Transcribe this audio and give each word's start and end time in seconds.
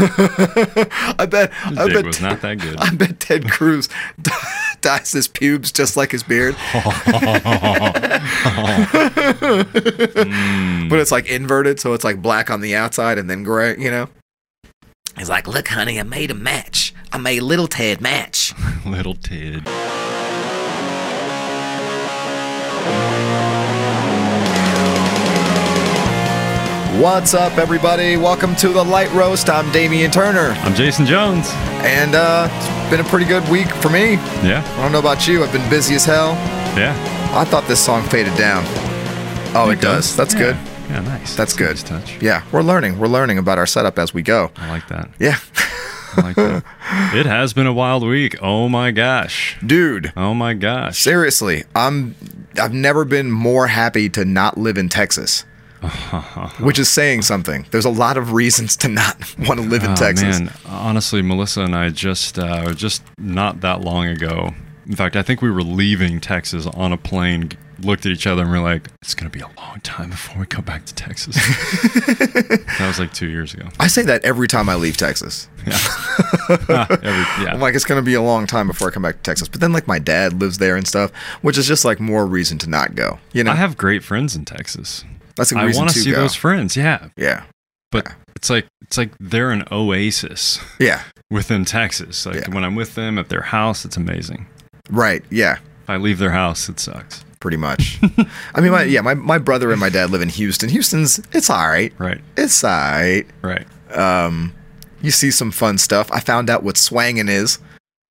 I 1.18 1.26
bet. 1.28 1.52
His 1.52 1.78
I 1.78 1.84
dick 1.86 1.94
bet. 1.94 2.04
was 2.06 2.20
not 2.20 2.40
that 2.42 2.58
good. 2.58 2.76
I 2.78 2.94
bet 2.94 3.20
Ted 3.20 3.50
Cruz 3.50 3.88
dyes 4.80 5.12
his 5.12 5.28
pubes 5.28 5.70
just 5.72 5.96
like 5.96 6.12
his 6.12 6.22
beard, 6.22 6.54
Mm. 9.50 10.88
but 10.88 10.98
it's 10.98 11.10
like 11.12 11.28
inverted, 11.28 11.80
so 11.80 11.92
it's 11.92 12.04
like 12.04 12.22
black 12.22 12.50
on 12.50 12.60
the 12.60 12.74
outside 12.74 13.18
and 13.18 13.28
then 13.28 13.42
gray. 13.42 13.76
You 13.78 13.90
know. 13.90 14.08
He's 15.18 15.28
like, 15.28 15.46
look, 15.46 15.68
honey, 15.68 15.98
I 15.98 16.02
made 16.04 16.30
a 16.30 16.34
match. 16.34 16.94
I 17.12 17.18
made 17.18 17.40
little 17.42 17.66
Ted 17.66 18.00
match. 18.00 18.54
Little 18.86 19.14
Ted. 19.14 19.66
What's 27.00 27.32
up, 27.32 27.56
everybody? 27.56 28.16
Welcome 28.18 28.54
to 28.56 28.68
the 28.68 28.84
Light 28.84 29.10
Roast. 29.14 29.48
I'm 29.48 29.70
Damian 29.72 30.10
Turner, 30.10 30.50
I'm 30.60 30.74
Jason 30.74 31.06
Jones. 31.06 31.48
and 31.82 32.14
uh, 32.14 32.48
it's 32.52 32.90
been 32.90 33.00
a 33.00 33.08
pretty 33.08 33.24
good 33.24 33.46
week 33.48 33.68
for 33.68 33.88
me. 33.88 34.14
Yeah, 34.46 34.62
I 34.76 34.82
don't 34.82 34.92
know 34.92 34.98
about 34.98 35.26
you. 35.26 35.42
I've 35.42 35.52
been 35.52 35.68
busy 35.70 35.94
as 35.94 36.04
hell. 36.04 36.32
yeah. 36.76 36.94
I 37.34 37.44
thought 37.44 37.66
this 37.66 37.82
song 37.82 38.02
faded 38.08 38.36
down. 38.36 38.64
Oh, 39.56 39.70
it 39.70 39.80
does. 39.80 40.14
That's 40.16 40.34
Yeah. 40.34 40.40
good. 40.40 40.56
Yeah, 40.90 41.00
nice. 41.00 41.34
That's 41.36 41.54
a 41.54 41.58
good. 41.58 41.70
nice 41.70 41.82
touch. 41.82 42.20
Yeah, 42.20 42.42
we're 42.52 42.62
learning. 42.62 42.98
We're 42.98 43.06
learning 43.08 43.38
about 43.38 43.56
our 43.58 43.66
setup 43.66 43.98
as 43.98 44.12
we 44.12 44.20
go. 44.22 44.50
I 44.56 44.68
like 44.68 44.86
that. 44.88 45.08
Yeah. 45.18 45.38
I 46.16 46.20
like 46.22 46.36
that. 46.36 46.64
it 47.14 47.24
has 47.26 47.52
been 47.54 47.66
a 47.66 47.72
wild 47.72 48.02
week. 48.06 48.36
Oh 48.42 48.68
my 48.68 48.90
gosh. 48.90 49.56
Dude, 49.64 50.12
Oh 50.16 50.34
my 50.34 50.52
gosh. 50.54 50.98
seriously, 50.98 51.64
I'm 51.74 52.14
I've 52.60 52.74
never 52.74 53.04
been 53.04 53.30
more 53.30 53.68
happy 53.68 54.08
to 54.10 54.24
not 54.24 54.58
live 54.58 54.76
in 54.76 54.88
Texas. 54.88 55.44
Which 56.60 56.78
is 56.78 56.88
saying 56.88 57.22
something. 57.22 57.66
There's 57.70 57.84
a 57.86 57.90
lot 57.90 58.16
of 58.16 58.32
reasons 58.32 58.76
to 58.78 58.88
not 58.88 59.16
want 59.38 59.60
to 59.60 59.66
live 59.66 59.82
in 59.84 59.92
Oh, 59.92 59.94
Texas. 59.96 60.40
Man, 60.40 60.52
honestly, 60.66 61.22
Melissa 61.22 61.62
and 61.62 61.74
I 61.74 61.90
just 61.90 62.38
uh, 62.38 62.72
just 62.74 63.02
not 63.18 63.60
that 63.62 63.80
long 63.80 64.06
ago. 64.06 64.52
In 64.86 64.96
fact, 64.96 65.14
I 65.16 65.22
think 65.22 65.40
we 65.40 65.50
were 65.50 65.62
leaving 65.62 66.20
Texas 66.20 66.66
on 66.66 66.92
a 66.92 66.96
plane. 66.96 67.50
Looked 67.82 68.04
at 68.04 68.12
each 68.12 68.26
other 68.26 68.42
and 68.42 68.50
we're 68.50 68.60
like, 68.60 68.88
"It's 69.00 69.14
gonna 69.14 69.30
be 69.30 69.40
a 69.40 69.48
long 69.56 69.80
time 69.82 70.10
before 70.10 70.38
we 70.40 70.46
go 70.46 70.60
back 70.60 70.84
to 70.84 70.94
Texas." 70.94 71.34
that 72.06 72.84
was 72.86 72.98
like 72.98 73.12
two 73.14 73.28
years 73.28 73.54
ago. 73.54 73.68
I 73.78 73.86
say 73.86 74.02
that 74.02 74.22
every 74.24 74.48
time 74.48 74.68
I 74.68 74.74
leave 74.74 74.96
Texas. 74.98 75.48
Yeah, 75.66 75.78
Every- 76.90 77.44
yeah. 77.44 77.50
I'm 77.54 77.60
like, 77.60 77.74
it's 77.74 77.84
going 77.84 77.98
to 78.00 78.04
be 78.04 78.14
a 78.14 78.22
long 78.22 78.46
time 78.46 78.66
before 78.66 78.88
I 78.88 78.90
come 78.90 79.02
back 79.02 79.16
to 79.16 79.22
Texas. 79.22 79.48
But 79.48 79.60
then, 79.60 79.72
like, 79.72 79.86
my 79.86 79.98
dad 79.98 80.40
lives 80.40 80.58
there 80.58 80.76
and 80.76 80.86
stuff, 80.86 81.10
which 81.42 81.56
is 81.58 81.66
just 81.66 81.84
like 81.84 82.00
more 82.00 82.26
reason 82.26 82.56
to 82.58 82.68
not 82.70 82.94
go. 82.94 83.18
You 83.32 83.44
know, 83.44 83.52
I 83.52 83.56
have 83.56 83.76
great 83.76 84.02
friends 84.02 84.34
in 84.36 84.44
Texas. 84.44 85.04
That's 85.40 85.52
a 85.52 85.58
I 85.58 85.64
reason 85.64 85.80
want 85.82 85.92
to 85.94 85.98
see 85.98 86.10
go. 86.12 86.16
those 86.20 86.34
friends. 86.34 86.76
Yeah, 86.76 87.08
yeah, 87.16 87.44
but 87.90 88.06
it's 88.36 88.48
like 88.50 88.66
it's 88.82 88.96
like 88.98 89.10
they're 89.18 89.50
an 89.50 89.64
oasis 89.72 90.58
yeah, 90.78 91.02
within 91.30 91.64
Texas. 91.64 92.24
Like 92.26 92.36
Yeah. 92.46 92.54
when 92.54 92.64
I'm 92.64 92.74
with 92.76 92.94
them 92.94 93.18
at 93.18 93.28
their 93.28 93.42
house, 93.42 93.84
it's 93.84 93.96
amazing. 93.96 94.46
right, 94.90 95.22
yeah. 95.30 95.58
If 95.82 95.90
I 95.90 95.96
leave 95.96 96.18
their 96.18 96.30
house, 96.30 96.68
it 96.68 96.78
sucks. 96.78 97.24
pretty 97.40 97.56
much. 97.56 97.98
I 98.54 98.60
mean, 98.60 98.70
my, 98.70 98.82
yeah, 98.84 99.00
my, 99.00 99.14
my 99.14 99.38
brother 99.38 99.70
and 99.72 99.80
my 99.80 99.88
dad 99.88 100.10
live 100.10 100.20
in 100.22 100.28
Houston. 100.28 100.68
Houston's, 100.68 101.18
it's 101.32 101.48
all 101.50 101.66
right. 101.68 101.92
Right, 101.98 102.20
It's 102.36 102.62
all 102.62 102.70
right. 102.70 103.24
right. 103.42 103.66
Um, 103.96 104.54
you 105.00 105.10
see 105.10 105.30
some 105.30 105.50
fun 105.50 105.78
stuff. 105.78 106.12
I 106.12 106.20
found 106.20 106.50
out 106.50 106.62
what 106.62 106.74
swangin' 106.76 107.28
is. 107.30 107.58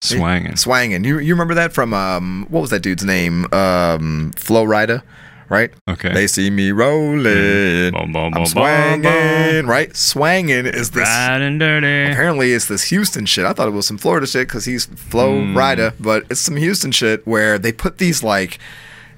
Swanging. 0.02 0.54
Swangin'. 0.54 1.06
You, 1.06 1.20
you 1.20 1.34
remember 1.34 1.54
that 1.54 1.72
from, 1.74 1.94
um, 1.94 2.48
what 2.50 2.62
was 2.62 2.70
that 2.72 2.82
dude's 2.82 3.06
name? 3.06 3.46
Um, 3.54 4.32
Flo 4.36 4.66
Rida, 4.66 5.04
right? 5.50 5.72
Okay. 5.88 6.14
They 6.14 6.28
see 6.28 6.50
me 6.50 6.72
rolling. 6.72 7.24
Boom, 7.24 8.12
boom, 8.12 8.16
I'm 8.16 8.32
boom, 8.32 8.32
boom, 8.34 8.46
swangin', 8.46 9.68
right? 9.68 9.96
Swanging 9.96 10.66
is 10.66 10.92
this. 10.92 11.04
Bad 11.04 11.42
and 11.42 11.60
dirty. 11.60 12.12
Apparently, 12.12 12.54
it's 12.54 12.68
this 12.68 12.84
Houston 12.86 13.26
shit. 13.26 13.46
I 13.46 13.54
thought 13.54 13.68
it 13.68 13.72
was 13.72 13.88
some 13.88 13.98
Florida 13.98 14.28
shit 14.28 14.48
because 14.48 14.66
he's 14.66 14.86
Flo 14.86 15.30
Mm. 15.40 15.54
Rida, 15.54 15.94
but 16.00 16.26
it's 16.30 16.40
some 16.42 16.56
Houston 16.56 16.92
shit 16.92 17.26
where 17.28 17.58
they 17.60 17.72
put 17.72 17.98
these 17.98 18.24
like. 18.24 18.60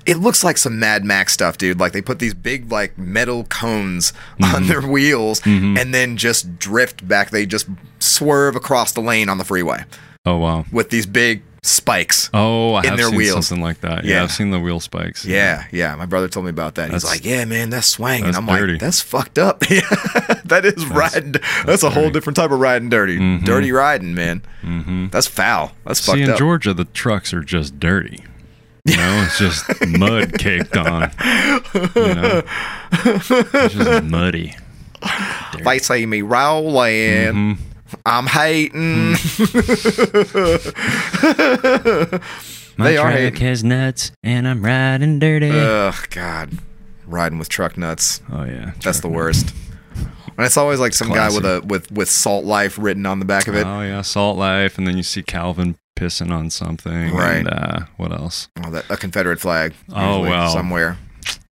It 0.04 0.18
looks 0.18 0.44
like 0.44 0.58
some 0.58 0.80
Mad 0.80 1.06
Max 1.06 1.32
stuff, 1.32 1.60
dude. 1.60 1.80
Like 1.80 1.92
they 1.92 2.02
put 2.02 2.18
these 2.18 2.34
big 2.34 2.72
like 2.72 2.98
metal 2.98 3.44
cones 3.44 4.14
Mm-hmm. 4.40 4.56
on 4.56 4.68
their 4.68 4.82
wheels 4.82 5.42
and 5.46 5.94
then 5.94 6.18
just 6.18 6.58
drift 6.58 7.08
back. 7.08 7.30
They 7.30 7.46
just 7.46 7.68
swerve 8.00 8.56
across 8.56 8.94
the 8.94 9.02
lane 9.02 9.30
on 9.30 9.38
the 9.38 9.44
freeway 9.44 9.84
Oh 10.26 10.38
wow. 10.38 10.66
with 10.72 10.90
these 10.90 11.06
big 11.06 11.44
spikes. 11.64 12.30
Oh, 12.34 12.74
I 12.74 12.80
In 12.82 12.86
have 12.90 12.98
their 12.98 13.08
seen 13.10 13.18
wheels. 13.18 13.48
something 13.48 13.64
like 13.64 13.82
that. 13.82 14.04
Yeah, 14.04 14.16
Yeah. 14.18 14.24
I've 14.24 14.32
seen 14.32 14.50
the 14.52 14.60
wheel 14.60 14.80
spikes. 14.80 15.26
Yeah, 15.26 15.66
yeah. 15.72 15.96
My 15.96 16.06
brother 16.06 16.28
told 16.28 16.46
me 16.46 16.50
about 16.50 16.76
that. 16.76 16.92
He's 16.92 17.04
like, 17.06 17.24
"Yeah, 17.24 17.46
man, 17.46 17.70
that's 17.70 17.88
swanging." 17.88 18.26
that's 18.26 18.38
I'm 18.38 18.46
dirty. 18.48 18.74
like, 18.74 18.82
"That's 18.82 19.02
fucked 19.02 19.38
up." 19.38 19.64
Yeah, 19.70 19.82
that 20.46 20.66
is 20.66 20.86
riding. 20.88 21.36
That's, 21.66 21.84
a 21.84 21.90
whole 21.90 22.10
different 22.10 22.36
type 22.36 22.52
of 22.52 22.60
riding 22.60 22.90
dirty. 22.90 23.40
Dirty 23.40 23.72
riding, 23.72 24.14
man. 24.16 24.42
Mm-hmm. 24.64 25.08
That's 25.10 25.28
foul. 25.28 25.72
That's 25.86 26.02
See, 26.02 26.12
fucked 26.12 26.24
up." 26.24 26.30
in. 26.30 26.38
Georgia, 26.38 26.74
the 26.74 26.86
trucks 26.86 27.34
are 27.34 27.42
just 27.44 27.80
dirty. 27.80 28.24
You 28.86 28.98
know, 28.98 29.24
it's 29.28 29.38
just 29.38 29.86
mud 29.88 30.34
caked 30.40 30.76
on. 30.76 31.12
You 31.96 32.16
know, 32.16 32.42
it's 32.92 33.28
just 33.76 34.04
muddy. 34.04 34.56
They 35.64 35.78
say 35.80 36.06
me 36.08 36.22
rolling. 36.24 36.92
Mm-hmm. 36.98 37.54
I'm 38.06 38.28
hating. 38.28 39.16
My 42.78 42.86
They 42.88 42.98
are 42.98 43.10
truck 43.12 43.20
hating. 43.20 43.42
has 43.42 43.64
nuts, 43.64 44.12
and 44.24 44.48
I'm 44.48 44.64
riding 44.64 45.20
dirty. 45.20 45.52
Ugh, 45.52 46.08
God, 46.10 46.58
riding 47.06 47.38
with 47.38 47.50
truck 47.50 47.78
nuts. 47.78 48.22
oh 48.32 48.44
yeah, 48.46 48.72
That's 48.82 49.02
the 49.02 49.10
worst. 49.10 49.54
And 50.38 50.46
it's 50.46 50.58
always 50.58 50.80
like 50.80 50.94
some 50.94 51.10
guy 51.10 51.28
with 51.28 51.46
a 51.46 51.62
with 51.68 51.92
with 51.92 52.10
Salt 52.10 52.46
Life 52.46 52.78
written 52.80 53.06
on 53.06 53.20
the 53.20 53.26
back 53.26 53.48
of 53.48 53.56
it. 53.56 53.66
Oh 53.68 53.82
yeah, 53.82 54.02
Salt 54.02 54.38
Life, 54.38 54.78
and 54.78 54.88
then 54.88 54.98
you 54.98 55.04
see 55.04 55.22
Calvin 55.22 55.76
pissing 56.00 56.32
on 56.32 56.50
something. 56.50 57.14
Right. 57.14 57.46
And, 57.46 57.50
uh, 57.50 57.80
what 57.98 58.12
else? 58.12 58.48
Oh, 58.64 58.72
that, 58.72 58.90
a 58.90 58.98
Confederate 58.98 59.40
flag. 59.40 59.74
Oh, 59.94 60.22
wow. 60.22 60.48
somewhere. 60.48 60.98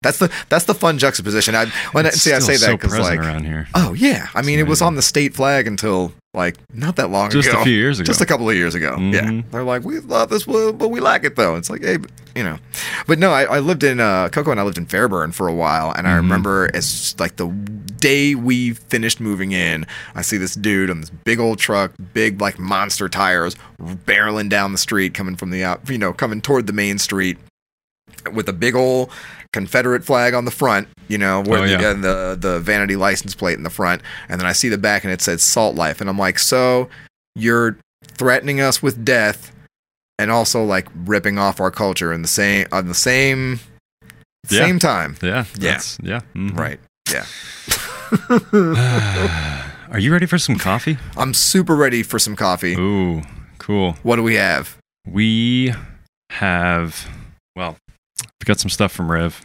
That's 0.01 0.17
the 0.19 0.31
that's 0.47 0.63
the 0.63 0.73
fun 0.73 0.97
juxtaposition. 0.97 1.55
I 1.55 1.65
when 1.91 2.05
I, 2.05 2.09
It's 2.09 2.21
see 2.21 2.31
I 2.31 2.39
say 2.39 2.55
that 2.55 2.71
because 2.79 2.97
like 2.97 3.19
around 3.19 3.43
here. 3.43 3.67
oh 3.75 3.93
yeah, 3.93 4.27
I 4.33 4.41
mean 4.41 4.57
it 4.57 4.65
was 4.67 4.81
on 4.81 4.95
the 4.95 5.01
state 5.01 5.33
flag 5.35 5.67
until 5.67 6.13
like 6.33 6.55
not 6.73 6.95
that 6.95 7.09
long 7.09 7.29
Just 7.29 7.49
ago. 7.49 7.55
Just 7.57 7.61
a 7.61 7.65
few 7.65 7.75
years 7.77 7.99
ago. 7.99 8.05
Just 8.05 8.21
a 8.21 8.25
couple 8.25 8.49
of 8.49 8.55
years 8.55 8.75
ago. 8.75 8.95
Yeah, 8.97 9.23
Mhm. 9.25 9.51
they're 9.51 9.63
like 9.65 9.83
we 9.83 9.99
love 9.99 10.29
this, 10.29 10.45
but 10.45 10.87
we 10.89 11.01
like 11.01 11.25
it 11.25 11.35
though. 11.35 11.57
It's 11.57 11.69
like 11.69 11.81
hey, 11.83 11.97
but, 11.97 12.11
you 12.33 12.45
know, 12.45 12.59
but 13.07 13.19
no, 13.19 13.31
I, 13.31 13.43
I 13.43 13.59
lived 13.59 13.83
in 13.83 13.99
uh, 13.99 14.29
Coco 14.29 14.51
and 14.51 14.59
I 14.59 14.63
lived 14.63 14.77
in 14.77 14.85
Fairburn 14.85 15.33
for 15.33 15.49
a 15.49 15.53
while, 15.53 15.91
and 15.91 16.07
I 16.07 16.11
Mm-hmm. 16.11 16.17
remember 16.21 16.69
as 16.73 17.13
like 17.19 17.35
the 17.35 17.47
day 17.47 18.35
we 18.35 18.71
finished 18.75 19.19
moving 19.19 19.51
in, 19.51 19.85
I 20.15 20.21
see 20.21 20.37
this 20.37 20.55
dude 20.55 20.89
on 20.89 21.01
this 21.01 21.09
big 21.09 21.39
old 21.41 21.59
truck, 21.59 21.91
big 22.13 22.39
like 22.39 22.57
monster 22.57 23.09
tires, 23.09 23.57
barreling 23.81 24.47
down 24.47 24.71
the 24.71 24.77
street, 24.77 25.13
coming 25.13 25.35
from 25.35 25.49
the 25.49 25.61
out, 25.65 25.89
you 25.89 25.97
know, 25.97 26.13
coming 26.13 26.39
toward 26.39 26.67
the 26.67 26.73
main 26.73 26.99
street 26.99 27.37
with 28.33 28.47
a 28.49 28.53
big 28.53 28.75
old 28.75 29.09
Confederate 29.53 30.03
flag 30.05 30.33
on 30.33 30.45
the 30.45 30.51
front, 30.51 30.87
you 31.07 31.17
know, 31.17 31.41
where 31.41 31.59
Oh, 31.59 31.63
the, 31.63 31.69
yeah. 31.71 31.91
and 31.91 32.03
the 32.03 32.37
the 32.39 32.59
vanity 32.59 32.95
license 32.95 33.33
plate 33.35 33.57
in 33.57 33.63
the 33.63 33.69
front, 33.69 34.01
and 34.27 34.39
then 34.39 34.47
I 34.47 34.51
see 34.53 34.69
the 34.69 34.77
back 34.77 35.03
and 35.03 35.11
it 35.11 35.21
says 35.21 35.41
Salt 35.43 35.75
Life, 35.75 36.01
and 36.01 36.09
I'm 36.09 36.17
like, 36.19 36.37
so 36.39 36.87
you're 37.35 37.77
threatening 38.03 38.61
us 38.61 38.81
with 38.83 39.03
death, 39.03 39.51
and 40.19 40.29
also 40.31 40.63
like 40.63 40.87
ripping 40.93 41.37
off 41.39 41.59
our 41.59 41.71
culture 41.71 42.13
in 42.13 42.21
the 42.21 42.27
same 42.27 42.67
on 42.71 42.87
the 42.87 42.93
same 42.93 43.59
Yeah. 44.49 44.65
same 44.65 44.77
time, 44.79 45.17
Yeah. 45.21 45.45
Yeah. 45.57 45.79
Yeah. 46.01 46.19
mhm. 46.35 46.55
right? 46.57 46.79
Yeah, 47.11 47.25
Are 49.91 49.97
you 49.99 50.11
ready 50.11 50.27
for 50.27 50.37
some 50.37 50.57
coffee? 50.57 50.97
I'm 51.17 51.33
super 51.33 51.75
ready 51.75 52.03
for 52.03 52.19
some 52.19 52.35
coffee. 52.35 52.75
Ooh, 52.75 53.23
cool. 53.57 53.93
What 54.03 54.17
do 54.17 54.23
we 54.23 54.35
have? 54.35 54.77
We 55.07 55.73
have, 56.29 57.07
well, 57.55 57.77
we 58.23 58.45
got 58.45 58.59
some 58.59 58.69
stuff 58.69 58.91
from 58.91 59.11
Rev, 59.11 59.41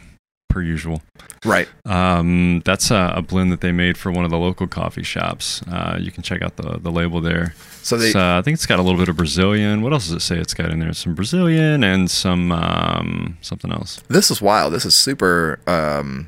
per 0.49 0.61
usual. 0.61 1.01
Right. 1.43 1.67
Um, 1.85 2.61
that's 2.65 2.89
a, 2.89 3.13
a 3.17 3.21
blend 3.21 3.51
that 3.51 3.61
they 3.61 3.71
made 3.71 3.97
for 3.97 4.11
one 4.11 4.23
of 4.25 4.31
the 4.31 4.37
local 4.37 4.67
coffee 4.67 5.03
shops. 5.03 5.61
Uh, 5.63 5.97
you 5.99 6.11
can 6.11 6.23
check 6.23 6.41
out 6.41 6.55
the, 6.55 6.79
the 6.79 6.91
label 6.91 7.21
there. 7.21 7.53
So 7.83 7.97
they 7.97 8.13
uh, 8.13 8.39
I 8.39 8.41
think 8.41 8.55
it's 8.55 8.65
got 8.65 8.79
a 8.79 8.81
little 8.81 8.99
bit 8.99 9.09
of 9.09 9.17
Brazilian. 9.17 9.81
What 9.81 9.93
else 9.93 10.07
does 10.07 10.15
it 10.15 10.21
say 10.21 10.37
it's 10.37 10.53
got 10.53 10.71
in 10.71 10.79
there? 10.79 10.93
Some 10.93 11.13
Brazilian 11.13 11.83
and 11.83 12.09
some 12.09 12.51
um, 12.51 13.37
something 13.41 13.71
else. 13.71 14.01
this 14.07 14.31
is 14.31 14.41
wild. 14.41 14.73
This 14.73 14.85
is 14.85 14.95
super 14.95 15.59
um 15.67 16.27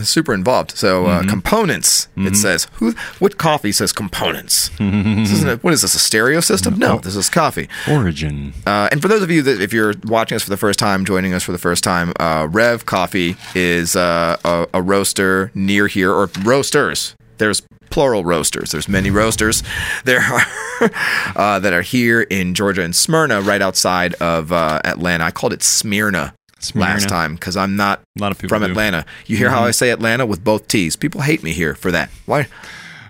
super 0.00 0.34
involved. 0.34 0.76
So 0.76 1.06
uh, 1.06 1.22
Mhm. 1.22 1.28
components. 1.28 2.08
It 2.16 2.32
Mhm. 2.32 2.36
says 2.36 2.66
who? 2.74 2.94
What 3.20 3.38
coffee 3.38 3.70
says 3.72 3.92
components? 3.92 4.70
This 4.78 5.30
isn't 5.32 5.48
a, 5.48 5.56
what 5.58 5.72
is 5.72 5.82
this? 5.82 5.94
A 5.94 5.98
stereo 5.98 6.40
system? 6.40 6.78
No, 6.78 6.98
this 6.98 7.14
is 7.16 7.30
coffee. 7.30 7.68
Origin. 7.88 8.52
Uh, 8.66 8.88
and 8.90 9.00
for 9.00 9.08
those 9.08 9.22
of 9.22 9.30
you 9.30 9.40
that, 9.42 9.60
if 9.60 9.72
you're 9.72 9.94
watching 10.04 10.36
us 10.36 10.42
for 10.42 10.50
the 10.50 10.56
first 10.56 10.78
time, 10.78 11.04
joining 11.04 11.32
us 11.32 11.42
for 11.44 11.52
the 11.52 11.58
first 11.58 11.84
time, 11.84 12.12
uh, 12.18 12.48
Rev 12.50 12.84
Coffee 12.86 13.36
is 13.54 13.94
uh, 13.96 14.36
a, 14.44 14.66
a 14.74 14.82
roaster 14.82 15.50
near 15.54 15.86
here, 15.86 16.10
or 16.12 16.28
roasters. 16.42 17.14
There's 17.38 17.62
plural 17.90 18.24
roasters. 18.24 18.72
There's 18.72 18.88
many 18.88 19.10
roasters. 19.10 19.62
There 20.04 20.20
are 20.20 20.90
uh, 21.36 21.58
that 21.60 21.72
are 21.72 21.82
here 21.82 22.22
in 22.22 22.54
Georgia 22.54 22.82
and 22.82 22.94
Smyrna, 22.94 23.40
right 23.40 23.62
outside 23.62 24.14
of 24.14 24.50
uh, 24.52 24.80
Atlanta. 24.84 25.24
I 25.24 25.30
called 25.30 25.52
it 25.52 25.62
Smyrna, 25.62 26.34
last 26.74 27.08
time 27.08 27.34
because 27.34 27.56
I'm 27.56 27.76
not 27.76 28.00
A 28.18 28.20
lot 28.22 28.32
of 28.32 28.38
people 28.38 28.48
from 28.50 28.62
do. 28.62 28.66
Mm-hmm. 28.68 28.72
Atlanta. 28.72 29.06
You 29.26 29.36
hear 29.36 29.50
how 29.50 29.64
I 29.64 29.70
say 29.72 29.90
Atlanta 29.90 30.24
with 30.26 30.44
both 30.44 30.68
T's. 30.68 30.96
People 30.96 31.20
hate 31.22 31.42
me 31.42 31.52
here 31.52 31.74
for 31.74 31.90
that. 31.90 32.10
Why? 32.26 32.46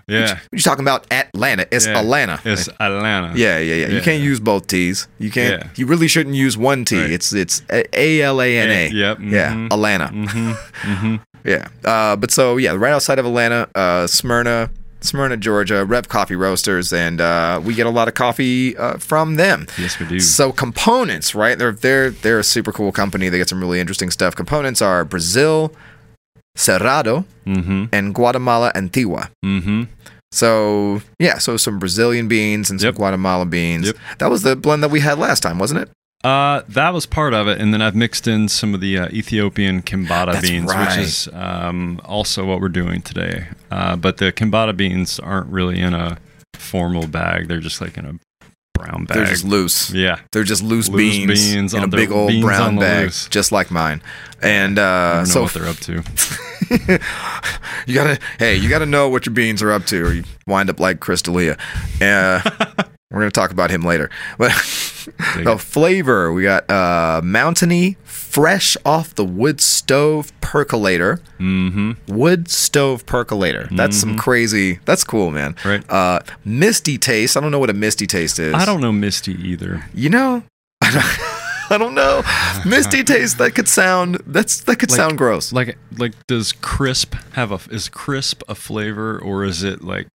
Yeah. 0.07 0.33
What 0.33 0.39
you 0.51 0.59
talking 0.59 0.83
about 0.85 1.07
Atlanta? 1.11 1.65
It's 1.71 1.87
Yeah. 1.87 1.99
Atlanta. 1.99 2.39
It's 2.45 2.67
Atlanta. 2.79 3.33
yeah, 3.35 3.57
yeah, 3.57 3.73
yeah. 3.73 3.87
You 3.87 3.95
Yeah. 3.95 4.01
can't 4.01 4.21
use 4.21 4.39
both 4.39 4.67
T's. 4.67 5.07
You 5.17 5.31
can't. 5.31 5.61
Yeah. 5.63 5.69
You 5.75 5.87
really 5.87 6.07
shouldn't 6.07 6.35
use 6.35 6.55
one 6.57 6.85
T. 6.85 6.99
Right. 7.01 7.09
It's 7.09 7.33
it's 7.33 7.63
A 7.71 8.21
L 8.21 8.39
A 8.41 8.57
N 8.57 8.69
A. 8.69 8.89
Yep, 8.91 9.17
Yeah, 9.21 9.53
mhm. 9.53 9.73
Atlanta. 9.73 10.07
Mm-hmm. 10.13 10.51
Mm-hmm. 10.91 11.15
Yeah. 11.45 11.67
Uh, 11.83 12.15
but 12.15 12.31
so 12.31 12.57
yeah, 12.57 12.71
right 12.73 12.91
outside 12.91 13.19
of 13.19 13.25
Atlanta, 13.27 13.67
uh, 13.75 14.07
Smyrna, 14.07 14.71
Smyrna, 15.05 15.37
Georgia, 15.37 15.85
Rev 15.85 16.09
Coffee 16.09 16.35
Roasters, 16.35 16.91
and 16.91 17.21
uh, 17.21 17.61
we 17.63 17.73
get 17.73 17.85
a 17.85 17.89
lot 17.89 18.07
of 18.07 18.13
coffee 18.13 18.75
uh, 18.77 18.97
from 18.97 19.35
them. 19.35 19.67
Yes, 19.79 19.99
we 19.99 20.05
do. 20.07 20.19
So 20.19 20.51
components, 20.51 21.33
right? 21.35 21.57
They're 21.57 21.71
they're 21.71 22.09
they're 22.09 22.39
a 22.39 22.43
super 22.43 22.71
cool 22.71 22.91
company. 22.91 23.29
They 23.29 23.37
get 23.37 23.49
some 23.49 23.59
really 23.61 23.79
interesting 23.79 24.11
stuff. 24.11 24.35
Components 24.35 24.81
are 24.81 25.05
Brazil, 25.05 25.73
Cerrado, 26.57 27.25
Mm-hmm. 27.45 27.85
and 27.93 28.15
Guatemala 28.15 28.71
Antigua. 28.73 29.29
Mm-hmm. 29.45 29.83
So 30.31 31.01
yeah, 31.19 31.37
so 31.37 31.57
some 31.57 31.77
Brazilian 31.79 32.27
beans 32.27 32.69
and 32.71 32.81
some 32.81 32.87
Yep. 32.87 32.95
Guatemala 32.95 33.45
beans. 33.45 33.85
Yep. 33.87 33.95
That 34.17 34.29
was 34.31 34.41
the 34.41 34.55
blend 34.55 34.81
that 34.83 34.89
we 34.89 34.99
had 35.01 35.19
last 35.19 35.41
time, 35.43 35.59
wasn't 35.59 35.81
it? 35.81 35.89
Uh, 36.25 36.63
that 36.69 36.91
was 36.91 37.05
part 37.05 37.35
of 37.35 37.47
it, 37.47 37.61
and 37.61 37.71
then 37.71 37.83
I've 37.83 37.95
mixed 37.95 38.27
in 38.27 38.47
some 38.49 38.73
of 38.73 38.81
the 38.81 38.97
uh, 38.97 39.09
Ethiopian 39.09 39.83
kimbata 39.83 40.33
That's 40.33 40.49
beans, 40.49 40.73
right. 40.73 40.89
which 40.97 41.05
is 41.05 41.29
um, 41.33 42.01
also 42.03 42.45
what 42.45 42.61
we're 42.61 42.69
doing 42.69 43.03
today. 43.03 43.47
Uh, 43.69 43.95
but 43.95 44.17
the 44.17 44.31
kimbata 44.31 44.75
beans 44.75 45.19
aren't 45.19 45.47
really 45.51 45.79
in 45.79 45.93
a 45.93 46.17
formal 46.55 47.05
bag; 47.05 47.47
they're 47.47 47.59
just 47.59 47.79
like 47.79 47.95
in 47.97 48.05
a 48.05 48.13
brown 48.73 49.05
bag. 49.05 49.17
They're 49.17 49.25
just 49.27 49.45
loose. 49.45 49.91
yeah, 49.93 50.19
They're 50.31 50.43
just 50.43 50.63
loose, 50.63 50.89
Loose 50.89 50.97
beans, 50.97 51.51
beans 51.53 51.73
in 51.75 51.83
a 51.83 51.87
big 51.87 52.11
old 52.11 52.41
brown 52.41 52.77
bag, 52.77 53.03
loose. 53.05 53.27
just 53.29 53.51
like 53.51 53.69
mine. 53.69 54.01
And 54.41 54.79
uh, 54.79 55.25
so 55.25 55.43
what 55.43 55.53
they're 55.53 55.67
up 55.67 55.77
to. 55.77 56.03
you 57.87 57.93
gotta, 57.93 58.19
hey, 58.39 58.55
you 58.55 58.67
gotta 58.67 58.87
know 58.87 59.09
what 59.09 59.27
your 59.27 59.33
beans 59.33 59.61
are 59.61 59.71
up 59.71 59.85
to, 59.85 60.03
or 60.03 60.11
you 60.13 60.23
wind 60.47 60.71
up 60.71 60.79
like 60.79 60.99
Chris 60.99 61.21
D'Elia. 61.21 61.55
Uh, 62.01 62.41
we're 63.15 63.21
gonna 63.21 63.31
talk 63.31 63.51
about 63.51 63.71
him 63.71 63.81
later. 63.81 64.09
But 64.37 64.51
the 65.43 65.57
flavor, 65.59 66.33
we 66.33 66.41
got 66.43 66.67
uh, 66.69 67.21
mountainy, 67.23 67.95
fresh 68.05 68.75
off 68.83 69.13
the 69.13 69.23
wood 69.23 69.61
stove 69.61 70.31
percolator. 70.41 71.21
Mm-hmm. 71.39 71.91
Wood 72.13 72.49
stove 72.49 73.05
percolator. 73.05 73.67
That's 73.71 73.95
some 73.97 74.17
crazy. 74.17 74.79
That's 74.85 75.03
cool, 75.03 75.29
man. 75.29 75.55
Right. 75.63 75.87
Uh, 75.91 76.21
misty 76.43 76.97
taste. 76.97 77.37
I 77.37 77.39
don't 77.39 77.51
know 77.51 77.59
what 77.59 77.69
a 77.69 77.73
misty 77.73 78.07
taste 78.07 78.39
is. 78.39 78.55
I 78.55 78.65
don't 78.65 78.81
know 78.81 78.91
Misty 78.91 79.33
either. 79.33 79.85
You 79.93 80.09
know, 80.09 80.41
I 80.81 80.91
don't, 80.91 81.69
I 81.71 81.77
don't 81.77 81.93
know. 81.93 82.23
Misty 82.65 83.03
taste. 83.03 83.37
That 83.37 83.53
could 83.53 83.67
sound. 83.67 84.23
That's 84.25 84.61
that 84.61 84.77
could 84.79 84.89
Like- 84.89 84.97
sound 84.97 85.19
gross. 85.19 85.53
Like, 85.53 85.77
like, 85.97 86.13
does 86.25 86.51
crisp 86.51 87.13
have 87.33 87.51
a? 87.51 87.59
Is 87.69 87.89
crisp 87.89 88.41
a 88.49 88.55
flavor, 88.55 89.19
or 89.19 89.43
is 89.43 89.61
it 89.63 89.83
like, 89.83 90.07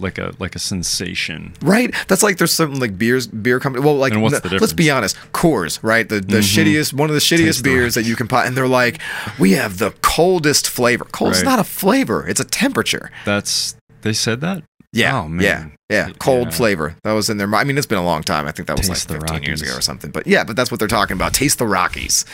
like 0.00 0.18
a 0.18 0.32
like 0.38 0.54
a 0.56 0.58
sensation? 0.58 1.54
Right? 1.62 1.94
That's 2.08 2.22
like 2.22 2.38
there's 2.38 2.52
some 2.52 2.74
like 2.76 2.98
beers 2.98 3.26
beer 3.26 3.60
company. 3.60 3.84
Well, 3.84 3.96
like 3.96 4.12
And 4.12 4.22
what's 4.22 4.34
n- 4.36 4.40
the 4.42 4.58
let's 4.58 4.72
be 4.72 4.90
honest, 4.90 5.16
Coors, 5.32 5.78
right? 5.82 6.08
The 6.08 6.16
the 6.20 6.38
Mhm. 6.38 6.64
shittiest 6.78 6.92
one 6.94 7.10
of 7.10 7.14
the 7.14 7.20
shittiest 7.20 7.62
beers 7.62 7.94
that 7.94 8.04
you 8.04 8.16
can 8.16 8.26
buy, 8.26 8.44
and 8.46 8.56
they're 8.56 8.66
like, 8.68 9.00
we 9.38 9.52
have 9.52 9.78
the 9.78 9.92
coldest 10.02 10.68
flavor. 10.68 11.04
Cold's 11.12 11.38
Right. 11.38 11.44
not 11.46 11.58
a 11.60 11.64
flavor; 11.64 12.26
it's 12.26 12.40
a 12.40 12.44
temperature. 12.44 13.10
That's 13.24 13.76
they 14.02 14.12
said 14.12 14.40
that. 14.40 14.62
Yeah, 14.92 15.22
Oh, 15.22 15.28
man. 15.28 15.42
yeah, 15.90 16.06
yeah. 16.06 16.12
Cold 16.20 16.48
Yeah. 16.48 16.54
flavor. 16.54 16.96
That 17.02 17.12
was 17.12 17.28
in 17.28 17.36
there. 17.36 17.52
I 17.52 17.64
mean, 17.64 17.76
it's 17.76 17.86
been 17.86 17.98
a 17.98 18.04
long 18.04 18.22
time. 18.22 18.46
I 18.46 18.52
think 18.52 18.68
that 18.68 18.78
was 18.78 18.86
Taste 18.88 19.10
like 19.10 19.20
15 19.22 19.42
years 19.42 19.60
ago 19.60 19.74
or 19.76 19.80
something. 19.80 20.12
But 20.12 20.26
yeah, 20.28 20.44
but 20.44 20.54
that's 20.54 20.70
what 20.70 20.78
they're 20.78 20.86
talking 20.86 21.14
about. 21.16 21.34
Taste 21.34 21.58
the 21.58 21.66
Rockies. 21.66 22.24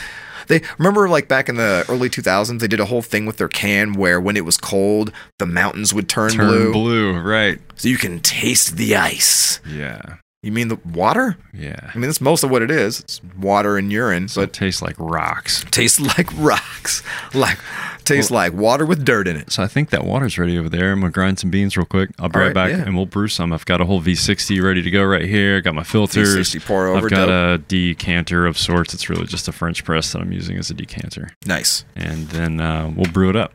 They 0.47 0.61
remember 0.77 1.07
like 1.09 1.27
back 1.27 1.49
in 1.49 1.55
the 1.55 1.85
early 1.89 2.09
2000s, 2.09 2.59
they 2.59 2.67
did 2.67 2.79
a 2.79 2.85
whole 2.85 3.01
thing 3.01 3.25
with 3.25 3.37
their 3.37 3.47
can 3.47 3.93
where 3.93 4.19
when 4.19 4.37
it 4.37 4.45
was 4.45 4.57
cold, 4.57 5.11
the 5.39 5.45
mountains 5.45 5.93
would 5.93 6.09
turn, 6.09 6.31
Turn 6.31 6.47
blue, 6.47 6.71
blue, 6.73 7.19
right? 7.19 7.59
so 7.75 7.87
you 7.87 7.97
can 7.97 8.19
taste 8.19 8.77
the 8.77 8.95
ice. 8.95 9.59
Yeah, 9.67 10.17
You 10.43 10.51
mean 10.51 10.69
the 10.69 10.79
water? 10.91 11.37
yeah. 11.53 11.91
I 11.93 11.95
mean, 11.95 12.07
that's 12.07 12.19
most 12.19 12.43
of 12.43 12.49
what 12.49 12.63
it 12.63 12.71
is. 12.71 12.99
It's 13.01 13.21
water 13.37 13.77
and 13.77 13.91
urine, 13.91 14.27
So 14.27 14.41
it 14.41 14.53
tastes 14.53 14.81
like 14.81 14.95
rocks. 14.97 15.63
tastes 15.69 15.99
like 16.17 16.27
rocks. 16.35 17.03
Like 17.35 17.59
tastes 18.05 18.31
like 18.31 18.51
water 18.53 18.83
with 18.87 19.05
dirt 19.05 19.27
in 19.27 19.35
it. 19.37 19.51
So 19.51 19.61
I 19.61 19.67
think 19.67 19.91
that 19.91 20.03
water's 20.03 20.39
ready 20.39 20.57
over 20.57 20.67
there. 20.67 20.93
I'm 20.93 21.01
gonna 21.01 21.11
grind 21.11 21.37
some 21.37 21.51
beans 21.51 21.77
real 21.77 21.85
quick. 21.85 22.09
I'll 22.17 22.27
be 22.29 22.39
right, 22.39 22.45
right, 22.47 22.55
back, 22.55 22.71
yeah. 22.71 22.77
and 22.81 22.95
we'll 22.95 23.05
brew 23.05 23.27
some. 23.27 23.53
I've 23.53 23.65
got 23.65 23.81
a 23.81 23.85
whole 23.85 24.01
V60 24.01 24.63
ready 24.63 24.81
to 24.81 24.89
go 24.89 25.03
right 25.03 25.25
here. 25.25 25.61
Got 25.61 25.75
my 25.75 25.83
filters. 25.83 26.35
V60 26.35 26.65
pour 26.65 26.87
over, 26.87 27.05
I've 27.05 27.11
got 27.11 27.25
dope. 27.27 27.61
a 27.61 27.63
decanter 27.67 28.47
of 28.47 28.57
sorts. 28.57 28.95
It's 28.95 29.11
really 29.11 29.27
just 29.27 29.47
a 29.47 29.51
French 29.51 29.85
press 29.85 30.11
that 30.13 30.21
I'm 30.23 30.31
using 30.31 30.57
as 30.57 30.71
a 30.71 30.73
decanter, 30.73 31.29
Nice. 31.45 31.85
and 31.95 32.27
then 32.29 32.59
uh, 32.59 32.91
we'll 32.95 33.11
brew 33.11 33.29
it 33.29 33.35
up. 33.35 33.53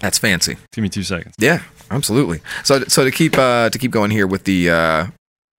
That's 0.00 0.18
fancy. 0.18 0.56
Give 0.72 0.82
me 0.82 0.88
two 0.88 1.04
seconds. 1.04 1.36
Yeah, 1.38 1.62
absolutely. 1.92 2.40
So 2.64 2.82
so 2.88 3.04
to 3.04 3.12
keep 3.12 3.38
uh 3.38 3.70
to 3.70 3.78
keep 3.78 3.92
going 3.92 4.10
here 4.10 4.26
with 4.26 4.42
the 4.42 4.68
uh 4.70 5.06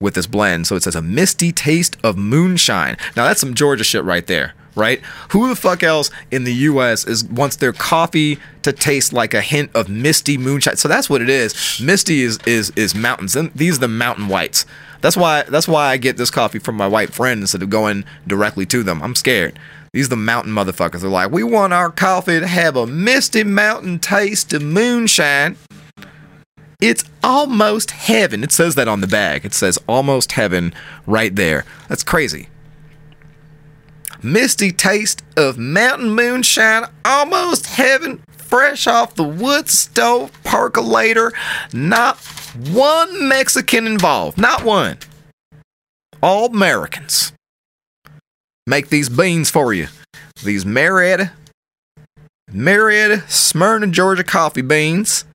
with 0.01 0.13
this 0.13 0.27
blend, 0.27 0.67
so 0.67 0.75
it 0.75 0.83
says 0.83 0.95
a 0.95 1.01
misty 1.01 1.51
taste 1.53 1.95
of 2.03 2.17
moonshine. 2.17 2.97
Now 3.15 3.25
that's 3.25 3.39
some 3.39 3.53
Georgia 3.53 3.85
shit 3.85 4.03
right 4.03 4.27
there, 4.27 4.53
right? 4.75 4.99
Who 5.29 5.47
the 5.47 5.55
fuck 5.55 5.83
else 5.83 6.11
in 6.31 6.43
the 6.43 6.53
US 6.53 7.07
is 7.07 7.23
wants 7.23 7.55
their 7.55 7.71
coffee 7.71 8.37
to 8.63 8.73
taste 8.73 9.13
like 9.13 9.33
a 9.33 9.39
hint 9.39 9.71
of 9.73 9.87
misty 9.87 10.37
moonshine? 10.37 10.75
So 10.75 10.89
that's 10.89 11.09
what 11.09 11.21
it 11.21 11.29
is. 11.29 11.79
Misty 11.81 12.23
is 12.23 12.39
is 12.45 12.71
is 12.75 12.93
mountains. 12.93 13.37
And 13.37 13.53
these 13.53 13.77
are 13.77 13.81
the 13.81 13.87
mountain 13.87 14.27
whites. 14.27 14.65
That's 14.99 15.15
why 15.15 15.43
that's 15.43 15.67
why 15.67 15.87
I 15.87 15.97
get 15.97 16.17
this 16.17 16.31
coffee 16.31 16.59
from 16.59 16.75
my 16.75 16.87
white 16.87 17.13
friend 17.13 17.39
instead 17.39 17.63
of 17.63 17.69
going 17.69 18.03
directly 18.27 18.65
to 18.67 18.83
them. 18.83 19.01
I'm 19.01 19.15
scared. 19.15 19.57
These 19.93 20.07
are 20.07 20.09
the 20.09 20.17
mountain 20.17 20.51
motherfuckers. 20.51 21.01
They're 21.01 21.09
like, 21.09 21.31
we 21.31 21.43
want 21.43 21.71
our 21.71 21.89
coffee 21.89 22.41
to 22.41 22.47
have 22.47 22.75
a 22.75 22.85
misty 22.85 23.45
mountain 23.45 23.99
taste 23.99 24.51
of 24.51 24.61
moonshine. 24.61 25.55
It's 26.81 27.03
almost 27.23 27.91
heaven. 27.91 28.43
It 28.43 28.51
says 28.51 28.75
that 28.75 28.87
on 28.87 29.01
the 29.01 29.07
bag. 29.07 29.45
It 29.45 29.53
says 29.53 29.79
almost 29.87 30.33
heaven 30.33 30.73
right 31.05 31.35
there. 31.35 31.65
That's 31.87 32.03
crazy. 32.03 32.49
Misty 34.21 34.71
taste 34.71 35.23
of 35.37 35.57
mountain 35.57 36.09
moonshine, 36.09 36.85
almost 37.03 37.67
heaven, 37.67 38.23
fresh 38.37 38.87
off 38.87 39.15
the 39.15 39.23
wood 39.23 39.69
stove 39.69 40.31
percolator. 40.43 41.31
Not 41.73 42.17
one 42.71 43.27
Mexican 43.27 43.85
involved. 43.85 44.37
Not 44.37 44.63
one. 44.63 44.97
All 46.23 46.47
Americans. 46.47 47.33
Make 48.65 48.89
these 48.89 49.09
beans 49.09 49.51
for 49.51 49.73
you. 49.73 49.87
These 50.43 50.65
Marietta, 50.65 51.31
Marietta, 52.51 53.23
Smyrna, 53.27 53.87
Georgia 53.87 54.23
coffee 54.23 54.61
beans 54.61 55.25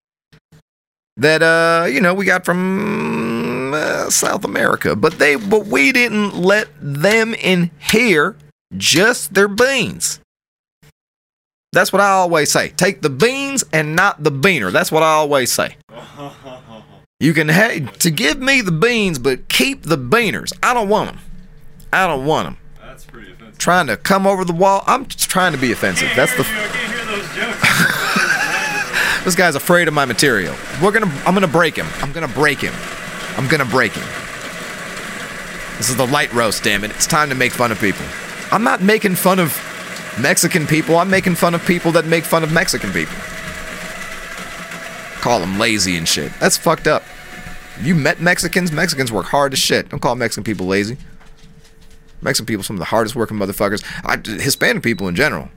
that 1.20 1.42
uh 1.42 1.86
you 1.86 2.00
know 2.00 2.14
we 2.14 2.24
got 2.24 2.44
from 2.44 3.72
uh, 3.74 4.10
South 4.10 4.44
America, 4.44 4.96
but 4.96 5.18
they 5.18 5.36
but 5.36 5.66
we 5.66 5.92
didn't 5.92 6.34
let 6.34 6.68
them 6.80 7.34
in 7.34 7.70
here. 7.78 8.36
Just 8.76 9.34
their 9.34 9.48
beans. 9.48 10.20
That's 11.72 11.92
what 11.92 12.00
I 12.00 12.10
always 12.10 12.50
say. 12.50 12.70
Take 12.70 13.02
the 13.02 13.10
beans 13.10 13.64
and 13.72 13.94
not 13.94 14.22
the 14.22 14.30
beaner. 14.30 14.72
That's 14.72 14.90
what 14.90 15.02
I 15.02 15.12
always 15.12 15.52
say. 15.52 15.76
You 17.22 17.34
can 17.34 17.48
have 17.48 17.98
to 17.98 18.10
give 18.10 18.40
me 18.40 18.62
the 18.62 18.72
beans, 18.72 19.18
but 19.18 19.50
keep 19.50 19.82
the 19.82 19.98
beaners. 19.98 20.54
I 20.62 20.72
don't 20.72 20.88
want 20.88 21.10
them. 21.10 21.20
I 21.92 22.06
don't 22.06 22.24
want 22.24 22.46
them. 22.46 22.56
That's 22.80 23.04
pretty 23.04 23.32
offensive. 23.32 23.58
Trying 23.58 23.88
to 23.88 23.98
come 23.98 24.26
over 24.26 24.42
the 24.42 24.54
wall. 24.54 24.82
I'm 24.86 25.04
just 25.04 25.28
trying 25.28 25.52
to 25.52 25.58
be 25.58 25.70
offensive. 25.70 26.08
That's 26.16 26.34
the. 26.34 26.44
I 26.44 26.46
can't 26.46 26.94
hear 26.94 27.04
those 27.04 27.28
jokes. 27.36 27.70
This 29.24 29.34
guy's 29.34 29.54
afraid 29.54 29.86
of 29.86 29.94
my 29.94 30.04
material. 30.06 30.54
We're 30.82 30.92
gonna. 30.92 31.12
I'm 31.26 31.34
gonna 31.34 31.46
break 31.46 31.76
him. 31.76 31.86
I'm 31.96 32.12
gonna 32.12 32.28
break 32.28 32.58
him. 32.58 32.74
I'm 33.36 33.46
gonna 33.48 33.66
break 33.66 33.92
him. 33.92 34.06
This 35.76 35.90
is 35.90 35.96
the 35.96 36.06
light 36.06 36.32
roast, 36.32 36.62
damn 36.62 36.84
it. 36.84 36.90
It's 36.92 37.06
time 37.06 37.28
to 37.28 37.34
make 37.34 37.52
fun 37.52 37.70
of 37.70 37.80
people. 37.80 38.04
I'm 38.50 38.64
not 38.64 38.82
making 38.82 39.14
fun 39.14 39.38
of 39.38 39.56
Mexican 40.20 40.66
people. 40.66 40.96
I'm 40.96 41.10
making 41.10 41.34
fun 41.34 41.54
of 41.54 41.64
people 41.66 41.92
that 41.92 42.06
make 42.06 42.24
fun 42.24 42.42
of 42.42 42.52
Mexican 42.52 42.92
people. 42.92 43.14
Call 45.20 45.40
them 45.40 45.58
lazy 45.58 45.96
and 45.96 46.08
shit. 46.08 46.32
That's 46.40 46.56
fucked 46.56 46.86
up. 46.86 47.02
You 47.82 47.94
met 47.94 48.20
Mexicans? 48.20 48.72
Mexicans 48.72 49.12
work 49.12 49.26
hard 49.26 49.52
as 49.52 49.58
shit. 49.58 49.90
Don't 49.90 50.00
call 50.00 50.14
Mexican 50.16 50.44
people 50.44 50.66
lazy. 50.66 50.96
Mexican 52.22 52.46
people, 52.46 52.62
some 52.62 52.76
of 52.76 52.80
the 52.80 52.86
hardest 52.86 53.16
working 53.16 53.38
motherfuckers. 53.38 53.84
I, 54.04 54.16
Hispanic 54.42 54.82
people 54.82 55.08
in 55.08 55.14
general. 55.14 55.48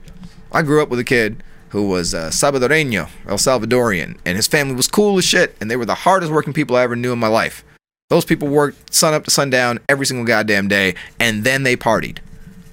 I 0.52 0.62
grew 0.62 0.82
up 0.82 0.88
with 0.88 0.98
a 0.98 1.04
kid 1.04 1.42
who 1.74 1.88
was 1.88 2.14
uh, 2.14 2.30
Salvadoreño, 2.30 3.10
El 3.26 3.36
Salvadorian, 3.36 4.16
and 4.24 4.36
his 4.36 4.46
family 4.46 4.76
was 4.76 4.86
cool 4.86 5.18
as 5.18 5.24
shit, 5.24 5.56
and 5.60 5.68
they 5.68 5.74
were 5.74 5.84
the 5.84 5.96
hardest 5.96 6.30
working 6.30 6.52
people 6.52 6.76
I 6.76 6.84
ever 6.84 6.94
knew 6.94 7.12
in 7.12 7.18
my 7.18 7.26
life. 7.26 7.64
Those 8.10 8.24
people 8.24 8.46
worked 8.46 8.94
sun 8.94 9.12
up 9.12 9.24
to 9.24 9.32
sundown 9.32 9.80
every 9.88 10.06
single 10.06 10.24
goddamn 10.24 10.68
day, 10.68 10.94
and 11.18 11.42
then 11.42 11.64
they 11.64 11.74
partied. 11.76 12.18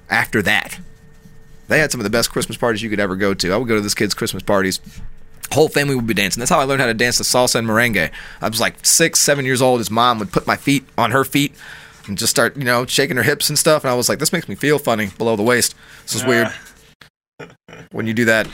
After 0.08 0.40
that, 0.42 0.78
they 1.66 1.80
had 1.80 1.90
some 1.90 1.98
of 1.98 2.04
the 2.04 2.10
best 2.10 2.30
Christmas 2.30 2.56
parties 2.56 2.80
you 2.80 2.90
could 2.90 3.00
ever 3.00 3.16
go 3.16 3.34
to. 3.34 3.52
I 3.52 3.56
would 3.56 3.66
go 3.66 3.74
to 3.74 3.80
this 3.80 3.92
kid's 3.92 4.14
Christmas 4.14 4.44
parties. 4.44 4.78
Whole 5.50 5.68
family 5.68 5.96
would 5.96 6.06
be 6.06 6.14
dancing. 6.14 6.40
That's 6.40 6.50
how 6.50 6.60
I 6.60 6.64
learned 6.64 6.82
how 6.82 6.86
to 6.86 6.94
dance 6.94 7.18
the 7.18 7.24
salsa 7.24 7.56
and 7.56 7.66
merengue. 7.66 8.08
I 8.40 8.48
was 8.48 8.60
like 8.60 8.86
six, 8.86 9.18
seven 9.18 9.44
years 9.44 9.60
old. 9.60 9.80
His 9.80 9.90
mom 9.90 10.20
would 10.20 10.30
put 10.30 10.46
my 10.46 10.56
feet 10.56 10.84
on 10.96 11.10
her 11.10 11.24
feet 11.24 11.56
and 12.06 12.16
just 12.16 12.30
start, 12.30 12.56
you 12.56 12.64
know, 12.64 12.86
shaking 12.86 13.16
her 13.16 13.24
hips 13.24 13.48
and 13.48 13.58
stuff. 13.58 13.82
And 13.82 13.90
I 13.90 13.94
was 13.94 14.08
like, 14.08 14.20
this 14.20 14.32
makes 14.32 14.48
me 14.48 14.54
feel 14.54 14.78
funny 14.78 15.10
below 15.18 15.34
the 15.34 15.42
waist. 15.42 15.74
This 16.04 16.14
is 16.14 16.24
weird. 16.24 16.46
When 17.90 18.06
you 18.06 18.14
do 18.14 18.26
that 18.26 18.46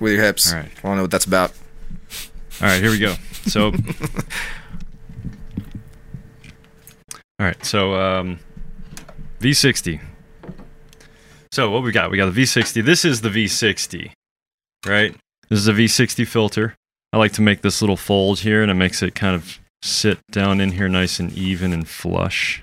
with 0.00 0.12
your 0.12 0.22
hips, 0.22 0.52
All 0.52 0.58
right. 0.60 0.70
I 0.76 0.80
don't 0.82 0.96
know 0.96 1.02
what 1.02 1.10
that's 1.10 1.24
about. 1.24 1.52
All 2.60 2.66
right, 2.66 2.80
here 2.80 2.90
we 2.90 2.98
go. 2.98 3.14
So, 3.46 3.66
all 3.72 3.72
right, 7.38 7.64
so 7.64 7.94
um, 7.94 8.40
V60. 9.40 10.00
So 11.52 11.70
what 11.70 11.82
we 11.82 11.92
got? 11.92 12.10
We 12.10 12.16
got 12.16 12.32
the 12.32 12.42
V60. 12.42 12.84
This 12.84 13.04
is 13.04 13.20
the 13.20 13.30
V60, 13.30 14.10
right? 14.86 15.14
This 15.48 15.60
is 15.60 15.68
a 15.68 15.72
V60 15.72 16.26
filter. 16.26 16.74
I 17.12 17.16
like 17.16 17.32
to 17.32 17.42
make 17.42 17.62
this 17.62 17.80
little 17.80 17.96
fold 17.96 18.40
here, 18.40 18.60
and 18.60 18.70
it 18.70 18.74
makes 18.74 19.02
it 19.02 19.14
kind 19.14 19.34
of 19.34 19.58
sit 19.82 20.18
down 20.30 20.60
in 20.60 20.72
here 20.72 20.88
nice 20.88 21.18
and 21.20 21.32
even 21.32 21.72
and 21.72 21.88
flush. 21.88 22.62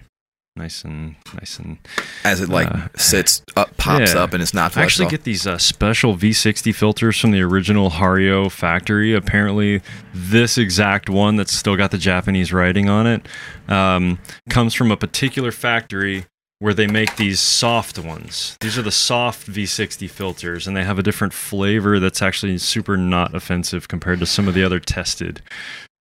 Nice 0.58 0.86
and 0.86 1.16
nice 1.34 1.60
and 1.60 1.78
As 2.24 2.40
it 2.40 2.48
like 2.48 2.68
Uh, 2.72 2.88
sits 2.96 3.42
up, 3.58 3.76
pops 3.76 4.14
yeah. 4.14 4.22
up, 4.22 4.32
and 4.34 4.42
it's 4.42 4.54
not 4.54 4.78
I 4.78 4.84
actually 4.84 5.06
off. 5.08 5.12
get 5.12 5.24
these 5.26 5.46
uh, 5.46 5.58
special 5.58 6.16
V60 6.16 6.74
filters 6.74 7.20
from 7.20 7.32
the 7.32 7.42
original 7.42 7.90
Hario 7.92 8.50
factory. 8.50 9.14
Apparently, 9.14 9.82
this 10.14 10.58
exact 10.58 11.10
one 11.10 11.36
that's 11.36 11.52
still 11.52 11.76
got 11.76 11.92
the 11.92 11.98
Japanese 11.98 12.54
writing 12.54 12.88
on 12.88 13.06
it 13.06 13.28
um, 13.68 14.18
comes 14.50 14.74
from 14.74 14.92
a 14.92 14.98
particular 14.98 15.52
factory 15.52 16.26
where 16.60 16.74
they 16.74 16.88
make 16.88 17.18
these 17.18 17.42
soft 17.42 18.00
ones. 18.00 18.56
These 18.62 18.78
are 18.78 18.82
the 18.82 18.94
soft 18.94 19.52
V60 19.52 20.10
filters, 20.10 20.68
and 20.68 20.78
they 20.78 20.86
have 20.86 20.98
a 20.98 21.04
different 21.04 21.34
flavor 21.34 22.00
that's 22.00 22.22
actually 22.22 22.58
super 22.60 22.96
not 22.96 23.36
offensive 23.36 23.90
compared 23.90 24.22
to 24.22 24.26
some 24.26 24.48
of 24.48 24.54
the 24.54 24.64
other 24.64 24.80
tested 24.80 25.42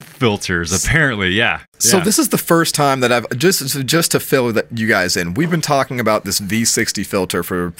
filters. 0.04 0.72
Apparently, 0.84 1.30
yeah. 1.30 1.60
So 1.78 1.98
Yeah. 1.98 2.04
this 2.04 2.18
is 2.18 2.28
the 2.30 2.38
first 2.38 2.74
time 2.74 3.00
that 3.00 3.10
I've 3.12 3.28
just 3.36 3.84
just 3.86 4.10
to 4.12 4.20
fill 4.20 4.52
that 4.52 4.66
you 4.74 4.86
guys 4.86 5.16
in. 5.16 5.34
We've 5.34 5.50
been 5.50 5.60
talking 5.60 6.00
about 6.00 6.24
this 6.24 6.40
V60 6.40 7.04
filter 7.04 7.42
for 7.42 7.72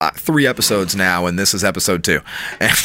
uh, 0.00 0.10
three 0.14 0.46
episodes 0.46 0.96
now, 0.96 1.26
and 1.26 1.38
this 1.38 1.54
is 1.54 1.62
episode 1.64 2.02
two. 2.04 2.20
And, 2.60 2.76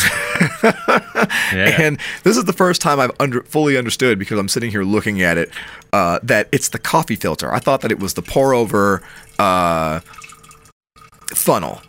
Yeah. 1.53 1.81
and 1.81 1.99
this 2.23 2.37
is 2.37 2.45
the 2.45 2.53
first 2.53 2.81
time 2.81 2.99
I've 2.99 3.11
under, 3.19 3.41
fully 3.43 3.77
understood 3.77 4.19
because 4.19 4.37
I'm 4.37 4.47
sitting 4.49 4.69
here 4.69 4.83
looking 4.83 5.21
at 5.21 5.37
it 5.37 5.49
uh, 5.93 6.19
that 6.23 6.47
it's 6.51 6.69
the 6.69 6.79
coffee 6.79 7.15
filter. 7.15 7.51
I 7.53 7.59
thought 7.59 7.81
that 7.81 7.91
it 7.91 7.99
was 7.99 8.13
the 8.13 8.21
pour 8.21 8.53
over 8.53 9.01
uh, 9.39 10.01
funnel. 11.33 11.81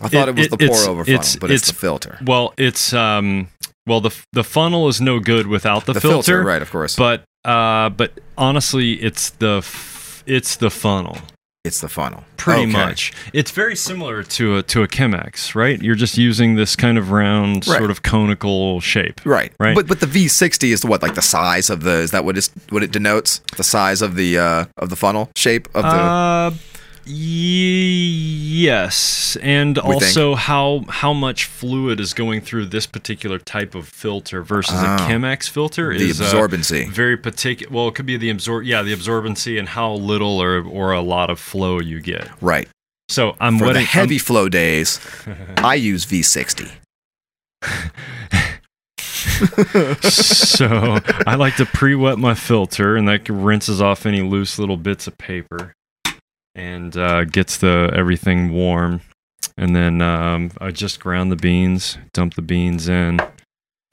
I 0.00 0.08
thought 0.08 0.28
it, 0.28 0.30
It- 0.30 0.36
was 0.36 0.46
it- 0.46 0.50
the 0.50 0.66
pour 0.68 0.76
over 0.88 1.04
funnel, 1.04 1.20
it's- 1.20 1.36
but 1.36 1.50
it's, 1.50 1.62
it's- 1.64 1.74
the 1.76 1.78
filter. 1.80 2.18
Well, 2.24 2.54
it's 2.56 2.92
um 2.92 3.48
well 3.86 4.00
the 4.00 4.14
the 4.32 4.44
funnel 4.44 4.88
is 4.88 5.00
no 5.00 5.18
good 5.20 5.46
without 5.46 5.86
the, 5.86 5.92
The 5.94 6.00
filter, 6.00 6.16
filter, 6.22 6.42
right? 6.44 6.62
Of 6.62 6.70
course, 6.70 6.96
But 6.96 7.24
uh 7.44 7.88
but 7.90 8.12
honestly, 8.36 8.92
it's 9.02 9.30
the 9.30 9.58
f- 9.58 10.22
it's 10.26 10.56
the 10.56 10.70
funnel 10.70 11.18
it's 11.62 11.80
the 11.82 11.90
funnel. 11.90 12.24
pretty 12.38 12.62
Okay. 12.62 12.72
much. 12.72 13.12
It's 13.34 13.50
very 13.50 13.76
similar 13.76 14.22
to 14.22 14.56
a 14.56 14.62
to 14.62 14.82
a 14.82 14.88
Chemex, 14.88 15.54
right? 15.54 15.78
You're 15.82 15.94
just 15.94 16.16
using 16.16 16.54
this 16.56 16.74
kind 16.74 16.96
of 16.96 17.10
round 17.10 17.66
Right. 17.68 17.76
sort 17.78 17.90
of 17.90 18.00
conical 18.02 18.80
shape. 18.80 19.20
Right. 19.26 19.52
Right. 19.60 19.74
But 19.74 19.86
but 19.86 20.00
the 20.00 20.06
V60 20.06 20.72
is 20.72 20.80
the 20.80 20.86
what 20.86 21.02
like 21.02 21.16
the 21.16 21.20
size 21.22 21.68
of 21.68 21.82
the 21.82 21.96
is 22.00 22.12
that 22.12 22.24
what 22.24 22.38
is 22.38 22.48
what 22.70 22.82
it 22.82 22.90
denotes? 22.92 23.40
The 23.58 23.62
size 23.64 24.00
of 24.00 24.14
the 24.14 24.38
uh 24.38 24.64
of 24.78 24.88
the 24.88 24.96
funnel 24.96 25.30
shape 25.36 25.68
of 25.74 25.82
the 25.82 25.88
Uh 25.88 26.50
yes, 27.06 29.36
and 29.42 29.76
We 29.76 29.82
think. 29.82 29.94
also 29.94 30.34
how 30.34 30.84
how 30.88 31.12
much 31.12 31.44
fluid 31.46 32.00
is 32.00 32.12
going 32.14 32.40
through 32.40 32.66
this 32.66 32.86
particular 32.86 33.38
type 33.38 33.74
of 33.74 33.88
filter 33.88 34.42
versus 34.42 34.74
Oh. 34.76 34.94
a 34.94 34.98
Chemex 34.98 35.48
filter 35.48 35.96
the 35.96 36.10
is 36.10 36.20
uh, 36.20 36.24
absorbency. 36.24 36.88
very 36.90 37.16
particular. 37.16 37.72
Well, 37.72 37.88
it 37.88 37.94
could 37.94 38.06
be 38.06 38.16
the 38.16 38.30
absorb. 38.30 38.64
yeah 38.64 38.82
the 38.82 38.94
absorbency 38.94 39.58
and 39.58 39.68
how 39.68 39.92
little 39.94 40.40
or 40.42 40.62
or 40.64 40.92
a 40.92 41.00
lot 41.00 41.30
of 41.30 41.38
flow 41.38 41.80
you 41.80 42.00
get. 42.00 42.28
right. 42.40 42.68
So 43.08 43.34
I'm 43.40 43.58
For 43.58 43.64
the 43.64 43.68
wetting 43.70 43.86
heavy 43.86 44.18
flow 44.18 44.48
days, 44.48 45.00
I 45.56 45.74
use 45.74 46.06
V60. 46.06 46.70
so 50.02 50.98
I 51.26 51.34
like 51.34 51.56
to 51.56 51.66
pre-wet 51.66 52.18
my 52.18 52.34
filter, 52.34 52.96
and 52.96 53.08
that 53.08 53.28
rinses 53.28 53.82
off 53.82 54.06
any 54.06 54.22
loose 54.22 54.60
little 54.60 54.76
bits 54.76 55.08
of 55.08 55.18
paper, 55.18 55.74
and 56.60 56.96
uh, 56.96 57.24
gets 57.24 57.56
the 57.56 57.90
everything 57.94 58.52
warm. 58.52 59.00
And 59.56 59.74
then 59.74 60.00
um, 60.02 60.50
I 60.60 60.70
just 60.70 61.00
ground 61.00 61.32
the 61.32 61.36
beans, 61.36 61.98
dump 62.12 62.34
the 62.34 62.42
beans 62.42 62.88
in. 62.88 63.20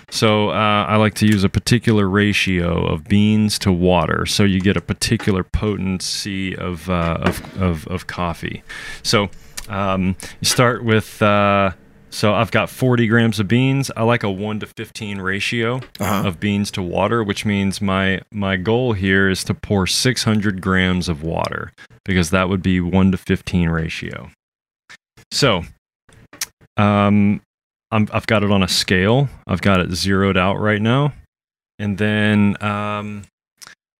So 0.10 0.50
uh, 0.50 0.86
I 0.88 0.96
like 0.96 1.16
to 1.16 1.26
use 1.26 1.44
a 1.44 1.50
particular 1.50 2.08
ratio 2.08 2.86
of 2.86 3.06
beans 3.06 3.60
to 3.60 3.72
water, 3.72 4.26
so 4.26 4.44
you 4.44 4.62
get 4.62 4.78
a 4.78 4.82
particular 4.82 5.44
potency 5.44 6.56
of 6.56 6.90
uh, 6.90 7.18
of, 7.22 7.62
of 7.62 7.88
of 7.88 8.08
coffee. 8.08 8.64
So 9.04 9.30
um, 9.70 10.16
you 10.40 10.46
start 10.46 10.84
with. 10.84 11.22
So 12.10 12.34
I've 12.34 12.52
got 12.52 12.70
40 12.70 13.06
grams 13.08 13.40
of 13.40 13.48
beans. 13.48 13.92
I 13.96 14.04
like 14.04 14.24
a 14.24 14.32
1 14.32 14.62
to 14.62 14.66
15 14.66 15.20
ratio 15.20 15.82
Uh-huh. 16.00 16.28
of 16.28 16.40
beans 16.40 16.72
to 16.72 16.82
water, 16.82 17.24
which 17.24 17.46
means 17.46 17.82
my 17.82 18.22
my 18.32 18.56
goal 18.58 18.94
here 18.94 19.30
is 19.30 19.44
to 19.46 19.54
pour 19.54 19.86
600 19.86 20.62
grams 20.62 21.10
of 21.10 21.22
water 21.22 21.72
because 22.06 22.30
that 22.32 22.50
would 22.50 22.64
be 22.64 22.80
1 22.80 23.12
to 23.12 23.18
15 23.18 23.70
ratio. 23.70 24.30
So, 25.32 25.64
um, 26.78 27.42
I'm, 27.92 28.08
I've 28.12 28.28
got 28.28 28.44
it 28.44 28.52
on 28.52 28.64
a 28.64 28.68
scale. 28.68 29.30
I've 29.46 29.62
got 29.62 29.80
it 29.80 29.92
zeroed 29.92 30.38
out 30.38 30.56
right 30.60 30.82
now, 30.82 31.14
and 31.80 31.98
then 31.98 32.56
um, 32.64 33.24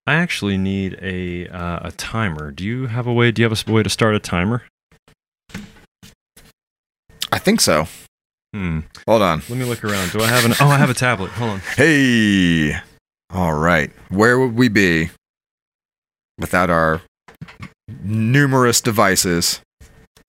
I 0.08 0.16
actually 0.16 0.58
need 0.58 0.98
a 1.02 1.48
uh, 1.50 1.80
a 1.90 1.92
timer. 1.92 2.52
Do 2.52 2.64
you 2.64 2.88
have 2.88 3.06
a 3.08 3.14
way? 3.14 3.32
Do 3.32 3.42
you 3.42 3.50
have 3.50 3.68
a 3.68 3.72
way 3.72 3.84
to 3.84 3.90
start 3.90 4.16
a 4.16 4.20
timer? 4.20 4.64
I 7.38 7.40
think 7.40 7.62
so. 7.62 7.88
Hmm. 8.52 8.80
Hold 9.08 9.22
on. 9.22 9.44
Let 9.48 9.60
me 9.60 9.64
look 9.64 9.84
around. 9.84 10.12
Do 10.12 10.22
I 10.22 10.26
have 10.26 10.44
an? 10.44 10.54
Oh, 10.60 10.70
I 10.70 10.78
have 10.80 10.90
a 10.90 10.96
tablet. 10.96 11.30
Hold 11.34 11.52
on. 11.52 11.60
Hey. 11.76 12.76
All 13.30 13.54
right. 13.54 13.92
Where 14.10 14.40
would 14.40 14.56
we 14.56 14.70
be 14.70 15.12
without 16.40 16.72
our 16.72 17.02
numerous 18.04 18.82
devices 18.82 19.62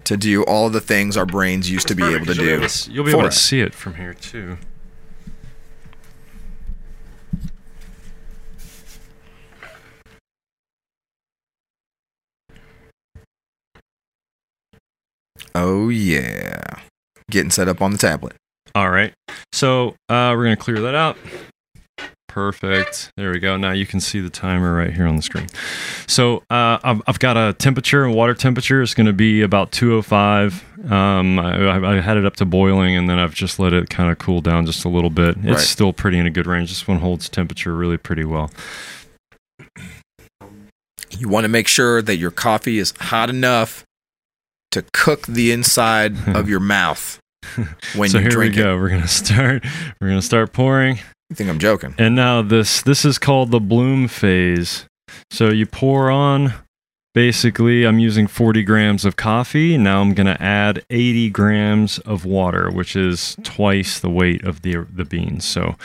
to 0.05 0.19
do 0.19 0.43
all 0.43 0.69
the 0.69 0.83
things 0.83 1.17
our 1.17 1.25
brains 1.25 1.71
used 1.71 1.89
to 1.89 1.95
be 1.95 2.03
able 2.05 2.27
to 2.27 2.35
You'll 2.35 2.45
be 2.45 2.49
do? 2.51 2.57
able 2.57 2.69
to, 2.69 2.93
you'll 2.93 3.05
be 3.07 3.11
able 3.13 3.23
to 3.23 3.33
see 3.33 3.61
it 3.63 3.73
from 3.73 3.95
here 3.95 4.13
too. 4.13 4.59
Oh 15.55 15.89
yeah. 15.89 16.81
Getting 17.31 17.51
set 17.51 17.69
up 17.69 17.81
on 17.83 17.91
the 17.93 17.99
tablet. 17.99 18.35
All 18.75 18.91
right. 18.91 19.13
So 19.53 19.91
uh, 20.09 20.33
we're 20.37 20.45
going 20.45 20.57
to 20.57 20.63
clear 20.63 20.81
that 20.81 20.95
out. 20.95 21.17
Perfect. 22.29 23.11
There 23.17 23.33
we 23.33 23.39
go. 23.41 23.57
Now 23.57 23.73
you 23.73 23.85
can 23.87 24.01
see 24.01 24.21
the 24.21 24.31
timer 24.31 24.75
right 24.77 24.93
here 24.93 25.07
on 25.07 25.17
the 25.17 25.23
screen. 25.23 25.49
So 26.07 26.39
uh, 26.51 26.79
I've, 26.85 27.03
I've 27.07 27.19
got 27.19 27.37
a 27.37 27.53
temperature, 27.55 28.05
and 28.05 28.15
water 28.15 28.35
temperature 28.35 28.81
is 28.81 28.95
going 28.95 29.07
to 29.07 29.13
be 29.13 29.43
about 29.43 29.73
205. 29.73 30.91
Um, 30.93 31.39
I, 31.39 31.97
I 31.97 32.01
had 32.01 32.17
it 32.17 32.25
up 32.25 32.37
to 32.37 32.45
boiling, 32.45 32.97
and 32.97 33.09
then 33.11 33.19
I've 33.19 33.35
just 33.35 33.59
let 33.59 33.73
it 33.73 33.89
kind 33.91 34.11
of 34.13 34.19
cool 34.19 34.41
down 34.41 34.67
just 34.67 34.85
a 34.85 34.89
little 34.89 35.11
bit. 35.11 35.37
It's 35.39 35.47
Right. 35.47 35.59
still 35.59 35.93
pretty 35.93 36.19
in 36.19 36.27
a 36.27 36.31
good 36.31 36.47
range. 36.47 36.69
This 36.69 36.87
one 36.87 36.99
holds 37.01 37.29
temperature 37.29 37.75
really 37.75 37.97
pretty 37.97 38.25
well. 38.25 38.51
You 41.11 41.29
want 41.29 41.45
to 41.45 41.49
make 41.49 41.67
sure 41.67 42.03
that 42.03 42.17
your 42.17 42.31
coffee 42.31 42.79
is 42.79 42.93
hot 43.01 43.31
enough 43.31 43.85
to 44.73 44.85
cook 44.93 45.27
the 45.27 45.53
inside 45.53 46.17
of 46.37 46.49
your 46.49 46.61
mouth 46.61 47.19
when 47.97 48.11
so 48.11 48.19
you 48.19 48.23
here 48.23 48.31
drink 48.31 48.55
we 48.55 48.61
it. 48.61 48.65
go. 48.65 48.77
We're 48.77 48.91
gonna 48.91 49.09
start. 49.09 49.65
We're 50.01 50.09
gonna 50.09 50.23
start 50.23 50.53
pouring. 50.53 50.99
You 51.31 51.37
think 51.37 51.51
I'm 51.51 51.59
joking? 51.59 51.95
And 51.99 52.15
now 52.15 52.43
this 52.43 52.83
this 52.83 53.05
is 53.05 53.19
called 53.19 53.51
the 53.51 53.61
bloom 53.61 54.09
phase. 54.09 54.87
So 55.31 55.51
you 55.51 55.67
pour 55.67 56.11
on 56.11 56.55
basically 57.15 57.85
I'm 57.85 57.99
using 57.99 58.27
40 58.27 58.63
grams 58.63 59.05
of 59.05 59.17
coffee. 59.17 59.77
Now 59.77 60.01
I'm 60.01 60.15
going 60.15 60.27
to 60.27 60.41
add 60.43 60.85
80 60.89 61.31
grams 61.31 61.99
of 62.01 62.25
water, 62.25 62.71
which 62.71 62.95
is 62.95 63.37
twice 63.43 63.99
the 63.99 64.11
weight 64.11 64.45
of 64.45 64.63
the 64.63 64.87
the 64.91 65.05
beans. 65.05 65.45
So 65.45 65.77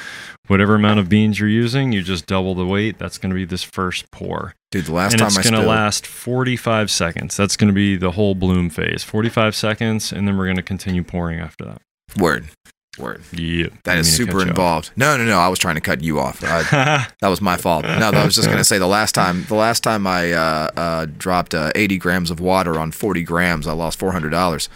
whatever 0.47 0.75
amount 0.75 0.99
of 0.99 1.09
beans 1.09 1.39
you're 1.39 1.49
using, 1.49 1.91
you 1.91 2.03
just 2.03 2.25
double 2.25 2.55
the 2.55 2.65
weight. 2.65 2.99
That's 2.99 3.17
going 3.17 3.31
to 3.31 3.35
be 3.35 3.45
this 3.45 3.63
first 3.63 4.11
pour. 4.11 4.53
Dude, 4.73 4.85
the 4.85 4.93
last 4.93 5.13
and 5.13 5.19
time 5.19 5.27
it's 5.27 5.37
I 5.37 5.43
going 5.43 5.53
to 5.53 5.59
spilled, 5.59 5.67
last 5.67 6.07
45 6.07 6.89
seconds. 6.89 7.37
That's 7.37 7.55
going 7.55 7.67
to 7.67 7.75
be 7.75 7.95
the 7.95 8.09
whole 8.09 8.33
bloom 8.33 8.71
phase. 8.71 9.03
45 9.03 9.55
seconds 9.55 10.11
and 10.11 10.27
then 10.27 10.35
we're 10.35 10.45
going 10.45 10.57
to 10.57 10.63
continue 10.63 11.03
pouring 11.03 11.39
after 11.39 11.63
that. 11.65 11.81
word, 12.17 12.49
word. 12.97 13.21
Yeah. 13.31 13.67
That 13.83 13.99
is 13.99 14.11
super 14.11 14.41
involved. 14.41 14.89
No, 14.95 15.15
no, 15.15 15.25
no. 15.25 15.37
I 15.37 15.47
was 15.47 15.59
trying 15.59 15.75
to 15.75 15.81
cut 15.81 16.01
you 16.01 16.19
off. 16.19 16.43
I, 16.43 17.05
that 17.21 17.27
was 17.27 17.39
my 17.39 17.55
fault. 17.55 17.85
No, 17.85 18.09
I 18.09 18.25
was 18.25 18.33
just 18.33 18.49
gonna 18.49 18.63
say 18.71 18.79
the 18.79 18.87
last 18.87 19.13
time, 19.13 19.43
the 19.43 19.53
last 19.53 19.83
time 19.83 20.07
I 20.07 20.31
uh, 20.31 20.71
uh, 20.75 21.05
dropped 21.19 21.53
uh, 21.53 21.71
80 21.75 21.99
grams 21.99 22.31
of 22.31 22.39
water 22.39 22.79
on 22.79 22.91
40 22.91 23.21
grams, 23.21 23.67
I 23.67 23.73
lost 23.73 23.99
400 23.99 24.31
dollars. 24.31 24.69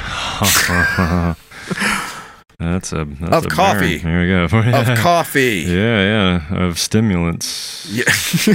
That's 2.58 2.92
a 2.92 3.04
that's 3.04 3.46
Of 3.46 3.46
a 3.46 3.48
coffee. 3.54 3.98
burn. 3.98 4.12
There 4.12 4.20
we 4.20 4.26
go. 4.52 4.58
Of 4.78 4.98
coffee. 4.98 5.64
Yeah, 5.66 6.40
yeah, 6.50 6.62
of 6.66 6.78
stimulants. 6.78 7.86
Yeah. 7.90 8.02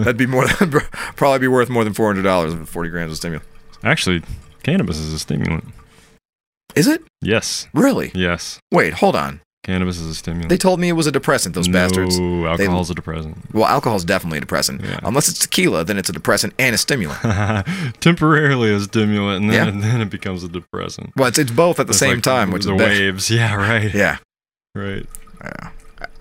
That'd 0.00 0.16
be 0.18 0.26
more 0.26 0.46
than 0.46 0.70
probably 1.16 1.38
be 1.38 1.48
worth 1.48 1.70
more 1.70 1.84
than 1.84 1.94
four 1.94 2.06
hundred 2.08 2.22
dollars 2.24 2.52
for 2.54 2.66
forty 2.66 2.90
grams 2.90 3.12
of 3.12 3.16
stimulant. 3.16 3.46
Actually, 3.82 4.22
cannabis 4.62 4.98
is 4.98 5.12
a 5.12 5.18
stimulant. 5.18 5.64
Is 6.74 6.86
it 6.86 7.02
Yes, 7.22 7.66
really? 7.74 8.10
yes. 8.14 8.58
Wait, 8.70 8.94
hold 8.94 9.16
on. 9.16 9.40
Cannabis 9.64 9.98
is 10.00 10.06
a 10.08 10.14
stimulant. 10.14 10.48
They 10.48 10.56
told 10.56 10.80
me 10.80 10.88
it 10.88 10.92
was 10.94 11.06
a 11.06 11.12
depressant. 11.12 11.54
Those 11.54 11.68
bastards. 11.68 12.18
No, 12.18 12.46
alcohol's 12.48 12.90
a 12.90 12.94
depressant. 12.96 13.36
Well, 13.54 13.66
alcohol's 13.66 14.04
definitely 14.04 14.38
a 14.38 14.40
depressant. 14.40 14.80
Yeah. 14.82 14.98
Unless 15.04 15.28
it's 15.28 15.38
tequila, 15.38 15.84
then 15.84 15.98
it's 15.98 16.08
a 16.08 16.12
depressant 16.12 16.52
and 16.58 16.74
a 16.74 16.78
stimulant. 16.78 17.20
Temporarily 18.00 18.74
a 18.74 18.80
stimulant, 18.80 19.42
and 19.44 19.52
then, 19.52 19.66
Yeah. 19.66 19.72
and 19.72 19.82
then 19.82 20.00
it 20.00 20.10
becomes 20.10 20.42
a 20.42 20.48
depressant. 20.48 21.12
well, 21.16 21.28
it's, 21.28 21.38
it's 21.38 21.52
both 21.52 21.78
at 21.78 21.86
the 21.86 21.94
same 21.94 22.14
like 22.14 22.22
time, 22.24 22.50
which 22.50 22.64
the 22.64 22.72
is 22.74 22.78
bad. 22.78 22.88
waves. 22.88 23.30
Yeah, 23.30 23.54
right. 23.54 23.94
Yeah. 23.94 24.18
Right. 24.74 25.06
Yeah. 25.44 25.70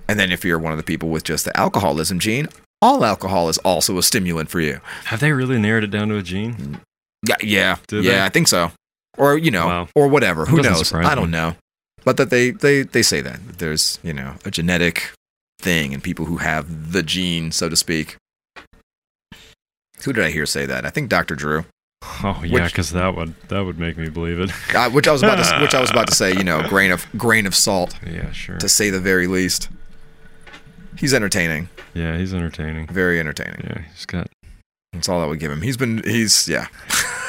And 0.07 0.19
then 0.19 0.31
if 0.31 0.45
you're 0.45 0.59
one 0.59 0.71
of 0.73 0.77
the 0.77 0.83
people 0.83 1.09
with 1.09 1.23
just 1.23 1.45
the 1.45 1.57
alcoholism 1.59 2.19
gene, 2.19 2.47
all 2.81 3.03
alcohol 3.03 3.49
is 3.49 3.57
also 3.59 3.97
a 3.97 4.03
stimulant 4.03 4.49
for 4.49 4.59
you. 4.59 4.81
Have 5.05 5.19
they 5.19 5.31
really 5.31 5.57
narrowed 5.57 5.83
it 5.83 5.89
down 5.91 6.09
to 6.09 6.17
a 6.17 6.21
gene? 6.21 6.79
Yeah, 7.27 7.35
yeah, 7.41 7.77
Did 7.87 8.03
yeah. 8.03 8.11
they? 8.11 8.21
I 8.25 8.29
think 8.29 8.47
so. 8.47 8.71
Or 9.17 9.37
you 9.37 9.49
know, 9.51 9.65
Wow. 9.67 9.87
or 9.95 10.07
whatever. 10.09 10.45
Who 10.45 10.61
knows? 10.61 10.93
I 10.93 11.15
don't 11.15 11.31
me. 11.31 11.37
know. 11.37 11.55
But 12.03 12.17
that 12.17 12.29
they 12.29 12.51
they 12.51 12.83
they 12.83 13.01
say 13.03 13.21
that, 13.21 13.45
that 13.47 13.59
there's 13.59 13.99
you 14.03 14.13
know 14.13 14.35
a 14.45 14.51
genetic 14.51 15.11
thing 15.59 15.93
and 15.93 16.03
people 16.03 16.25
who 16.25 16.37
have 16.37 16.91
the 16.91 17.03
gene, 17.03 17.51
so 17.51 17.69
to 17.69 17.75
speak. 17.75 18.17
Who 20.03 20.13
did 20.13 20.23
I 20.25 20.31
hear 20.31 20.45
say 20.47 20.65
that? 20.65 20.85
I 20.85 20.89
think 20.89 21.09
Dr. 21.09 21.35
Drew. 21.35 21.65
Oh 22.23 22.41
yeah, 22.43 22.65
because 22.65 22.91
that 22.91 23.15
would 23.15 23.35
that 23.49 23.61
would 23.63 23.77
make 23.77 23.97
me 23.97 24.09
believe 24.09 24.39
it. 24.39 24.51
Uh, 24.75 24.89
which 24.89 25.07
I 25.07 25.11
was 25.11 25.21
about 25.21 25.35
to 25.43 25.61
which 25.61 25.75
I 25.75 25.81
was 25.81 25.91
about 25.91 26.07
to 26.07 26.15
say. 26.15 26.33
You 26.33 26.43
know, 26.43 26.63
grain 26.67 26.91
of 26.91 27.05
grain 27.17 27.45
of 27.45 27.53
salt, 27.53 27.95
yeah, 28.05 28.31
sure. 28.31 28.57
to 28.57 28.67
say 28.69 28.89
the 28.89 28.99
very 28.99 29.27
least. 29.27 29.69
He's 30.97 31.13
entertaining, 31.13 31.69
Yeah, 31.93 32.17
he's 32.17 32.33
entertaining. 32.33 32.87
very 32.87 33.19
entertaining. 33.19 33.61
Yeah, 33.63 33.81
he's 33.93 34.05
got. 34.05 34.27
That's 34.93 35.07
all 35.09 35.21
I 35.21 35.25
would 35.25 35.39
give 35.39 35.51
him. 35.51 35.61
He's 35.61 35.77
been 35.77 36.01
he's 36.03 36.47
yeah. 36.47 36.67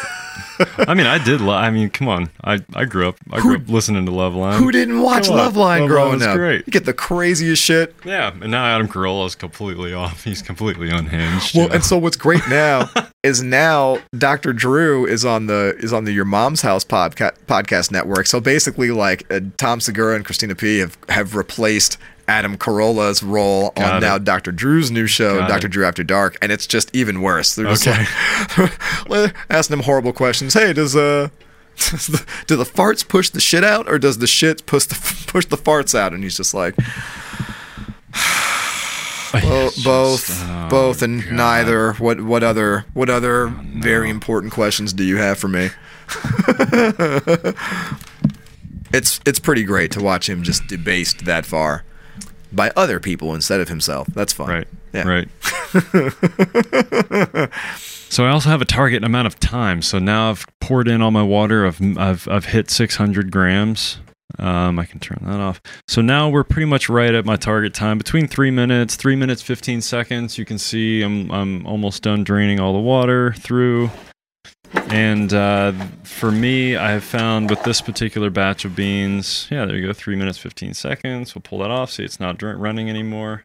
I 0.79 0.95
mean, 0.95 1.07
I 1.07 1.23
did. 1.23 1.41
Lo- 1.41 1.55
I 1.55 1.71
mean, 1.71 1.91
come 1.91 2.09
on. 2.09 2.31
I 2.45 2.61
I 2.75 2.85
grew 2.85 3.09
up. 3.09 3.17
I 3.31 3.41
grew 3.41 3.57
Who- 3.57 3.63
up 3.65 3.69
listening 3.69 4.07
to 4.07 4.13
Loveline. 4.13 4.59
Who 4.59 4.71
didn't 4.73 5.01
watch 5.01 5.27
Come 5.29 5.39
on. 5.39 5.53
Loveline 5.53 5.57
Line 5.57 5.87
growing 5.87 6.23
up? 6.23 6.37
great. 6.37 6.67
You 6.67 6.71
get 6.73 6.85
the 6.85 6.93
craziest 6.93 7.63
shit. 7.63 7.95
Yeah, 8.05 8.33
and 8.41 8.51
now 8.51 8.65
Adam 8.65 8.89
Carolla 8.89 9.27
is 9.27 9.35
completely 9.35 9.93
off. 9.93 10.25
He's 10.25 10.43
completely 10.43 10.91
unhinged. 10.91 11.57
Well, 11.57 11.69
know? 11.69 11.75
and 11.75 11.85
so 11.85 11.99
what's 11.99 12.17
great 12.17 12.43
now 12.49 12.91
is 13.23 13.43
now 13.43 13.99
Dr. 14.17 14.53
Drew 14.53 15.07
is 15.07 15.25
on 15.25 15.47
the 15.47 15.77
is 15.79 15.93
on 15.93 16.05
the 16.05 16.13
Your 16.13 16.25
Mom's 16.25 16.63
House 16.63 16.85
podca- 16.85 17.37
podcast 17.47 17.91
network. 17.91 18.27
So 18.27 18.41
basically, 18.41 18.91
like 18.91 19.25
uh, 19.33 19.41
Tom 19.57 19.81
Segura 19.81 20.17
and 20.17 20.25
Christina 20.25 20.55
P 20.55 20.79
have 20.79 20.97
have 21.09 21.35
replaced 21.35 21.97
Adam 22.29 22.57
Carolla's 22.57 23.23
role 23.23 23.71
Got 23.77 23.93
on 23.93 23.97
it. 23.99 24.01
now 24.07 24.19
Dr. 24.19 24.53
Drew's 24.53 24.91
new 24.91 25.07
show, 25.07 25.39
Got 25.39 25.49
Dr. 25.49 25.67
it. 25.67 25.71
Drew 25.71 25.85
After 25.85 26.03
Dark, 26.05 26.37
and 26.43 26.51
it's 26.53 26.67
just 26.67 26.95
even 26.95 27.21
worse. 27.23 27.55
They're 27.55 27.67
just 27.67 27.87
Okay. 27.87 28.07
like 29.09 29.35
asking 29.51 29.79
him 29.79 29.83
horrible 29.85 30.13
questions. 30.13 30.55
Hey, 30.55 30.73
does 30.73 30.95
uh. 30.97 31.29
does 31.77 32.07
the- 32.09 32.25
Do 32.47 32.57
the 32.57 32.65
farts 32.65 33.07
push 33.07 33.31
the 33.31 33.41
shit 33.41 33.65
out, 33.65 33.89
or 33.89 33.99
does 33.99 34.19
the 34.19 34.27
shit 34.27 34.65
push 34.67 34.85
the 34.85 34.95
push 35.27 35.47
the 35.47 35.57
farts 35.57 35.95
out? 35.99 36.13
And 36.13 36.23
he's 36.23 36.37
just 36.37 36.53
like, 36.55 36.75
Bo- 39.33 39.41
just- 39.71 39.85
both, 39.85 40.43
oh, 40.45 40.69
both, 40.69 41.03
and 41.03 41.23
God. 41.25 41.33
neither. 41.33 41.93
What 41.95 42.21
what 42.21 42.43
other 42.43 42.85
what 42.93 43.09
other 43.09 43.47
very 43.47 44.11
important 44.11 44.53
questions 44.53 44.93
do 44.93 45.03
you 45.05 45.17
have 45.17 45.39
for 45.39 45.49
me? 45.49 45.71
it's 48.93 49.21
it's 49.25 49.39
pretty 49.39 49.65
great 49.65 49.91
to 49.93 50.03
watch 50.03 50.29
him 50.29 50.43
just 50.43 50.67
debased 50.67 51.25
that 51.25 51.47
far 51.47 51.85
by 52.53 52.71
other 52.77 53.01
people 53.01 53.35
instead 53.35 53.61
of 53.61 53.69
himself. 53.69 54.07
That's 54.09 54.33
fun. 54.33 54.49
Right. 54.49 54.69
Yeah. 54.93 55.09
Right. 55.09 55.29
so 58.11 58.27
I 58.27 58.31
also 58.31 58.51
have 58.51 58.61
a 58.61 58.67
target 58.67 59.03
amount 59.05 59.27
of 59.27 59.41
time. 59.41 59.83
So 59.83 59.99
now 59.99 60.31
I've 60.31 60.45
poured 60.61 60.89
in 60.89 61.01
all 61.01 61.11
my 61.11 61.23
water. 61.23 61.67
I've 61.67 61.81
I've 61.99 62.29
I've 62.29 62.45
hit 62.47 62.71
600 62.71 63.31
grams. 63.31 63.99
Um, 64.39 64.79
I 64.79 64.87
can 64.87 64.99
turn 64.99 65.19
that 65.23 65.41
off. 65.41 65.61
So 65.87 66.01
now 66.01 66.29
we're 66.29 66.45
pretty 66.45 66.67
much 66.67 66.89
right 66.89 67.15
at 67.15 67.25
my 67.25 67.37
target 67.37 67.75
time, 67.75 67.99
between 67.99 68.29
three 68.29 68.51
minutes, 68.51 68.97
three 68.97 69.15
minutes, 69.15 69.43
15 69.43 69.83
seconds. 69.83 70.39
You 70.39 70.45
can 70.45 70.59
see 70.59 71.03
I'm 71.03 71.31
I'm 71.31 71.67
almost 71.67 72.03
done 72.03 72.25
draining 72.25 72.61
all 72.61 72.73
the 72.73 72.81
water 72.81 73.33
through. 73.35 73.91
And 74.75 75.33
uh, 75.33 75.73
for 76.03 76.31
me, 76.31 76.77
I 76.77 76.91
have 76.91 77.05
found 77.05 77.51
with 77.51 77.63
this 77.63 77.81
particular 77.81 78.31
batch 78.31 78.65
of 78.65 78.77
beans, 78.77 79.49
yeah, 79.51 79.65
there 79.65 79.77
you 79.77 79.87
go, 79.87 79.93
three 79.93 80.17
minutes, 80.17 80.39
15 80.39 80.75
seconds. 80.75 81.35
We'll 81.35 81.43
pull 81.43 81.59
that 81.59 81.71
off. 81.71 81.91
See, 81.91 82.05
it's 82.05 82.21
not 82.21 82.43
running 82.43 82.91
anymore. 82.91 83.43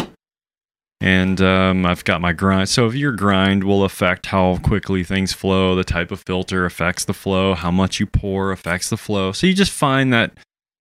And 0.99 1.39
um, 1.41 1.85
I've 1.85 2.03
got 2.03 2.21
my 2.21 2.33
grind. 2.33 2.69
So 2.69 2.87
if 2.87 2.95
your 2.95 3.11
grind 3.11 3.63
will 3.63 3.83
affect 3.83 4.27
how 4.27 4.57
quickly 4.57 5.03
things 5.03 5.31
flow. 5.31 5.75
The 5.75 5.83
type 5.83 6.11
of 6.11 6.21
filter 6.25 6.65
affects 6.65 7.05
the 7.05 7.13
flow. 7.13 7.53
How 7.53 7.71
much 7.71 7.99
you 7.99 8.07
pour 8.07 8.51
affects 8.51 8.89
the 8.89 8.97
flow. 8.97 9.31
So 9.31 9.47
you 9.47 9.53
just 9.53 9.71
find 9.71 10.11
that 10.11 10.33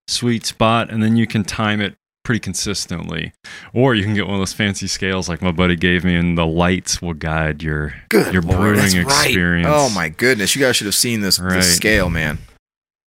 sweet 0.07 0.45
spot, 0.45 0.89
and 0.89 1.03
then 1.03 1.17
you 1.17 1.27
can 1.27 1.43
time 1.43 1.81
it 1.81 1.95
pretty 2.27 2.39
consistently. 2.41 3.31
Or 3.73 3.95
you 3.95 4.03
can 4.03 4.13
get 4.13 4.25
one 4.25 4.33
of 4.35 4.41
those 4.41 4.51
fancy 4.51 4.85
scales 4.87 5.29
like 5.29 5.41
my 5.41 5.53
buddy 5.53 5.77
gave 5.77 6.03
me, 6.03 6.13
and 6.13 6.37
the 6.37 6.45
lights 6.45 7.01
will 7.01 7.13
guide 7.13 7.63
your 7.63 7.95
Good 8.09 8.33
your 8.33 8.41
Lord, 8.41 8.59
brewing 8.59 8.75
that's 8.79 8.95
right. 8.97 9.27
experience. 9.27 9.69
Oh 9.71 9.89
my 9.95 10.09
goodness, 10.09 10.53
you 10.53 10.61
guys 10.61 10.75
should 10.75 10.87
have 10.87 10.93
seen 10.95 11.21
this, 11.21 11.39
Right. 11.39 11.53
this 11.55 11.73
scale, 11.73 12.09
man. 12.09 12.39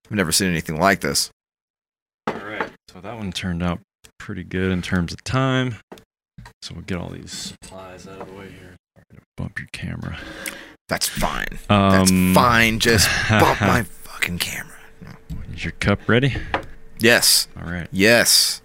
I've 0.07 0.17
never 0.17 0.33
seen 0.33 0.49
anything 0.49 0.81
like 0.81 1.01
this. 1.03 1.31
All 2.29 2.35
right. 2.35 2.71
So 2.89 3.01
that 3.03 3.15
one 3.15 3.31
turned 3.31 3.63
out 3.63 3.81
pretty 4.19 4.43
good 4.43 4.73
in 4.73 4.81
terms 4.81 5.13
of 5.13 5.23
time. 5.23 5.77
So 6.63 6.75
we'll 6.75 6.85
get 6.85 6.97
all 6.99 7.11
these 7.11 7.55
supplies 7.63 8.09
out 8.09 8.23
of 8.23 8.27
the 8.27 8.33
way 8.33 8.49
here. 8.51 8.77
Bump 9.37 9.59
your 9.59 9.69
camera. 9.73 10.19
That's 10.89 11.07
fine. 11.07 11.59
Um, 11.69 11.91
That's 11.91 12.11
fine. 12.35 12.79
Just 12.79 13.09
bump 13.29 13.61
my 13.61 13.83
fucking 13.83 14.39
camera. 14.39 14.79
Is 15.55 15.63
your 15.65 15.73
cup 15.73 16.09
ready? 16.09 16.35
Yes. 16.99 17.49
All 17.63 17.71
right. 17.71 17.87
Yes. 17.93 18.63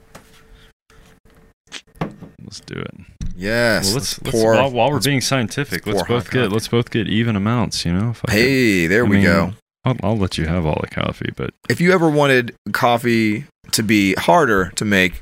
Let's 2.45 2.59
do 2.61 2.75
it. 2.79 2.91
Yes. 3.35 3.85
well, 3.87 3.95
let's, 3.95 4.21
let's 4.23 4.37
pour. 4.39 4.53
while, 4.53 4.71
while 4.71 4.87
we're 4.89 4.93
let's- 4.95 5.05
being 5.05 5.21
scientific, 5.21 5.85
let's 5.85 5.99
pour 6.03 6.07
both 6.07 6.31
get 6.31 6.43
coffee. 6.43 6.53
let's 6.53 6.67
both 6.69 6.89
get 6.91 7.07
even 7.07 7.35
amounts. 7.35 7.85
You 7.85 7.93
know. 7.93 8.11
If 8.11 8.21
I 8.25 8.31
could- 8.31 8.33
Hey, 8.39 8.87
there 8.87 9.05
I 9.05 9.09
we 9.09 9.15
mean, 9.17 9.25
go. 9.25 9.53
I'll, 9.83 9.95
I'll 10.03 10.17
let 10.17 10.37
you 10.37 10.45
have 10.47 10.65
all 10.65 10.79
the 10.81 10.87
coffee, 10.87 11.31
but 11.35 11.51
If 11.69 11.79
you 11.81 11.91
ever 11.91 12.09
wanted 12.09 12.55
coffee 12.71 13.45
to 13.71 13.83
be 13.83 14.13
harder 14.15 14.71
to 14.77 14.85
make 14.85 15.21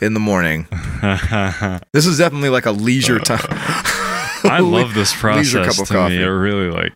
in 0.00 0.14
the 0.14 0.20
morning, 0.20 0.66
this 1.92 2.06
is 2.06 2.18
definitely 2.18 2.50
like 2.50 2.66
a 2.66 2.72
leisure 2.72 3.16
uh, 3.16 3.24
time. 3.24 3.46
I 4.44 4.60
love 4.62 4.94
this 4.94 5.12
process. 5.14 5.54
Leisure 5.54 5.64
cup 5.64 5.78
of 5.80 5.88
coffee. 5.88 6.16
me, 6.18 6.22
it 6.22 6.26
really 6.26 6.70
like. 6.70 6.92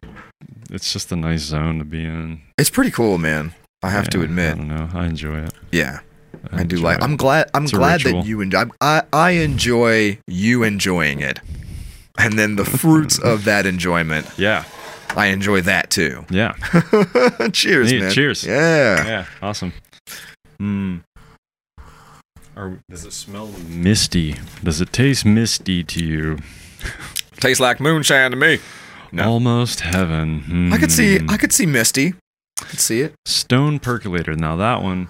It's 0.71 0.93
just 0.93 1.11
a 1.13 1.17
nice 1.17 1.41
zone 1.43 1.79
to 1.81 1.85
be 1.85 2.05
in. 2.05 2.41
It's 2.59 2.71
pretty 2.71 2.91
cool, 2.93 3.19
man. 3.19 3.55
I 3.83 3.91
have 3.91 4.09
to 4.11 4.23
admit. 4.23 4.55
I 4.55 4.57
don't 4.59 4.69
know. 4.69 4.89
I 4.95 5.07
enjoy 5.07 5.39
it. 5.41 5.53
Yeah, 5.73 5.99
I 6.51 6.65
do 6.65 6.77
like. 6.77 6.99
it. 6.99 7.05
I'm 7.05 7.17
glad. 7.17 7.51
I'm 7.55 7.65
It's 7.65 7.73
glad 7.73 8.01
that 8.03 8.27
you 8.27 8.41
enjoy. 8.41 8.65
I 8.81 9.03
I 9.13 9.31
enjoy 9.33 10.19
you 10.27 10.63
enjoying 10.65 11.21
it, 11.21 11.41
and 12.19 12.39
then 12.39 12.57
the 12.57 12.65
fruits 12.65 13.19
of 13.19 13.45
that 13.51 13.67
enjoyment. 13.67 14.27
Yeah. 14.37 14.65
I 15.15 15.27
enjoy 15.27 15.61
that 15.63 15.91
too. 15.91 16.25
Yeah. 16.31 16.53
cheers, 17.53 17.93
Neat. 17.93 18.01
man. 18.01 18.13
Cheers. 18.13 18.45
Yeah. 18.45 19.07
Yeah, 19.07 19.25
awesome. 19.43 19.73
Hmm. 20.59 20.99
Or 22.57 22.79
does 22.91 23.05
it 23.05 23.13
smell 23.13 23.49
misty? 23.69 24.37
Does 24.65 24.81
it 24.81 24.93
taste 24.93 25.25
misty 25.25 25.85
to 25.85 26.05
you? 26.05 26.39
Tastes 27.41 27.61
like 27.61 27.79
moonshine 27.81 28.31
to 28.31 28.37
me. 28.37 28.59
No. 29.11 29.25
Almost 29.33 29.81
heaven. 29.81 30.73
I 30.73 30.79
could 30.79 30.91
see. 30.93 31.19
Hmm. 31.19 31.31
I 31.31 31.37
could 31.37 31.53
see 31.53 31.67
Misty. 31.67 32.15
I 32.61 32.65
could 32.65 32.81
see 32.81 33.01
it. 33.03 33.15
Stone 33.27 33.81
percolator. 33.81 34.35
Now 34.35 34.57
that 34.57 34.83
one. 34.83 35.09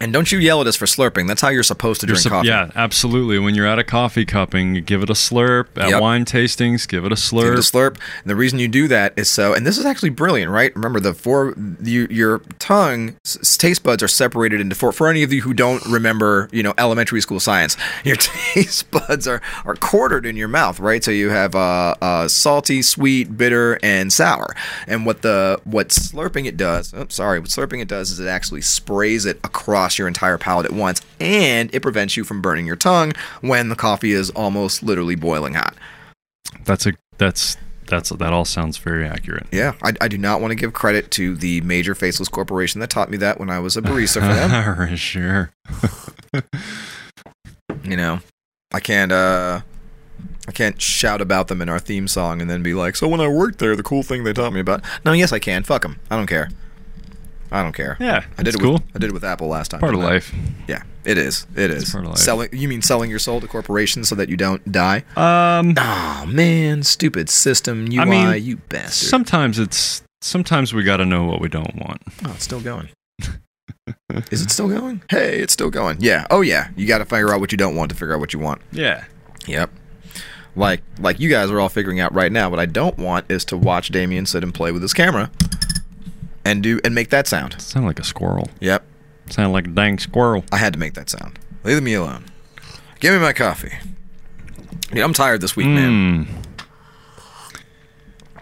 And 0.00 0.12
don't 0.12 0.30
you 0.30 0.38
yell 0.38 0.60
at 0.60 0.66
us 0.66 0.76
for 0.76 0.84
slurping. 0.86 1.26
That's 1.28 1.40
how 1.40 1.48
you're 1.48 1.62
supposed 1.62 2.00
to 2.02 2.06
drink 2.06 2.20
sup- 2.20 2.32
coffee. 2.32 2.48
Yeah, 2.48 2.70
absolutely. 2.74 3.38
When 3.38 3.54
you're 3.54 3.66
at 3.66 3.78
a 3.78 3.84
coffee 3.84 4.24
cupping, 4.26 4.74
you 4.74 4.80
give 4.82 5.02
it 5.02 5.08
a 5.10 5.14
slurp. 5.14 5.66
At 5.76 5.88
Yep. 5.90 6.00
wine 6.02 6.24
tastings, 6.24 6.86
give 6.86 7.04
it 7.04 7.12
a 7.12 7.14
slurp. 7.14 7.42
Give 7.44 7.52
it 7.54 7.58
a 7.58 7.62
slurp. 7.62 7.96
And 8.22 8.30
the 8.30 8.36
reason 8.36 8.58
you 8.58 8.68
do 8.68 8.88
that 8.88 9.14
is 9.16 9.30
so, 9.30 9.54
and 9.54 9.66
this 9.66 9.78
is 9.78 9.84
actually 9.86 10.10
brilliant, 10.10 10.50
right? 10.50 10.74
Remember, 10.76 11.00
the 11.00 11.14
four, 11.14 11.54
you, 11.82 12.06
your 12.10 12.40
tongue, 12.58 13.16
s- 13.24 13.56
taste 13.56 13.82
buds 13.82 14.02
are 14.02 14.08
separated 14.08 14.60
into 14.60 14.74
four. 14.74 14.92
For 14.92 15.08
any 15.08 15.22
of 15.22 15.32
you 15.32 15.42
who 15.42 15.54
don't 15.54 15.84
remember, 15.86 16.48
you 16.52 16.62
know, 16.62 16.74
elementary 16.76 17.20
school 17.22 17.40
science, 17.40 17.76
your 18.04 18.16
taste 18.16 18.90
buds 18.90 19.26
are, 19.26 19.40
are 19.64 19.74
quartered 19.76 20.26
in 20.26 20.36
your 20.36 20.48
mouth, 20.48 20.78
right? 20.78 21.02
So 21.02 21.10
you 21.10 21.30
have 21.30 21.54
uh, 21.54 21.94
uh, 22.02 22.28
salty, 22.28 22.82
sweet, 22.82 23.36
bitter, 23.38 23.78
and 23.82 24.12
sour. 24.12 24.54
And 24.86 25.06
what 25.06 25.22
the 25.22 25.60
what 25.64 25.88
slurping 25.88 26.44
it 26.46 26.56
does, 26.56 26.92
oh, 26.94 27.06
sorry, 27.08 27.38
what 27.40 27.48
slurping 27.48 27.80
it 27.80 27.88
does 27.88 28.10
is 28.10 28.20
it 28.20 28.26
actually 28.28 28.60
sprays 28.62 29.24
it 29.24 29.38
across 29.44 29.85
your 29.98 30.08
entire 30.08 30.38
palate 30.38 30.66
at 30.66 30.72
once, 30.72 31.00
and 31.20 31.74
it 31.74 31.80
prevents 31.80 32.16
you 32.16 32.24
from 32.24 32.42
burning 32.42 32.66
your 32.66 32.76
tongue 32.76 33.12
when 33.40 33.68
the 33.68 33.76
coffee 33.76 34.12
is 34.12 34.30
almost 34.30 34.82
literally 34.82 35.14
boiling 35.14 35.54
hot. 35.54 35.74
That's 36.64 36.86
a 36.86 36.92
that's 37.18 37.56
that's 37.86 38.10
that 38.10 38.32
all 38.32 38.44
sounds 38.44 38.78
very 38.78 39.06
accurate. 39.06 39.46
Yeah, 39.52 39.74
I, 39.82 39.92
I 40.00 40.08
do 40.08 40.18
not 40.18 40.40
want 40.40 40.50
to 40.50 40.56
give 40.56 40.72
credit 40.72 41.10
to 41.12 41.36
the 41.36 41.60
major 41.62 41.94
faceless 41.94 42.28
corporation 42.28 42.80
that 42.80 42.90
taught 42.90 43.10
me 43.10 43.16
that 43.18 43.38
when 43.38 43.50
I 43.50 43.58
was 43.58 43.76
a 43.76 43.82
barista 43.82 44.20
for 44.20 44.34
them. 44.34 44.96
sure. 44.96 45.52
you 47.84 47.96
know, 47.96 48.20
I 48.72 48.80
can't 48.80 49.12
uh, 49.12 49.60
I 50.48 50.52
can't 50.52 50.80
shout 50.80 51.20
about 51.20 51.48
them 51.48 51.62
in 51.62 51.68
our 51.68 51.78
theme 51.78 52.08
song 52.08 52.40
and 52.40 52.50
then 52.50 52.62
be 52.62 52.74
like, 52.74 52.96
so 52.96 53.08
when 53.08 53.20
I 53.20 53.28
worked 53.28 53.58
there, 53.58 53.76
the 53.76 53.82
cool 53.82 54.02
thing 54.02 54.24
they 54.24 54.32
taught 54.32 54.52
me 54.52 54.60
about. 54.60 54.82
No, 55.04 55.12
yes, 55.12 55.32
I 55.32 55.38
can. 55.38 55.62
Fuck 55.62 55.82
them. 55.82 55.98
I 56.10 56.16
don't 56.16 56.26
care. 56.26 56.50
I 57.50 57.62
don't 57.62 57.74
care. 57.74 57.96
Yeah, 58.00 58.24
I 58.36 58.42
did 58.42 58.48
it's 58.48 58.56
it 58.56 58.60
cool. 58.62 58.74
with 58.74 58.82
I 58.94 58.98
did 58.98 59.10
it 59.10 59.12
with 59.12 59.24
Apple 59.24 59.48
last 59.48 59.70
time. 59.70 59.80
Part 59.80 59.94
of 59.94 60.00
I? 60.00 60.04
life. 60.04 60.34
Yeah, 60.68 60.82
it 61.04 61.16
is. 61.18 61.46
It 61.54 61.70
is. 61.70 61.90
part 61.90 62.04
of 62.04 62.10
life. 62.10 62.18
Selling 62.18 62.48
you 62.52 62.68
mean 62.68 62.82
selling 62.82 63.08
your 63.10 63.18
soul 63.18 63.40
to 63.40 63.46
corporations 63.48 64.08
so 64.08 64.14
that 64.16 64.28
you 64.28 64.36
don't 64.36 64.70
die? 64.72 65.04
Um, 65.16 65.74
Oh 65.78 66.24
man, 66.26 66.82
stupid 66.82 67.28
system 67.28 67.86
UI, 67.88 67.98
I 67.98 68.04
mean, 68.04 68.44
you 68.44 68.56
bastard. 68.56 69.08
sometimes 69.08 69.58
it's 69.58 70.02
sometimes 70.20 70.74
we 70.74 70.82
got 70.82 70.96
to 70.98 71.04
know 71.06 71.24
what 71.24 71.40
we 71.40 71.48
don't 71.48 71.74
want. 71.76 72.02
oh, 72.24 72.32
it's 72.34 72.44
still 72.44 72.60
going. 72.60 72.88
is 74.30 74.42
it 74.42 74.50
still 74.50 74.68
going? 74.68 75.02
Hey, 75.08 75.38
it's 75.40 75.52
still 75.52 75.70
going. 75.70 75.98
Yeah. 76.00 76.26
Oh 76.30 76.40
yeah. 76.40 76.68
You 76.76 76.86
got 76.86 76.98
to 76.98 77.04
figure 77.04 77.32
out 77.32 77.40
what 77.40 77.52
you 77.52 77.58
don't 77.58 77.76
want 77.76 77.90
to 77.90 77.96
figure 77.96 78.14
out 78.14 78.20
what 78.20 78.32
you 78.32 78.38
want. 78.40 78.60
Yeah. 78.72 79.04
Yep. 79.46 79.70
Like 80.56 80.82
like 80.98 81.20
you 81.20 81.28
guys 81.28 81.50
are 81.50 81.60
all 81.60 81.68
figuring 81.68 82.00
out 82.00 82.12
right 82.14 82.32
now. 82.32 82.48
What 82.50 82.58
I 82.58 82.66
don't 82.66 82.98
want 82.98 83.30
is 83.30 83.44
to 83.46 83.56
watch 83.56 83.90
Damian 83.90 84.26
sit 84.26 84.42
and 84.42 84.52
play 84.54 84.72
with 84.72 84.82
his 84.82 84.92
camera 84.94 85.30
and 86.46 86.62
do 86.62 86.80
and 86.84 86.94
make 86.94 87.10
that 87.10 87.26
sound. 87.26 87.60
Sound 87.60 87.86
like 87.86 87.98
a 87.98 88.04
squirrel. 88.04 88.48
Yep. 88.60 88.84
Sound 89.30 89.52
like 89.52 89.66
a 89.66 89.70
dang 89.70 89.98
squirrel. 89.98 90.44
I 90.52 90.58
had 90.58 90.72
to 90.72 90.78
make 90.78 90.94
that 90.94 91.10
sound. 91.10 91.38
Leave 91.64 91.82
me 91.82 91.94
alone. 91.94 92.24
Give 93.00 93.12
me 93.12 93.18
my 93.18 93.32
coffee. 93.32 93.72
Dude, 94.92 95.02
I'm 95.02 95.12
tired 95.12 95.40
this 95.40 95.56
week, 95.56 95.66
man. 95.66 96.26
Mm. 96.26 96.28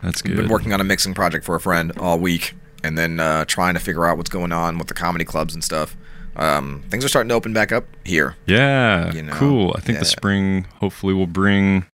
That's 0.02 0.20
I've 0.20 0.26
good. 0.26 0.36
been 0.36 0.48
working 0.48 0.74
on 0.74 0.80
a 0.80 0.84
mixing 0.84 1.14
project 1.14 1.44
for 1.46 1.54
a 1.54 1.60
friend 1.60 1.92
all 1.98 2.18
week, 2.18 2.54
and 2.82 2.98
then 2.98 3.18
uh, 3.18 3.46
trying 3.46 3.72
to 3.74 3.80
figure 3.80 4.04
out 4.04 4.18
what's 4.18 4.28
going 4.28 4.52
on 4.52 4.76
with 4.78 4.88
the 4.88 4.94
comedy 4.94 5.24
clubs 5.24 5.54
and 5.54 5.64
stuff. 5.64 5.96
Um, 6.36 6.84
things 6.90 7.04
are 7.04 7.08
starting 7.08 7.28
to 7.30 7.34
open 7.34 7.54
back 7.54 7.72
up 7.72 7.86
here. 8.04 8.36
Yeah, 8.46 9.10
you 9.14 9.22
know, 9.22 9.32
cool. 9.32 9.72
I 9.76 9.80
think 9.80 9.98
the 9.98 10.04
spring 10.04 10.66
hopefully 10.80 11.14
will 11.14 11.26
bring 11.26 11.86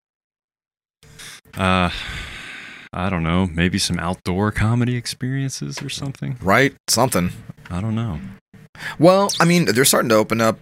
uh 1.55 1.91
I 2.91 3.09
don't 3.09 3.23
know, 3.23 3.47
maybe 3.47 3.77
some 3.77 3.99
outdoor 3.99 4.51
comedy 4.51 4.95
experiences 4.95 5.81
or 5.81 5.89
something. 5.89 6.37
Right? 6.41 6.73
Something. 6.87 7.31
I 7.69 7.81
don't 7.81 7.95
know. 7.95 8.19
Well, 8.97 9.31
I 9.39 9.45
mean, 9.45 9.65
they're 9.65 9.85
starting 9.85 10.09
to 10.09 10.15
open 10.15 10.41
up. 10.41 10.57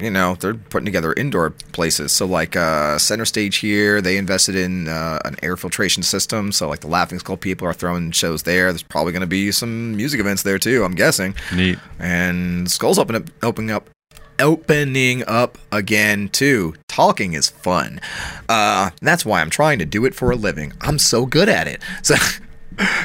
You 0.00 0.10
know, 0.10 0.36
they're 0.36 0.54
putting 0.54 0.86
together 0.86 1.12
indoor 1.12 1.50
places. 1.50 2.12
So, 2.12 2.26
like 2.26 2.56
uh, 2.56 2.98
Center 2.98 3.24
Stage 3.24 3.58
here, 3.58 4.00
they 4.00 4.16
invested 4.16 4.56
in 4.56 4.88
uh, 4.88 5.20
an 5.24 5.36
air 5.42 5.56
filtration 5.56 6.02
system. 6.02 6.50
So, 6.50 6.68
like 6.68 6.80
the 6.80 6.88
Laughing 6.88 7.18
Skull 7.18 7.36
people 7.36 7.68
are 7.68 7.74
throwing 7.74 8.10
shows 8.10 8.42
there. 8.42 8.72
There's 8.72 8.82
probably 8.82 9.12
going 9.12 9.20
to 9.20 9.26
be 9.26 9.52
some 9.52 9.94
music 9.96 10.18
events 10.18 10.42
there 10.42 10.58
too. 10.58 10.82
I'm 10.82 10.94
guessing. 10.94 11.34
Neat. 11.54 11.78
And 11.98 12.70
Skull's 12.70 12.98
open 12.98 13.16
up, 13.16 13.24
opening 13.42 13.70
up, 13.70 13.88
opening 14.42 15.22
up 15.26 15.56
again 15.70 16.28
too. 16.28 16.74
Talking 16.88 17.32
is 17.32 17.48
fun. 17.48 18.00
Uh, 18.48 18.90
that's 19.00 19.24
why 19.24 19.40
I'm 19.40 19.48
trying 19.50 19.78
to 19.78 19.84
do 19.86 20.04
it 20.04 20.14
for 20.14 20.30
a 20.30 20.36
living. 20.36 20.72
I'm 20.82 20.98
so 20.98 21.24
good 21.26 21.48
at 21.48 21.66
it. 21.66 21.80
So. 22.02 22.16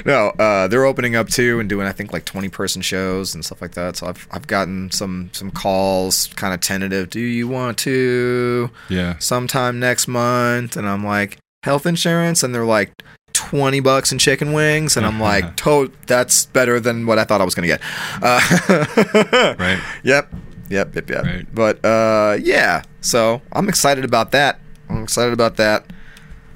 No, 0.06 0.30
uh, 0.40 0.70
they're 0.70 0.86
opening 0.86 1.18
up 1.18 1.28
too 1.28 1.60
and 1.60 1.68
doing 1.68 1.88
I 1.88 1.92
think 1.92 2.14
like 2.14 2.24
20 2.24 2.48
person 2.48 2.82
shows 2.82 3.36
and 3.36 3.44
stuff 3.44 3.62
like 3.62 3.74
that. 3.74 3.98
So 3.98 4.08
I've 4.08 4.26
I've 4.32 4.48
gotten 4.48 4.90
some 4.92 5.30
some 5.34 5.52
calls, 5.52 6.28
kind 6.38 6.54
of 6.54 6.62
tentative. 6.62 7.10
Do 7.10 7.20
you 7.20 7.50
want 7.50 7.78
to 7.80 8.70
Yeah. 8.90 9.18
sometime 9.20 9.78
next 9.78 10.08
month? 10.08 10.78
And 10.78 10.88
I'm 10.88 11.04
like, 11.06 11.38
health 11.64 11.86
insurance, 11.86 12.44
and 12.44 12.56
they're 12.56 12.66
like. 12.66 12.92
20 13.34 13.82
bucks 13.82 14.12
in 14.12 14.18
chicken 14.18 14.52
wings 14.52 14.98
and 14.98 15.06
I'm 15.06 15.20
like 15.20 15.56
to- 15.64 15.92
that's 16.08 16.48
better 16.48 16.80
than 16.80 17.06
what 17.06 17.20
I 17.20 17.24
thought 17.24 17.40
I 17.40 17.46
was 17.46 17.54
going 17.54 17.70
to 17.70 17.78
get. 17.78 17.82
Uh, 18.20 19.56
Right. 19.60 19.80
Yep. 20.04 20.34
Yep, 20.70 20.96
yep, 20.96 21.10
yep. 21.10 21.24
Right. 21.26 21.56
But 21.56 21.84
uh 21.86 22.38
yeah, 22.42 22.84
so 23.02 23.42
I'm 23.54 23.70
excited 23.70 24.04
about 24.06 24.32
that. 24.32 24.60
I'm 24.90 25.04
excited 25.04 25.34
about 25.34 25.58
that. 25.58 25.86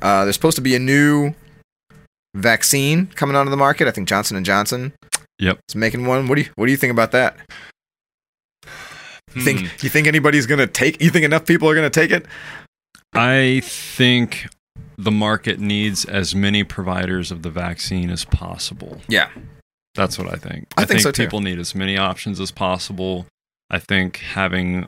Uh 0.01 0.23
there's 0.25 0.35
supposed 0.35 0.55
to 0.57 0.61
be 0.61 0.75
a 0.75 0.79
new 0.79 1.33
vaccine 2.35 3.07
coming 3.07 3.35
onto 3.35 3.49
the 3.49 3.57
market. 3.57 3.87
I 3.87 3.91
think 3.91 4.07
Johnson 4.07 4.37
and 4.37 4.45
Johnson 4.45 4.93
Yep. 5.39 5.59
is 5.69 5.75
making 5.75 6.05
one. 6.05 6.27
What 6.27 6.35
do 6.35 6.41
you 6.41 6.49
what 6.55 6.65
do 6.67 6.71
you 6.71 6.77
think 6.77 6.91
about 6.91 7.11
that? 7.11 7.35
You 9.33 9.41
think 9.41 9.59
Hmm. 9.61 9.65
you 9.81 9.89
think 9.89 10.07
anybody's 10.07 10.45
going 10.45 10.59
to 10.59 10.67
take 10.67 11.01
you 11.01 11.09
think 11.09 11.23
enough 11.25 11.45
people 11.45 11.69
are 11.69 11.75
going 11.75 11.89
to 11.89 11.99
take 11.99 12.11
it? 12.11 12.25
I 13.13 13.61
think 13.63 14.47
the 14.97 15.11
market 15.11 15.59
needs 15.59 16.05
as 16.05 16.35
many 16.35 16.63
providers 16.63 17.31
of 17.31 17.41
the 17.41 17.49
vaccine 17.49 18.09
as 18.09 18.25
possible. 18.25 19.01
Yeah. 19.07 19.29
That's 19.95 20.17
what 20.17 20.27
I 20.31 20.37
think. 20.37 20.67
I 20.77 20.85
think 20.85 21.01
so, 21.01 21.11
too. 21.11 21.23
people 21.23 21.41
need 21.41 21.59
as 21.59 21.73
many 21.75 21.97
options 21.97 22.39
as 22.39 22.51
possible. 22.51 23.25
I 23.71 23.79
think 23.79 24.17
having 24.17 24.87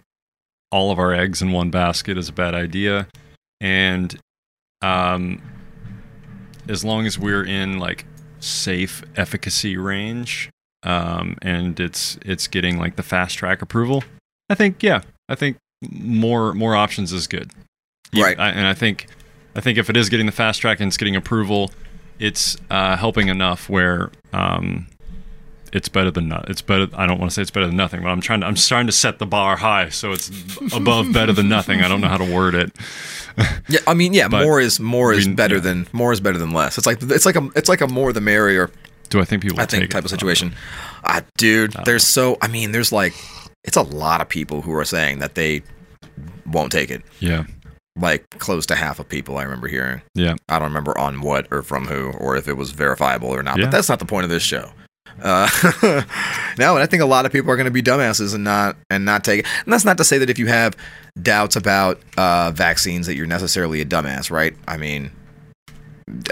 all 0.72 0.92
of 0.92 1.00
our 1.00 1.14
eggs 1.14 1.42
in 1.42 1.52
one 1.52 1.72
basket 1.72 2.18
is 2.18 2.30
a 2.30 2.34
bad 2.34 2.54
idea. 2.54 3.08
And 3.62 4.16
um, 4.82 5.42
as 6.68 6.84
long 6.84 7.06
as 7.06 7.18
we're 7.18 7.44
in 7.46 7.80
like 7.80 8.06
safe 8.40 9.04
efficacy 9.16 9.78
range 9.78 10.50
um, 10.84 11.38
and 11.42 11.80
it's 11.80 12.18
it's 12.26 12.48
getting 12.48 12.78
like 12.78 12.96
the 12.98 13.04
fast 13.04 13.38
track 13.38 13.62
approval, 13.62 14.04
I 14.50 14.56
think 14.56 14.84
yeah, 14.84 15.02
I 15.30 15.36
think 15.36 15.58
more 15.90 16.54
more 16.54 16.76
options 16.76 17.14
is 17.14 17.28
good. 17.28 17.52
You- 18.12 18.24
Right. 18.24 18.38
I, 18.40 18.50
and 18.50 18.68
I 18.68 18.74
think 18.74 19.08
I 19.56 19.62
think 19.62 19.78
if 19.78 19.90
it 19.90 19.96
is 19.96 20.10
getting 20.10 20.26
the 20.26 20.32
fast 20.34 20.60
track 20.62 20.80
and 20.82 20.88
it's 20.88 20.98
getting 20.98 21.16
approval, 21.16 21.72
it's 22.20 22.58
uh, 22.70 22.98
helping 22.98 23.28
enough 23.30 23.70
where 23.70 24.12
um, 24.34 24.88
it's 25.74 25.90
better 25.90 26.12
than 26.12 26.28
not. 26.30 26.50
It's 26.50 26.62
better. 26.62 26.88
I 26.94 27.06
don't 27.06 27.20
want 27.20 27.32
to 27.32 27.36
say 27.36 27.42
it's 27.42 27.52
better 27.52 27.68
than 27.68 27.76
nothing, 27.76 28.02
but 28.04 28.10
I'm 28.10 28.22
trying 28.22 28.40
to. 28.42 28.46
I'm 28.48 28.56
trying 28.56 28.86
to 28.86 28.92
set 28.94 29.20
the 29.20 29.26
bar 29.26 29.56
high 29.58 29.90
so 29.90 30.12
it's 30.12 30.30
above 30.74 31.12
better 31.12 31.34
than 31.34 31.50
nothing. 31.50 31.82
I 31.82 31.88
don't 31.88 32.00
know 32.00 32.08
how 32.08 32.18
to 32.18 32.32
word 32.34 32.56
it. 32.56 32.72
Yeah, 33.68 33.80
I 33.88 33.96
mean, 33.96 34.14
yeah, 34.14 34.28
But 34.28 34.44
more 34.46 34.62
is 34.62 34.80
more 34.80 35.12
is 35.14 35.28
we- 35.28 35.34
better 35.34 35.56
yeah. 35.56 35.62
than 35.62 35.88
more 35.92 36.14
is 36.14 36.20
better 36.22 36.38
than 36.38 36.52
less. 36.52 36.78
It's 36.78 36.86
like 36.86 37.02
it's 37.02 37.26
like 37.26 37.36
a 37.36 37.50
it's 37.56 37.68
like 37.68 37.82
a 37.82 37.88
more 37.88 38.14
the 38.14 38.22
merrier 38.22 38.70
Do 39.10 39.20
I 39.20 39.26
think 39.26 39.42
people? 39.42 39.60
I 39.60 39.66
think 39.66 39.90
type 39.90 40.04
of 40.06 40.12
situation. 40.12 40.54
Ah, 41.04 41.22
dude, 41.38 41.74
there's 41.86 42.06
so 42.06 42.38
I 42.42 42.48
mean, 42.48 42.72
there's 42.72 42.92
like 42.92 43.14
it's 43.64 43.76
a 43.78 43.82
lot 43.82 44.22
of 44.22 44.30
people 44.30 44.62
who 44.62 44.74
are 44.74 44.86
saying 44.86 45.20
that 45.20 45.34
they 45.36 45.64
won't 46.46 46.72
take 46.72 46.92
it. 46.92 47.02
Yeah, 47.20 47.46
Like 47.96 48.30
close 48.38 48.66
to 48.68 48.76
half 48.76 49.00
of 49.00 49.10
people 49.10 49.38
I 49.40 49.44
remember 49.44 49.68
hearing. 49.68 50.02
yeah, 50.14 50.36
I 50.50 50.60
don't 50.60 50.68
remember 50.68 50.96
on 51.00 51.22
what 51.22 51.48
or 51.50 51.64
from 51.64 51.86
who 51.88 52.12
or 52.20 52.36
if 52.38 52.48
it 52.48 52.54
was 52.54 52.70
verifiable 52.72 53.30
or 53.30 53.42
not. 53.42 53.58
Yeah. 53.58 53.66
But 53.66 53.72
that's 53.72 53.90
not 53.90 53.98
the 54.00 54.06
point 54.06 54.26
of 54.26 54.30
this 54.30 54.44
show. 54.44 54.70
Uh, 55.22 55.50
no, 56.58 56.76
and 56.76 56.84
I 56.84 56.86
think 56.86 57.02
a 57.02 57.06
lot 57.06 57.26
of 57.26 57.32
people 57.32 57.52
are 57.52 57.56
going 57.56 57.66
to 57.66 57.72
be 57.72 57.82
dumbasses 57.82 58.34
and 58.34 58.44
not 58.44 58.76
and 58.90 59.06
not 59.06 59.24
take 59.24 59.42
it. 59.42 59.46
And 59.64 59.74
that's 59.74 59.86
not 59.86 59.98
to 59.98 60.04
say 60.04 60.18
that 60.18 60.30
if 60.30 60.40
you 60.40 60.48
have 60.48 60.76
doubts 61.22 61.56
about 61.56 62.02
uh, 62.18 62.52
vaccines 62.52 63.08
that 63.08 63.16
you're 63.16 63.28
necessarily 63.28 63.82
a 63.82 63.86
dumbass, 63.86 64.32
right? 64.32 64.56
I 64.68 64.78
mean, 64.78 65.12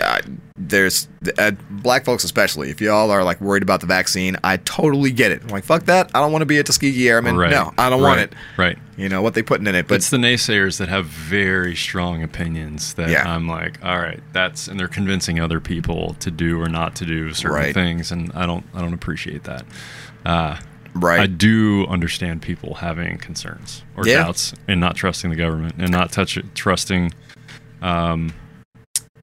uh, 0.01 0.21
there's 0.57 1.07
uh, 1.37 1.51
black 1.69 2.05
folks 2.05 2.23
especially. 2.23 2.69
If 2.69 2.81
y'all 2.81 3.09
are 3.11 3.23
like 3.23 3.39
worried 3.41 3.63
about 3.63 3.81
the 3.81 3.87
vaccine, 3.87 4.37
I 4.43 4.57
totally 4.57 5.11
get 5.11 5.31
it. 5.31 5.41
I'm 5.43 5.49
like, 5.49 5.63
fuck 5.63 5.83
that. 5.85 6.11
I 6.13 6.19
don't 6.19 6.31
want 6.31 6.41
to 6.41 6.45
be 6.45 6.57
a 6.59 6.63
Tuskegee 6.63 7.09
Airman. 7.09 7.37
right. 7.37 7.49
No, 7.51 7.73
I 7.77 7.89
don't 7.89 8.01
want 8.01 8.19
it. 8.19 8.33
Right. 8.57 8.77
You 8.97 9.09
know 9.09 9.21
what 9.21 9.33
they 9.33 9.41
putting 9.41 9.65
in 9.67 9.73
it, 9.75 9.83
But 9.83 9.89
but 9.89 9.95
it's 9.95 10.09
the 10.11 10.17
naysayers 10.17 10.77
that 10.77 10.87
have 10.89 11.05
very 11.05 11.75
strong 11.75 12.21
opinions 12.21 12.93
that 12.95 13.09
Yeah. 13.09 13.27
I'm 13.33 13.47
like, 13.47 13.83
all 13.83 13.97
right, 13.97 14.19
that's 14.33 14.67
and 14.67 14.79
they're 14.79 14.87
convincing 14.87 15.39
other 15.39 15.59
people 15.59 16.15
to 16.19 16.29
do 16.29 16.61
or 16.61 16.69
not 16.69 16.95
to 16.97 17.05
do 17.05 17.33
certain 17.33 17.55
Right. 17.55 17.73
things, 17.73 18.11
and 18.11 18.31
I 18.33 18.45
don't, 18.45 18.65
I 18.75 18.81
don't 18.81 18.93
appreciate 18.93 19.43
that. 19.45 19.65
Uh, 20.25 20.57
right. 20.93 21.21
I 21.21 21.25
do 21.25 21.87
understand 21.87 22.43
people 22.43 22.75
having 22.75 23.17
concerns 23.17 23.83
or 23.97 24.05
Yeah. 24.05 24.17
doubts 24.23 24.53
and 24.67 24.79
not 24.79 24.95
trusting 24.95 25.29
the 25.31 25.35
government 25.35 25.75
and 25.79 25.89
not 25.91 26.11
touch 26.11 26.37
trusting 26.53 27.11
um, 27.81 28.31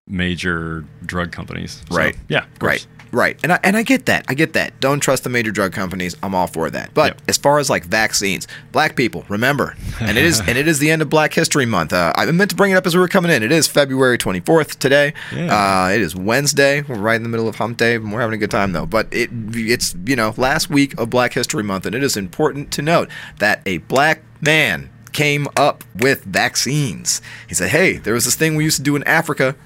major 0.09 0.85
drug 1.05 1.33
companies. 1.33 1.83
So, 1.91 1.97
Right. 1.97 2.17
Yeah. 2.29 2.45
Right. 2.61 2.87
Right. 3.11 3.39
And 3.43 3.53
I, 3.55 3.61
and 3.63 3.75
I 3.77 3.83
get 3.83 4.05
that. 4.07 4.27
I 4.29 4.35
get 4.35 4.53
that. 4.53 4.79
Don't 4.81 5.01
trust 5.01 5.25
the 5.25 5.31
major 5.31 5.51
drug 5.51 5.73
companies. 5.73 6.15
I'm 6.23 6.35
all 6.35 6.47
for 6.47 6.69
that. 6.71 6.93
But 6.93 7.07
Yep. 7.15 7.23
as 7.29 7.37
far 7.39 7.59
as 7.59 7.71
like 7.71 7.85
vaccines, 7.87 8.47
black 8.71 8.97
people, 8.97 9.25
remember. 9.31 9.77
And 10.01 10.19
it 10.19 10.25
is 10.25 10.41
and 10.47 10.59
it 10.59 10.69
is 10.69 10.79
the 10.79 10.91
end 10.91 11.01
of 11.01 11.09
Black 11.09 11.33
History 11.33 11.65
Month. 11.65 11.93
Uh, 11.95 12.13
I 12.17 12.31
meant 12.31 12.51
to 12.51 12.57
bring 12.57 12.73
it 12.73 12.75
up 12.75 12.87
as 12.87 12.95
we 12.95 13.01
were 13.01 13.09
coming 13.09 13.31
in. 13.31 13.43
It 13.43 13.51
is 13.53 13.67
February 13.67 14.19
24th 14.19 14.79
today. 14.79 15.15
Yeah. 15.35 15.87
Uh, 15.87 15.89
it 15.89 16.03
is 16.03 16.15
Wednesday. 16.15 16.83
We're 16.83 16.97
right 16.97 17.17
in 17.17 17.23
the 17.23 17.31
middle 17.31 17.49
of 17.49 17.57
hump 17.57 17.79
day. 17.79 17.95
And 17.95 18.13
we're 18.13 18.21
having 18.21 18.35
a 18.35 18.39
good 18.39 18.51
time 18.51 18.73
though. 18.73 18.87
But 18.87 19.09
it 19.11 19.31
it's, 19.55 19.95
you 20.05 20.17
know, 20.17 20.35
last 20.37 20.69
week 20.69 20.99
of 21.01 21.09
Black 21.09 21.33
History 21.33 21.63
Month 21.63 21.87
and 21.87 21.95
it 21.95 22.03
is 22.03 22.15
important 22.17 22.71
to 22.73 22.83
note 22.83 23.09
that 23.39 23.63
a 23.65 23.79
black 23.79 24.23
man 24.43 24.91
came 25.13 25.49
up 25.57 25.83
with 25.97 26.23
vaccines. 26.25 27.23
He 27.49 27.55
said, 27.55 27.71
"Hey, 27.71 27.97
there 27.97 28.13
was 28.15 28.27
this 28.27 28.35
thing 28.37 28.55
we 28.55 28.65
used 28.65 28.77
to 28.77 28.83
do 28.83 28.95
in 28.95 29.03
Africa 29.05 29.57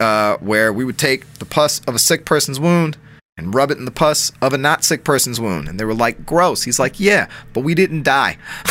uh, 0.00 0.36
where 0.38 0.72
we 0.72 0.84
would 0.84 0.98
take 0.98 1.32
the 1.34 1.44
pus 1.44 1.80
of 1.86 1.94
a 1.94 1.98
sick 1.98 2.24
person's 2.24 2.60
wound 2.60 2.96
and 3.38 3.54
rub 3.54 3.70
it 3.70 3.78
in 3.78 3.84
the 3.84 3.90
pus 3.90 4.32
of 4.40 4.52
a 4.52 4.58
not 4.58 4.82
sick 4.82 5.04
person's 5.04 5.38
wound. 5.38 5.68
And 5.68 5.78
they 5.78 5.84
were 5.84 5.94
like, 5.94 6.24
gross. 6.24 6.62
He's 6.62 6.78
like, 6.78 6.98
yeah, 6.98 7.28
but 7.52 7.60
we 7.60 7.74
didn't 7.74 8.02
die. 8.02 8.38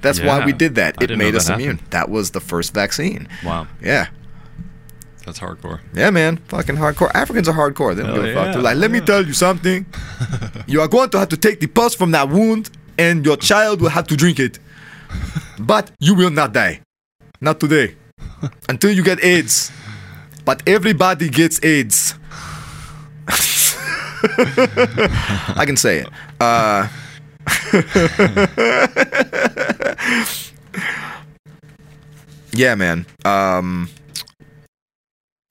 That's 0.00 0.20
why 0.20 0.44
we 0.44 0.52
did 0.52 0.76
that. 0.76 1.02
It 1.02 1.16
made 1.16 1.34
that 1.34 1.38
us 1.38 1.48
immune. 1.48 1.80
That 1.90 2.08
was 2.08 2.30
the 2.30 2.40
first 2.40 2.72
vaccine. 2.72 3.28
Wow. 3.44 3.66
Yeah. 3.82 4.08
That's 5.26 5.38
hardcore. 5.38 5.80
Yeah, 5.92 6.10
man. 6.10 6.38
Fucking 6.48 6.76
hardcore. 6.76 7.10
Africans 7.14 7.48
are 7.48 7.54
hardcore. 7.54 7.94
They 7.94 8.02
don't 8.02 8.14
Hell 8.14 8.24
give 8.24 8.30
a 8.30 8.34
fuck. 8.34 8.54
They're 8.54 8.62
like, 8.62 8.76
let 8.76 8.90
me 8.90 9.00
tell 9.00 9.24
you 9.24 9.32
something. 9.32 9.86
you 10.66 10.80
are 10.80 10.88
going 10.88 11.10
to 11.10 11.18
have 11.18 11.28
to 11.30 11.36
take 11.36 11.60
the 11.60 11.66
pus 11.66 11.94
from 11.94 12.12
that 12.12 12.28
wound, 12.28 12.70
and 12.98 13.24
your 13.24 13.36
child 13.36 13.80
will 13.80 13.90
have 13.90 14.06
to 14.08 14.16
drink 14.16 14.38
it. 14.40 14.58
But 15.58 15.90
you 16.00 16.14
will 16.14 16.30
not 16.30 16.52
die. 16.52 16.80
Not 17.40 17.60
today. 17.60 17.96
Until 18.68 18.90
you 18.90 19.02
get 19.02 19.22
AIDS. 19.22 19.70
But 20.44 20.62
everybody 20.66 21.28
gets 21.28 21.62
AIDS. 21.64 22.14
I 25.56 25.64
can 25.66 25.76
say 25.76 25.98
it. 25.98 26.08
Uh, 26.40 26.88
yeah, 32.52 32.74
man. 32.74 33.06
Um, 33.24 33.88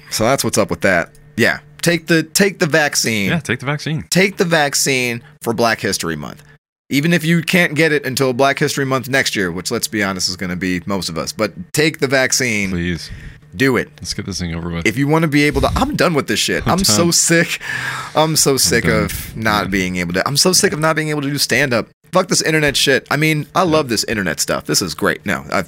so 0.09 0.23
that's 0.23 0.43
what's 0.43 0.57
up 0.57 0.69
with 0.69 0.81
that. 0.81 1.11
Yeah, 1.37 1.59
take 1.81 2.07
the 2.07 2.23
take 2.23 2.59
the 2.59 2.67
vaccine. 2.67 3.29
Yeah, 3.29 3.39
take 3.39 3.59
the 3.59 3.65
vaccine. 3.65 4.03
Take 4.09 4.37
the 4.37 4.45
vaccine 4.45 5.23
for 5.41 5.53
Black 5.53 5.79
History 5.79 6.15
Month. 6.15 6.43
Even 6.91 7.13
if 7.13 7.23
you 7.23 7.43
can't 7.43 7.75
get 7.75 7.91
it 7.91 8.03
until 8.05 8.33
Black 8.33 8.57
History 8.57 8.83
Month 8.85 9.09
next 9.09 9.35
year, 9.35 9.51
which 9.51 9.69
let's 9.69 9.87
be 9.87 10.03
honest 10.03 10.27
is 10.27 10.35
going 10.35 10.49
to 10.49 10.55
be 10.55 10.81
most 10.87 11.07
of 11.07 11.17
us, 11.17 11.31
but 11.31 11.53
take 11.71 11.99
the 11.99 12.07
vaccine. 12.07 12.71
Please. 12.71 13.09
Do 13.55 13.77
it. 13.77 13.89
Let's 13.97 14.13
get 14.13 14.27
this 14.27 14.39
thing 14.39 14.53
over 14.53 14.69
with. 14.69 14.85
If 14.85 14.95
you 14.95 15.07
want 15.07 15.23
to 15.23 15.27
be 15.27 15.43
able 15.43 15.61
to, 15.61 15.69
I'm 15.75 15.95
done 15.95 16.13
with 16.13 16.27
this 16.27 16.39
shit. 16.39 16.67
I'm, 16.67 16.83
so 16.83 17.09
sick. 17.09 17.59
I'm 18.15 18.35
so 18.35 18.57
sick 18.57 18.83
done. 18.83 19.05
of 19.05 19.35
not 19.35 19.71
being 19.71 19.95
able 19.95 20.13
to. 20.13 20.27
I'm 20.27 20.37
so 20.37 20.53
sick 20.53 20.71
of 20.71 20.79
not 20.79 20.95
being 20.95 21.09
able 21.09 21.21
to 21.23 21.29
do 21.29 21.37
stand 21.39 21.73
up. 21.73 21.87
Fuck 22.11 22.27
this 22.27 22.43
internet 22.43 22.77
shit. 22.77 23.07
I 23.09 23.17
mean, 23.17 23.47
I 23.55 23.63
love 23.63 23.89
this 23.89 24.03
internet 24.03 24.39
stuff. 24.39 24.65
This 24.65 24.83
is 24.83 24.93
great. 24.93 25.25
No, 25.25 25.45
I. 25.51 25.63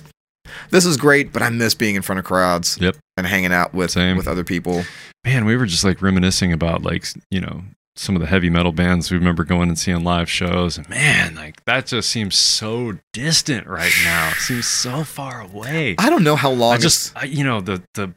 This 0.69 0.85
is 0.85 0.95
great, 0.97 1.33
but 1.33 1.41
I 1.41 1.49
miss 1.49 1.73
being 1.73 1.95
in 1.95 2.01
front 2.01 2.19
of 2.19 2.25
crowds 2.25 2.77
Yep. 2.79 2.97
and 3.17 3.25
hanging 3.25 3.53
out 3.53 3.73
with 3.73 3.91
Same. 3.91 4.15
with 4.17 4.27
other 4.27 4.43
people. 4.43 4.83
Man, 5.25 5.45
we 5.45 5.55
were 5.55 5.65
just 5.65 5.83
like 5.83 6.01
reminiscing 6.01 6.51
about 6.53 6.83
like, 6.83 7.05
you 7.31 7.39
know, 7.41 7.63
some 7.95 8.15
of 8.15 8.21
the 8.21 8.27
heavy 8.27 8.49
metal 8.49 8.71
bands 8.71 9.11
we 9.11 9.17
remember 9.17 9.43
going 9.43 9.67
and 9.69 9.77
seeing 9.77 10.03
live 10.03 10.29
shows. 10.29 10.77
And 10.77 10.89
man, 10.89 11.35
like 11.35 11.63
that 11.65 11.87
just 11.87 12.09
seems 12.09 12.35
so 12.35 12.97
distant 13.13 13.67
right 13.67 13.91
now. 14.05 14.29
It 14.29 14.37
seems 14.37 14.65
so 14.67 15.03
far 15.03 15.41
away. 15.41 15.95
I 15.99 16.09
don't 16.09 16.23
know 16.23 16.35
how 16.37 16.51
long. 16.51 16.73
I 16.75 16.77
just, 16.77 17.15
I, 17.17 17.25
you 17.25 17.43
know, 17.43 17.59
the, 17.61 17.83
the, 17.95 18.13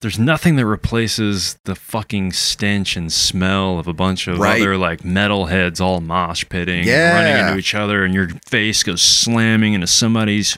there's 0.00 0.18
nothing 0.20 0.54
that 0.54 0.64
replaces 0.66 1.58
the 1.64 1.74
fucking 1.74 2.30
stench 2.32 2.96
and 2.96 3.12
smell 3.12 3.80
of 3.80 3.88
a 3.88 3.92
bunch 3.92 4.28
of 4.28 4.38
Right. 4.38 4.60
other 4.60 4.76
like 4.76 5.00
metalheads 5.00 5.80
all 5.80 6.00
mosh 6.00 6.44
pitting, 6.48 6.78
and 6.80 6.86
Yeah. 6.86 7.14
running 7.14 7.46
into 7.48 7.58
each 7.58 7.74
other, 7.74 8.04
and 8.04 8.14
your 8.14 8.28
face 8.48 8.84
goes 8.84 9.02
slamming 9.02 9.72
into 9.74 9.88
somebody's, 9.88 10.56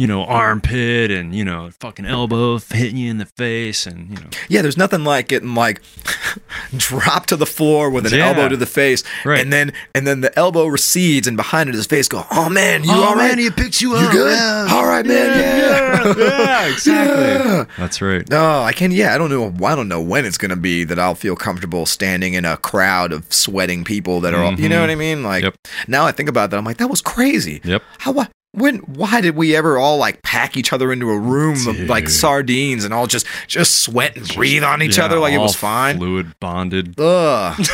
you 0.00 0.06
know, 0.06 0.24
armpit, 0.24 1.10
and 1.10 1.34
you 1.34 1.44
know, 1.44 1.68
fucking 1.80 2.06
elbow 2.06 2.58
hitting 2.58 2.96
you 2.96 3.10
in 3.10 3.18
the 3.18 3.26
face, 3.26 3.86
and 3.86 4.08
you 4.08 4.14
know, 4.16 4.28
Yeah, 4.48 4.62
there's 4.62 4.76
nothing 4.78 5.04
like 5.04 5.28
getting 5.28 5.54
like 5.54 5.82
drop 6.76 7.26
to 7.26 7.36
the 7.36 7.46
floor 7.46 7.90
with 7.90 8.06
an 8.06 8.14
Yeah. 8.18 8.28
elbow 8.28 8.48
to 8.48 8.56
the 8.56 8.66
face, 8.66 9.02
Right. 9.24 9.40
and 9.40 9.52
then 9.52 9.72
and 9.94 10.06
then 10.06 10.20
the 10.22 10.36
elbow 10.38 10.66
recedes, 10.66 11.26
and 11.26 11.36
behind 11.36 11.68
it 11.68 11.74
his 11.74 11.86
face 11.86 12.08
go, 12.08 12.24
"Oh 12.30 12.48
man, 12.48 12.84
you 12.84 12.92
all 12.92 13.14
right? 13.14 13.36
he 13.38 13.50
picks 13.50 13.82
you 13.82 13.90
You 13.98 14.10
good? 14.10 14.38
All 14.70 14.86
right, 14.86 15.04
man. 15.04 15.38
Yeah, 15.38 16.14
yeah, 16.16 16.66
exactly. 16.72 17.10
Yeah. 17.50 17.64
That's 17.78 18.00
right. 18.00 18.28
No, 18.30 18.62
I 18.62 18.72
can. 18.72 18.92
Yeah, 18.92 19.14
I 19.14 19.18
don't 19.18 19.30
know. 19.30 19.52
I 19.66 19.74
don't 19.74 19.88
know 19.88 20.00
when 20.00 20.24
it's 20.24 20.38
gonna 20.38 20.56
be 20.56 20.84
that 20.84 20.98
I'll 20.98 21.14
feel 21.14 21.36
comfortable 21.36 21.84
standing 21.86 22.34
in 22.34 22.44
a 22.44 22.56
crowd 22.56 23.12
of 23.12 23.30
sweating 23.32 23.84
people 23.84 24.20
that 24.22 24.32
are 24.34 24.42
all. 24.42 24.54
You 24.54 24.68
know 24.68 24.78
Mhm. 24.78 24.80
what 24.80 24.90
I 24.90 24.94
mean? 24.94 25.22
Like 25.22 25.44
Yep. 25.44 25.54
now 25.88 26.06
I 26.06 26.12
think 26.12 26.28
about 26.28 26.50
that, 26.50 26.56
I'm 26.58 26.64
like, 26.64 26.78
that 26.78 26.88
was 26.88 27.00
crazy. 27.02 27.60
Yep. 27.64 27.82
How? 27.98 28.26
When? 28.52 28.78
Why 28.78 29.20
did 29.20 29.36
we 29.36 29.54
ever 29.54 29.78
all 29.78 29.96
like 29.98 30.22
pack 30.22 30.56
each 30.56 30.72
other 30.72 30.92
into 30.92 31.08
a 31.10 31.18
room 31.18 31.68
of 31.68 31.78
like 31.88 32.08
sardines 32.08 32.84
and 32.84 32.92
all 32.92 33.06
just 33.06 33.26
just 33.46 33.80
sweat 33.80 34.16
and 34.16 34.26
breathe 34.34 34.64
on 34.64 34.82
each 34.82 34.98
Yeah, 34.98 35.04
other 35.04 35.18
like 35.18 35.32
it 35.32 35.38
was 35.38 35.54
fine? 35.54 35.98
Fluid 35.98 36.34
bonded. 36.40 36.98
Ugh. 36.98 37.60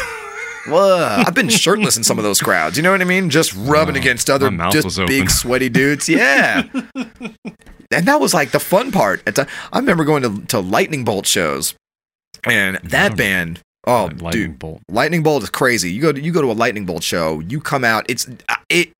Ugh. 0.68 1.24
I've 1.26 1.34
been 1.34 1.48
shirtless 1.48 1.96
in 1.96 2.02
some 2.04 2.18
of 2.18 2.24
those 2.24 2.40
crowds. 2.40 2.76
You 2.76 2.82
know 2.82 2.90
what 2.90 3.00
I 3.00 3.04
mean? 3.04 3.30
Just 3.30 3.54
rubbing 3.54 3.96
Oh, 3.96 4.00
against 4.00 4.28
other 4.28 4.50
just 4.70 4.98
big 5.06 5.30
sweaty 5.30 5.68
dudes. 5.68 6.08
Yeah. 6.08 6.64
and 6.94 8.06
that 8.06 8.20
was 8.20 8.34
like 8.34 8.50
the 8.50 8.60
fun 8.60 8.90
part. 8.92 9.22
At 9.26 9.36
the- 9.36 9.48
I 9.72 9.78
remember 9.78 10.04
going 10.04 10.22
to, 10.24 10.44
to 10.46 10.60
lightning 10.60 11.04
bolt 11.04 11.26
shows, 11.26 11.74
and 12.44 12.76
that 12.82 13.16
band. 13.16 13.60
Oh, 13.86 14.10
lightning 14.18 14.30
dude, 14.32 14.58
bolt. 14.58 14.82
lightning 14.90 15.22
bolt 15.22 15.44
is 15.44 15.50
crazy. 15.50 15.92
You 15.92 16.02
go 16.02 16.10
to 16.12 16.20
you 16.20 16.32
go 16.32 16.42
to 16.42 16.50
a 16.50 16.54
lightning 16.54 16.84
bolt 16.84 17.04
show. 17.04 17.38
You 17.40 17.60
come 17.60 17.84
out. 17.84 18.04
It's 18.08 18.28
uh, 18.48 18.56
it. 18.68 18.90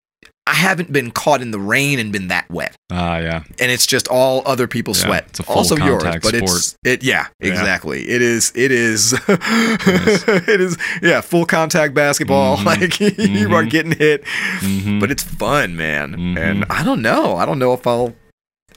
I 0.49 0.55
haven't 0.55 0.93
been 0.93 1.11
caught 1.11 1.43
in 1.43 1.51
the 1.51 1.59
rain 1.59 1.99
and 1.99 2.13
been 2.13 2.29
that 2.29 2.49
wet, 2.49 2.77
Ah, 2.91 3.19
yeah. 3.19 3.43
and 3.59 3.73
it's 3.73 3.85
just 3.85 4.07
all 4.07 4.43
other 4.47 4.69
people's 4.69 5.01
Yeah, 5.01 5.07
sweat. 5.09 5.25
it's 5.31 5.41
a 5.41 5.43
full 5.43 5.57
also 5.57 5.77
yours, 5.77 6.03
contact 6.05 6.23
but 6.23 6.35
it's 6.35 6.77
it. 6.85 7.03
Yeah, 7.03 7.27
Yeah. 7.41 7.49
exactly. 7.49 8.09
It 8.09 8.23
is. 8.23 8.53
It 8.55 8.71
is. 8.71 9.13
it 9.29 10.61
is. 10.61 10.79
Yeah, 11.03 11.21
full 11.21 11.47
contact 11.47 11.95
basketball. 11.95 12.59
Mhm. 12.59 12.65
Like 12.81 13.01
you 13.01 13.55
are 13.55 13.65
Mhm. 13.65 13.71
getting 13.71 13.93
hit, 13.93 14.25
Mhm. 14.61 15.01
but 15.01 15.11
it's 15.11 15.25
fun, 15.25 15.77
man. 15.77 16.37
And 16.39 16.65
I 16.71 16.85
don't 16.85 17.03
know. 17.03 17.37
I 17.37 17.45
don't 17.45 17.59
know 17.59 17.73
if 17.73 17.85
I'll 17.87 18.15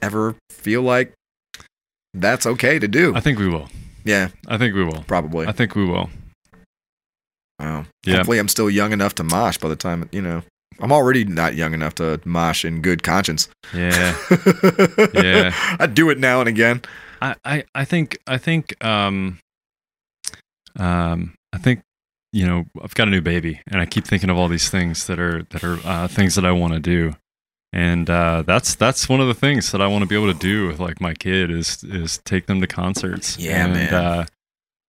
ever 0.02 0.36
feel 0.50 0.82
like 0.82 1.14
that's 2.16 2.48
okay 2.48 2.80
to 2.80 2.88
do. 2.88 3.14
I 3.16 3.20
think 3.20 3.38
we 3.38 3.48
will. 3.48 3.70
yeah, 4.04 4.30
I 4.48 4.58
think 4.58 4.74
we 4.74 4.84
will. 4.84 5.04
probably. 5.08 5.46
I 5.46 5.52
think 5.52 5.76
we 5.76 5.86
will. 5.86 6.10
Wow. 7.60 7.86
Yeah. 8.06 8.16
Hopefully, 8.18 8.40
I'm 8.40 8.48
still 8.48 8.70
young 8.72 8.92
enough 8.92 9.14
to 9.16 9.24
mosh 9.24 9.58
by 9.60 9.70
the 9.70 9.76
time 9.76 10.10
you 10.12 10.22
know. 10.24 10.42
I'm 10.82 10.92
already 10.92 11.26
not 11.26 11.56
young 11.56 11.74
enough 11.74 11.96
to 11.96 12.20
mosh 12.26 12.64
in 12.66 12.82
good 12.82 13.04
conscience. 13.04 13.50
Yeah. 13.74 14.16
Yeah. 15.14 15.54
I 15.80 15.88
do 15.88 16.10
it 16.10 16.18
now 16.20 16.40
and 16.40 16.50
again. 16.50 16.82
I, 17.22 17.36
I, 17.44 17.64
I 17.76 17.86
think 17.86 18.18
I 18.28 18.38
think 18.38 18.84
um 18.84 19.40
um 20.78 21.34
I 21.54 21.58
think 21.58 21.82
you 22.32 22.46
know 22.46 22.66
I've 22.82 22.94
got 22.96 23.08
a 23.08 23.12
new 23.12 23.22
baby 23.22 23.62
and 23.68 23.82
I 23.82 23.86
keep 23.86 24.06
thinking 24.06 24.30
of 24.30 24.38
all 24.38 24.48
these 24.48 24.70
things 24.70 25.08
that 25.08 25.20
are 25.20 25.44
that 25.50 25.64
are 25.64 25.80
uh, 25.84 26.08
things 26.08 26.36
that 26.36 26.46
I 26.46 26.52
want 26.52 26.74
to 26.74 26.80
do 26.80 27.16
and 27.74 28.10
uh, 28.10 28.44
that's 28.46 28.76
that's 28.76 29.08
one 29.10 29.20
of 29.22 29.28
the 29.28 29.34
things 29.34 29.72
that 29.72 29.82
I 29.82 29.88
want 29.88 30.02
to 30.04 30.08
be 30.08 30.16
able 30.16 30.32
to 30.34 30.40
do 30.40 30.68
with 30.68 30.80
like 30.80 31.02
my 31.02 31.14
kid 31.14 31.52
is 31.52 31.84
is 31.84 32.20
take 32.20 32.46
them 32.48 32.62
to 32.62 32.68
concerts 32.68 33.38
Yeah, 33.38 33.66
and, 33.66 33.74
man. 33.74 33.94
uh, 33.94 34.26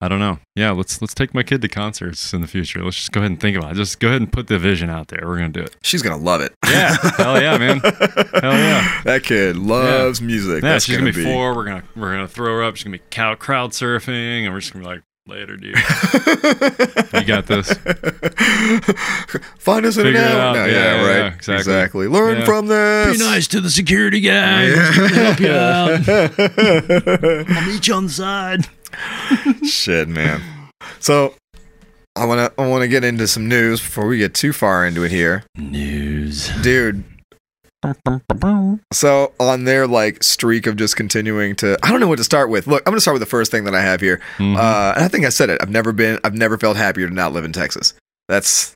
I 0.02 0.08
don't 0.08 0.18
know 0.18 0.38
yeah 0.56 0.70
let's 0.70 1.00
let's 1.02 1.12
take 1.14 1.34
my 1.34 1.42
kid 1.42 1.60
to 1.62 1.68
concerts 1.68 2.32
in 2.32 2.40
the 2.40 2.46
future 2.46 2.82
let's 2.82 2.96
just 2.96 3.12
go 3.12 3.20
ahead 3.20 3.30
and 3.32 3.40
think 3.40 3.56
about 3.56 3.72
it 3.72 3.74
just 3.74 4.00
go 4.00 4.08
ahead 4.08 4.22
and 4.22 4.32
put 4.32 4.46
the 4.46 4.58
vision 4.58 4.88
out 4.88 5.08
there 5.08 5.20
we're 5.26 5.36
gonna 5.36 5.50
do 5.50 5.60
it 5.60 5.76
She's 5.82 6.00
gonna 6.02 6.16
love 6.22 6.40
it. 6.40 6.54
Yeah. 6.66 6.96
Hell 7.16 7.40
yeah, 7.42 7.58
man. 7.58 7.80
Hell 7.80 8.52
yeah. 8.52 9.00
That 9.04 9.22
kid 9.24 9.56
loves 9.56 10.20
music. 10.22 10.62
Yeah, 10.62 10.70
That's 10.72 10.84
she's 10.84 10.96
gonna, 10.96 11.10
gonna, 11.12 11.24
be, 11.24 11.30
four. 11.32 11.54
We're 11.54 11.64
gonna 11.64 11.82
we're 11.96 12.12
gonna 12.12 12.28
throw 12.28 12.54
her 12.56 12.62
up. 12.62 12.76
She's 12.76 12.84
gonna 12.84 12.96
be 12.98 13.02
cow- 13.10 13.34
crowd 13.34 13.72
surfing, 13.72 14.44
and 14.44 14.52
we're 14.54 14.60
just 14.60 14.72
gonna 14.72 14.84
be 14.84 14.88
like, 14.88 15.02
later, 15.26 15.56
dude. 15.56 15.74
You 17.12 17.24
got 17.26 17.46
this. 17.46 17.72
Find 19.58 19.84
us 19.84 19.96
in 19.96 20.06
an 20.06 20.16
hour. 20.16 20.54
No, 20.54 20.64
Yeah, 20.64 20.66
yeah, 20.66 21.02
yeah, 21.02 21.22
right. 21.24 21.48
yeah, 21.48 21.54
exactly. 21.56 22.06
Learn 22.08 22.38
Yeah. 22.38 22.44
from 22.44 22.66
this. 22.68 23.18
Be 23.18 23.24
nice 23.24 23.46
to 23.48 23.60
the 23.60 23.70
security 23.70 24.20
guy. 24.20 24.66
Help 25.08 25.40
you 25.40 25.50
out. 25.52 26.08
I'll 27.56 27.66
meet 27.66 27.86
you 27.88 27.94
on 27.94 28.04
the 28.06 28.12
side. 28.12 28.66
Shit, 29.64 30.09
man. 30.09 30.42
So 30.98 31.35
I 32.16 32.24
wanna 32.24 32.50
I 32.59 32.66
wanna 32.66 32.88
get 32.88 33.05
into 33.05 33.26
some 33.26 33.48
news 33.48 33.81
before 33.81 34.07
we 34.07 34.18
get 34.18 34.35
too 34.35 34.53
far 34.53 34.87
into 34.87 35.05
it 35.05 35.11
here. 35.11 35.44
News. 35.57 36.50
Dude, 36.62 37.05
so 38.92 39.33
on 39.40 39.64
their 39.64 39.87
like 39.87 40.22
streak 40.22 40.66
of 40.66 40.76
just 40.76 40.96
continuing 40.96 41.57
to 41.57 41.79
I 41.83 41.90
don't 41.90 42.00
know 42.00 42.09
what 42.09 42.18
to 42.18 42.24
start 42.24 42.50
with. 42.50 42.66
Look, 42.66 42.83
I'm 42.87 42.92
gonna 42.92 43.00
start 43.00 43.14
with 43.14 43.22
the 43.22 43.26
first 43.26 43.50
thing 43.50 43.64
that 43.64 43.74
I 43.74 43.81
have 43.81 44.00
here. 44.00 44.20
Mhm. 44.38 44.57
Uh 44.57 44.92
and 44.96 45.05
I 45.05 45.09
think 45.09 45.24
I 45.24 45.31
said 45.31 45.50
it. 45.50 45.59
I've 45.62 45.70
never 45.70 45.92
been 45.92 46.18
I've 46.24 46.35
never 46.35 46.59
felt 46.59 46.76
happier 46.76 47.09
to 47.09 47.14
not 47.14 47.33
live 47.33 47.44
in 47.44 47.53
Texas. 47.53 47.94
That's 48.29 48.74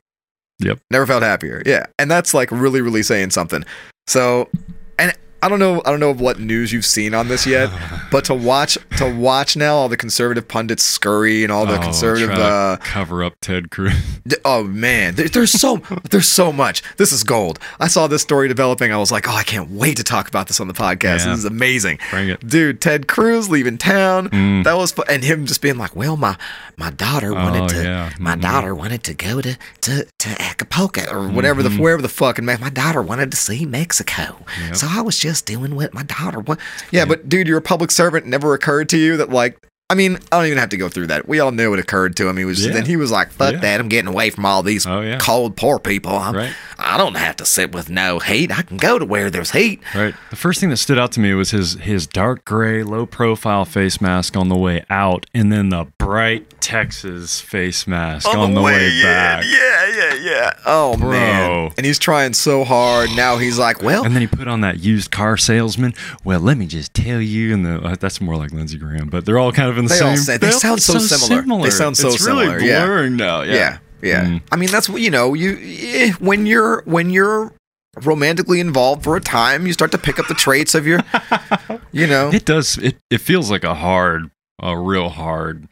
Yep. 0.59 0.79
Never 0.89 1.05
felt 1.05 1.21
happier. 1.21 1.61
Yeah. 1.65 1.85
And 1.99 2.09
that's 2.09 2.33
like 2.33 2.49
really, 2.49 2.79
really 2.81 3.03
saying 3.03 3.31
something. 3.31 3.63
So 4.07 4.49
and 4.97 5.13
I 5.45 5.47
don't 5.47 5.59
know 5.59 5.79
I 5.85 5.91
don't 5.91 5.99
know 5.99 6.11
what 6.13 6.39
news 6.39 6.73
you've 6.73 6.85
seen 6.85 7.13
on 7.13 7.27
this 7.27 7.45
yet, 7.45 7.69
but 8.11 8.25
to 8.25 8.33
watch 8.33 8.79
to 8.97 9.13
watch 9.13 9.55
now 9.55 9.75
all 9.75 9.87
the 9.89 9.95
conservative 9.97 10.47
pundits 10.47 10.81
scurry 10.83 11.43
and 11.43 11.51
all 11.51 11.67
the 11.67 11.77
Oh, 11.77 11.81
conservative 11.81 12.31
uh 12.31 12.77
cover 12.81 13.23
up 13.23 13.35
Ted 13.41 13.69
Cruz. 13.69 13.93
Oh 14.43 14.63
man, 14.63 15.13
there, 15.15 15.27
there's 15.29 15.51
so 15.51 15.77
there's 16.09 16.27
so 16.27 16.51
much. 16.51 16.81
This 16.97 17.11
is 17.11 17.23
gold. 17.23 17.59
I 17.79 17.87
saw 17.87 18.07
this 18.07 18.23
story 18.23 18.47
developing. 18.47 18.91
I 18.91 18.97
was 18.97 19.11
like, 19.11 19.27
oh, 19.27 19.33
I 19.35 19.43
can't 19.43 19.69
wait 19.69 19.97
to 19.97 20.03
talk 20.03 20.27
about 20.27 20.47
this 20.47 20.59
on 20.59 20.67
the 20.67 20.73
podcast. 20.73 21.19
Yeah. 21.19 21.29
This 21.29 21.39
is 21.39 21.45
amazing, 21.45 21.99
Bring 22.09 22.29
it. 22.29 22.47
dude. 22.47 22.81
Ted 22.81 23.07
Cruz 23.07 23.49
leaving 23.51 23.77
town. 23.77 24.29
Mm. 24.29 24.63
That 24.63 24.77
was 24.77 24.93
and 25.07 25.23
him 25.23 25.45
just 25.45 25.61
being 25.61 25.77
like, 25.77 25.95
well, 25.95 26.17
my 26.17 26.35
my 26.75 26.89
daughter 26.89 27.33
wanted 27.35 27.63
Oh, 27.63 27.67
to 27.67 27.83
yeah. 27.83 28.11
my 28.19 28.35
Mhm. 28.35 28.41
daughter 28.41 28.73
wanted 28.73 29.03
to 29.03 29.13
go 29.13 29.41
to 29.41 29.55
to 29.81 30.07
to 30.17 30.41
Acapulco 30.41 31.03
or 31.11 31.27
whatever 31.29 31.61
the 31.61 31.69
Mhm. 31.69 31.79
wherever 31.79 32.01
the 32.01 32.09
fuck 32.09 32.39
and 32.39 32.47
my 32.47 32.57
my 32.57 32.71
daughter 32.71 33.03
wanted 33.03 33.29
to 33.29 33.37
see 33.37 33.63
Mexico. 33.65 34.43
Yep. 34.67 34.75
So 34.75 34.87
I 34.89 35.01
was 35.01 35.19
just 35.19 35.34
doing 35.41 35.75
what 35.75 35.93
my 35.93 36.03
daughter 36.03 36.39
want. 36.39 36.59
Yeah, 36.91 37.05
but 37.05 37.27
dude, 37.29 37.47
you're 37.47 37.57
a 37.57 37.61
public 37.61 37.91
servant. 37.91 38.25
Never 38.25 38.53
occurred 38.53 38.89
to 38.89 38.97
you 38.97 39.17
that 39.17 39.29
like. 39.29 39.57
I 39.87 39.93
mean, 39.93 40.15
I 40.31 40.37
don't 40.37 40.47
even 40.47 40.57
have 40.57 40.69
to 40.69 40.77
go 40.77 40.89
through 40.89 41.07
that. 41.07 41.27
We 41.27 41.39
all 41.39 41.51
knew 41.51 41.71
it 41.75 41.79
occurred 41.79 42.15
to 42.15 42.27
him. 42.27 42.37
He 42.37 42.43
was 42.45 42.65
Yeah. 42.65 42.73
then 42.73 42.87
he 42.87 42.95
was 42.97 43.11
like, 43.11 43.31
"Fuck 43.31 43.53
Yeah. 43.53 43.59
that! 43.59 43.79
I'm 43.79 43.87
getting 43.87 44.07
away 44.07 44.31
from 44.31 44.43
all 44.43 44.63
these 44.63 44.87
Oh 44.87 45.01
yeah. 45.01 45.19
cold, 45.19 45.55
poor 45.55 45.77
people. 45.77 46.17
I'm, 46.17 46.33
Right. 46.35 46.51
I 46.79 46.97
don't 46.97 47.15
have 47.17 47.35
to 47.35 47.45
sit 47.45 47.71
with 47.71 47.87
no 47.87 48.17
heat. 48.17 48.51
I 48.51 48.63
can 48.63 48.77
go 48.77 48.97
to 48.97 49.05
where 49.05 49.29
there's 49.29 49.51
heat. 49.51 49.81
Right. 49.93 50.15
The 50.31 50.35
first 50.35 50.59
thing 50.59 50.71
that 50.71 50.77
stood 50.77 50.97
out 50.97 51.11
to 51.11 51.19
me 51.19 51.35
was 51.35 51.51
his 51.51 51.75
his 51.79 52.07
dark 52.07 52.43
gray, 52.45 52.81
low 52.81 53.05
profile 53.05 53.63
face 53.63 54.01
mask 54.01 54.35
on 54.35 54.49
the 54.49 54.55
way 54.57 54.83
out, 54.89 55.27
and 55.35 55.51
then 55.53 55.69
the 55.69 55.85
bright 55.99 56.54
Texas 56.65 57.39
face 57.41 57.85
mask 57.85 58.27
on, 58.27 58.55
the 58.55 58.61
way, 58.61 58.89
yeah, 58.89 59.03
back. 59.03 59.45
Yeah, 59.47 59.95
yeah, 59.95 60.13
yeah. 60.15 60.53
Oh 60.65 60.97
Bro. 60.97 61.11
man. 61.11 61.71
And 61.77 61.85
he's 61.85 61.99
trying 61.99 62.33
so 62.33 62.63
hard. 62.63 63.11
Now 63.15 63.37
he's 63.37 63.59
like, 63.59 63.83
well, 63.83 64.03
And 64.03 64.15
then 64.15 64.21
he 64.21 64.27
put 64.27 64.47
on 64.47 64.61
that 64.61 64.79
used 64.79 65.11
car 65.11 65.37
salesman. 65.37 65.93
Well, 66.23 66.39
let 66.39 66.57
me 66.57 66.65
just 66.65 66.95
tell 66.95 67.21
you, 67.21 67.53
and 67.53 67.63
the, 67.63 67.75
uh, 67.83 67.95
that's 67.99 68.19
more 68.19 68.35
like 68.35 68.51
Lindsey 68.51 68.79
Graham, 68.79 69.09
but 69.09 69.25
they're 69.25 69.37
all 69.37 69.51
kind 69.51 69.69
of 69.69 69.77
in 69.77 69.85
the 69.85 69.89
They 69.89 69.95
same. 69.99 70.07
all 70.07 70.17
say- 70.17 70.37
they 70.37 70.47
all 70.47 70.53
sound 70.53 70.81
so 70.81 70.97
similar. 70.97 71.43
They 71.61 71.69
sound 71.69 71.97
so 71.97 72.09
similar. 72.09 72.15
it's 72.15 72.23
similar, 72.23 72.55
really 72.55 72.67
yeah. 73.09 73.09
now. 73.09 73.41
yeah, 73.43 73.53
Yeah, 73.53 73.77
yeah. 74.01 74.25
Mm. 74.25 74.41
I 74.51 74.55
mean, 74.55 74.71
that's 74.71 74.89
what 74.89 75.01
you 75.03 75.11
know. 75.11 75.35
You 75.35 75.59
eh, 75.61 76.13
when 76.17 76.47
you're 76.47 76.81
when 76.85 77.11
you're 77.11 77.53
romantically 78.01 78.59
involved 78.59 79.03
for 79.03 79.15
a 79.15 79.21
time, 79.21 79.67
you 79.67 79.73
start 79.73 79.91
to 79.91 79.99
pick 79.99 80.17
up 80.17 80.27
the 80.27 80.33
traits 80.33 80.73
of 80.73 80.87
your, 80.87 80.99
you 81.91 82.07
know. 82.07 82.31
It 82.33 82.43
does. 82.45 82.79
It 82.79 82.97
it 83.11 83.19
feels 83.21 83.51
like 83.51 83.63
a 83.63 83.75
hard, 83.75 84.31
a 84.59 84.75
real 84.75 85.09
hard 85.09 85.67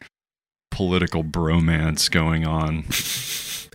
political 0.74 1.22
bromance 1.24 2.10
going 2.10 2.46
on. 2.46 2.84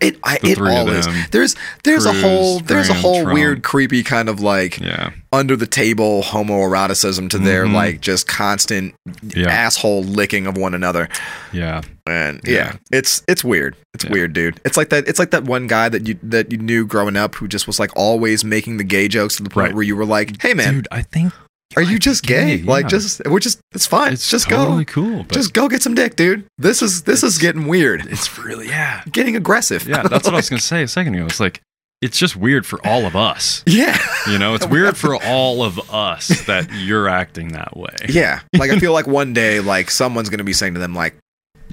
It 0.01 0.17
I, 0.23 0.39
it 0.43 0.57
all 0.61 0.87
is. 0.87 1.05
There's 1.31 1.57
there's 1.83 2.05
a 2.05 2.13
whole 2.13 2.61
there's 2.61 2.87
a 2.87 2.93
whole 2.93 3.23
Trump. 3.23 3.33
weird 3.33 3.63
creepy 3.63 4.01
kind 4.01 4.29
of 4.29 4.39
like 4.39 4.79
Yeah, 4.79 5.09
under 5.33 5.57
the 5.57 5.67
table 5.67 6.21
homoeroticism 6.23 7.29
to 7.31 7.37
their 7.37 7.65
Mhm. 7.65 7.73
like 7.73 7.99
just 7.99 8.25
constant 8.25 8.95
Yeah. 9.21 9.49
asshole 9.49 10.03
licking 10.05 10.47
of 10.47 10.55
one 10.55 10.73
another. 10.73 11.09
yeah. 11.51 11.81
And 12.07 12.39
yeah, 12.45 12.53
Yeah. 12.53 12.75
it's 12.93 13.23
it's 13.27 13.43
weird. 13.43 13.75
It's 13.93 14.05
weird, 14.05 14.31
dude. 14.31 14.61
It's 14.63 14.77
like 14.77 14.87
that. 14.91 15.05
It's 15.05 15.19
like 15.19 15.31
that 15.31 15.43
one 15.43 15.67
guy 15.67 15.89
that 15.89 16.07
you 16.07 16.17
that 16.23 16.49
you 16.49 16.57
knew 16.59 16.85
growing 16.85 17.17
up 17.17 17.35
who 17.35 17.49
just 17.49 17.67
was 17.67 17.77
like 17.77 17.91
always 17.97 18.45
making 18.45 18.77
the 18.77 18.85
gay 18.85 19.09
jokes 19.09 19.35
to 19.35 19.43
the 19.43 19.49
point 19.49 19.65
Right. 19.65 19.73
where 19.75 19.83
you 19.83 19.97
were 19.97 20.05
like, 20.05 20.41
"Hey, 20.41 20.53
man, 20.53 20.75
Dude, 20.75 20.87
I 20.93 21.01
think 21.01 21.33
are 21.75 21.81
you 21.83 21.99
just 21.99 22.23
gay? 22.23 22.61
Like, 22.63 22.83
yeah. 22.85 22.89
just 22.89 23.21
we're 23.25 23.39
just 23.39 23.59
it's 23.73 23.85
fine. 23.85 24.13
it's 24.13 24.29
just 24.29 24.49
totally 24.49 24.85
go, 24.85 24.91
cool. 24.93 25.23
Just 25.25 25.53
go 25.53 25.67
get 25.67 25.81
some 25.81 25.93
dick, 25.93 26.15
dude. 26.15 26.45
This 26.57 26.81
is 26.81 27.03
this 27.03 27.23
is 27.23 27.37
getting 27.37 27.67
weird. 27.67 28.05
it's 28.07 28.37
really 28.39 28.67
yeah, 28.67 29.03
getting 29.11 29.35
aggressive. 29.35 29.87
yeah. 29.87 30.03
That's 30.03 30.25
what 30.25 30.33
I 30.33 30.37
was 30.37 30.49
gonna 30.49 30.61
say 30.73 30.83
a 30.83 30.87
second 30.87 31.15
ago. 31.15 31.25
It's 31.25 31.39
like 31.39 31.61
it's 32.01 32.17
just 32.17 32.35
weird 32.35 32.65
for 32.65 32.79
all 32.87 33.05
of 33.05 33.15
us. 33.15 33.61
Yeah, 33.67 33.97
You 34.29 34.39
know, 34.39 34.55
it's 34.55 34.65
weird 34.75 34.95
for 34.97 35.21
all 35.21 35.63
of 35.63 35.93
us 35.93 36.45
that 36.45 36.71
you're 36.73 37.09
acting 37.09 37.49
that 37.49 37.75
way. 37.75 37.93
yeah. 38.07 38.39
Like 38.57 38.71
I 38.71 38.79
feel 38.79 38.93
like 38.93 39.05
one 39.05 39.33
day, 39.33 39.59
like 39.59 39.91
someone's 39.91 40.29
gonna 40.29 40.43
be 40.45 40.53
saying 40.53 40.73
to 40.75 40.79
them, 40.79 40.95
like, 40.95 41.15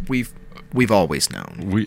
"We've 0.09 0.33
we've 0.75 0.91
always 0.91 1.31
known. 1.31 1.71
We, 1.71 1.87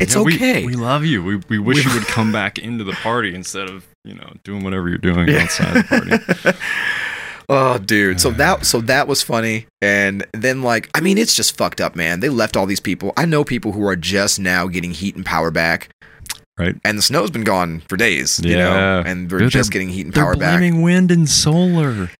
It's 0.00 0.14
yeah, 0.16 0.22
we- 0.22 0.34
okay." 0.34 0.64
We, 0.66 0.74
love 0.74 1.04
you. 1.04 1.22
We, 1.22 1.36
we 1.48 1.58
wish 1.58 1.84
We- 1.84 1.92
you 1.92 1.98
would 1.98 2.08
come 2.08 2.32
back 2.32 2.58
into 2.58 2.84
the 2.84 2.92
party 2.94 3.34
instead 3.34 3.68
of 3.68 3.86
you 4.02 4.14
know 4.14 4.32
doing 4.44 4.64
whatever 4.64 4.88
you're 4.88 4.96
doing 4.98 5.28
Yeah. 5.28 5.42
outside 5.42 5.74
the 5.76 5.84
party. 5.84 6.58
Oh, 7.50 7.78
dude. 7.78 8.20
So 8.20 8.30
that 8.32 8.66
so 8.66 8.80
that 8.82 9.08
was 9.08 9.22
funny, 9.22 9.66
and 9.80 10.26
then 10.32 10.62
like 10.62 10.90
I 10.94 11.00
mean, 11.00 11.16
it's 11.16 11.34
just 11.34 11.56
fucked 11.56 11.80
up, 11.80 11.96
man. 11.96 12.20
They 12.20 12.28
left 12.28 12.56
all 12.56 12.66
these 12.66 12.80
people. 12.80 13.12
I 13.16 13.24
know 13.24 13.42
people 13.44 13.72
who 13.72 13.86
are 13.86 13.96
just 13.96 14.38
now 14.38 14.66
getting 14.66 14.90
heat 14.90 15.16
and 15.16 15.24
power 15.24 15.50
back, 15.50 15.88
Right. 16.58 16.76
and 16.84 16.98
the 16.98 17.02
snow's 17.02 17.30
been 17.30 17.44
gone 17.44 17.80
for 17.88 17.96
days. 17.96 18.38
You 18.44 18.56
know, 18.56 18.74
Yeah. 18.74 19.02
and 19.10 19.30
they're 19.30 19.38
Dude, 19.38 19.50
just 19.50 19.70
getting 19.72 19.88
heat 19.88 20.04
and 20.04 20.14
power 20.14 20.24
They're 20.24 20.32
power 20.34 20.36
back. 20.40 20.58
blaming 20.60 20.82
wind 20.82 21.10
and 21.10 21.26
solar. 21.28 22.10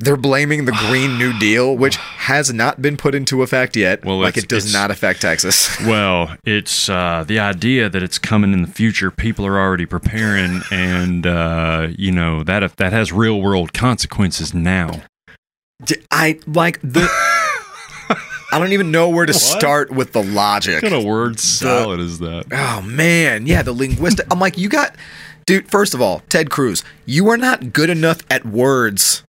They're 0.00 0.16
blaming 0.16 0.64
the 0.64 0.72
Green 0.72 1.18
New 1.18 1.36
Deal, 1.40 1.76
which 1.76 1.96
has 1.96 2.52
not 2.52 2.80
been 2.80 2.96
put 2.96 3.14
into 3.16 3.42
effect 3.42 3.76
yet. 3.76 4.04
Well, 4.04 4.18
like 4.20 4.36
it 4.36 4.46
does 4.48 4.72
not 4.72 4.90
affect 4.90 5.20
Texas. 5.22 5.76
Well, 5.88 6.36
it's 6.44 6.88
uh, 6.88 7.24
the 7.26 7.38
idea 7.40 7.88
that 7.88 8.02
it's 8.02 8.18
coming 8.18 8.52
in 8.52 8.62
the 8.62 8.68
future. 8.68 9.10
People 9.10 9.46
are 9.46 9.58
already 9.58 9.86
preparing, 9.86 10.60
and 10.70 11.26
uh, 11.26 11.88
you 11.96 12.12
know 12.12 12.42
that 12.44 12.76
that 12.76 12.92
has 12.92 13.12
real 13.12 13.40
world 13.40 13.72
consequences 13.72 14.52
now. 14.54 15.02
I 16.10 16.38
like 16.46 16.80
the. 16.82 17.08
I 18.50 18.58
don't 18.58 18.72
even 18.72 18.90
know 18.90 19.08
where 19.10 19.26
to 19.26 19.32
What? 19.32 19.40
start 19.40 19.90
with 19.90 20.12
the 20.12 20.22
logic. 20.22 20.82
What 20.82 20.90
kind 20.90 20.94
of 21.02 21.04
word 21.04 21.38
salad 21.38 22.00
is 22.00 22.18
that? 22.20 22.46
Oh 22.52 22.82
man, 22.82 23.46
yeah, 23.46 23.62
the 23.62 23.72
linguistic. 23.72 24.26
I'm 24.30 24.40
like, 24.40 24.56
you 24.58 24.68
got, 24.68 24.96
dude. 25.46 25.70
First 25.70 25.94
of 25.94 26.00
all, 26.02 26.22
Ted 26.28 26.50
Cruz, 26.50 26.82
you 27.06 27.28
are 27.28 27.36
not 27.36 27.72
good 27.72 27.90
enough 27.90 28.18
at 28.30 28.44
words, 28.46 29.22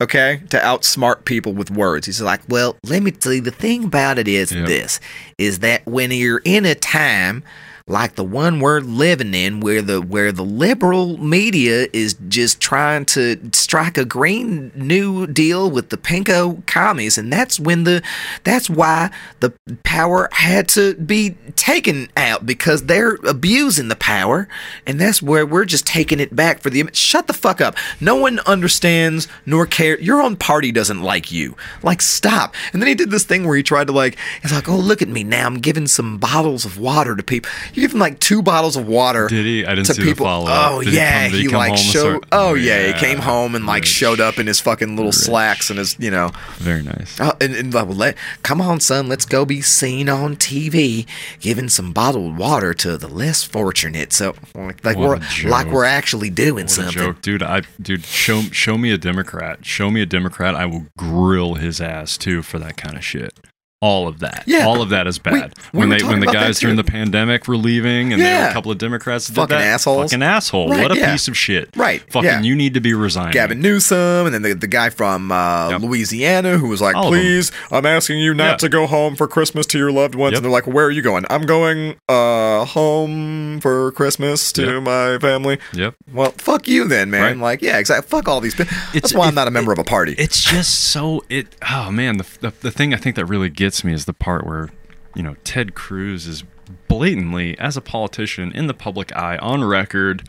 okay, 0.00 0.42
to 0.50 0.58
outsmart 0.58 1.24
people 1.24 1.52
with 1.52 1.70
words. 1.70 2.06
He's 2.06 2.20
like, 2.20 2.40
well, 2.48 2.76
let 2.84 3.02
me 3.02 3.10
tell 3.10 3.32
you. 3.32 3.40
The 3.40 3.50
thing 3.50 3.84
about 3.84 4.18
it 4.18 4.28
is 4.28 4.52
Yep. 4.52 4.66
this: 4.66 5.00
is 5.38 5.58
that 5.60 5.84
when 5.86 6.10
you're 6.10 6.42
in 6.44 6.64
a 6.66 6.74
time 6.74 7.42
like 7.88 8.14
the 8.14 8.24
one 8.24 8.60
we're 8.60 8.80
living 8.80 9.34
in, 9.34 9.60
where 9.60 9.82
the 9.82 10.00
where 10.00 10.30
the 10.30 10.44
liberal 10.44 11.16
media 11.18 11.88
is 11.92 12.16
just 12.28 12.60
trying 12.60 13.06
to 13.06 13.38
strike 13.52 13.96
a 13.96 14.04
green 14.04 14.70
new 14.74 15.26
deal 15.26 15.70
with 15.70 15.88
the 15.88 15.96
pinko 15.96 16.64
commies, 16.66 17.16
and 17.16 17.32
that's 17.32 17.58
when 17.58 17.84
the 17.84 18.02
that's 18.44 18.68
why 18.68 19.10
the 19.40 19.52
power 19.84 20.28
had 20.32 20.68
to 20.68 20.94
be 20.94 21.30
taken 21.56 22.08
out 22.16 22.44
because 22.44 22.84
they're 22.84 23.14
abusing 23.26 23.88
the 23.88 23.96
power, 23.96 24.48
and 24.86 25.00
that's 25.00 25.22
where 25.22 25.46
we're 25.46 25.64
just 25.64 25.86
taking 25.86 26.20
it 26.20 26.36
back 26.36 26.60
for 26.60 26.70
the. 26.70 26.88
Shut 26.92 27.26
the 27.26 27.32
fuck 27.32 27.60
up! 27.60 27.76
No 28.00 28.16
one 28.16 28.38
understands 28.40 29.28
nor 29.46 29.66
care. 29.66 29.98
Your 30.00 30.22
own 30.22 30.36
party 30.36 30.72
doesn't 30.72 31.02
like 31.02 31.32
you. 31.32 31.56
Like 31.82 32.02
stop. 32.02 32.54
And 32.72 32.82
then 32.82 32.88
he 32.88 32.94
did 32.94 33.10
this 33.10 33.24
thing 33.24 33.46
where 33.46 33.56
he 33.56 33.62
tried 33.62 33.86
to 33.86 33.92
like. 33.92 34.18
He's 34.42 34.52
like, 34.52 34.68
oh 34.68 34.76
look 34.76 35.00
at 35.00 35.08
me 35.08 35.24
now. 35.24 35.46
I'm 35.46 35.60
giving 35.60 35.86
some 35.86 36.18
bottles 36.18 36.64
of 36.64 36.78
water 36.78 37.16
to 37.16 37.22
people. 37.22 37.50
You 37.78 37.82
give 37.86 37.92
him 37.94 38.00
like 38.00 38.18
two 38.18 38.42
bottles 38.42 38.76
of 38.76 38.88
water 38.88 39.28
Did 39.28 39.46
he? 39.46 39.64
I 39.64 39.76
didn't 39.76 39.86
to 39.86 39.94
see 39.94 40.02
people. 40.02 40.24
the 40.26 40.30
follow. 40.30 40.46
Oh 40.48 40.82
did 40.82 40.92
yeah, 40.94 41.26
he, 41.26 41.30
come, 41.30 41.38
he, 41.40 41.46
come 41.46 41.58
like 41.58 41.76
showed. 41.76 42.26
Oh 42.32 42.54
yeah, 42.54 42.88
he 42.88 42.92
came 42.94 43.18
home 43.18 43.54
and 43.54 43.66
like 43.66 43.82
Rich. 43.82 43.88
showed 43.90 44.18
up 44.20 44.38
in 44.40 44.48
his 44.48 44.60
fucking 44.60 44.96
little 44.96 45.10
Rich. 45.12 45.14
slacks 45.20 45.70
and 45.70 45.78
his, 45.78 45.96
you 46.00 46.10
know. 46.10 46.32
Very 46.56 46.82
nice. 46.82 47.20
Oh, 47.20 47.36
and, 47.40 47.54
and 47.54 47.72
like, 47.72 47.86
let, 47.88 48.16
come 48.42 48.60
on, 48.60 48.80
son, 48.80 49.08
let's 49.08 49.24
go 49.24 49.44
be 49.44 49.60
seen 49.62 50.08
on 50.08 50.34
TV 50.34 51.06
giving 51.38 51.68
some 51.68 51.92
bottled 51.92 52.36
water 52.36 52.74
to 52.74 52.96
the 52.98 53.06
less 53.06 53.44
fortunate. 53.44 54.12
So, 54.12 54.34
like, 54.56 54.84
like 54.84 54.96
we're 54.96 55.18
joke. 55.18 55.50
like 55.50 55.66
we're 55.68 55.84
actually 55.84 56.30
doing 56.30 56.64
What 56.64 56.72
a 56.72 56.74
something. 56.74 56.92
joke, 56.94 57.22
dude! 57.22 57.44
I 57.44 57.62
dude, 57.80 58.04
show 58.04 58.40
show 58.50 58.76
me 58.76 58.90
a 58.90 58.98
Democrat. 58.98 59.64
Show 59.64 59.90
me 59.92 60.02
a 60.02 60.06
Democrat. 60.06 60.56
I 60.56 60.66
will 60.66 60.86
grill 60.96 61.54
his 61.54 61.80
ass 61.80 62.18
too 62.18 62.42
for 62.42 62.58
that 62.58 62.76
kind 62.76 62.96
of 62.96 63.04
shit. 63.04 63.38
All 63.80 64.08
of 64.08 64.18
that. 64.18 64.42
Yeah. 64.46 64.66
all 64.66 64.82
of 64.82 64.88
that 64.88 65.06
is 65.06 65.20
bad. 65.20 65.54
we 65.72 65.78
when 65.78 65.88
they 65.88 66.02
when 66.02 66.18
the 66.18 66.26
guys 66.26 66.58
during 66.58 66.74
the 66.74 66.82
pandemic 66.82 67.46
were 67.46 67.56
leaving, 67.56 68.12
and 68.12 68.20
there 68.20 68.42
were 68.44 68.48
a 68.50 68.52
couple 68.52 68.72
of 68.72 68.78
Democrats 68.78 69.28
that 69.28 69.34
Fucking 69.34 69.56
did 69.56 69.62
that. 69.62 69.66
assholes. 69.74 70.10
Fucking 70.10 70.22
asshole! 70.22 70.68
Right, 70.70 70.82
what 70.82 70.90
a 70.90 70.96
yeah. 70.98 71.12
piece 71.12 71.28
of 71.28 71.36
shit! 71.36 71.68
Right, 71.76 72.00
Fucking, 72.12 72.24
yeah. 72.28 72.40
you 72.42 72.56
need 72.56 72.74
to 72.74 72.80
be 72.80 72.92
resigning. 72.92 73.32
Gavin 73.34 73.60
Newsom, 73.60 74.26
and 74.26 74.34
then 74.34 74.42
the, 74.42 74.54
the 74.54 74.66
guy 74.66 74.90
from 74.90 75.30
uh, 75.30 75.70
Yep. 75.70 75.82
Louisiana 75.82 76.58
who 76.58 76.68
was 76.68 76.80
like, 76.80 76.96
All 76.96 77.06
"Please, 77.08 77.52
I'm 77.70 77.86
asking 77.86 78.18
you 78.18 78.34
not 78.34 78.50
Yeah. 78.50 78.56
to 78.56 78.68
go 78.68 78.86
home 78.88 79.14
for 79.14 79.28
Christmas 79.28 79.64
to 79.66 79.78
your 79.78 79.92
loved 79.92 80.16
ones." 80.16 80.32
Yep. 80.32 80.38
And 80.38 80.44
they're 80.46 80.50
like, 80.52 80.66
"Where 80.66 80.86
are 80.86 80.90
you 80.90 81.02
going?" 81.02 81.24
I'm 81.30 81.42
going 81.42 81.94
uh, 82.08 82.64
home 82.64 83.60
for 83.60 83.92
Christmas 83.92 84.50
to 84.54 84.74
Yep. 84.74 84.82
my 84.82 85.18
family. 85.20 85.58
Yep. 85.72 85.94
Well, 86.12 86.32
fuck 86.32 86.66
you 86.66 86.88
then, 86.88 87.10
man. 87.10 87.22
Right. 87.22 87.36
Like, 87.36 87.62
yeah, 87.62 87.78
exactly. 87.78 88.08
Fuck 88.08 88.26
all 88.28 88.40
these. 88.40 88.54
People. 88.56 88.74
That's 88.92 89.14
why 89.14 89.26
I'm 89.28 89.34
not 89.36 89.46
a 89.46 89.52
member 89.52 89.72
of 89.72 89.78
a 89.78 89.84
party. 89.84 90.14
It's 90.18 90.42
just 90.42 90.74
so 90.90 91.22
it. 91.28 91.54
Oh 91.70 91.92
man, 91.92 92.16
the, 92.16 92.26
the 92.40 92.52
the 92.60 92.70
thing 92.72 92.92
I 92.92 92.96
think 92.96 93.14
that 93.14 93.26
really 93.26 93.50
gets 93.50 93.67
me 93.84 93.92
is 93.92 94.04
the 94.04 94.12
part 94.12 94.46
where, 94.46 94.70
you 95.14 95.22
know, 95.22 95.36
Ted 95.44 95.74
Cruz 95.74 96.26
is 96.26 96.44
blatantly, 96.88 97.58
as 97.58 97.76
a 97.76 97.80
politician 97.80 98.52
in 98.52 98.66
the 98.66 98.74
public 98.74 99.14
eye, 99.16 99.38
on 99.38 99.64
record, 99.64 100.28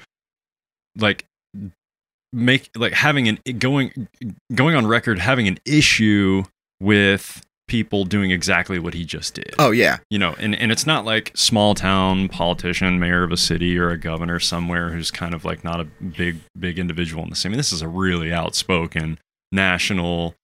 like 0.98 1.26
make 2.32 2.70
like 2.76 2.94
having 2.94 3.28
an 3.28 3.40
going 3.58 4.08
going 4.54 4.76
on 4.76 4.86
record 4.86 5.20
having 5.20 5.48
an 5.48 5.58
issue 5.66 6.44
with 6.80 7.44
people 7.68 8.04
doing 8.04 8.32
exactly 8.32 8.80
what 8.80 8.94
he 8.94 9.06
just 9.06 9.36
did. 9.36 9.54
Oh 9.60 9.72
yeah, 9.72 9.98
you 10.10 10.20
know 10.20 10.36
and, 10.40 10.56
and 10.56 10.72
it's 10.72 10.86
not 10.86 11.06
like 11.06 11.32
small 11.36 11.76
town 11.76 12.28
politician 12.28 13.00
mayor 13.00 13.24
of 13.24 13.32
a 13.32 13.38
city 13.38 13.78
or 13.78 13.90
a 13.90 13.98
governor 13.98 14.40
somewhere 14.40 14.90
who's 14.92 15.12
kind 15.12 15.34
of 15.34 15.46
like 15.46 15.64
not 15.64 15.80
a 15.80 15.86
big 15.86 16.38
big 16.58 16.78
individual 16.78 17.24
in 17.24 17.30
the 17.30 17.36
same. 17.36 17.52
I 17.52 17.54
mean, 17.54 17.58
this 17.58 17.74
is 17.74 17.82
a 17.82 17.88
really 17.88 18.34
outspoken 18.34 19.20
national 19.52 20.36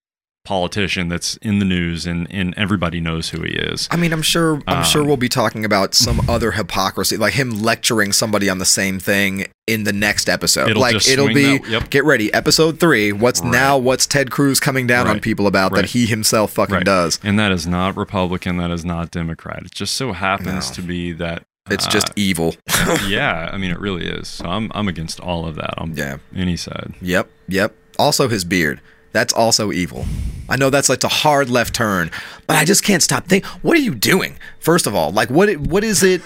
politician 0.46 1.10
that's 1.10 1.36
in 1.38 1.60
the 1.60 1.66
news 1.66 2.06
and, 2.06 2.28
and 2.32 2.54
everybody 2.58 3.02
knows 3.02 3.30
who 3.30 3.42
he 3.42 3.52
is 3.52 3.88
I 3.92 3.98
mean, 3.98 4.14
I'm 4.14 4.22
sure. 4.22 4.62
I'm 4.68 4.84
sure 4.84 5.02
Um, 5.02 5.08
we'll 5.08 5.18
be 5.18 5.28
talking 5.30 5.66
about 5.66 5.94
some 5.94 6.30
other 6.30 6.52
hypocrisy, 6.52 7.18
like 7.18 7.34
him 7.34 7.62
lecturing 7.62 8.12
somebody 8.14 8.50
on 8.50 8.58
the 8.60 8.66
same 8.66 9.00
thing 9.00 9.48
in 9.68 9.84
the 9.84 9.94
next 9.94 10.30
episode. 10.30 10.70
It'll 10.70 10.82
like 10.82 11.08
it'll 11.08 11.28
be. 11.28 11.58
that- 11.58 11.70
yep. 11.70 11.90
Get 11.90 12.06
ready, 12.06 12.34
episode 12.34 12.80
three. 12.80 13.12
What's 13.12 13.42
Right. 13.42 13.52
now? 13.52 13.78
What's 13.78 14.06
Ted 14.06 14.32
Cruz 14.32 14.60
coming 14.60 14.86
down 14.88 15.08
on 15.08 15.20
people 15.20 15.48
about 15.48 15.74
that 15.74 15.86
he 15.86 16.06
himself 16.06 16.54
fucking 16.54 16.76
Right. 16.76 16.86
does? 16.86 17.20
and 17.24 17.38
that 17.40 17.52
is 17.52 17.66
not 17.68 17.98
republican 17.98 18.58
that 18.58 18.72
is 18.72 18.86
not 18.86 19.12
democrat 19.12 19.64
it 19.66 19.72
just 19.74 19.96
so 19.96 20.14
happens 20.14 20.70
No. 20.70 20.76
to 20.76 20.82
be 20.84 21.12
that 21.14 21.44
It's 21.70 21.88
uh, 21.88 21.90
just 21.90 22.12
evil. 22.16 22.56
yeah 23.08 23.50
i 23.52 23.58
mean 23.58 23.72
it 23.72 23.80
really 23.80 24.06
is 24.06 24.28
so 24.28 24.46
i'm, 24.46 24.72
I'm 24.76 24.88
against 24.88 25.20
all 25.20 25.46
of 25.48 25.56
that 25.56 25.74
on 25.80 25.94
Yeah. 25.96 26.18
any 26.36 26.56
side 26.58 26.94
Yep, 27.02 27.30
yep. 27.48 27.76
Also, 27.98 28.28
his 28.28 28.44
beard. 28.44 28.82
That's 29.16 29.32
also 29.34 29.72
evil. 29.72 30.06
I 30.50 30.58
know 30.58 30.70
that's 30.70 30.90
like 30.90 31.04
a 31.06 31.08
hard 31.08 31.50
left 31.50 31.74
turn, 31.74 32.12
but 32.48 32.58
I 32.58 32.66
just 32.66 32.84
can't 32.84 33.02
stop 33.02 33.28
thinking. 33.28 33.50
What 33.62 33.78
are 33.78 33.82
you 33.82 33.96
doing? 33.96 34.38
First 34.60 34.88
of 34.88 34.94
all, 34.94 35.12
like 35.12 35.30
what? 35.30 35.56
What 35.58 35.86
is 35.86 36.04
it? 36.04 36.22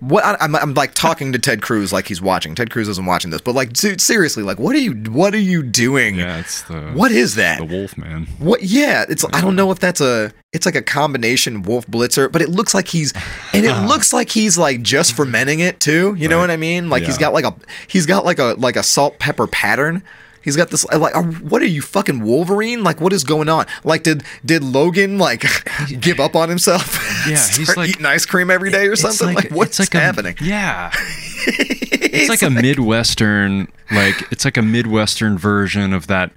what 0.00 0.24
I, 0.24 0.36
I'm, 0.40 0.54
I'm 0.54 0.74
like 0.74 0.94
talking 0.94 1.32
to 1.32 1.38
Ted 1.38 1.60
Cruz 1.60 1.92
like 1.92 2.06
he's 2.06 2.22
watching. 2.22 2.54
Ted 2.54 2.70
Cruz 2.70 2.88
isn't 2.88 3.06
watching 3.06 3.30
this, 3.30 3.40
but 3.40 3.54
like, 3.54 3.72
dude, 3.72 4.00
seriously, 4.00 4.42
like, 4.42 4.58
what 4.58 4.76
are 4.76 4.80
you, 4.80 4.92
what 5.10 5.34
are 5.34 5.40
you 5.40 5.62
doing? 5.62 6.16
Yeah, 6.16 6.38
it's 6.38 6.62
the 6.62 6.92
What 6.92 7.10
is 7.10 7.34
that? 7.34 7.58
the 7.58 7.64
wolf 7.64 7.96
man. 7.96 8.26
What? 8.38 8.62
Yeah, 8.62 9.04
it's. 9.08 9.24
I 9.32 9.40
don't 9.40 9.56
know 9.56 9.70
if 9.70 9.78
that's 9.78 10.00
a. 10.00 10.32
It's 10.52 10.66
like 10.66 10.76
a 10.76 10.82
combination 10.82 11.62
Wolf 11.62 11.86
Blitzer, 11.86 12.30
but 12.30 12.42
it 12.42 12.48
looks 12.48 12.74
like 12.74 12.88
he's, 12.88 13.12
and 13.52 13.64
it 13.64 13.74
looks 13.88 14.12
like 14.12 14.30
he's 14.30 14.56
like 14.56 14.82
just 14.82 15.14
fermenting 15.14 15.60
it 15.60 15.80
too. 15.80 16.14
You 16.16 16.28
know 16.28 16.38
what 16.38 16.50
I 16.50 16.56
mean? 16.56 16.90
Like 16.90 17.02
he's 17.02 17.18
got 17.18 17.32
like 17.32 17.44
a, 17.44 17.54
he's 17.88 18.06
got 18.06 18.24
like 18.24 18.38
a 18.38 18.54
like 18.58 18.76
a 18.76 18.82
salt 18.82 19.18
pepper 19.18 19.46
pattern. 19.46 20.02
He's 20.42 20.56
got 20.56 20.70
this 20.70 20.84
like, 20.86 21.14
uh, 21.16 21.22
what 21.22 21.60
are 21.62 21.66
you 21.66 21.82
fucking 21.82 22.20
Wolverine? 22.22 22.82
Like, 22.84 23.00
what 23.00 23.12
is 23.12 23.24
going 23.24 23.48
on? 23.48 23.66
Like, 23.84 24.02
did 24.02 24.22
did 24.44 24.62
Logan 24.64 25.18
like 25.18 25.44
give 26.00 26.20
up 26.20 26.34
on 26.36 26.48
himself? 26.48 27.04
Yeah, 27.28 27.46
he's 27.46 27.76
like- 27.76 27.90
eating 27.90 28.06
ice 28.06 28.24
cream 28.24 28.50
every 28.50 28.70
day 28.70 28.86
or 28.86 28.96
something. 28.96 29.34
Like, 29.34 29.50
what's 29.50 29.78
it's 29.80 29.92
like 29.92 30.00
happening? 30.02 30.36
A, 30.40 30.44
yeah, 30.44 30.90
it's 31.46 32.28
like 32.30 32.42
a 32.42 32.48
midwestern, 32.48 33.68
like 33.90 34.30
it's 34.32 34.44
like 34.44 34.56
a 34.56 34.62
midwestern 34.62 35.36
version 35.36 35.92
of 35.92 36.06
that, 36.06 36.30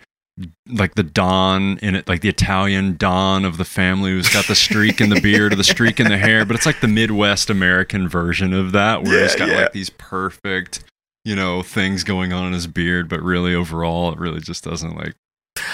like 0.68 0.96
the 0.96 1.04
Don 1.04 1.78
in 1.78 1.96
it, 1.96 2.08
like 2.10 2.22
the 2.22 2.30
Italian 2.30 2.98
Don 2.98 3.46
of 3.46 3.58
the 3.58 3.64
family 3.64 4.12
who's 4.12 4.28
got 4.28 4.48
the 4.48 4.56
streak 4.56 5.00
in 5.00 5.10
the 5.10 5.22
beard 5.22 5.54
or 5.54 5.56
the 5.56 5.64
streak 5.64 6.00
in 6.00 6.08
the 6.10 6.18
hair, 6.18 6.44
but 6.46 6.56
it's 6.56 6.66
like 6.66 6.82
the 6.82 6.88
Midwest 6.88 7.50
American 7.50 8.10
version 8.10 8.54
of 8.54 8.72
that, 8.74 9.04
where 9.04 9.22
he's 9.22 9.34
Yeah, 9.34 9.40
got 9.40 9.48
yeah. 9.50 9.62
like 9.62 9.72
these 9.74 9.92
perfect, 9.92 10.84
you 11.24 11.36
know, 11.36 11.62
things 11.62 12.04
going 12.04 12.34
on 12.34 12.48
in 12.48 12.54
his 12.54 12.68
beard, 12.68 13.08
but 13.10 13.22
really 13.22 13.54
overall, 13.54 14.12
it 14.12 14.20
really 14.20 14.40
just 14.40 14.64
doesn't 14.64 14.96
like 14.96 15.16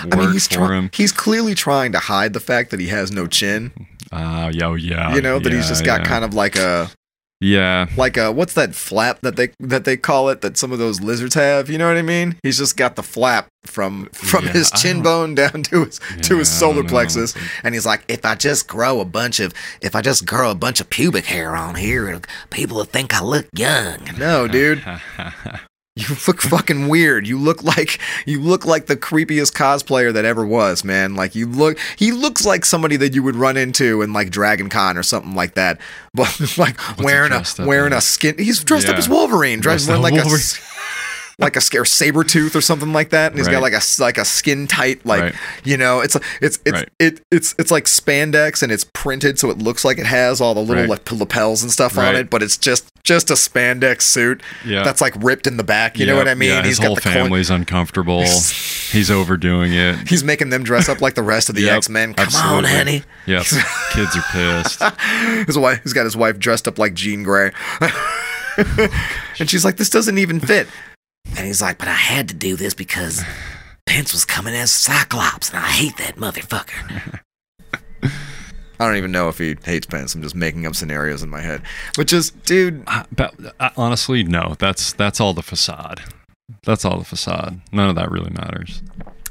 work 0.04 0.14
I 0.14 0.16
mean, 0.18 0.32
he's 0.34 0.48
for 0.48 0.56
trying. 0.56 0.72
him. 0.84 0.89
He's 0.93 1.12
clearly 1.12 1.56
trying 1.56 1.91
to 1.93 2.00
hide 2.00 2.34
the 2.34 2.39
fact 2.39 2.72
that 2.72 2.80
he 2.80 2.88
has 2.88 3.12
no 3.12 3.28
chin. 3.28 3.72
Ah, 4.12 4.50
yeah, 4.54 4.68
oh, 4.68 4.76
yeah, 4.76 5.14
You 5.16 5.22
know 5.22 5.39
that 5.39 5.52
he's 5.52 5.68
just 5.68 5.86
got 5.86 6.02
yeah. 6.02 6.08
kind 6.08 6.24
of 6.26 6.34
like 6.34 6.56
a 6.56 6.89
yeah. 7.39 7.88
like 7.97 8.17
a 8.17 8.31
what's 8.31 8.53
that 8.53 8.75
flap 8.75 9.19
that 9.21 9.35
they 9.35 9.49
that 9.59 9.85
they 9.85 9.97
call 9.97 10.29
it 10.29 10.41
that 10.41 10.57
some 10.57 10.71
of 10.71 10.79
those 10.79 11.01
lizards 11.01 11.35
have? 11.35 11.69
You 11.69 11.77
know 11.77 11.88
what 11.88 11.97
i 11.97 12.01
mean? 12.01 12.35
He's 12.43 12.57
just 12.57 12.77
got 12.77 12.95
the 12.95 13.03
flap 13.03 13.47
from 13.63 14.07
from 14.13 14.45
Yeah, 14.45 14.51
his 14.53 14.71
chin 14.71 15.03
bone 15.03 15.35
down 15.35 15.63
to 15.63 15.85
his 15.85 15.99
to 16.23 16.38
his 16.38 16.49
solar 16.49 16.83
plexus. 16.83 17.35
And 17.63 17.73
he's 17.75 17.85
like 17.85 18.03
if 18.07 18.25
i 18.25 18.35
just 18.35 18.67
grow 18.67 18.99
a 18.99 19.05
bunch 19.05 19.39
of 19.39 19.53
if 19.81 19.95
i 19.95 20.01
just 20.01 20.25
grow 20.25 20.51
a 20.51 20.55
bunch 20.55 20.79
of 20.79 20.89
pubic 20.89 21.25
hair 21.25 21.55
on 21.55 21.75
here 21.75 22.19
people 22.49 22.77
will 22.77 22.83
think 22.85 23.13
i 23.13 23.21
look 23.21 23.47
young. 23.53 23.99
No 24.17 24.47
dude 24.47 24.83
you 25.98 26.16
look 26.28 26.41
fucking 26.41 26.88
weird. 26.88 27.28
You 27.28 27.39
look 27.39 27.64
like 27.64 28.00
you 28.26 28.39
look 28.41 28.66
like 28.66 28.86
the 28.86 28.95
creepiest 28.98 29.54
cosplayer 29.54 30.14
that 30.14 30.26
ever 30.26 30.45
was 30.45 30.84
man. 30.84 31.16
Like 31.16 31.36
you 31.36 31.48
look 31.48 31.78
he 31.98 32.12
looks 32.12 32.45
like 32.45 32.66
somebody 32.66 32.95
that 32.98 33.14
you 33.16 33.24
would 33.24 33.36
run 33.36 33.58
into 33.58 34.02
in 34.02 34.14
like 34.14 34.30
dragon 34.30 34.70
con 34.70 34.98
or 34.98 35.04
something 35.04 35.34
like 35.36 35.56
that. 35.56 35.80
But 36.18 36.58
like 36.58 36.80
he 36.98 37.04
wearing 37.04 37.32
a 37.32 37.36
dressed 37.36 37.60
up 37.60 37.68
wearing 37.68 37.93
a 37.93 38.02
skin 38.02 38.36
he's 38.39 38.64
dressed 38.64 38.88
up 38.89 38.95
as 38.98 39.08
wolverine 39.08 39.60
dressed 39.60 39.86
Dressed 39.86 39.98
up 40.00 40.04
like 40.04 40.14
a 40.14 40.18
Wolverine. 40.18 40.34
s- 40.39 40.76
like 41.39 41.55
a 41.55 41.61
scare 41.61 41.85
saber 41.85 42.23
tooth 42.23 42.55
or 42.55 42.61
something 42.61 42.91
like 42.93 43.11
that 43.11 43.31
and 43.31 43.38
he's 43.38 43.47
got 43.47 43.61
like 43.61 43.73
a 43.73 43.81
like 43.99 44.17
a 44.17 44.25
skin 44.25 44.65
tight 44.65 45.05
like 45.05 45.21
Right. 45.21 45.35
you 45.63 45.77
know 45.77 45.99
it's 45.99 46.15
it's 46.41 46.57
it's 46.65 46.71
Right. 46.79 46.89
it 46.97 47.21
it's 47.29 47.53
it's 47.59 47.69
like 47.69 47.85
spandex 47.85 48.63
and 48.63 48.71
it's 48.71 48.83
printed 48.85 49.38
so 49.38 49.51
it 49.51 49.59
looks 49.59 49.85
like 49.85 49.99
it 49.99 50.07
has 50.07 50.41
all 50.41 50.55
the 50.55 50.61
little 50.61 50.81
Right. 50.88 50.89
like 50.89 51.11
lapels 51.11 51.61
and 51.61 51.71
stuff 51.71 51.95
on 51.95 52.15
it 52.15 52.31
but 52.31 52.41
it's 52.41 52.57
just 52.57 52.91
just 53.03 53.29
a 53.29 53.35
spandex 53.35 54.01
suit 54.01 54.41
Yeah. 54.65 54.81
that's 54.83 54.99
like 54.99 55.13
ripped 55.23 55.45
in 55.45 55.57
the 55.57 55.63
back 55.63 55.99
you 55.99 56.07
know 56.07 56.15
what 56.17 56.27
i 56.27 56.33
mean 56.33 56.49
Yeah, 56.49 56.57
his 56.63 56.69
he's 56.69 56.79
got 56.79 56.88
whole 56.88 56.95
the 56.95 57.01
coin- 57.01 57.13
family's 57.13 57.49
uncomfortable. 57.51 58.23
He's 58.23 59.11
overdoing 59.11 59.73
it. 59.73 60.07
He's 60.07 60.23
making 60.23 60.49
them 60.49 60.63
dress 60.63 60.88
up 60.89 61.01
like 61.01 61.13
the 61.15 61.21
rest 61.21 61.49
of 61.49 61.55
the 61.55 61.63
Yep, 61.63 61.77
X 61.77 61.89
Men. 61.89 62.13
Come 62.13 62.23
on, 62.35 62.65
absolutely. 62.65 62.69
honey. 62.69 63.03
Yep. 63.25 63.43
Kids 63.91 64.15
are 64.15 64.23
pissed. 64.31 64.81
His 65.47 65.57
wife, 65.57 65.81
he's 65.83 65.91
got 65.93 66.05
his 66.05 66.15
wife 66.15 66.39
dressed 66.39 66.67
up 66.69 66.79
like 66.79 66.93
Jean 66.93 67.21
Grey, 67.21 67.51
and 69.39 69.49
she's 69.49 69.65
like, 69.65 69.77
"This 69.77 69.89
doesn't 69.89 70.17
even 70.17 70.39
fit." 70.39 70.67
And 71.38 71.45
he's 71.45 71.61
like, 71.61 71.77
"But 71.77 71.88
I 71.88 71.93
had 71.93 72.27
to 72.29 72.33
do 72.33 72.55
this 72.55 72.73
because 72.73 73.23
Pence 73.85 74.11
was 74.11 74.25
coming 74.25 74.53
as 74.55 74.71
Cyclops, 74.71 75.49
and 75.49 75.59
I 75.59 75.67
hate 75.69 75.97
that 75.97 76.15
motherfucker." 76.15 77.19
I 78.79 78.85
don't 78.85 78.97
even 78.97 79.11
know 79.11 79.27
if 79.27 79.39
he 79.39 79.55
hates 79.63 79.88
Pence. 79.88 80.13
I'm 80.13 80.21
just 80.21 80.35
making 80.35 80.65
up 80.67 80.75
scenarios 80.75 81.23
in 81.23 81.29
my 81.29 81.41
head. 81.41 81.61
Which 81.95 82.13
is, 82.13 82.29
dude, 82.29 82.83
Uh, 82.85 83.03
but 83.15 83.33
uh, 83.59 83.69
honestly, 83.75 84.23
no. 84.23 84.55
That's 84.59 84.93
that's 84.93 85.19
all 85.19 85.33
the 85.33 85.41
facade. 85.41 86.01
That's 86.63 86.85
all 86.85 86.97
the 86.99 87.05
facade. 87.05 87.59
None 87.71 87.89
of 87.89 87.95
that 87.95 88.11
really 88.11 88.29
matters. 88.29 88.81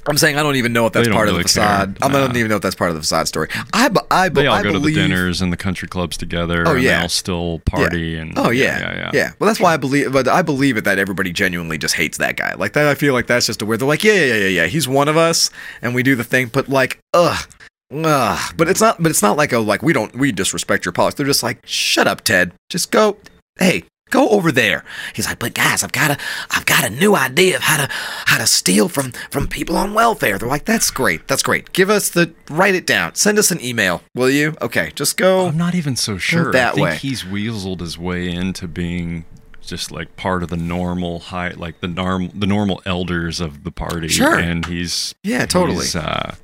I'm 0.08 0.16
saying 0.16 0.36
I 0.38 0.42
don't 0.42 0.56
even 0.56 0.72
know 0.72 0.86
if 0.86 0.92
that's 0.92 1.08
part 1.08 1.24
really 1.26 1.38
of 1.38 1.42
the 1.42 1.48
facade. 1.48 1.98
care. 1.98 2.08
I 2.08 2.12
don't 2.12 2.36
even 2.36 2.48
know 2.48 2.56
if 2.56 2.62
that's 2.62 2.74
part 2.76 2.90
of 2.90 2.94
the 2.94 3.00
facade 3.00 3.26
story. 3.26 3.48
I, 3.72 3.90
I, 4.10 4.28
be- 4.28 4.42
They 4.42 4.46
all 4.46 4.54
I 4.56 4.62
go 4.62 4.72
to 4.72 4.78
the 4.78 4.94
dinners 4.94 5.42
and 5.42 5.52
the 5.52 5.56
country 5.56 5.88
clubs 5.88 6.16
together. 6.16 6.64
Oh, 6.66 6.74
and 6.74 6.82
yeah. 6.82 6.98
they 6.98 7.02
all 7.02 7.08
still 7.08 7.58
party 7.60 8.16
and 8.16 8.32
Oh 8.36 8.50
yeah, 8.50 8.78
yeah, 8.78 9.10
yeah. 9.12 9.32
Well, 9.38 9.48
that's 9.48 9.58
why 9.60 9.74
I 9.74 9.76
believe, 9.76 10.12
but 10.12 10.28
I 10.28 10.42
believe 10.42 10.76
it 10.76 10.84
that 10.84 10.98
everybody 10.98 11.32
genuinely 11.32 11.78
just 11.78 11.94
hates 11.94 12.18
that 12.18 12.36
guy. 12.36 12.54
Like 12.54 12.72
that, 12.74 12.86
I 12.86 12.94
feel 12.94 13.14
like 13.14 13.26
that's 13.26 13.46
just 13.46 13.62
a 13.62 13.66
weird. 13.66 13.80
They're 13.80 13.88
like, 13.88 14.04
yeah, 14.04 14.12
yeah, 14.12 14.24
yeah, 14.24 14.34
yeah, 14.34 14.48
yeah. 14.48 14.66
He's 14.66 14.86
one 14.86 15.08
of 15.08 15.16
us, 15.16 15.50
and 15.82 15.94
we 15.94 16.02
do 16.02 16.14
the 16.14 16.24
thing. 16.24 16.48
But 16.52 16.68
like, 16.68 16.98
ugh, 17.12 17.48
ugh. 17.92 18.54
But 18.56 18.68
it's 18.68 18.80
not. 18.80 19.02
But 19.02 19.10
it's 19.10 19.22
not 19.22 19.36
like 19.36 19.52
a 19.52 19.58
like 19.58 19.82
we 19.82 19.92
don't 19.92 20.14
we 20.16 20.30
disrespect 20.32 20.84
your 20.84 20.92
politics. 20.92 21.16
They're 21.16 21.26
just 21.26 21.42
like, 21.42 21.58
shut 21.66 22.06
up, 22.06 22.20
Ted. 22.22 22.52
Just 22.70 22.90
go. 22.90 23.16
Hey, 23.58 23.84
go 24.10 24.28
over 24.28 24.52
there. 24.52 24.84
He's 25.14 25.26
like, 25.26 25.38
but 25.38 25.54
guys, 25.54 25.82
I've 25.82 25.92
got 25.92 26.10
a 26.12 26.18
I've 26.50 26.66
got 26.66 26.84
a 26.84 26.90
new 26.90 27.14
idea 27.16 27.56
of 27.56 27.62
how 27.62 27.76
to 27.78 27.88
how 27.90 28.38
to 28.38 28.46
steal 28.46 28.88
from 28.88 29.12
from 29.30 29.48
people 29.48 29.76
on 29.76 29.94
welfare. 29.94 30.38
They're 30.38 30.48
like, 30.48 30.64
that's 30.64 30.90
great. 30.90 31.26
That's 31.28 31.42
great. 31.42 31.72
Give 31.72 31.90
us 31.90 32.08
the 32.10 32.32
write 32.50 32.74
it 32.74 32.86
down. 32.86 33.14
Send 33.14 33.38
us 33.38 33.50
an 33.50 33.60
email, 33.60 34.02
will 34.14 34.30
you? 34.30 34.54
Okay, 34.62 34.92
just 34.94 35.16
go. 35.16 35.46
I'm 35.46 35.56
not 35.56 35.74
even 35.74 35.96
so 35.96 36.18
sure. 36.18 36.52
that 36.52 36.72
I 36.72 36.74
think 36.74 36.84
way. 36.84 36.96
he's 36.96 37.22
weaseled 37.24 37.80
his 37.80 37.98
way 37.98 38.28
into 38.30 38.68
being 38.68 39.24
just 39.62 39.90
like 39.90 40.14
part 40.16 40.44
of 40.44 40.48
the 40.48 40.56
normal 40.56 41.18
high, 41.18 41.50
like 41.50 41.80
the 41.80 41.88
norm, 41.88 42.30
the 42.32 42.46
normal 42.46 42.80
elders 42.86 43.40
of 43.40 43.64
the 43.64 43.72
party. 43.72 44.06
Sure. 44.08 44.38
and 44.38 44.64
he's 44.66 45.14
Yeah, 45.24 45.44
totally. 45.46 45.78
he's, 45.86 45.96
uh, 45.96 46.36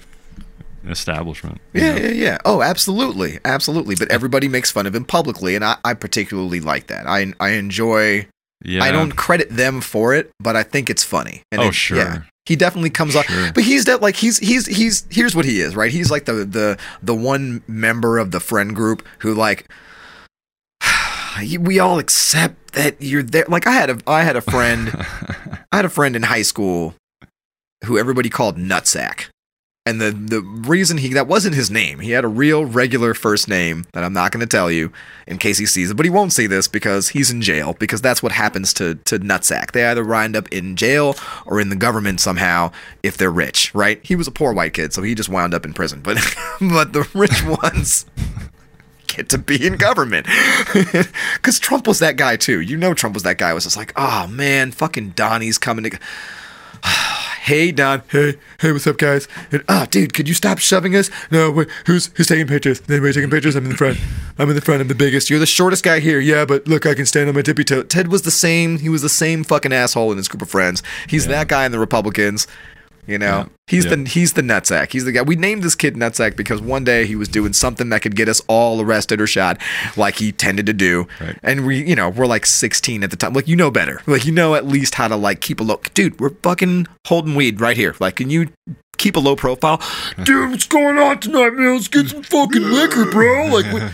establishment. 0.86 1.60
Yeah, 1.72 1.94
know? 1.94 2.00
yeah, 2.02 2.08
yeah. 2.10 2.38
Oh, 2.44 2.62
absolutely, 2.62 3.38
absolutely. 3.44 3.94
But 3.94 4.10
everybody 4.10 4.48
makes 4.48 4.70
fun 4.70 4.86
of 4.86 4.94
him 4.94 5.04
publicly, 5.04 5.54
and 5.54 5.64
I, 5.64 5.76
I 5.84 5.94
particularly 5.94 6.60
like 6.60 6.88
that. 6.88 7.06
I, 7.06 7.32
I 7.40 7.50
enjoy. 7.50 8.26
yeah. 8.64 8.82
I 8.82 8.90
don't 8.92 9.12
credit 9.12 9.50
them 9.50 9.80
for 9.80 10.14
it, 10.14 10.30
but 10.40 10.56
I 10.56 10.62
think 10.62 10.90
it's 10.90 11.04
funny. 11.04 11.42
And 11.52 11.62
Oh, 11.62 11.68
it- 11.68 11.74
sure. 11.74 11.98
Yeah, 11.98 12.22
he 12.46 12.56
definitely 12.56 12.90
comes 12.90 13.14
off. 13.16 13.26
But 13.54 13.64
he's 13.64 13.84
de- 13.84 13.96
like 13.98 14.16
he's 14.16 14.38
he's 14.38 14.66
he's 14.66 15.06
here's 15.10 15.34
what 15.36 15.44
he 15.44 15.60
is, 15.60 15.76
right? 15.76 15.90
He's 15.92 16.10
like 16.10 16.24
the 16.24 16.44
the 16.44 16.78
the 17.02 17.14
one 17.14 17.62
member 17.68 18.18
of 18.18 18.30
the 18.32 18.40
friend 18.40 18.74
group 18.74 19.06
who 19.20 19.34
like. 19.34 19.68
We 21.60 21.78
all 21.78 21.98
accept 21.98 22.72
that 22.74 22.96
you're 23.00 23.22
there. 23.22 23.46
Like 23.48 23.66
I 23.66 23.72
had 23.72 23.88
a, 23.88 23.98
I 24.06 24.22
had 24.22 24.36
a 24.36 24.42
friend, 24.42 24.90
I 25.72 25.76
had 25.76 25.86
a 25.86 25.88
friend 25.88 26.14
in 26.14 26.24
high 26.24 26.42
school 26.42 26.94
who 27.86 27.96
everybody 27.98 28.28
called 28.28 28.58
Nutsack. 28.58 29.28
And 29.84 30.00
the, 30.00 30.12
the 30.12 30.40
reason 30.40 30.98
he 30.98 31.08
that 31.14 31.26
wasn't 31.26 31.56
his 31.56 31.68
name. 31.68 31.98
He 31.98 32.12
had 32.12 32.24
a 32.24 32.28
real 32.28 32.64
regular 32.64 33.14
first 33.14 33.48
name 33.48 33.84
that 33.92 34.04
I'm 34.04 34.12
not 34.12 34.30
going 34.30 34.40
to 34.40 34.46
tell 34.46 34.70
you 34.70 34.92
in 35.26 35.38
case 35.38 35.58
he 35.58 35.66
sees 35.66 35.90
it, 35.90 35.96
but 35.96 36.06
he 36.06 36.10
won't 36.10 36.32
see 36.32 36.46
this 36.46 36.68
because 36.68 37.08
he's 37.08 37.32
in 37.32 37.42
jail 37.42 37.74
because 37.80 38.00
that's 38.00 38.22
what 38.22 38.30
happens 38.30 38.72
to 38.74 38.94
to 39.06 39.18
nutsack. 39.18 39.72
They 39.72 39.84
either 39.84 40.04
wind 40.04 40.36
up 40.36 40.48
in 40.52 40.76
jail 40.76 41.16
or 41.46 41.60
in 41.60 41.68
the 41.68 41.76
government 41.76 42.20
somehow 42.20 42.70
if 43.02 43.16
they're 43.16 43.32
rich, 43.32 43.74
right? 43.74 43.98
He 44.04 44.14
was 44.14 44.28
a 44.28 44.32
poor 44.32 44.52
white 44.52 44.72
kid, 44.74 44.92
so 44.92 45.02
he 45.02 45.16
just 45.16 45.28
wound 45.28 45.52
up 45.52 45.64
in 45.64 45.72
prison. 45.74 46.00
But 46.00 46.16
but 46.60 46.92
the 46.92 47.08
rich 47.12 47.42
ones 47.62 48.06
get 49.08 49.28
to 49.30 49.38
be 49.38 49.66
in 49.66 49.76
government. 49.76 50.26
Because 51.34 51.58
Trump 51.58 51.88
was 51.88 51.98
that 51.98 52.16
guy 52.16 52.36
too. 52.36 52.60
You 52.60 52.76
know, 52.76 52.94
Trump 52.94 53.14
was 53.14 53.24
that 53.24 53.36
guy. 53.36 53.52
Was 53.52 53.64
just 53.64 53.76
like, 53.76 53.92
oh 53.96 54.28
man, 54.28 54.70
fucking 54.70 55.10
Donnie's 55.10 55.58
coming 55.58 55.90
to. 55.90 55.98
Hey 57.42 57.72
Don. 57.72 58.02
Hey, 58.08 58.36
hey, 58.60 58.70
what's 58.70 58.86
up, 58.86 58.98
guys? 58.98 59.26
And, 59.50 59.64
ah, 59.68 59.86
dude, 59.90 60.14
could 60.14 60.28
you 60.28 60.34
stop 60.34 60.58
shoving 60.58 60.94
us? 60.94 61.10
No, 61.30 61.50
wait, 61.50 61.68
who's 61.86 62.06
who's 62.14 62.28
taking 62.28 62.46
pictures? 62.46 62.80
Anybody 62.88 63.12
taking 63.12 63.30
pictures? 63.30 63.56
I'm 63.56 63.64
in 63.64 63.70
the 63.70 63.76
front. 63.76 63.98
I'm 64.38 64.48
in 64.48 64.54
the 64.54 64.60
front. 64.60 64.80
I'm 64.80 64.88
the 64.88 64.94
biggest. 64.94 65.28
You're 65.28 65.40
the 65.40 65.46
shortest 65.46 65.82
guy 65.82 65.98
here. 65.98 66.20
Yeah, 66.20 66.44
but 66.44 66.66
look, 66.68 66.86
I 66.86 66.94
can 66.94 67.04
stand 67.04 67.28
on 67.28 67.34
my 67.34 67.42
tippy 67.42 67.64
toe. 67.64 67.82
Ted 67.82 68.08
was 68.08 68.22
the 68.22 68.30
same. 68.30 68.78
He 68.78 68.88
was 68.88 69.02
the 69.02 69.08
same 69.08 69.42
fucking 69.42 69.72
asshole 69.72 70.12
in 70.12 70.18
his 70.18 70.28
group 70.28 70.42
of 70.42 70.50
friends. 70.50 70.82
He's 71.08 71.26
that 71.26 71.48
guy 71.48 71.66
in 71.66 71.72
the 71.72 71.80
Republicans. 71.80 72.46
You 73.04 73.18
know, 73.18 73.26
Yeah. 73.26 73.44
he's 73.66 73.84
Yeah. 73.84 73.96
the 73.96 74.04
he's 74.08 74.32
the 74.34 74.42
nutsack. 74.42 74.92
He's 74.92 75.04
the 75.04 75.10
guy. 75.12 75.22
We 75.22 75.34
named 75.34 75.64
this 75.64 75.74
kid 75.74 75.94
nutsack 75.96 76.36
because 76.36 76.60
one 76.60 76.84
day 76.84 77.04
he 77.04 77.16
was 77.16 77.26
doing 77.28 77.52
something 77.52 77.88
that 77.88 78.00
could 78.00 78.14
get 78.14 78.28
us 78.28 78.40
all 78.46 78.80
arrested 78.80 79.20
or 79.20 79.26
shot, 79.26 79.58
like 79.96 80.16
he 80.18 80.30
tended 80.30 80.66
to 80.66 80.72
do. 80.72 81.08
Right. 81.20 81.36
And 81.42 81.66
we, 81.66 81.82
you 81.82 81.96
know, 81.96 82.08
we're 82.08 82.26
like 82.26 82.46
16 82.46 83.02
at 83.02 83.10
the 83.10 83.16
time. 83.16 83.32
Like 83.32 83.48
you 83.48 83.56
know 83.56 83.72
better. 83.72 84.02
Like 84.06 84.24
you 84.24 84.30
know 84.32 84.54
at 84.54 84.66
least 84.68 84.94
how 84.94 85.08
to 85.08 85.16
like 85.16 85.40
keep 85.40 85.58
a 85.58 85.64
low. 85.64 85.80
Dude, 85.94 86.20
we're 86.20 86.30
fucking 86.44 86.86
holding 87.08 87.34
weed 87.34 87.60
right 87.60 87.76
here. 87.76 87.96
Like, 87.98 88.16
can 88.16 88.30
you 88.30 88.50
keep 88.98 89.16
a 89.16 89.20
low 89.20 89.34
profile? 89.34 89.80
Dude, 90.22 90.50
what's 90.52 90.66
going 90.66 90.96
on 90.98 91.18
tonight, 91.18 91.54
man? 91.54 91.74
Let's 91.74 91.88
get 91.88 92.06
some 92.08 92.22
fucking 92.22 92.62
liquor, 92.62 93.06
bro. 93.10 93.46
Like, 93.48 93.66
what, 93.72 93.90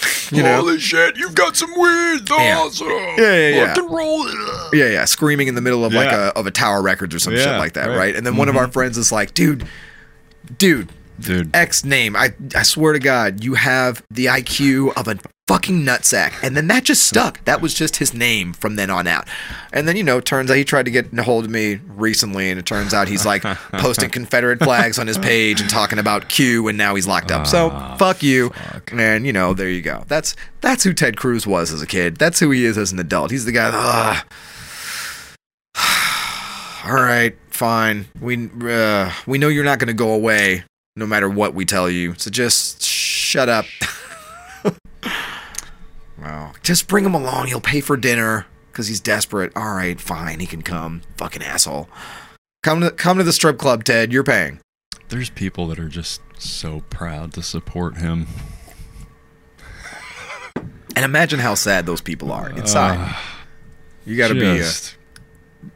you 0.30 0.42
know. 0.42 0.56
Holy 0.56 0.78
shit, 0.78 1.16
you've 1.16 1.34
got 1.34 1.56
some 1.56 1.70
weed. 1.70 2.28
Yeah. 2.30 2.60
Awesome. 2.60 2.88
Yeah, 2.88 3.16
yeah, 3.16 3.48
yeah. 3.48 3.74
Fucking 3.74 3.90
roll 3.90 4.26
it. 4.26 4.34
Yeah, 4.72 4.88
yeah, 4.88 5.04
screaming 5.04 5.48
in 5.48 5.54
the 5.54 5.60
middle 5.60 5.84
of 5.84 5.92
like 5.92 6.10
Yeah. 6.10 6.28
a 6.28 6.38
of 6.38 6.46
a 6.46 6.50
Tower 6.50 6.82
Records 6.82 7.14
or 7.14 7.18
some 7.18 7.34
shit 7.34 7.46
like 7.46 7.72
that, 7.72 7.88
right. 7.88 7.96
right? 7.96 8.16
And 8.16 8.26
then 8.26 8.36
one 8.36 8.48
of 8.48 8.56
our 8.56 8.64
mm-hmm. 8.64 8.72
friends 8.72 8.96
is 8.98 9.10
like, 9.10 9.34
"Dude, 9.34 9.66
dude, 10.56 10.90
dude. 11.20 11.54
X 11.54 11.84
name. 11.84 12.16
I 12.16 12.32
I 12.54 12.62
swear 12.62 12.92
to 12.92 12.98
God, 12.98 13.42
you 13.44 13.54
have 13.54 14.02
the 14.10 14.26
IQ 14.26 14.96
of 14.96 15.08
a 15.08 15.16
fucking 15.48 15.82
nutsack. 15.82 16.34
And 16.42 16.54
then 16.54 16.66
that 16.68 16.84
just 16.84 17.06
stuck. 17.06 17.42
That 17.46 17.62
was 17.62 17.72
just 17.72 17.96
his 17.96 18.12
name 18.12 18.52
from 18.52 18.76
then 18.76 18.90
on 18.90 19.06
out. 19.06 19.26
And 19.72 19.88
then, 19.88 19.96
you 19.96 20.02
know, 20.02 20.20
turns 20.20 20.50
out 20.50 20.58
he 20.58 20.64
tried 20.64 20.84
to 20.84 20.90
get 20.90 21.10
a 21.18 21.22
hold 21.22 21.46
of 21.46 21.50
me 21.50 21.80
recently, 21.96 22.50
and 22.50 22.58
it 22.60 22.66
turns 22.66 22.92
out 22.92 23.08
he's 23.08 23.24
like 23.24 23.42
posting 23.72 24.10
Confederate 24.10 24.58
flags 24.62 24.98
on 24.98 25.06
his 25.06 25.16
page 25.16 25.62
and 25.62 25.70
talking 25.70 25.98
about 25.98 26.28
Q, 26.28 26.68
and 26.68 26.76
now 26.76 26.94
he's 26.96 27.06
locked 27.06 27.30
up. 27.30 27.46
So 27.46 27.70
Ah, 27.72 27.96
fuck 27.96 28.22
you. 28.22 28.50
fuck. 28.50 28.92
And 28.92 29.24
you 29.24 29.32
know, 29.32 29.54
there 29.54 29.70
you 29.70 29.80
go. 29.80 30.04
That's 30.06 30.36
that's 30.60 30.84
who 30.84 30.92
Ted 30.92 31.16
Cruz 31.16 31.46
was 31.46 31.72
as 31.72 31.80
a 31.80 31.86
kid. 31.86 32.16
That's 32.16 32.38
who 32.40 32.50
he 32.50 32.66
is 32.66 32.76
as 32.76 32.92
an 32.92 32.98
adult. 32.98 33.30
He's 33.30 33.46
the 33.46 33.52
guy. 33.52 33.70
Ugh. 33.72 34.24
All 36.86 36.94
right, 36.94 37.36
fine. 37.50 38.06
We 38.20 38.50
uh, 38.70 39.12
we 39.26 39.38
know 39.38 39.48
you're 39.48 39.64
not 39.64 39.78
going 39.78 39.88
to 39.88 39.94
go 39.94 40.12
away 40.12 40.64
no 40.98 41.06
matter 41.06 41.28
what 41.28 41.54
we 41.54 41.64
tell 41.64 41.88
you. 41.88 42.14
So 42.18 42.30
just 42.30 42.82
shut 42.82 43.48
up. 43.48 43.64
well, 46.20 46.54
just 46.62 46.88
bring 46.88 47.04
him 47.04 47.14
along. 47.14 47.46
He'll 47.46 47.60
pay 47.60 47.80
for 47.80 47.96
dinner 47.96 48.46
because 48.72 48.88
he's 48.88 49.00
desperate. 49.00 49.52
All 49.56 49.74
right, 49.74 50.00
fine. 50.00 50.40
He 50.40 50.46
can 50.46 50.62
come. 50.62 51.02
Fucking 51.16 51.42
asshole. 51.42 51.88
Come 52.62 52.80
to 52.80 52.90
come 52.90 53.18
to 53.18 53.24
the 53.24 53.32
strip 53.32 53.58
club, 53.58 53.84
Ted. 53.84 54.12
You're 54.12 54.24
paying. 54.24 54.60
There's 55.08 55.30
people 55.30 55.68
that 55.68 55.78
are 55.78 55.88
just 55.88 56.20
so 56.38 56.82
proud 56.90 57.32
to 57.34 57.42
support 57.42 57.96
him. 57.96 58.26
And 60.96 61.04
imagine 61.04 61.38
how 61.38 61.54
sad 61.54 61.86
those 61.86 62.00
people 62.00 62.32
are 62.32 62.50
inside. 62.50 62.98
Uh, 62.98 63.16
you 64.04 64.16
got 64.16 64.28
to 64.28 64.34
be. 64.34 64.60
Uh, 64.60 64.64
A, 64.64 64.98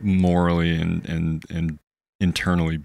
morally 0.00 0.74
and 0.74 1.04
and 1.06 1.44
and 1.50 1.78
internally 2.20 2.80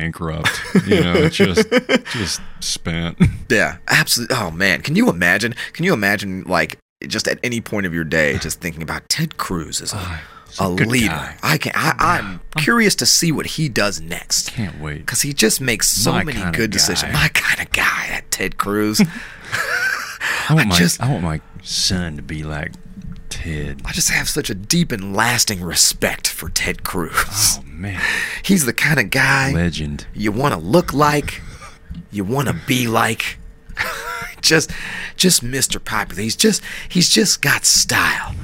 bankrupt. 0.00 0.50
You 0.86 1.00
know, 1.02 1.28
just 1.30 1.68
just 2.12 2.40
spent. 2.60 3.18
Yeah, 3.48 3.76
absolutely. 3.88 4.34
Oh 4.36 4.50
man, 4.50 4.80
can 4.80 4.96
you 4.96 5.10
imagine? 5.10 5.54
Can 5.74 5.84
you 5.84 5.92
imagine 5.92 6.44
like 6.44 6.78
just 7.06 7.28
at 7.28 7.38
any 7.42 7.60
point 7.60 7.84
of 7.84 7.92
your 7.92 8.04
day, 8.04 8.38
just 8.38 8.60
thinking 8.60 8.82
about 8.82 9.06
Ted 9.10 9.36
Cruz 9.36 9.82
as 9.82 9.92
a, 9.92 9.96
ah, 9.98 10.22
He's 10.48 10.60
a 10.60 10.74
good 10.74 10.86
leader? 10.86 11.08
guy. 11.08 11.36
I 11.42 11.58
can. 11.58 11.72
I, 11.74 11.94
I'm 11.98 12.40
curious 12.62 12.94
to 12.96 13.06
see 13.06 13.30
what 13.30 13.44
he 13.46 13.68
does 13.68 14.00
next 14.00 14.50
Can't 14.52 14.80
wait. 14.80 14.98
because 14.98 15.20
he 15.22 15.32
just 15.34 15.60
makes 15.60 15.88
so 15.88 16.12
My 16.12 16.24
many 16.24 16.50
good 16.56 16.70
decisions. 16.70 17.12
My 17.12 17.28
kind 17.34 17.60
of 17.66 17.70
guy, 17.72 18.06
that 18.10 18.30
Ted 18.30 18.56
Cruz. 18.56 19.00
I 20.48 20.54
want 20.54 20.66
I 20.66 20.68
my 20.70 20.76
just- 20.76 21.00
I 21.02 21.10
want 21.10 21.22
my 21.22 21.40
son 21.62 22.16
to 22.16 22.22
be 22.22 22.42
like 22.42 22.72
Ted. 23.42 23.82
I 23.84 23.92
just 23.92 24.10
have 24.10 24.28
such 24.28 24.50
a 24.50 24.54
deep 24.54 24.92
and 24.92 25.16
lasting 25.16 25.62
respect 25.62 26.28
for 26.28 26.48
Ted 26.48 26.84
Cruz. 26.84 27.58
Oh 27.58 27.62
man, 27.66 28.00
He's 28.44 28.64
the 28.66 28.72
kind 28.72 29.00
of 29.00 29.10
guy 29.10 29.52
legend. 29.52 30.06
you 30.14 30.30
want 30.30 30.54
to 30.54 30.60
look 30.60 30.92
like, 30.92 31.40
you 32.10 32.24
want 32.24 32.48
to 32.48 32.54
be 32.66 32.86
like. 32.86 33.38
just, 34.42 34.70
just 35.16 35.42
Mr. 35.44 35.82
Popular. 35.84 36.22
He's 36.22 36.36
just, 36.36 36.62
he's 36.88 37.08
just 37.08 37.42
got 37.42 37.64
style. 37.64 38.34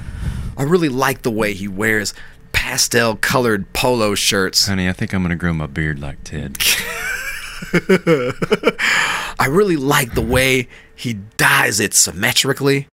I 0.57 0.62
really 0.64 0.88
like 0.88 1.22
the 1.22 1.30
way 1.30 1.55
he 1.55 1.68
wears 1.68 2.12
pastel 2.53 3.14
colored 3.14 3.72
polo 3.72 4.16
shirts. 4.16 4.66
Honey, 4.66 4.88
I 4.88 4.92
think 4.92 5.12
I'm 5.12 5.22
gonna 5.22 5.36
grow 5.36 5.53
my 5.53 5.66
beard 5.66 6.01
like 6.01 6.24
Ted. 6.24 6.59
I 9.38 9.46
really 9.49 9.76
like 9.76 10.14
the 10.14 10.24
way 10.26 10.66
he 10.96 11.14
dyes 11.36 11.78
it 11.78 11.94
symmetrically, 11.94 12.88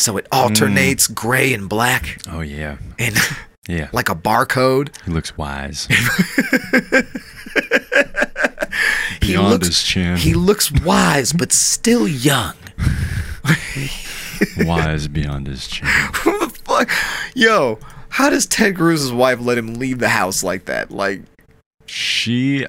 so 0.00 0.16
it 0.16 0.24
mm. 0.26 0.38
alternates 0.38 1.06
gray 1.06 1.52
and 1.52 1.68
black, 1.68 2.18
Oh 2.28 2.40
yeah, 2.40 2.78
and 2.98 3.16
yeah. 3.68 3.88
like 3.92 4.08
a 4.08 4.14
barcode. 4.14 4.88
He 5.04 5.10
looks 5.12 5.36
wise. 5.36 5.86
He 9.20 9.32
Beyond 9.34 9.50
looks, 9.50 9.66
his 9.68 9.82
chin. 9.82 10.16
he 10.16 10.34
looks 10.34 10.72
wise, 10.72 11.32
but 11.32 11.52
still 11.52 12.08
young. 12.08 12.54
wise 14.58 15.08
beyond 15.08 15.46
his 15.46 15.68
chin. 15.68 15.86
Who 16.14 16.38
the 16.38 16.48
fuck? 16.64 16.90
Yo, 17.34 17.78
how 18.08 18.30
does 18.30 18.46
Ted 18.46 18.76
Cruz's 18.76 19.12
wife 19.12 19.38
let 19.40 19.58
him 19.58 19.74
leave 19.74 19.98
the 19.98 20.08
house 20.08 20.42
like 20.42 20.64
that? 20.64 20.90
Like, 20.90 21.22
She 21.86 22.66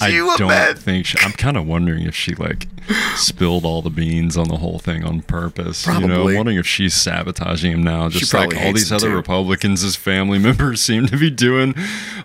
I 0.00 0.10
don't 0.10 0.40
imagine? 0.42 0.76
think 0.76 1.06
she, 1.06 1.18
I'm 1.20 1.32
kind 1.32 1.56
of 1.56 1.66
wondering 1.66 2.02
if 2.06 2.14
she 2.14 2.34
like 2.34 2.66
spilled 3.16 3.64
all 3.64 3.82
the 3.82 3.90
beans 3.90 4.36
on 4.36 4.48
the 4.48 4.56
whole 4.58 4.78
thing 4.78 5.04
on 5.04 5.22
purpose. 5.22 5.86
You 5.86 5.92
know, 6.00 6.06
Probably. 6.08 6.32
I'm 6.32 6.36
wondering 6.36 6.58
if 6.58 6.66
she's 6.66 6.94
sabotaging 6.94 7.72
him 7.72 7.82
now, 7.82 8.08
just 8.08 8.32
like 8.32 8.54
all 8.56 8.72
these 8.72 8.92
other 8.92 9.08
too. 9.10 9.16
Republicans 9.16 9.82
as 9.82 9.96
family 9.96 10.38
members 10.48 10.80
seem 10.80 11.06
to 11.06 11.16
be 11.16 11.30
doing. 11.30 11.74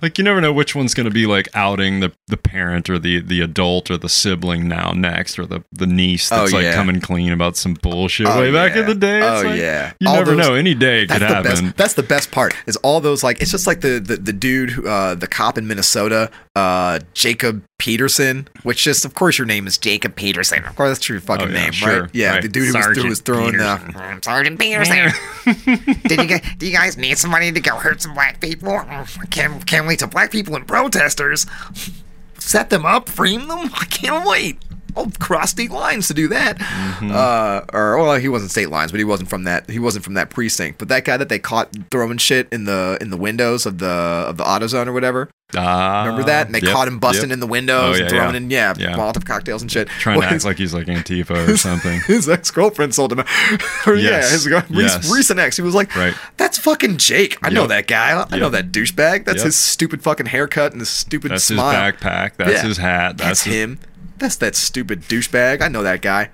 Like 0.02 0.18
you 0.18 0.24
never 0.24 0.40
know 0.42 0.54
which 0.54 0.76
one's 0.76 0.94
going 0.94 1.06
to 1.08 1.14
be 1.14 1.26
like 1.26 1.48
outing 1.54 2.00
the 2.00 2.12
the 2.28 2.38
parent 2.38 2.90
or 2.90 3.00
the 3.00 3.20
the 3.22 3.42
adult 3.42 3.90
or 3.90 3.98
the 3.98 4.10
sibling 4.10 4.68
now 4.68 4.92
next 4.92 5.40
or 5.40 5.46
the 5.46 5.64
the 5.72 5.88
niece 5.88 6.30
that's 6.30 6.54
Oh, 6.54 6.58
like 6.58 6.74
coming 6.74 7.02
clean 7.02 7.32
about 7.32 7.58
some 7.58 7.74
bullshit 7.76 8.28
Oh, 8.28 8.40
way 8.40 8.52
back 8.52 8.76
in 8.76 8.86
the 8.86 8.96
day. 8.96 9.20
It's 9.20 9.44
Oh, 9.44 9.48
like, 9.48 9.60
yeah. 9.60 9.94
you 10.00 10.08
All 10.08 10.16
never 10.16 10.36
those- 10.36 10.48
know. 10.48 10.54
Any 10.56 10.74
day 10.76 11.04
it 11.04 11.10
could 11.10 11.22
happen. 11.22 11.44
best. 11.66 11.78
That's 11.78 11.94
the 11.96 12.04
best 12.04 12.32
part. 12.32 12.54
Is 12.68 12.76
all 12.78 13.00
those 13.02 13.24
like 13.24 13.42
it's 13.42 13.52
just 13.52 13.66
like 13.68 13.82
the 13.82 14.00
the, 14.00 14.18
the 14.18 14.34
dude, 14.34 14.86
uh, 14.86 15.16
the 15.16 15.28
cop 15.28 15.58
in 15.58 15.68
Minnesota, 15.68 16.30
uh, 16.56 17.00
Jacob 17.32 17.64
Peterson. 17.78 18.48
Which 18.64 18.84
just, 18.84 19.06
of 19.06 19.14
course, 19.16 19.38
your 19.38 19.48
name 19.48 19.68
is 19.68 19.78
Jacob 19.78 20.16
Peterson. 20.16 20.64
Of 20.66 20.76
course, 20.76 20.90
that's 20.98 21.08
your 21.10 21.20
fucking 21.22 21.48
Oh, 21.48 21.52
yeah, 21.52 21.62
name, 21.64 21.72
sure. 21.72 22.02
right? 22.02 22.10
Yeah, 22.14 22.32
Right. 22.32 22.42
the 22.42 22.48
dude 22.50 22.68
who 22.68 22.78
was, 22.78 22.98
who 22.98 23.08
was 23.08 23.22
throwing 23.22 23.60
uh, 23.60 23.78
Peterson. 23.78 23.94
the. 23.94 24.04
I'm 24.04 24.22
Sergeant 24.24 24.60
Peterson. 24.60 25.12
Did 26.08 26.20
you 26.22 26.28
guys, 26.28 26.42
do 26.58 26.66
you 26.68 26.72
guys 26.74 26.98
need 26.98 27.18
somebody 27.18 27.52
to 27.52 27.60
go 27.60 27.76
hurt 27.78 28.02
some 28.02 28.14
black 28.14 28.40
people? 28.42 28.82
Can't, 29.30 29.66
can't 29.66 29.88
wait 29.88 30.00
till 30.00 30.08
black 30.10 30.32
people 30.32 30.56
and 30.56 30.68
protesters. 30.68 31.46
set 32.38 32.70
them 32.70 32.86
up, 32.86 33.08
frame 33.10 33.48
them. 33.48 33.70
I 33.74 33.86
can't 33.90 34.28
wait. 34.28 34.58
I'll 34.96 35.12
cross 35.20 35.52
state 35.52 35.72
lines 35.72 36.08
to 36.08 36.14
do 36.14 36.28
that. 36.30 36.58
Mm-hmm. 36.58 37.12
Uh, 37.12 37.62
or 37.74 37.98
well, 37.98 38.16
he 38.18 38.28
wasn't 38.30 38.52
state 38.52 38.70
lines, 38.70 38.92
but 38.92 39.00
he 39.00 39.04
wasn't 39.04 39.30
from 39.30 39.44
that. 39.46 39.70
He 39.70 39.80
wasn't 39.80 40.04
from 40.06 40.14
that 40.16 40.30
precinct. 40.30 40.80
But 40.80 40.88
that 40.90 41.06
guy 41.06 41.18
that 41.18 41.30
they 41.30 41.40
caught 41.40 41.70
throwing 41.90 42.18
shit 42.18 42.48
in 42.52 42.66
the 42.66 42.98
in 43.02 43.10
the 43.10 43.18
windows 43.18 43.66
of 43.66 43.78
the 43.80 43.88
of 43.88 44.38
the 44.38 44.44
AutoZone 44.44 44.88
or 44.88 44.94
whatever. 44.94 45.30
Ah, 45.54 46.04
Remember 46.06 46.24
that? 46.28 46.46
And 46.46 46.56
they 46.56 46.62
yep, 46.62 46.72
caught 46.74 46.88
him 46.88 46.98
busting 46.98 47.30
yep. 47.30 47.34
in 47.34 47.40
the 47.42 47.48
windows 47.48 47.98
Oh, 47.98 48.02
and 48.02 48.10
throwing 48.10 48.32
yeah. 48.34 48.38
in 48.38 48.50
yeah, 48.50 48.74
Yeah. 48.92 48.96
Molotov 48.96 49.26
cocktails 49.26 49.62
and 49.62 49.70
shit. 49.70 49.90
Trying 49.90 50.18
Well, 50.20 50.30
to 50.30 50.34
act 50.34 50.46
like 50.46 50.58
he's 50.58 50.74
like 50.74 50.88
Antifa 50.88 51.50
or 51.50 51.58
something. 51.58 52.00
his 52.08 52.30
ex 52.30 52.50
girlfriend 52.52 52.96
sold 52.96 53.12
him. 53.12 53.20
or 53.86 53.96
yeah, 53.96 54.22
his 54.30 54.48
Yes. 54.70 55.12
recent 55.12 55.42
ex. 55.42 55.58
He 55.58 55.62
was 55.62 55.76
like, 55.76 55.94
Right. 55.94 56.14
"That's 56.38 56.58
fucking 56.58 56.96
Jake. 56.98 57.38
I 57.42 57.50
know 57.50 57.68
that 57.68 57.88
guy. 57.88 58.26
I 58.32 58.38
know 58.40 58.48
that 58.50 58.72
douchebag. 58.72 59.26
That's 59.26 59.40
Yep. 59.40 59.46
his 59.48 59.58
stupid 59.58 60.02
fucking 60.02 60.28
haircut 60.28 60.72
and 60.72 60.80
his 60.80 60.90
stupid 60.90 61.32
That's 61.32 61.44
smile. 61.44 61.72
his 61.92 61.96
backpack. 62.00 62.38
That's 62.38 62.52
Yeah. 62.54 62.62
his 62.64 62.78
hat. 62.78 63.18
That's, 63.18 63.28
That's, 63.28 63.44
his, 63.44 63.54
him. 63.56 63.80
That's 64.22 64.36
that 64.38 64.56
stupid 64.56 65.02
douchebag. 65.02 65.62
I 65.62 65.68
know 65.68 65.82
that 65.84 66.02
guy. 66.02 66.30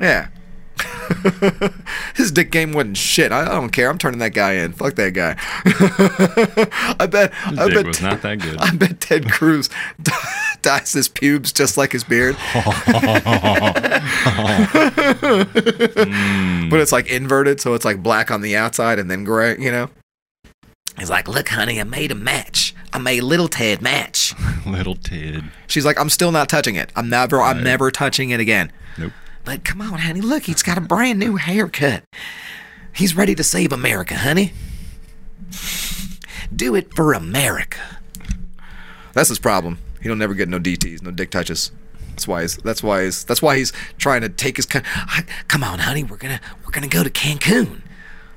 Yeah. 0.00 0.28
His 2.16 2.32
dick 2.32 2.50
game 2.50 2.72
wasn't 2.72 2.96
shit. 2.96 3.30
I, 3.30 3.42
I 3.42 3.48
don't 3.50 3.70
care. 3.70 3.88
I'm 3.88 3.98
turning 3.98 4.18
that 4.18 4.34
guy 4.34 4.54
in. 4.54 4.72
Fuck 4.72 4.96
that 4.96 5.10
guy. 5.14 5.36
I 6.98 7.06
bet. 7.06 7.32
I 7.46 7.66
dick 7.66 7.74
bet. 7.74 7.86
was 7.86 8.02
not 8.02 8.22
that 8.22 8.40
good. 8.40 8.58
I 8.58 8.74
bet 8.74 9.00
Ted 9.00 9.30
Cruz 9.30 9.70
dyes 10.62 10.92
his 10.92 11.08
pubes 11.08 11.52
just 11.52 11.76
like 11.76 11.92
his 11.92 12.02
beard, 12.02 12.34
Mm. 15.04 16.70
but 16.70 16.80
it's 16.80 16.92
like 16.92 17.06
inverted, 17.08 17.60
so 17.60 17.74
it's 17.74 17.84
like 17.84 18.02
black 18.02 18.30
on 18.30 18.40
the 18.40 18.56
outside 18.56 18.98
and 18.98 19.10
then 19.10 19.24
gray. 19.24 19.56
You 19.58 19.70
know. 19.70 19.90
He's 20.98 21.10
like, 21.10 21.28
look, 21.28 21.48
honey, 21.48 21.80
I 21.80 21.84
made 21.84 22.10
a 22.12 22.14
match. 22.16 22.73
I 22.94 22.98
made 22.98 23.22
little 23.22 23.48
Ted 23.48 23.82
match. 23.82 24.34
Little 24.66 24.94
Ted. 24.94 25.44
She's 25.66 25.84
like, 25.84 25.98
I'm 26.00 26.08
still 26.08 26.30
not 26.32 26.48
touching 26.48 26.76
it. 26.76 26.90
I'm 26.96 27.10
never. 27.10 27.40
I'm 27.42 27.56
Right. 27.56 27.64
never 27.64 27.90
touching 27.90 28.30
it 28.30 28.38
again. 28.40 28.70
Nope. 28.96 29.12
But 29.44 29.64
come 29.64 29.80
on, 29.82 29.98
honey, 29.98 30.20
look, 30.22 30.44
he's 30.44 30.62
got 30.62 30.78
a 30.78 30.80
brand 30.80 31.18
new 31.18 31.36
haircut. 31.36 32.04
He's 32.94 33.14
ready 33.16 33.34
to 33.34 33.42
save 33.44 33.72
America, 33.72 34.14
honey. 34.16 34.52
Do 36.54 36.74
it 36.74 36.94
for 36.94 37.12
America. 37.12 37.80
That's 39.12 39.28
his 39.28 39.38
problem. 39.38 39.78
He 40.00 40.08
don't 40.08 40.18
never 40.18 40.34
get 40.34 40.48
no 40.48 40.58
DTs, 40.58 41.02
no 41.02 41.10
dick 41.10 41.30
touches. 41.30 41.72
That's 42.10 42.28
why 42.28 42.42
he's. 42.42 42.56
That's 42.58 42.82
why 42.82 43.04
he's. 43.04 43.24
That's 43.24 43.42
why 43.42 43.56
he's 43.58 43.72
trying 43.98 44.20
to 44.22 44.28
take 44.28 44.56
his. 44.56 44.66
Con- 44.66 44.82
I, 44.86 45.24
come 45.48 45.64
on, 45.64 45.80
honey, 45.80 46.04
we're 46.04 46.16
gonna 46.16 46.40
we're 46.64 46.70
gonna 46.72 46.86
go 46.88 47.02
to 47.02 47.10
Cancun. 47.10 47.80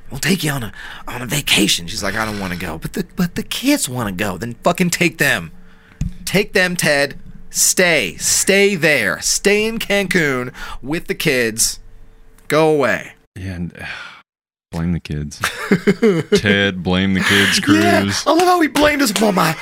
We'll 0.09 0.19
take 0.19 0.43
you 0.43 0.51
on 0.51 0.63
a 0.63 0.73
on 1.07 1.21
a 1.21 1.25
vacation. 1.25 1.87
She's 1.87 2.01
like, 2.03 2.15
I 2.15 2.25
don't 2.25 2.39
want 2.39 2.53
to 2.53 2.59
go, 2.59 2.77
but 2.77 2.93
the 2.93 3.05
but 3.15 3.35
the 3.35 3.43
kids 3.43 3.89
want 3.89 4.07
to 4.09 4.23
go. 4.23 4.37
Then 4.37 4.53
fucking 4.63 4.89
take 4.91 5.17
them. 5.17 5.51
Take 6.25 6.53
them, 6.53 6.75
Ted. 6.75 7.19
Stay. 7.49 8.15
Stay 8.17 8.75
there. 8.75 9.19
Stay 9.21 9.65
in 9.65 9.79
Cancun 9.79 10.53
with 10.81 11.07
the 11.07 11.15
kids. 11.15 11.79
Go 12.47 12.69
away. 12.73 13.13
Yeah, 13.35 13.53
and, 13.53 13.85
blame 14.71 14.91
the 14.93 14.99
kids. 14.99 15.39
Ted, 16.41 16.83
blame 16.83 17.13
the 17.13 17.21
kids. 17.21 17.59
Cruz, 17.63 17.83
Yeah, 17.83 18.11
I 18.25 18.31
love 18.33 18.41
how 18.47 18.59
he 18.61 18.67
blamed 18.67 19.01
us. 19.01 19.11
for 19.11 19.31
my 19.31 19.55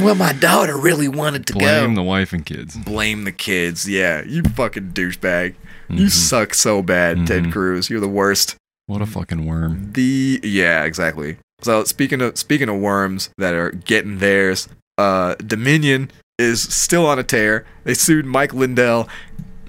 Well, 0.00 0.14
my 0.14 0.32
daughter 0.34 0.76
really 0.76 1.08
wanted 1.08 1.46
to 1.48 1.52
blame 1.54 1.64
go. 1.66 1.80
Blame 1.80 1.94
the 1.94 2.02
wife 2.02 2.32
and 2.32 2.44
kids. 2.44 2.76
blame 2.76 3.24
the 3.24 3.32
kids. 3.32 3.88
Yeah, 3.88 4.22
you 4.24 4.42
fucking 4.42 4.92
douchebag. 4.92 5.54
You 5.88 6.06
Mhm. 6.06 6.10
suck 6.10 6.54
so 6.54 6.82
bad, 6.82 7.26
Ted 7.26 7.44
Mhm. 7.44 7.52
Cruz. 7.52 7.90
You're 7.90 8.00
the 8.00 8.08
worst. 8.08 8.56
What 8.86 9.00
a 9.02 9.06
fucking 9.06 9.46
worm. 9.46 9.92
The 9.92 10.40
yeah, 10.42 10.84
exactly. 10.84 11.38
So 11.62 11.84
speaking 11.84 12.20
of 12.20 12.36
speaking 12.38 12.68
of 12.68 12.78
worms 12.78 13.30
that 13.38 13.54
are 13.54 13.70
getting 13.70 14.18
theirs, 14.18 14.68
uh, 14.98 15.34
Dominion 15.36 16.10
is 16.38 16.62
still 16.62 17.06
on 17.06 17.18
a 17.18 17.22
tear. 17.22 17.64
They 17.84 17.94
sued 17.94 18.26
Mike 18.26 18.52
Lindell 18.52 19.08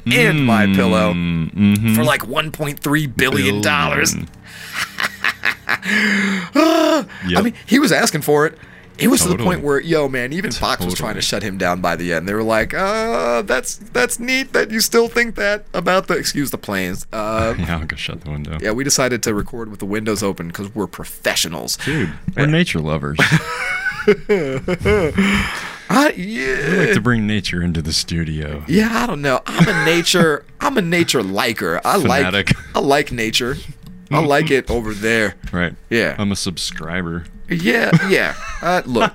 and 0.05 0.45
My 0.45 0.65
Pillow 0.65 1.13
Mm-hmm. 1.13 1.95
for 1.95 2.03
like 2.03 2.21
1.3 2.21 3.17
billion 3.17 3.61
dollars. 3.61 4.13
Billion. 4.13 4.29
I 6.57 7.41
mean, 7.43 7.53
he 7.65 7.79
was 7.79 7.91
asking 7.91 8.21
for 8.21 8.45
it. 8.45 8.57
It 8.97 9.07
was 9.07 9.21
to 9.23 9.29
the 9.29 9.37
point 9.37 9.61
where, 9.61 9.79
yo, 9.79 10.07
man, 10.07 10.33
even 10.33 10.51
Fox 10.51 10.83
was 10.85 10.93
trying 10.93 11.15
to 11.15 11.21
shut 11.21 11.43
him 11.43 11.57
down 11.57 11.81
by 11.81 11.95
the 11.95 12.13
end. 12.13 12.27
They 12.27 12.33
were 12.33 12.43
like, 12.43 12.73
uh, 12.73 13.41
that's 13.41 13.77
that's 13.77 14.19
neat 14.19 14.53
that 14.53 14.71
you 14.71 14.79
still 14.79 15.07
think 15.07 15.35
that 15.35 15.65
about 15.73 16.07
the 16.07 16.15
excuse 16.15 16.51
the 16.51 16.57
planes. 16.57 17.05
Uh, 17.11 17.55
yeah, 17.59 17.77
I'll 17.79 17.85
go 17.85 17.95
shut 17.95 18.21
the 18.21 18.31
window. 18.31 18.57
yeah, 18.61 18.71
we 18.71 18.83
decided 18.83 19.23
to 19.23 19.33
record 19.33 19.69
with 19.69 19.79
the 19.79 19.85
windows 19.85 20.23
open 20.23 20.47
because 20.47 20.73
we're 20.73 20.87
professionals. 20.87 21.77
Dude, 21.77 22.13
we're 22.35 22.45
nature 22.45 22.79
lovers. 22.79 23.17
I, 25.87 26.13
yeah. 26.15 26.71
We 26.71 26.77
like 26.85 26.93
to 26.93 27.01
bring 27.01 27.27
nature 27.27 27.61
into 27.61 27.81
the 27.81 27.93
studio. 27.93 28.63
Yeah, 28.67 28.89
I 28.91 29.07
don't 29.07 29.21
know. 29.21 29.41
I'm 29.45 29.67
a 29.67 29.85
nature. 29.85 30.45
I'm 30.59 30.77
a 30.77 30.81
nature 30.81 31.23
liker. 31.23 31.81
I 31.85 31.99
Fanatic. 31.99 32.55
like. 32.55 32.75
I 32.75 32.79
like 32.79 33.11
nature. 33.11 33.57
I 34.11 34.19
like 34.19 34.51
it 34.51 34.69
over 34.69 34.93
there. 34.93 35.35
Right. 35.51 35.73
Yeah. 35.89 36.15
I'm 36.17 36.31
a 36.31 36.35
subscriber. 36.35 37.25
Yeah, 37.49 37.91
yeah. 38.09 38.35
Uh, 38.61 38.81
look, 38.85 39.13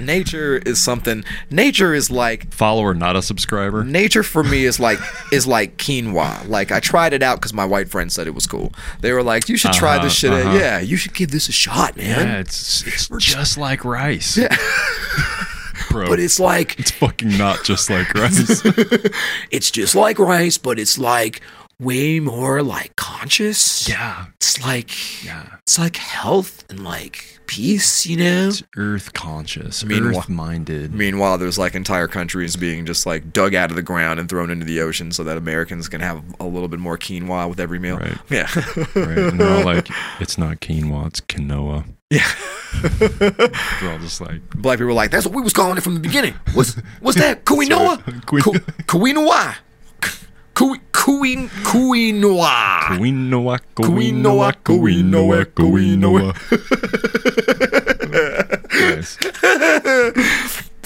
nature 0.00 0.56
is 0.58 0.82
something. 0.82 1.24
Nature 1.50 1.94
is 1.94 2.10
like 2.10 2.52
Follower, 2.52 2.94
not 2.94 3.16
a 3.16 3.22
subscriber. 3.22 3.84
nature 3.84 4.22
for 4.22 4.42
me 4.44 4.64
is 4.64 4.78
like 4.80 4.98
is 5.32 5.46
like 5.46 5.76
quinoa. 5.76 6.46
Like 6.48 6.72
I 6.72 6.80
tried 6.80 7.12
it 7.12 7.22
out 7.22 7.36
because 7.38 7.52
my 7.52 7.64
white 7.64 7.88
friend 7.88 8.10
said 8.12 8.26
it 8.26 8.34
was 8.34 8.46
cool. 8.46 8.72
They 9.00 9.12
were 9.12 9.22
like, 9.22 9.48
"You 9.48 9.56
should 9.56 9.72
try 9.72 9.96
Uh-huh, 9.96 10.04
this 10.04 10.14
shit. 10.14 10.32
out. 10.32 10.46
uh-huh. 10.46 10.58
Yeah, 10.58 10.80
you 10.80 10.96
should 10.96 11.14
give 11.14 11.30
this 11.30 11.48
a 11.48 11.52
shot, 11.52 11.96
man." 11.96 12.06
Yeah, 12.26 12.38
it's 12.38 12.86
it's 12.86 13.08
just 13.18 13.58
like 13.58 13.84
rice. 13.84 14.36
Yeah. 14.36 14.54
Bro. 15.90 16.08
But 16.08 16.20
it's 16.20 16.38
like 16.38 16.78
it's 16.78 16.90
fucking 16.90 17.38
not 17.38 17.64
just 17.64 17.88
like 17.88 18.12
rice. 18.14 18.62
it's 19.50 19.70
just 19.70 19.94
like 19.94 20.18
rice, 20.18 20.58
but 20.58 20.78
it's 20.78 20.98
like 20.98 21.40
way 21.80 22.18
more 22.20 22.62
like 22.62 22.96
conscious. 22.96 23.88
yeah. 23.88 24.26
It's 24.36 24.60
like 24.64 25.24
Yeah. 25.24 25.44
it's 25.62 25.78
like 25.78 25.96
health 25.96 26.64
and 26.68 26.82
like 26.84 27.38
peace, 27.46 28.04
you 28.04 28.16
know. 28.16 28.48
It's 28.48 28.62
earth 28.76 29.12
conscious, 29.12 29.84
Meanwhile- 29.84 30.18
earth 30.20 30.28
minded. 30.28 30.92
Meanwhile, 30.94 31.38
there's 31.38 31.56
like 31.58 31.74
entire 31.76 32.08
countries 32.08 32.56
being 32.56 32.84
just 32.84 33.06
like 33.06 33.32
dug 33.32 33.54
out 33.54 33.70
of 33.70 33.76
the 33.76 33.82
ground 33.82 34.18
and 34.18 34.28
thrown 34.28 34.50
into 34.50 34.64
the 34.66 34.80
ocean 34.80 35.12
so 35.12 35.22
that 35.24 35.38
Americans 35.38 35.88
can 35.88 36.00
have 36.00 36.22
a 36.40 36.44
little 36.46 36.68
bit 36.68 36.80
more 36.80 36.98
quinoa 36.98 37.48
with 37.48 37.60
every 37.60 37.78
meal. 37.78 37.98
Right. 37.98 38.18
Yeah. 38.28 38.48
Right. 38.94 39.18
And 39.18 39.40
they're 39.40 39.48
all 39.58 39.64
like, 39.64 39.88
it's 40.20 40.36
not 40.36 40.60
quinoa, 40.60 41.06
it's 41.06 41.20
quinoa. 41.20 41.84
yeah. 42.10 42.26
They're 43.80 43.92
all 43.92 43.98
just 43.98 44.20
like, 44.20 44.40
Black 44.50 44.76
people 44.78 44.88
were 44.88 44.92
like, 44.92 45.10
that's 45.10 45.24
what 45.26 45.34
we 45.34 45.42
was 45.42 45.52
calling 45.54 45.78
it 45.78 45.82
from 45.82 45.94
the 45.94 46.00
beginning. 46.00 46.34
What's 46.54 46.74
what's 47.00 47.16
that? 47.18 47.44
Quinoa? 47.46 48.26
Quin- 48.26 48.42
Qu- 48.42 48.58
Quinoa. 48.84 49.54
Queen 51.08 51.48
quinoa. 51.64 52.80
quinoa, 52.98 53.58
Quinoa, 53.74 54.52
quinoa, 54.62 55.44
quinoa. 55.56 56.34
nice. 58.74 59.16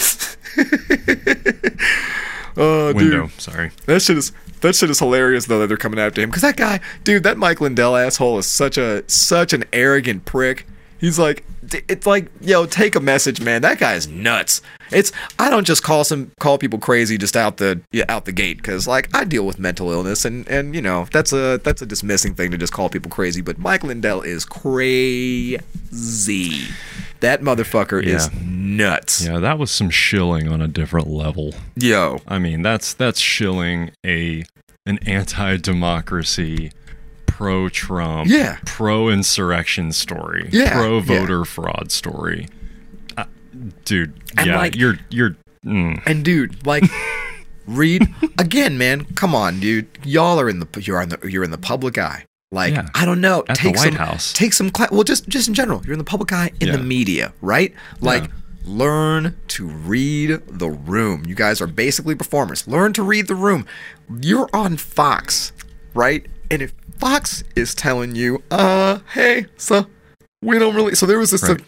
Oh, 2.54 2.92
Window, 2.92 3.28
dude. 3.28 3.40
sorry. 3.40 3.70
That 3.86 4.02
shit 4.02 4.18
is 4.18 4.30
that 4.60 4.74
shit 4.76 4.90
is 4.90 4.98
hilarious 4.98 5.46
though 5.46 5.58
that 5.60 5.68
they're 5.68 5.78
coming 5.78 5.98
after 5.98 6.20
him 6.20 6.28
because 6.28 6.42
that 6.42 6.56
guy, 6.58 6.80
dude, 7.02 7.22
that 7.22 7.38
Mike 7.38 7.62
Lindell 7.62 7.96
asshole 7.96 8.36
is 8.38 8.46
such 8.46 8.76
a 8.76 9.02
such 9.08 9.54
an 9.54 9.64
arrogant 9.72 10.26
prick. 10.26 10.66
He's 11.02 11.18
like, 11.18 11.44
it's 11.72 12.06
like, 12.06 12.30
yo, 12.40 12.64
take 12.64 12.94
a 12.94 13.00
message, 13.00 13.40
man. 13.40 13.62
That 13.62 13.80
guy 13.80 13.94
is 13.94 14.06
nuts. 14.06 14.62
It's 14.92 15.10
I 15.36 15.50
don't 15.50 15.66
just 15.66 15.82
call 15.82 16.04
some 16.04 16.30
call 16.38 16.58
people 16.58 16.78
crazy 16.78 17.18
just 17.18 17.36
out 17.36 17.56
the 17.56 17.80
out 18.08 18.24
the 18.24 18.30
gate 18.30 18.58
because 18.58 18.86
like 18.86 19.12
I 19.12 19.24
deal 19.24 19.44
with 19.44 19.58
mental 19.58 19.90
illness 19.90 20.24
and 20.24 20.46
and 20.46 20.76
you 20.76 20.82
know 20.82 21.08
that's 21.10 21.32
a 21.32 21.58
that's 21.64 21.82
a 21.82 21.86
dismissing 21.86 22.36
thing 22.36 22.52
to 22.52 22.56
just 22.56 22.72
call 22.72 22.88
people 22.88 23.10
crazy. 23.10 23.40
But 23.40 23.58
Mike 23.58 23.82
Lindell 23.82 24.22
is 24.22 24.44
crazy. 24.44 25.58
That 27.18 27.40
motherfucker 27.40 28.00
is 28.00 28.32
nuts. 28.34 29.24
Yeah, 29.26 29.40
that 29.40 29.58
was 29.58 29.72
some 29.72 29.90
shilling 29.90 30.46
on 30.46 30.62
a 30.62 30.68
different 30.68 31.08
level. 31.08 31.52
Yo, 31.74 32.20
I 32.28 32.38
mean, 32.38 32.62
that's 32.62 32.94
that's 32.94 33.18
shilling 33.18 33.90
a 34.06 34.44
an 34.86 34.98
anti-democracy, 37.50 37.86
pro-Trump, 37.86 38.28
Yeah. 38.30 38.58
pro-insurrection 38.64 39.92
story, 39.92 40.48
Yeah, 40.52 40.72
pro-voter 40.74 41.44
fraud 41.44 41.90
story. 41.90 42.48
Uh, 43.16 43.24
dude, 43.84 44.14
And 44.36 44.46
yeah, 44.46 44.56
like- 44.58 44.76
you're 44.76 44.98
you're 45.10 45.36
mm, 45.64 46.00
And 46.06 46.24
dude, 46.24 46.66
like, 46.66 46.84
read 47.66 48.08
again, 48.38 48.76
man. 48.78 49.04
Come 49.14 49.34
on, 49.34 49.60
dude. 49.60 49.86
Y'all 50.04 50.40
are 50.40 50.48
in 50.48 50.60
the 50.60 50.66
you're 50.80 51.00
on 51.00 51.10
the 51.10 51.18
you're 51.28 51.44
in 51.44 51.50
the 51.50 51.58
public 51.58 51.98
eye. 51.98 52.24
Like, 52.50 52.74
Yeah. 52.74 52.88
I 52.94 53.04
don't 53.06 53.20
know. 53.20 53.44
At 53.48 53.56
take 53.56 53.78
some, 53.78 53.94
House. 53.94 54.32
Take 54.32 54.52
some 54.52 54.70
class. 54.70 54.90
Well, 54.90 55.04
just 55.04 55.28
just 55.28 55.48
in 55.48 55.54
general, 55.54 55.82
you're 55.84 55.94
in 55.94 55.98
the 55.98 56.04
public 56.04 56.32
eye 56.32 56.50
in 56.60 56.70
the 56.72 56.78
media, 56.78 57.32
right? 57.40 57.72
Like. 58.00 58.24
Yeah. 58.24 58.28
Learn 58.64 59.34
to 59.48 59.66
read 59.66 60.40
the 60.46 60.70
room. 60.70 61.24
You 61.26 61.34
guys 61.34 61.60
are 61.60 61.66
basically 61.66 62.14
performers. 62.14 62.68
Learn 62.68 62.92
to 62.92 63.02
read 63.02 63.26
the 63.26 63.34
room. 63.34 63.66
You're 64.20 64.48
on 64.52 64.76
Fox, 64.76 65.50
right? 65.94 66.24
And 66.52 66.60
if 66.60 66.74
Fox 66.98 67.42
is 67.56 67.74
telling 67.74 68.14
you, 68.14 68.42
uh, 68.50 68.98
hey, 69.14 69.46
so 69.56 69.86
we 70.42 70.58
don't 70.58 70.74
really. 70.74 70.94
So 70.94 71.06
there 71.06 71.18
was 71.18 71.30
this. 71.30 71.42
Right. 71.42 71.62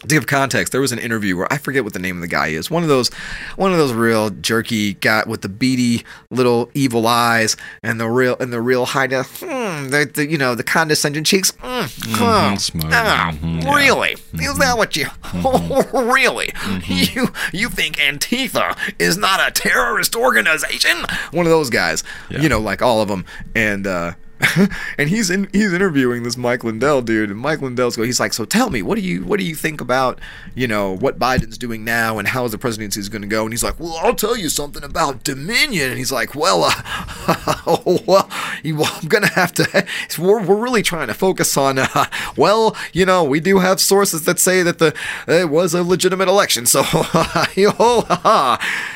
To 0.00 0.06
give 0.06 0.26
context, 0.26 0.72
there 0.72 0.80
was 0.80 0.92
an 0.92 0.98
interview 0.98 1.36
where 1.36 1.52
I 1.52 1.58
forget 1.58 1.84
what 1.84 1.92
the 1.92 1.98
name 1.98 2.16
of 2.16 2.22
the 2.22 2.28
guy 2.28 2.48
is. 2.48 2.70
One 2.70 2.82
of 2.82 2.88
those, 2.88 3.08
one 3.56 3.72
of 3.72 3.78
those 3.78 3.92
real 3.92 4.30
jerky 4.30 4.94
guy 4.94 5.24
with 5.26 5.42
the 5.42 5.48
beady 5.48 6.04
little 6.30 6.70
evil 6.74 7.06
eyes 7.06 7.56
and 7.82 8.00
the 8.00 8.08
real 8.08 8.36
and 8.40 8.52
the 8.52 8.60
real 8.60 8.86
high, 8.86 9.06
hmm, 9.08 9.88
the, 9.90 10.10
the 10.12 10.26
you 10.28 10.38
know 10.38 10.54
the 10.54 10.62
condescending 10.62 11.24
cheeks. 11.24 11.52
Mm, 11.52 12.58
smug, 12.58 12.92
ah, 12.92 13.32
mhm, 13.34 13.62
yeah. 13.62 13.74
really? 13.74 14.12
Is 14.34 14.58
that 14.58 14.76
what 14.76 14.96
you? 14.96 15.06
Oh, 15.34 15.88
really? 16.12 16.52
You 16.84 17.28
you 17.52 17.68
think 17.68 17.96
Antifa 17.96 18.76
is 18.98 19.16
not 19.16 19.46
a 19.46 19.50
terrorist 19.50 20.16
organization? 20.16 21.04
One 21.32 21.46
of 21.46 21.50
those 21.50 21.70
guys. 21.70 22.02
Yeah. 22.30 22.40
You 22.40 22.48
know, 22.48 22.60
like 22.60 22.82
all 22.82 23.00
of 23.02 23.08
them, 23.08 23.24
and. 23.54 23.86
uh 23.86 24.12
and 24.98 25.08
he's 25.08 25.30
in 25.30 25.48
he's 25.52 25.72
interviewing 25.72 26.22
this 26.22 26.36
Mike 26.36 26.64
Lindell 26.64 27.02
dude, 27.02 27.30
and 27.30 27.38
Mike 27.38 27.60
Lindell's 27.60 27.96
go. 27.96 28.02
He's 28.02 28.20
like, 28.20 28.32
so 28.32 28.44
tell 28.44 28.70
me, 28.70 28.82
what 28.82 28.96
do 28.96 29.02
you 29.02 29.24
what 29.24 29.38
do 29.38 29.44
you 29.44 29.54
think 29.54 29.80
about 29.80 30.18
you 30.54 30.66
know 30.66 30.96
what 30.96 31.18
Biden's 31.18 31.58
doing 31.58 31.84
now, 31.84 32.18
and 32.18 32.28
how 32.28 32.48
the 32.48 32.58
presidency 32.58 33.00
is 33.00 33.08
going 33.08 33.22
to 33.22 33.28
go? 33.28 33.44
And 33.44 33.52
he's 33.52 33.62
like, 33.62 33.78
well, 33.78 33.98
I'll 34.02 34.14
tell 34.14 34.36
you 34.36 34.48
something 34.48 34.82
about 34.82 35.24
Dominion. 35.24 35.90
And 35.90 35.98
he's 35.98 36.12
like, 36.12 36.34
well, 36.34 36.64
uh, 36.64 37.76
well, 38.06 38.26
I'm 38.64 39.08
gonna 39.08 39.28
have 39.28 39.52
to. 39.54 39.86
We're 40.18 40.44
we're 40.44 40.56
really 40.56 40.82
trying 40.82 41.08
to 41.08 41.14
focus 41.14 41.56
on. 41.56 41.78
Uh, 41.78 42.06
well, 42.36 42.76
you 42.92 43.06
know, 43.06 43.24
we 43.24 43.40
do 43.40 43.58
have 43.58 43.80
sources 43.80 44.24
that 44.24 44.38
say 44.38 44.62
that 44.62 44.78
the 44.78 44.94
it 45.26 45.50
was 45.50 45.74
a 45.74 45.82
legitimate 45.82 46.28
election. 46.28 46.66
So, 46.66 46.82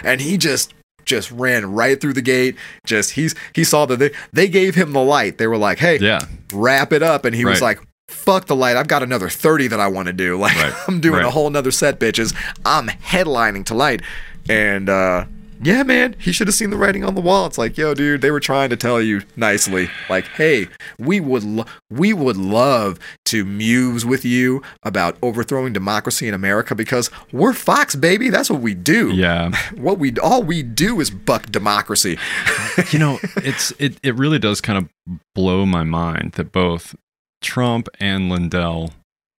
and 0.05 0.21
he 0.21 0.37
just 0.37 0.75
just 1.05 1.31
ran 1.31 1.73
right 1.73 2.01
through 2.01 2.15
the 2.15 2.23
gate. 2.23 2.57
Just 2.85 3.13
he's 3.13 3.35
he 3.55 3.65
saw 3.65 3.87
that 3.87 3.99
they 3.99 4.11
they 4.33 4.49
gave 4.49 4.75
him 4.75 4.93
the 4.93 5.03
light. 5.03 5.39
They 5.39 5.47
were 5.47 5.59
like, 5.59 5.79
"Hey, 5.79 5.99
Yeah. 5.99 6.21
wrap 6.53 6.93
it 6.93 7.03
up," 7.03 7.25
and 7.25 7.35
he 7.35 7.45
was 7.45 7.61
like. 7.63 7.81
Fuck 8.09 8.47
the 8.47 8.55
light. 8.55 8.77
I've 8.77 8.87
got 8.87 9.03
another 9.03 9.31
30 9.31 9.69
that 9.69 9.81
I 9.81 9.89
want 9.89 10.07
to 10.09 10.13
do. 10.13 10.39
Like, 10.45 10.55
Right. 10.57 10.73
I'm 10.89 11.01
doing 11.01 11.25
a 11.25 11.31
whole 11.31 11.49
nother 11.49 11.71
set, 11.71 11.99
bitches. 11.99 12.35
I'm 12.65 12.89
headlining 12.89 13.65
tonight. 13.65 14.03
And, 14.49 14.89
uh, 14.91 15.25
yeah, 15.63 15.83
man, 15.83 16.15
he 16.19 16.33
should 16.33 16.49
have 16.49 16.55
seen 16.55 16.71
the 16.71 16.77
writing 16.77 17.05
on 17.05 17.15
the 17.15 17.21
wall. 17.21 17.47
It's 17.47 17.59
like, 17.59 17.77
yo, 17.79 17.95
dude, 17.95 18.21
they 18.21 18.31
were 18.31 18.41
trying 18.41 18.71
to 18.71 18.77
tell 18.77 19.01
you 19.01 19.23
nicely, 19.37 19.89
like, 20.09 20.27
hey, 20.29 20.69
we 20.99 21.21
would, 21.21 21.45
lo- 21.45 21.65
we 21.91 22.13
would 22.13 22.37
love 22.37 22.99
to 23.27 23.45
muse 23.45 24.05
with 24.05 24.25
you 24.25 24.63
about 24.83 25.17
overthrowing 25.23 25.73
democracy 25.73 26.29
in 26.29 26.35
America 26.35 26.75
because 26.75 27.11
we're 27.33 27.53
Fox, 27.53 27.95
baby. 27.95 28.31
That's 28.31 28.51
what 28.51 28.61
we 28.61 28.75
do 28.75 29.11
Yeah. 29.13 29.51
what 29.77 29.99
we 29.99 30.13
all 30.19 30.43
we 30.43 30.63
do 30.63 31.01
is 31.01 31.11
buck 31.11 31.47
democracy. 31.51 32.19
you 32.91 32.99
know, 32.99 33.19
it's 33.37 33.73
it 33.79 33.99
it 34.03 34.15
really 34.17 34.39
does 34.39 34.61
kind 34.61 34.79
of 34.79 35.19
blow 35.35 35.65
my 35.67 35.85
mind 35.85 36.33
that 36.33 36.53
both 36.53 36.95
Trump 37.41 37.89
and 38.01 38.29
Lindell 38.29 38.91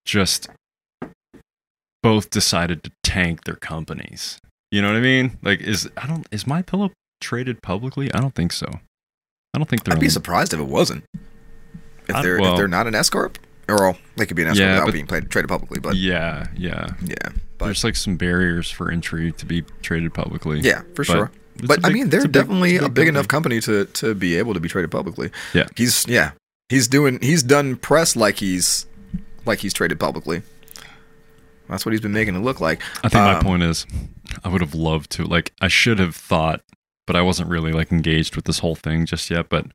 just 0.05 0.49
both 2.03 2.29
decided 2.31 2.83
to 2.85 2.93
tank 3.03 3.45
their 3.45 3.57
companies. 3.57 4.39
You 4.75 4.83
know 4.83 4.89
what 4.89 4.97
I 4.97 5.01
mean? 5.01 5.39
Like 5.43 5.61
is 5.61 5.89
I 5.97 6.09
don't 6.09 6.27
is 6.33 6.49
my 6.49 6.61
pillow 6.63 6.91
traded 7.21 7.63
publicly? 7.63 8.13
I 8.13 8.19
don't 8.21 8.35
think 8.35 8.53
so. 8.53 8.67
I 9.55 9.59
don't 9.59 9.69
think 9.69 9.85
they're 9.85 9.95
I'd 9.95 10.01
be 10.01 10.07
on- 10.07 10.11
surprised 10.11 10.53
if 10.53 10.59
it 10.59 10.67
wasn't. 10.67 11.05
If 12.09 12.23
they're 12.23 12.41
well- 12.41 12.55
if 12.55 12.59
they're 12.59 12.67
not 12.67 12.89
an 12.89 12.95
S 12.97 13.09
corp, 13.09 13.39
or 13.69 13.77
well, 13.77 13.97
they 14.17 14.27
could 14.27 14.37
be 14.37 14.43
an 14.43 14.49
S 14.49 14.57
corp 14.57 14.61
Yeah, 14.67 14.73
without 14.73 14.87
but- 14.87 14.93
being 14.95 15.07
played, 15.07 15.31
traded 15.31 15.49
publicly. 15.49 15.79
But 15.79 15.95
yeah, 15.95 16.49
Yeah, 16.57 16.89
yeah. 17.05 17.15
but 17.57 17.67
There's 17.67 17.85
like 17.85 17.95
some 17.95 18.17
barriers 18.17 18.69
for 18.69 18.91
entry 18.91 19.31
to 19.31 19.47
be 19.47 19.63
traded 19.83 20.13
publicly. 20.13 20.59
yeah, 20.59 20.81
for 20.95 21.05
But 21.05 21.07
sure. 21.07 21.31
But 21.63 21.79
a 21.79 21.87
I 21.87 21.89
big- 21.91 21.95
mean, 21.95 22.09
they're 22.11 22.23
big- 22.23 22.33
definitely 22.33 22.75
it's 22.75 22.85
a 22.85 22.89
big 22.89 23.07
enough 23.07 23.29
company 23.29 23.61
to 23.61 23.85
to 23.85 24.13
be 24.17 24.35
able 24.39 24.55
to 24.55 24.61
be 24.61 24.69
traded 24.69 24.91
publicly. 24.91 25.31
Yeah. 25.53 25.67
he's 25.77 26.05
yeah, 26.09 26.33
he's 26.69 26.89
doing 26.89 27.21
he's 27.23 27.45
done 27.45 27.77
press 27.77 28.17
like 28.17 28.39
he's 28.39 28.87
like 29.47 29.61
he's 29.61 29.73
traded 29.73 30.01
publicly. 30.01 30.43
That's 31.69 31.87
what 31.87 31.93
he's 31.93 32.01
been 32.01 32.13
making 32.13 32.35
it 32.35 32.41
look 32.41 32.61
like. 32.61 32.83
I 33.05 33.09
think 33.09 33.23
my 33.23 33.35
Um, 33.37 33.43
point 33.45 33.63
is 33.63 33.87
I 34.45 34.49
would 34.49 34.61
have 34.61 34.75
loved 34.75 35.11
to. 35.13 35.25
Like, 35.25 35.53
I 35.61 35.69
should 35.69 35.99
have 35.99 36.15
thought, 36.17 36.63
but 37.07 37.17
I 37.17 37.23
wasn't 37.23 37.51
really 37.51 37.73
like 37.73 37.93
engaged 37.93 38.37
with 38.37 38.45
this 38.47 38.61
whole 38.61 38.75
thing 38.75 39.07
just 39.07 39.31
yet. 39.31 39.49
But 39.49 39.67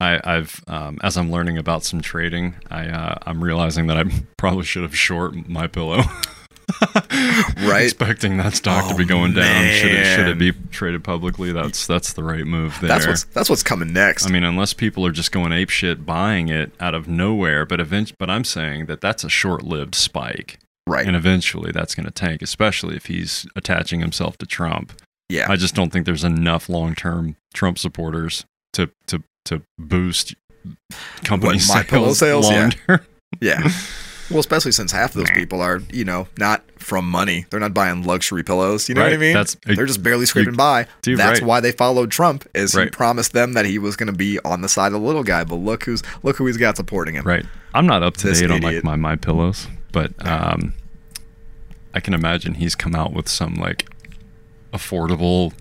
I, 0.00 0.20
I've, 0.24 0.62
um, 0.66 0.98
as 1.02 1.16
I'm 1.16 1.30
learning 1.30 1.58
about 1.58 1.84
some 1.84 2.00
trading, 2.00 2.54
I, 2.70 2.86
uh, 2.88 3.18
I'm 3.26 3.42
realizing 3.44 3.86
that 3.88 3.96
I 3.98 4.04
probably 4.36 4.64
should 4.64 4.82
have 4.82 4.96
short 4.96 5.34
my 5.48 5.66
pillow. 5.66 6.02
Right. 7.58 7.82
Expecting 7.82 8.36
that 8.38 8.54
stock 8.54 8.88
to 8.88 8.94
be 8.94 9.02
Oh, 9.04 9.06
going 9.06 9.34
down. 9.34 9.64
Should 9.74 9.90
it, 9.92 10.14
should 10.16 10.28
it 10.28 10.38
be 10.38 10.52
traded 10.70 11.02
publicly? 11.04 11.52
That's 11.52 11.86
that's 11.86 12.12
the 12.12 12.22
right 12.22 12.46
move 12.46 12.78
there. 12.80 12.88
That's 12.88 13.06
what's 13.06 13.24
that's 13.24 13.50
what's 13.50 13.62
coming 13.62 13.92
next. 13.92 14.24
I 14.26 14.30
mean, 14.30 14.44
unless 14.44 14.72
people 14.72 15.04
are 15.04 15.10
just 15.10 15.32
going 15.32 15.52
ape 15.52 15.68
shit 15.70 16.06
buying 16.06 16.48
it 16.48 16.72
out 16.80 16.94
of 16.94 17.08
nowhere, 17.08 17.66
but 17.66 17.80
event- 17.80 18.12
but 18.18 18.30
I'm 18.30 18.44
saying 18.44 18.86
that 18.86 19.00
that's 19.00 19.24
a 19.24 19.28
short-lived 19.28 19.94
spike, 19.94 20.58
right. 20.90 21.06
and 21.06 21.16
eventually 21.16 21.72
that's 21.72 21.94
going 21.94 22.06
to 22.06 22.12
tank, 22.12 22.42
especially 22.42 22.96
if 22.96 23.06
he's 23.06 23.46
attaching 23.56 24.00
himself 24.00 24.36
to 24.38 24.46
Trump. 24.46 24.92
yeah. 25.28 25.46
I 25.50 25.56
just 25.56 25.74
don't 25.74 25.90
think 25.90 26.06
there's 26.06 26.24
enough 26.24 26.68
long-term 26.68 27.36
Trump 27.54 27.78
supporters 27.78 28.44
to 28.74 28.90
to 29.06 29.22
to 29.46 29.62
boost 29.78 30.34
company 31.24 31.54
What, 31.58 31.68
My 31.68 31.82
Pillow 31.82 32.12
sales, 32.12 32.46
sales? 32.46 32.50
Yeah. 32.50 32.60
long 32.62 32.70
term. 32.70 33.00
Yeah. 33.40 33.68
Well, 34.30 34.38
especially 34.38 34.70
since 34.70 34.92
half 34.92 35.10
of 35.10 35.16
those 35.16 35.30
people 35.32 35.60
are, 35.60 35.80
you 35.92 36.04
know, 36.04 36.28
not 36.38 36.62
from 36.78 37.10
money. 37.10 37.46
They're 37.50 37.58
not 37.58 37.74
buying 37.74 38.04
luxury 38.04 38.44
pillows. 38.44 38.88
You 38.88 38.94
know 38.94 39.02
what 39.02 39.12
I 39.12 39.16
mean? 39.16 39.32
That's- 39.34 39.56
They're 39.66 39.86
just 39.86 40.04
barely 40.04 40.24
scraping 40.24 40.54
by. 40.54 40.86
Dude, 41.02 41.18
That's 41.18 41.40
right. 41.40 41.48
why 41.48 41.58
they 41.58 41.72
followed 41.72 42.12
Trump, 42.12 42.46
is 42.54 42.72
he 42.72 42.86
promised 42.90 43.32
them 43.32 43.54
that 43.54 43.64
he 43.66 43.80
was 43.80 43.96
going 43.96 44.06
to 44.06 44.16
be 44.16 44.38
on 44.44 44.60
the 44.60 44.68
side 44.68 44.86
of 44.86 44.92
the 44.92 45.00
little 45.00 45.24
guy. 45.24 45.42
But 45.42 45.56
look 45.56 45.82
who's 45.82 46.04
look 46.22 46.36
who 46.36 46.46
he's 46.46 46.58
got 46.58 46.76
supporting 46.76 47.16
him. 47.16 47.24
Right. 47.24 47.44
I'm 47.74 47.88
not 47.88 48.04
up 48.04 48.18
to 48.18 48.28
This 48.28 48.38
date 48.40 48.52
on 48.52 48.60
like 48.60 48.84
my 48.84 48.94
my 48.94 49.16
pillows, 49.16 49.66
but 49.90 50.12
um, 50.24 50.74
I 51.94 52.00
can 52.00 52.14
imagine 52.14 52.54
he's 52.54 52.74
come 52.74 52.94
out 52.94 53.12
with 53.12 53.28
some 53.28 53.54
like 53.54 53.88
affordable 54.72 55.52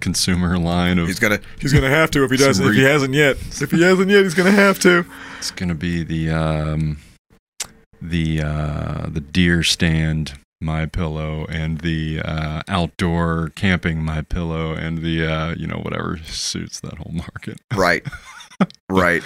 consumer 0.00 0.58
line 0.58 0.98
of 0.98 1.06
He's 1.06 1.18
gonna 1.18 1.40
he's 1.60 1.72
gonna 1.72 1.90
have 1.90 2.10
to 2.12 2.24
if 2.24 2.30
he 2.30 2.36
doesn't 2.36 2.66
if 2.66 2.74
he 2.74 2.82
hasn't 2.82 3.14
yet. 3.14 3.36
If 3.60 3.70
he 3.70 3.82
hasn't 3.82 4.10
yet, 4.10 4.22
he's 4.22 4.34
gonna 4.34 4.50
have 4.50 4.78
to. 4.80 5.04
It's 5.38 5.50
gonna 5.50 5.74
be 5.74 6.02
the 6.02 6.30
um, 6.30 6.98
the 8.00 8.42
uh, 8.42 9.06
the 9.08 9.20
deer 9.20 9.62
stand 9.62 10.38
my 10.60 10.86
pillow 10.86 11.46
and 11.48 11.80
the 11.80 12.20
uh, 12.24 12.62
outdoor 12.68 13.52
camping 13.54 14.02
my 14.02 14.22
pillow 14.22 14.72
and 14.72 14.98
the 14.98 15.26
uh, 15.26 15.54
you 15.54 15.66
know 15.66 15.78
whatever 15.78 16.18
suits 16.24 16.80
that 16.80 16.98
whole 16.98 17.12
market. 17.12 17.58
Right. 17.76 18.04
right. 18.90 19.22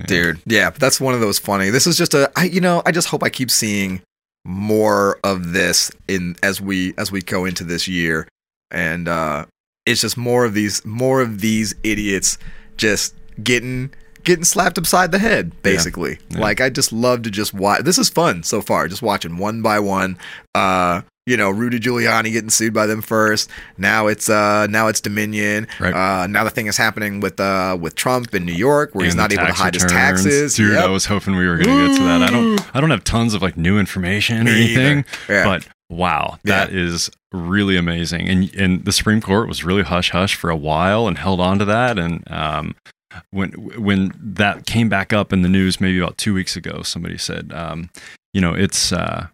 Yeah. 0.00 0.06
Dude. 0.06 0.40
Yeah, 0.46 0.70
that's 0.70 0.98
one 0.98 1.12
of 1.12 1.20
those 1.20 1.38
funny. 1.38 1.68
This 1.68 1.86
is 1.86 1.98
just 1.98 2.14
a 2.14 2.32
I 2.36 2.44
you 2.44 2.60
know, 2.60 2.82
I 2.86 2.92
just 2.92 3.08
hope 3.08 3.22
I 3.22 3.28
keep 3.28 3.50
seeing 3.50 4.00
more 4.44 5.18
of 5.24 5.52
this 5.52 5.90
in 6.08 6.36
as 6.42 6.60
we 6.60 6.94
as 6.98 7.10
we 7.10 7.20
go 7.22 7.44
into 7.44 7.64
this 7.64 7.88
year. 7.88 8.28
And 8.70 9.08
uh 9.08 9.46
it's 9.86 10.00
just 10.00 10.16
more 10.16 10.44
of 10.44 10.54
these 10.54 10.84
more 10.84 11.20
of 11.20 11.40
these 11.40 11.74
idiots 11.82 12.38
just 12.76 13.14
getting 13.42 13.92
getting 14.24 14.44
slapped 14.44 14.78
upside 14.78 15.12
the 15.12 15.18
head 15.18 15.52
basically 15.62 16.18
Yeah. 16.30 16.38
like 16.40 16.60
i 16.62 16.70
just 16.70 16.90
love 16.92 17.22
to 17.22 17.30
just 17.30 17.52
watch 17.52 17.82
this 17.82 17.98
is 17.98 18.08
fun 18.08 18.42
so 18.42 18.62
far 18.62 18.88
just 18.88 19.02
watching 19.02 19.36
one 19.36 19.60
by 19.60 19.78
one 19.78 20.16
uh 20.54 21.02
you 21.26 21.36
know 21.36 21.50
rudy 21.50 21.80
giuliani 21.80 22.30
getting 22.32 22.50
sued 22.50 22.74
by 22.74 22.86
them 22.86 23.00
first 23.00 23.48
now 23.78 24.06
it's 24.06 24.28
uh 24.28 24.66
now 24.68 24.88
it's 24.88 25.00
dominion 25.00 25.66
Right. 25.80 25.94
uh 25.94 26.26
now 26.26 26.44
the 26.44 26.50
thing 26.50 26.66
is 26.66 26.76
happening 26.76 27.20
with 27.20 27.40
uh 27.40 27.76
with 27.80 27.94
trump 27.94 28.34
in 28.34 28.44
new 28.44 28.52
york 28.52 28.94
where 28.94 29.04
he's 29.06 29.14
not 29.14 29.32
able 29.32 29.46
to 29.46 29.52
hide 29.52 29.74
his 29.74 29.84
taxes 29.84 30.54
Dude, 30.54 30.72
Yep. 30.74 30.84
I 30.84 30.88
was 30.88 31.06
hoping 31.06 31.36
we 31.36 31.46
were 31.46 31.56
going 31.56 31.68
to 31.76 31.88
get 31.88 31.96
to 31.98 32.04
that. 32.04 32.22
I 32.22 32.30
don't 32.30 32.76
I 32.76 32.80
don't 32.80 32.90
have 32.90 33.04
tons 33.04 33.32
of 33.34 33.42
like 33.42 33.56
new 33.56 33.78
information 33.78 34.46
or 34.48 34.50
anything, 34.50 35.04
Yeah. 35.28 35.44
but 35.44 35.66
wow, 35.88 36.38
that 36.44 36.70
is 36.70 37.10
really 37.32 37.76
amazing. 37.76 38.28
And 38.28 38.54
and 38.54 38.84
the 38.84 38.92
Supreme 38.92 39.20
Court 39.20 39.48
was 39.48 39.64
really 39.64 39.82
hush 39.82 40.10
hush 40.10 40.34
for 40.34 40.50
a 40.50 40.56
while 40.56 41.06
and 41.08 41.16
held 41.18 41.40
on 41.40 41.58
to 41.58 41.64
that 41.66 41.98
and 41.98 42.22
um 42.30 42.74
when 43.30 43.50
when 43.80 44.12
that 44.18 44.66
came 44.66 44.88
back 44.88 45.12
up 45.12 45.32
in 45.32 45.42
the 45.42 45.48
news 45.48 45.80
maybe 45.80 45.98
about 45.98 46.18
2 46.18 46.34
weeks 46.34 46.56
ago, 46.56 46.82
somebody 46.82 47.16
said 47.18 47.52
um 47.54 47.88
you 48.32 48.40
know, 48.40 48.52
it's 48.54 48.92
uh 48.92 49.28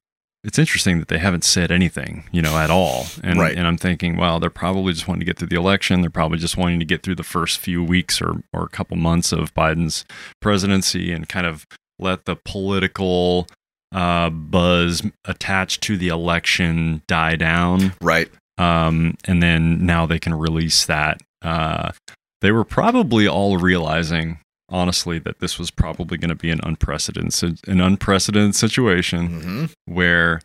it's 0.44 0.58
interesting 0.58 0.98
that 1.00 1.08
they 1.08 1.18
haven't 1.18 1.44
said 1.44 1.70
anything, 1.70 2.24
you 2.32 2.40
know, 2.42 2.56
at 2.58 2.70
all. 2.70 3.06
And 3.22 3.38
Right. 3.38 3.56
and 3.56 3.66
I'm 3.66 3.76
thinking, 3.76 4.16
well, 4.16 4.40
they're 4.40 4.50
probably 4.50 4.92
just 4.92 5.06
wanting 5.06 5.20
to 5.20 5.26
get 5.26 5.38
through 5.38 5.48
the 5.48 5.56
election. 5.56 6.00
They're 6.00 6.10
probably 6.10 6.38
just 6.38 6.56
wanting 6.56 6.78
to 6.78 6.84
get 6.86 7.02
through 7.02 7.16
the 7.16 7.22
first 7.22 7.58
few 7.58 7.84
weeks 7.84 8.20
or 8.22 8.42
or 8.52 8.64
a 8.64 8.68
couple 8.68 8.96
months 8.96 9.32
of 9.32 9.52
Biden's 9.54 10.04
presidency 10.40 11.12
and 11.12 11.28
kind 11.28 11.46
of 11.46 11.66
let 11.98 12.24
the 12.24 12.36
political 12.36 13.46
uh, 13.92 14.30
buzz 14.30 15.02
attached 15.24 15.82
to 15.82 15.96
the 15.96 16.08
election 16.08 17.02
die 17.08 17.36
down. 17.36 17.92
right 18.00 18.30
Um, 18.56 19.16
and 19.26 19.42
then 19.42 19.84
now 19.84 20.06
they 20.06 20.18
can 20.18 20.32
release 20.34 20.86
that. 20.86 21.20
Uh, 21.42 21.92
they 22.40 22.52
were 22.52 22.64
probably 22.64 23.26
all 23.28 23.58
realizing, 23.58 24.38
honestly, 24.70 25.18
that 25.20 25.40
this 25.40 25.58
was 25.58 25.70
probably 25.70 26.16
going 26.18 26.28
to 26.30 26.34
be 26.34 26.50
an 26.50 26.60
unprecedented, 26.62 27.58
an 27.66 27.80
unprecedented 27.80 28.54
situation 28.54 29.26
hmm 29.40 29.64
where 29.86 30.40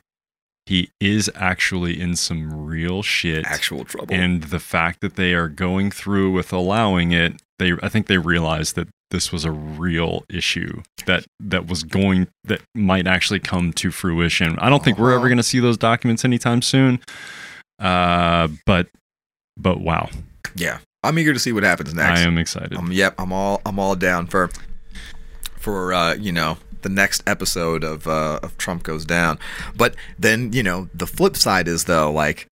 he 0.68 0.90
is 1.00 1.30
actually 1.36 2.00
in 2.02 2.16
some 2.16 2.66
real 2.66 3.04
shit. 3.04 3.46
actual 3.46 3.86
trouble 3.86 4.16
And 4.16 4.42
the 4.46 4.60
fact 4.60 5.02
that 5.02 5.16
they 5.16 5.36
are 5.36 5.48
going 5.48 5.92
through 5.92 6.32
with 6.32 6.52
allowing 6.52 7.12
it, 7.12 7.40
they 7.60 7.74
I 7.84 7.90
think 7.90 8.08
they 8.08 8.18
realized 8.18 8.76
that 8.76 8.88
this 9.12 9.32
was 9.32 9.46
a 9.46 9.52
real 9.52 10.26
issue 10.28 10.82
that 11.06 11.26
that 11.40 11.68
was 11.68 11.84
going 11.84 12.28
that 12.46 12.62
might 12.74 13.06
actually 13.06 13.40
come 13.40 13.72
to 13.74 13.92
fruition. 13.92 14.58
I 14.58 14.70
don't 14.70 14.84
think 14.84 14.98
we're 14.98 15.10
Uh-huh. 15.12 15.20
ever 15.20 15.28
going 15.30 15.38
to 15.38 15.44
see 15.44 15.60
those 15.60 15.78
documents 15.78 16.26
anytime 16.26 16.64
soon. 16.64 17.00
Uh, 17.80 18.48
but 18.66 18.88
but 19.58 19.80
wow, 19.82 20.10
yeah 20.56 20.80
i'm 21.06 21.18
eager 21.20 21.34
to 21.34 21.40
see 21.40 21.52
what 21.52 21.64
happens 21.64 21.94
next 21.94 22.20
I 22.20 22.24
am 22.24 22.38
excited. 22.38 22.78
Um, 22.78 22.92
yep, 22.92 23.16
I'm 23.18 23.32
all 23.32 23.62
I'm 23.66 23.80
all 23.80 23.96
down 23.96 24.28
for 24.28 24.50
for 25.58 25.94
uh, 25.94 26.14
you 26.16 26.32
know 26.32 26.58
the 26.82 26.90
next 26.90 27.24
episode 27.28 27.84
of 27.84 28.08
uh, 28.08 28.40
of 28.44 28.58
Trump 28.58 28.84
goes 28.84 29.06
down. 29.06 29.40
But 29.76 29.96
then 30.20 30.54
you 30.54 30.64
know 30.64 30.90
the 30.94 31.08
flip 31.08 31.36
side 31.36 31.68
is 31.68 31.86
though 31.86 32.12
like 32.12 32.48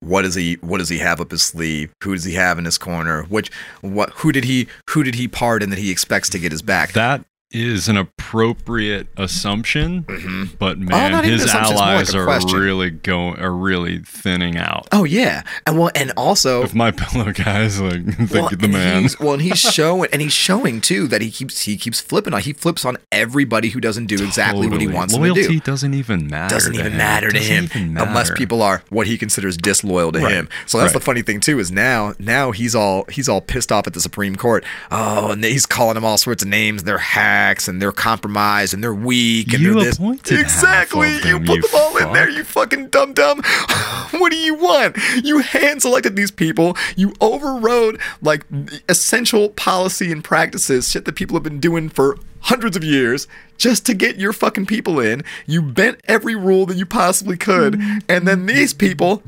what 0.00 0.22
does 0.22 0.34
he 0.34 0.54
what 0.60 0.78
does 0.78 0.88
he 0.88 0.98
have 0.98 1.20
up 1.20 1.30
his 1.30 1.42
sleeve? 1.42 1.92
Who 2.02 2.14
does 2.14 2.24
he 2.24 2.34
have 2.34 2.58
in 2.58 2.64
his 2.64 2.78
corner? 2.78 3.24
Which 3.24 3.50
what 3.80 4.10
who 4.10 4.32
did 4.32 4.44
he 4.44 4.68
who 4.90 5.02
did 5.02 5.14
he 5.14 5.28
pardon 5.28 5.70
that 5.70 5.78
he 5.78 5.90
expects 5.90 6.28
to 6.30 6.38
get 6.38 6.52
his 6.52 6.62
back? 6.62 6.92
that 6.92 7.24
is 7.52 7.88
an 7.88 7.96
appropriate 7.96 9.08
assumption, 9.16 10.04
Mhm. 10.04 10.50
but 10.58 10.78
man, 10.78 11.10
not 11.12 11.24
even 11.24 11.38
his 11.40 11.52
more 11.52 11.62
like 11.62 11.72
allies 11.72 12.14
are 12.14 12.24
question. 12.24 12.58
really 12.60 12.90
going 12.90 13.40
are 13.40 13.52
really 13.52 13.98
thinning 13.98 14.56
out. 14.56 14.86
Oh 14.92 15.04
yeah, 15.04 15.42
and 15.66 15.78
well, 15.78 15.90
and 15.94 16.12
also 16.16 16.62
If 16.62 16.74
my 16.74 16.90
pillow 16.96 17.32
guys 17.32 17.80
like 17.80 18.04
the, 18.04 18.28
well, 18.40 18.48
the 18.56 18.68
man, 18.68 19.02
He's, 19.02 19.18
well, 19.18 19.32
and 19.32 19.42
he's 19.42 19.58
showing, 19.72 20.08
and 20.12 20.22
he's 20.22 20.32
showing 20.32 20.80
too 20.80 21.08
that 21.08 21.20
he 21.22 21.30
keeps 21.30 21.62
he 21.62 21.76
keeps 21.76 22.00
flipping 22.00 22.34
on. 22.34 22.40
He 22.42 22.52
flips 22.52 22.84
on 22.84 22.96
everybody 23.10 23.70
who 23.70 23.80
doesn't 23.80 24.06
do 24.06 24.22
exactly 24.24 24.68
what 24.68 24.80
he 24.80 24.86
wants 24.86 25.14
Loyalty 25.14 25.42
them 25.42 25.52
to 25.52 25.58
do. 25.58 25.60
doesn't 25.60 25.94
even 25.94 26.28
matter. 26.28 26.54
doesn't 26.54 26.74
even 26.74 26.92
him. 26.92 26.98
matter 26.98 27.30
to 27.30 27.38
Doesn't 27.38 27.52
him 27.52 27.64
even 27.64 27.98
unless 27.98 28.30
people 28.30 28.62
are 28.62 28.82
what 28.90 29.06
he 29.06 29.18
considers 29.18 29.56
disloyal 29.56 30.12
to 30.12 30.20
Right. 30.20 30.32
him. 30.32 30.48
So 30.66 30.78
that's 30.78 30.92
the 30.92 31.00
funny 31.00 31.22
thing 31.22 31.40
too 31.40 31.58
is 31.58 31.72
now 31.72 32.14
now 32.18 32.52
he's 32.52 32.74
all 32.74 33.06
he's 33.10 33.28
all 33.28 33.40
pissed 33.40 33.72
off 33.72 33.86
at 33.86 33.92
the 33.94 34.00
Supreme 34.00 34.36
Court. 34.36 34.64
Oh, 34.92 35.32
and 35.32 35.42
he's 35.44 35.66
calling 35.66 35.94
them 35.94 36.04
all 36.04 36.16
sorts 36.16 36.42
of 36.42 36.48
names. 36.48 36.84
They're 36.84 36.98
hacks 37.40 37.68
and 37.68 37.80
they're 37.80 37.92
compromised 37.92 38.74
and 38.74 38.82
they're 38.82 38.94
weak 38.94 39.52
and 39.52 39.62
You 39.62 39.74
they're 39.74 39.84
this. 39.84 39.98
exactly. 40.30 41.14
you 41.14 41.38
them, 41.38 41.44
put 41.46 41.56
you 41.56 41.62
them 41.62 41.70
all 41.74 41.96
in 41.96 42.12
there. 42.12 42.28
You 42.28 42.44
fucking 42.44 42.88
dumb 42.88 43.14
dumb. 43.14 43.42
what 44.12 44.30
do 44.30 44.38
you 44.38 44.54
want? 44.54 44.96
You 45.22 45.38
hand 45.38 45.82
selected 45.82 46.16
these 46.16 46.30
people. 46.30 46.76
You 46.96 47.14
overrode 47.20 48.00
like 48.20 48.44
essential 48.88 49.50
policy 49.50 50.12
and 50.12 50.22
practices, 50.22 50.90
shit 50.90 51.04
that 51.06 51.14
people 51.14 51.36
have 51.36 51.42
been 51.42 51.60
doing 51.60 51.88
for 51.88 52.18
hundreds 52.42 52.76
of 52.76 52.82
years 52.82 53.26
just 53.58 53.84
to 53.86 53.94
get 53.94 54.16
your 54.16 54.32
fucking 54.32 54.66
people 54.66 54.98
in. 55.00 55.22
You 55.46 55.62
bent 55.62 56.00
every 56.04 56.34
rule 56.34 56.66
that 56.66 56.76
you 56.76 56.86
possibly 56.86 57.36
could. 57.36 57.80
And 58.08 58.26
then 58.26 58.46
these 58.46 58.72
people, 58.72 59.22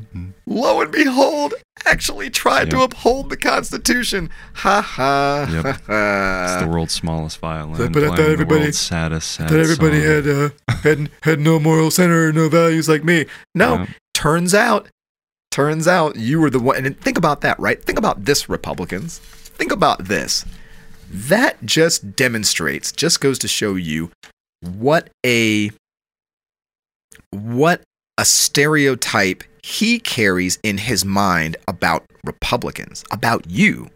lo 0.45 0.81
and 0.81 0.91
behold, 0.91 1.53
actually 1.85 2.29
tried 2.29 2.69
to 2.71 2.81
uphold 2.81 3.29
the 3.29 3.37
Constitution. 3.37 4.29
Ha 4.55 4.81
ha. 4.81 5.47
Yep. 5.51 5.81
ha, 5.87 6.43
It's 6.55 6.63
the 6.65 6.69
world's 6.71 6.93
smallest 6.93 7.39
violin. 7.39 7.91
But 7.91 8.03
I 8.03 8.07
thought 8.07 8.17
the 8.17 8.27
everybody- 8.29 8.71
saddest, 8.71 9.31
sad 9.31 9.49
that 9.49 9.59
everybody 9.59 10.01
had 10.01 10.27
uh, 10.27 10.49
had 10.83 11.09
had 11.23 11.39
no 11.39 11.59
moral 11.59 11.91
center, 11.91 12.31
no 12.33 12.49
values 12.49 12.87
like 12.89 13.03
me. 13.03 13.25
No, 13.55 13.75
Yeah. 13.75 13.85
turns 14.13 14.53
out, 14.53 14.87
turns 15.51 15.87
out 15.87 16.15
you 16.15 16.39
were 16.39 16.49
the 16.49 16.59
one. 16.59 16.85
And 16.85 16.99
think 16.99 17.17
about 17.17 17.41
that, 17.41 17.59
right? 17.59 17.83
Think 17.83 17.97
about 17.99 18.25
this, 18.25 18.47
Republicans. 18.49 19.19
Think 19.19 19.71
about 19.71 20.05
this. 20.05 20.45
That 21.09 21.63
just 21.65 22.15
demonstrates, 22.15 22.91
just 22.91 23.21
goes 23.21 23.37
to 23.39 23.47
show 23.47 23.75
you 23.75 24.09
what 24.61 25.09
a 25.25 25.69
what 27.31 27.81
a 28.17 28.25
stereotype 28.25 29.43
he 29.63 29.99
carries 29.99 30.59
in 30.61 30.77
his 30.77 31.03
mind 31.05 31.57
about 31.67 32.03
Republicans, 32.25 33.03
about 33.11 33.49
you. 33.49 33.89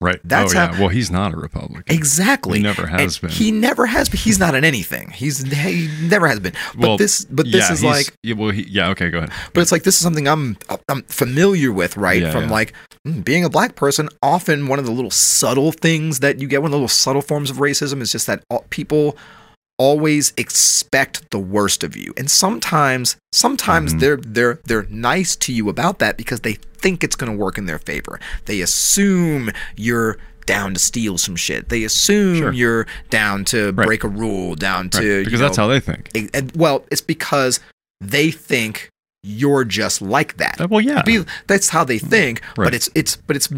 Right. 0.00 0.20
That's 0.22 0.54
oh, 0.54 0.56
yeah. 0.56 0.72
how- 0.72 0.80
Well, 0.80 0.88
he's 0.90 1.10
not 1.10 1.34
a 1.34 1.36
Republican. 1.36 1.82
Exactly. 1.88 2.58
He 2.58 2.62
never 2.62 2.86
has 2.86 3.16
And 3.16 3.22
been. 3.22 3.30
He 3.30 3.50
never 3.50 3.84
has 3.84 4.08
been. 4.08 4.20
He's 4.20 4.38
not 4.38 4.54
in 4.54 4.64
anything. 4.64 5.10
He's 5.10 5.42
he 5.42 5.88
never 6.02 6.28
has 6.28 6.38
been. 6.38 6.52
But 6.74 6.80
well, 6.80 6.96
this 6.98 7.24
but 7.24 7.46
this 7.46 7.68
yeah, 7.68 7.72
is 7.72 7.82
like 7.82 8.14
yeah, 8.22 8.34
well, 8.36 8.50
he, 8.50 8.62
yeah. 8.68 8.90
Okay, 8.90 9.10
go 9.10 9.18
ahead. 9.18 9.32
but 9.54 9.60
it's 9.60 9.72
like 9.72 9.82
this 9.82 9.96
is 9.96 10.00
something 10.00 10.28
I'm 10.28 10.56
I'm 10.88 11.02
familiar 11.04 11.72
with, 11.72 11.96
right? 11.96 12.22
Yeah, 12.22 12.30
From 12.30 12.48
like 12.48 12.74
mm, 13.04 13.24
being 13.24 13.44
a 13.44 13.50
black 13.50 13.74
person, 13.74 14.08
often 14.22 14.68
one 14.68 14.78
of 14.78 14.86
the 14.86 14.92
little 14.92 15.10
subtle 15.10 15.72
things 15.72 16.20
that 16.20 16.38
you 16.38 16.46
get, 16.46 16.62
one 16.62 16.68
of 16.68 16.72
the 16.72 16.76
little 16.76 16.86
subtle 16.88 17.22
forms 17.22 17.50
of 17.50 17.56
racism 17.56 18.00
is 18.00 18.12
just 18.12 18.28
that 18.28 18.44
all, 18.50 18.64
people 18.70 19.16
always 19.78 20.32
expect 20.36 21.30
the 21.30 21.38
worst 21.38 21.84
of 21.84 21.96
you. 21.96 22.12
And 22.16 22.30
sometimes 22.30 23.16
sometimes 23.32 23.94
Mhm. 23.94 24.00
they're 24.00 24.16
they're 24.16 24.58
they're 24.64 24.86
nice 24.90 25.36
to 25.36 25.52
you 25.52 25.68
about 25.68 25.98
that 26.00 26.16
because 26.16 26.40
they 26.40 26.54
think 26.78 27.02
it's 27.04 27.16
going 27.16 27.30
to 27.32 27.36
work 27.38 27.58
in 27.58 27.66
their 27.66 27.78
favor. 27.78 28.18
They 28.46 28.60
assume 28.60 29.50
you're 29.76 30.18
down 30.46 30.72
to 30.74 30.80
steal 30.80 31.18
some 31.18 31.36
shit. 31.36 31.68
They 31.68 31.84
assume 31.84 32.38
Sure. 32.38 32.52
you're 32.52 32.86
down 33.10 33.44
to 33.46 33.66
Right. 33.72 33.86
break 33.86 34.04
a 34.04 34.08
rule, 34.08 34.54
down 34.54 34.88
to 34.90 34.98
Right. 34.98 35.04
you 35.06 35.24
Because 35.24 35.40
that's 35.40 35.56
how 35.58 35.68
they 35.68 35.80
think. 35.80 36.08
it- 36.14 36.30
and, 36.34 36.50
well, 36.54 36.84
it's 36.90 37.02
because 37.02 37.60
they 38.00 38.30
think 38.30 38.88
you're 39.22 39.64
just 39.64 40.00
like 40.00 40.36
that. 40.38 40.60
Uh, 40.60 40.68
well, 40.70 40.80
yeah. 40.80 41.02
Be- 41.02 41.24
that's 41.48 41.68
how 41.68 41.84
they 41.84 41.98
think. 41.98 42.40
Right. 42.56 42.64
But 42.66 42.74
it's 42.74 42.88
it's 42.94 43.16
but 43.16 43.36
it's 43.36 43.48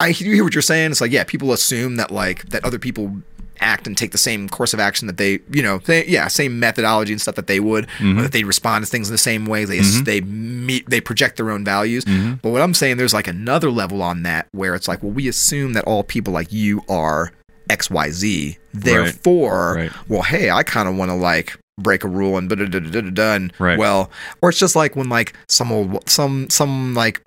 I 0.00 0.10
hear 0.12 0.42
what 0.42 0.54
you're 0.54 0.62
saying. 0.62 0.92
It's 0.92 1.00
like 1.00 1.12
yeah, 1.12 1.24
people 1.24 1.52
assume 1.52 1.96
that 1.96 2.10
like 2.10 2.48
that 2.50 2.64
other 2.64 2.78
people 2.78 3.18
act 3.60 3.86
and 3.86 3.96
take 3.96 4.10
the 4.12 4.18
same 4.18 4.48
course 4.48 4.74
of 4.74 4.80
action 4.80 5.06
that 5.06 5.16
they 5.16 5.38
you 5.52 5.62
know 5.62 5.78
they, 5.78 6.04
yeah 6.06 6.28
same 6.28 6.58
methodology 6.58 7.12
and 7.12 7.20
stuff 7.20 7.34
that 7.36 7.46
they 7.46 7.60
would 7.60 7.86
Mhm. 7.98 8.22
that 8.22 8.32
they 8.32 8.44
respond 8.44 8.84
to 8.84 8.90
things 8.90 9.08
in 9.08 9.12
the 9.14 9.18
same 9.18 9.46
way 9.46 9.64
they 9.64 9.78
Mhm. 9.78 10.04
they 10.04 10.20
meet 10.22 10.88
they 10.90 11.00
project 11.00 11.36
their 11.36 11.50
own 11.50 11.64
values 11.64 12.04
Mhm. 12.04 12.40
but 12.42 12.50
what 12.50 12.60
i'm 12.62 12.74
saying 12.74 12.96
there's 12.96 13.14
like 13.14 13.28
another 13.28 13.70
level 13.70 14.02
on 14.02 14.22
that 14.24 14.46
where 14.52 14.74
it's 14.74 14.88
like 14.88 15.02
well 15.02 15.12
we 15.12 15.28
assume 15.28 15.72
that 15.74 15.84
all 15.84 16.02
people 16.02 16.32
like 16.32 16.52
you 16.52 16.82
are 16.88 17.32
xyz 17.70 18.56
therefore 18.72 19.74
Right. 19.76 19.92
well 20.08 20.22
hey 20.22 20.50
i 20.50 20.62
kind 20.62 20.88
of 20.88 20.96
want 20.96 21.10
to 21.10 21.14
like 21.14 21.56
break 21.80 22.04
a 22.04 22.08
rule 22.08 22.36
and 22.38 22.48
da 22.48 22.54
da 22.56 22.66
da 22.66 22.78
da 22.80 23.00
da 23.00 23.10
da 23.10 23.32
and 23.34 23.52
Right. 23.58 23.78
well 23.78 24.10
or 24.42 24.50
it's 24.50 24.58
just 24.58 24.76
like 24.76 24.94
when 24.96 25.08
like 25.08 25.32
some 25.48 25.72
old 25.72 26.08
some 26.08 26.48
some 26.50 26.94
like 26.94 27.20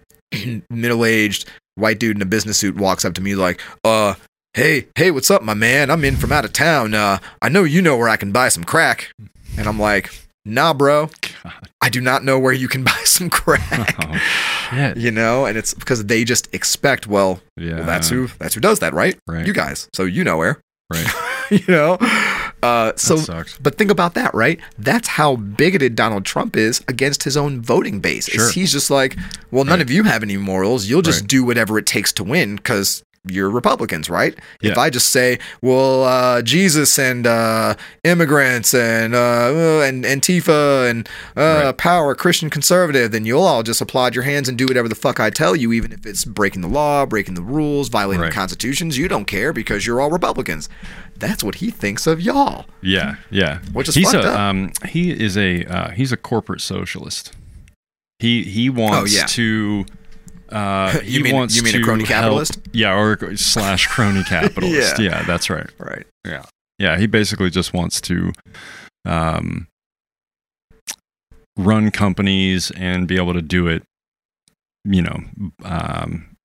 middle-aged 0.70 1.46
white 1.76 2.00
dude 2.00 2.16
in 2.16 2.22
a 2.22 2.26
business 2.26 2.58
suit 2.58 2.76
walks 2.76 3.06
up 3.06 3.14
to 3.14 3.22
me 3.22 3.36
like 3.36 3.62
uh 3.84 4.14
hey 4.58 4.88
hey 4.96 5.12
what's 5.12 5.30
up 5.30 5.44
my 5.44 5.54
man 5.54 5.92
i'm 5.92 6.04
in 6.04 6.16
from 6.16 6.32
out 6.32 6.44
of 6.44 6.52
town 6.52 6.96
uh 6.96 7.20
i 7.44 7.48
know 7.50 7.64
you 7.64 7.80
know 7.80 7.96
where 7.96 8.10
i 8.10 8.18
can 8.18 8.32
buy 8.32 8.50
some 8.50 8.64
crack 8.64 9.12
and 9.56 9.68
i'm 9.68 9.80
like 9.80 10.10
nah 10.46 10.74
bro 10.74 11.10
God. 11.44 11.54
i 11.82 11.90
do 11.90 12.02
not 12.02 12.24
know 12.24 12.40
where 12.40 12.54
you 12.54 12.68
can 12.68 12.84
buy 12.92 13.02
some 13.06 13.30
crack 13.30 13.96
Oh, 14.04 14.18
shit. 14.72 14.98
you 14.98 15.12
know 15.12 15.46
and 15.46 15.60
it's 15.60 15.76
because 15.76 16.06
they 16.06 16.24
just 16.24 16.52
expect 16.56 17.06
well, 17.06 17.40
Yeah. 17.56 17.76
well 17.76 17.86
that's 17.86 18.10
who 18.10 18.30
that's 18.40 18.56
who 18.56 18.62
does 18.62 18.80
that 18.80 18.94
right 18.96 19.16
Right. 19.28 19.46
you 19.46 19.54
guys 19.54 19.90
so 19.94 20.06
you 20.06 20.24
know 20.24 20.38
where 20.38 20.60
Right. 20.92 21.06
you 21.52 21.64
know 21.68 21.98
uh 22.64 22.94
so 22.96 23.18
but 23.62 23.78
think 23.78 23.92
about 23.92 24.16
that, 24.16 24.34
right? 24.34 24.60
That's 24.80 25.08
how 25.10 25.36
bigoted 25.36 25.96
Donald 25.96 26.26
Trump 26.26 26.56
is 26.56 26.82
against 26.88 27.24
his 27.24 27.38
own 27.38 27.62
voting 27.62 28.00
base. 28.00 28.26
Sure. 28.28 28.50
He's 28.52 28.72
just 28.72 28.90
like, 28.90 29.16
well, 29.52 29.64
none 29.64 29.78
Right. 29.80 29.82
of 29.82 29.92
you 29.92 30.04
have 30.04 30.24
any 30.24 30.38
morals. 30.38 30.88
You'll 30.88 31.04
just 31.04 31.22
Right. 31.22 31.28
do 31.30 31.44
whatever 31.44 31.78
it 31.78 31.86
takes 31.86 32.12
to 32.14 32.24
win 32.24 32.56
because 32.56 33.04
you're 33.30 33.50
Republicans, 33.50 34.10
right? 34.10 34.36
If 34.62 34.78
I 34.78 34.90
just 34.90 35.10
say, 35.10 35.40
well, 35.62 36.04
uh, 36.04 36.42
Jesus 36.42 36.98
and 37.00 37.26
uh, 37.28 37.76
immigrants 38.04 38.74
and 38.74 39.14
uh, 39.16 39.82
and 39.84 40.04
Antifa 40.04 40.90
and 40.90 41.08
uh, 41.36 41.62
Right. 41.66 41.78
power, 41.78 42.16
Christian 42.16 42.50
conservative, 42.50 43.12
then 43.12 43.26
you'll 43.26 43.44
all 43.44 43.64
just 43.64 43.82
applaud 43.82 44.16
your 44.16 44.24
hands 44.24 44.48
and 44.50 44.58
do 44.58 44.66
whatever 44.66 44.88
the 44.90 44.96
fuck 44.96 45.20
I 45.20 45.30
tell 45.30 45.56
you, 45.56 45.72
even 45.74 45.92
if 45.92 46.06
it's 46.06 46.26
breaking 46.26 46.62
the 46.62 46.68
law, 46.68 47.06
breaking 47.06 47.36
the 47.36 47.42
rules, 47.42 47.90
violating 47.90 48.22
Right. 48.22 48.32
constitutions. 48.34 48.98
You 48.98 49.08
don't 49.08 49.26
care 49.26 49.54
because 49.54 49.86
you're 49.86 50.00
all 50.02 50.10
Republicans. 50.12 50.70
That's 51.18 51.44
what 51.44 51.56
he 51.56 51.72
thinks 51.72 52.06
of 52.08 52.22
y'all. 52.22 52.66
Yeah, 52.82 53.16
yeah. 53.32 53.60
Which 53.74 53.90
is 53.90 53.96
he's 53.96 54.12
fucked 54.12 54.26
a 54.26 54.32
up. 54.34 54.40
um 54.40 54.72
he 54.88 55.12
is 55.12 55.36
a 55.38 55.66
uh, 55.66 55.90
he's 55.92 56.12
a 56.12 56.18
corporate 56.18 56.62
socialist. 56.62 57.34
He 58.20 58.44
he 58.44 58.70
wants 58.70 59.14
Oh, 59.14 59.16
yeah. 59.18 59.26
to. 59.28 59.86
Uh, 60.50 60.94
You 61.04 61.18
he 61.18 61.24
mean- 61.24 61.36
wants 61.36 61.56
you 61.56 61.64
mean 61.64 61.76
a 61.76 61.82
crony 61.84 62.04
help- 62.06 62.22
capitalist? 62.24 62.60
Yeah, 62.74 62.94
or 62.98 63.36
slash 63.38 63.88
crony 63.88 64.24
capitalist. 64.28 65.00
Yeah. 65.00 65.06
yeah. 65.12 65.24
that's 65.24 65.50
right. 65.50 65.70
Right. 65.80 66.06
Yeah, 66.26 66.44
yeah. 66.80 66.98
he 66.98 67.08
basically 67.08 67.50
just 67.50 67.74
wants 67.74 68.00
to 68.02 68.32
um, 69.06 69.68
run 71.58 71.92
companies 71.92 72.72
and 72.72 73.08
be 73.08 73.16
able 73.18 73.34
to 73.34 73.42
do 73.42 73.68
it, 73.68 73.84
you 74.86 75.02
know, 75.02 75.20
um, 75.64 76.36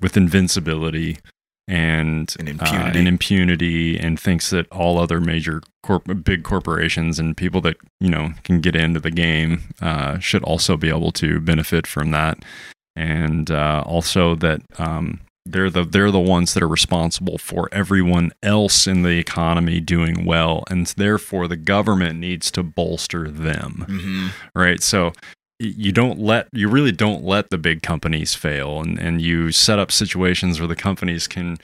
with 0.00 0.16
invincibility 0.16 1.18
and 1.66 2.34
And 2.38 2.48
uh, 2.48 2.52
impunity. 2.52 2.98
and 2.98 3.08
impunity, 3.08 3.98
and 3.98 4.18
thinks 4.18 4.48
that 4.50 4.66
all 4.72 4.98
other 4.98 5.20
major 5.20 5.60
corp- 5.82 6.24
big 6.24 6.42
corporations 6.42 7.18
and 7.18 7.36
people 7.36 7.60
that 7.60 7.76
you 8.00 8.08
know 8.08 8.32
can 8.42 8.60
get 8.62 8.74
into 8.74 9.00
the 9.00 9.10
game 9.10 9.62
uh, 9.82 10.18
should 10.18 10.42
also 10.44 10.76
be 10.78 10.88
able 10.88 11.12
to 11.12 11.40
benefit 11.40 11.86
from 11.86 12.10
that, 12.12 12.38
and 12.98 13.50
uh, 13.50 13.82
also 13.86 14.34
that. 14.36 14.60
Um, 14.78 15.20
they're 15.50 15.70
the 15.70 15.82
they're 15.84 16.10
the 16.10 16.20
ones 16.20 16.52
that 16.52 16.62
are 16.62 16.68
responsible 16.68 17.38
for 17.38 17.70
everyone 17.72 18.32
else 18.42 18.86
in 18.86 19.00
the 19.00 19.16
economy 19.18 19.80
doing 19.80 20.26
well, 20.26 20.62
and 20.68 20.84
therefore 20.88 21.48
the 21.48 21.56
government 21.56 22.18
needs 22.18 22.50
to 22.50 22.62
bolster 22.62 23.30
them 23.30 23.86
Mm-hmm. 23.88 24.26
right? 24.54 24.82
So 24.82 25.12
you 25.58 25.90
don't 25.90 26.18
let 26.18 26.48
you 26.52 26.68
really 26.68 26.92
don't 26.92 27.24
let 27.24 27.48
the 27.48 27.56
big 27.56 27.80
companies 27.82 28.34
fail, 28.34 28.80
and 28.82 28.98
and 28.98 29.22
you 29.22 29.50
set 29.50 29.78
up 29.78 29.90
situations 29.90 30.60
where 30.60 30.68
the 30.68 30.76
companies 30.76 31.26
can 31.26 31.56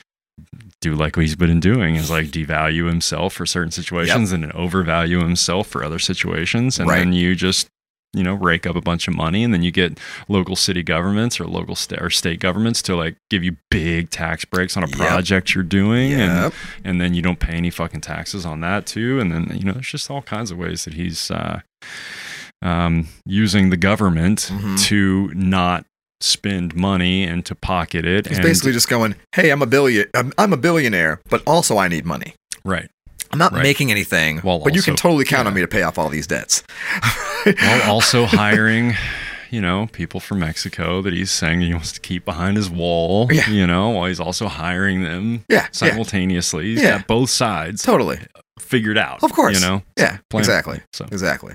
do 0.81 0.95
like 0.95 1.15
what 1.15 1.21
he's 1.21 1.35
been 1.35 1.59
doing 1.59 1.93
is 1.95 2.09
like 2.09 2.27
devalue 2.27 2.87
himself 2.87 3.33
for 3.33 3.45
certain 3.45 3.71
situations 3.71 4.31
and 4.31 4.43
then 4.43 4.51
overvalue 4.53 5.19
himself 5.19 5.67
for 5.67 5.83
other 5.83 5.99
situations, 5.99 6.79
and 6.79 6.89
Right. 6.89 6.97
then 6.99 7.13
you 7.13 7.35
just 7.35 7.67
you 8.15 8.23
know 8.23 8.33
rake 8.33 8.65
up 8.65 8.75
a 8.75 8.81
bunch 8.81 9.07
of 9.07 9.15
money 9.15 9.43
and 9.43 9.53
then 9.53 9.61
you 9.61 9.71
get 9.71 9.99
local 10.27 10.55
city 10.55 10.81
governments 10.81 11.39
or 11.39 11.45
local 11.45 11.75
sta- 11.75 11.99
or 12.01 12.09
state 12.09 12.39
governments 12.39 12.81
to 12.81 12.95
like 12.95 13.15
give 13.29 13.43
you 13.43 13.57
big 13.69 14.09
tax 14.09 14.45
breaks 14.45 14.75
on 14.77 14.83
a 14.83 14.87
Yep. 14.87 14.97
project 14.97 15.53
you're 15.53 15.63
doing 15.63 16.13
and 16.13 16.31
Yep. 16.43 16.53
and 16.83 17.01
then 17.01 17.13
you 17.13 17.21
don't 17.21 17.39
pay 17.39 17.53
any 17.53 17.69
fucking 17.69 18.01
taxes 18.01 18.45
on 18.45 18.61
that 18.61 18.85
too 18.85 19.19
and 19.19 19.31
then 19.31 19.51
you 19.55 19.63
know 19.65 19.73
there's 19.73 19.91
just 19.91 20.09
all 20.09 20.21
kinds 20.21 20.49
of 20.51 20.57
ways 20.57 20.85
that 20.85 20.93
he's 20.95 21.29
uh, 21.29 21.59
um, 22.61 23.07
using 23.25 23.69
the 23.69 23.77
government 23.77 24.49
Mhm. 24.51 24.81
to 24.85 25.31
not 25.35 25.85
spend 26.21 26.73
money 26.75 27.23
and 27.23 27.45
to 27.45 27.53
pocket 27.55 28.05
it 28.05 28.27
He's 28.27 28.37
and 28.37 28.43
basically 28.45 28.71
just 28.71 28.87
going, 28.89 29.15
"Hey, 29.33 29.49
I'm 29.51 29.61
a 29.61 29.65
billion. 29.67 30.07
I'm, 30.15 30.31
I'm 30.37 30.53
a 30.53 30.57
billionaire, 30.57 31.19
but 31.29 31.43
also 31.45 31.77
I 31.77 31.87
need 31.89 32.05
money. 32.05 32.33
right 32.63 32.89
I'm 33.35 33.39
not 33.39 33.51
Right. 33.51 33.63
making 33.63 33.91
anything, 33.91 34.39
Well, 34.43 34.59
but 34.59 34.73
you 34.73 34.81
can 34.81 34.95
totally 34.95 35.25
count 35.25 35.45
on 35.47 35.53
me 35.53 35.59
to 35.61 35.67
pay 35.67 35.81
off 35.83 35.97
all 35.97 36.07
these 36.07 36.25
debts." 36.25 36.63
while 37.43 37.81
also 37.91 38.25
hiring 38.25 38.95
you 39.51 39.61
know 39.61 39.87
people 39.91 40.19
from 40.19 40.39
mexico 40.39 41.01
that 41.03 41.13
he's 41.13 41.29
saying 41.29 41.61
he 41.61 41.71
wants 41.73 41.91
to 41.91 41.99
keep 41.99 42.25
behind 42.25 42.57
his 42.57 42.69
wall 42.69 43.27
Yeah. 43.31 43.47
you 43.49 43.67
know 43.67 43.89
while 43.89 44.07
he's 44.07 44.19
also 44.19 44.47
hiring 44.47 45.03
them 45.03 45.43
yeah, 45.47 45.57
yeah, 45.63 45.67
simultaneously 45.71 46.65
He's 46.73 46.81
Yeah. 46.81 46.97
got 46.97 47.07
both 47.07 47.29
sides 47.29 47.83
totally, 47.83 48.19
figured 48.59 48.97
out 48.97 49.21
of 49.23 49.31
course, 49.33 49.59
you 49.59 49.65
know 49.65 49.83
yeah, 49.97 50.17
plan. 50.29 50.41
exactly, 50.41 50.81
so 50.93 51.05
exactly. 51.11 51.53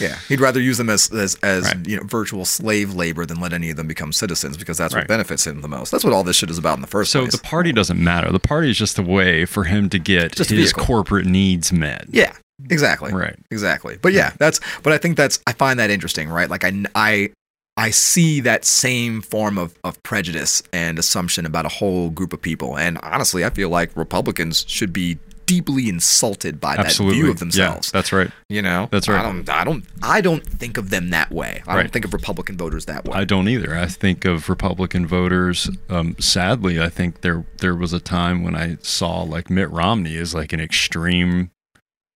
Yeah, 0.00 0.18
he'd 0.28 0.40
rather 0.40 0.60
use 0.60 0.78
them 0.78 0.90
as 0.90 1.10
as, 1.12 1.36
as 1.42 1.64
Right. 1.64 1.86
you 1.88 1.96
know 1.96 2.02
virtual 2.04 2.44
slave 2.44 2.94
labor 2.94 3.24
than 3.26 3.40
let 3.40 3.52
any 3.52 3.70
of 3.70 3.76
them 3.76 3.86
become 3.86 4.12
citizens 4.12 4.56
because 4.56 4.78
that's 4.78 4.94
Right. 4.94 5.00
what 5.02 5.08
benefits 5.08 5.46
him 5.46 5.60
the 5.60 5.68
most. 5.68 5.90
That's 5.90 6.04
what 6.04 6.12
all 6.12 6.24
this 6.24 6.36
shit 6.36 6.50
is 6.50 6.58
about 6.58 6.76
in 6.76 6.80
the 6.80 6.86
first 6.86 7.12
So 7.12 7.20
place. 7.20 7.32
So 7.32 7.36
the 7.38 7.42
party 7.42 7.72
doesn't 7.72 8.02
matter. 8.02 8.30
The 8.32 8.40
party 8.40 8.70
is 8.70 8.78
just 8.78 8.98
a 8.98 9.02
way 9.02 9.44
for 9.44 9.64
him 9.64 9.88
to 9.90 9.98
get 9.98 10.34
Just 10.34 10.50
his 10.50 10.72
corporate 10.72 11.26
needs 11.26 11.72
met. 11.72 12.06
yeah, 12.10 12.32
exactly. 12.70 13.12
Right. 13.12 13.36
Exactly. 13.50 13.98
But 14.00 14.12
yeah, 14.12 14.32
that's 14.38 14.60
but 14.82 14.92
I 14.92 14.98
think 14.98 15.16
that's 15.16 15.40
I 15.46 15.52
find 15.52 15.78
that 15.78 15.90
interesting, 15.90 16.28
right? 16.28 16.48
Like 16.50 16.64
I 16.64 16.72
I 16.94 17.30
I 17.76 17.90
see 17.90 18.38
that 18.40 18.64
same 18.64 19.20
form 19.20 19.58
of, 19.58 19.74
of 19.82 20.00
prejudice 20.04 20.62
and 20.72 20.96
assumption 20.96 21.44
about 21.44 21.66
a 21.66 21.68
whole 21.68 22.08
group 22.10 22.32
of 22.32 22.40
people. 22.40 22.78
And 22.78 22.98
honestly, 23.02 23.44
I 23.44 23.50
feel 23.50 23.68
like 23.68 23.90
Republicans 23.96 24.64
should 24.68 24.92
be 24.92 25.18
deeply 25.46 25.88
insulted 25.88 26.60
by 26.60 26.76
Absolutely. 26.76 27.18
that 27.18 27.22
view 27.22 27.30
of 27.32 27.38
themselves. 27.38 27.88
Yeah, 27.88 27.98
that's 27.98 28.12
right. 28.12 28.30
you 28.48 28.62
know? 28.62 28.88
that's 28.90 29.08
right. 29.08 29.20
I 29.20 29.22
don't 29.22 29.48
I 29.48 29.64
don't 29.64 29.84
I 30.02 30.20
don't 30.20 30.44
think 30.46 30.76
of 30.78 30.90
them 30.90 31.10
that 31.10 31.30
way. 31.30 31.62
I 31.66 31.74
Right. 31.76 31.82
don't 31.82 31.92
think 31.92 32.04
of 32.04 32.12
Republican 32.12 32.56
voters 32.56 32.84
that 32.86 33.04
way. 33.04 33.16
I 33.16 33.24
don't 33.24 33.48
either. 33.48 33.76
I 33.76 33.86
think 33.86 34.24
of 34.24 34.48
Republican 34.48 35.06
voters. 35.06 35.70
Um, 35.88 36.16
sadly, 36.18 36.80
I 36.80 36.88
think 36.88 37.20
there 37.22 37.44
there 37.58 37.74
was 37.74 37.92
a 37.92 38.00
time 38.00 38.42
when 38.42 38.54
I 38.56 38.78
saw 38.82 39.22
like 39.22 39.50
Mitt 39.50 39.70
Romney 39.70 40.14
is 40.16 40.34
like 40.34 40.52
an 40.52 40.60
extreme 40.60 41.50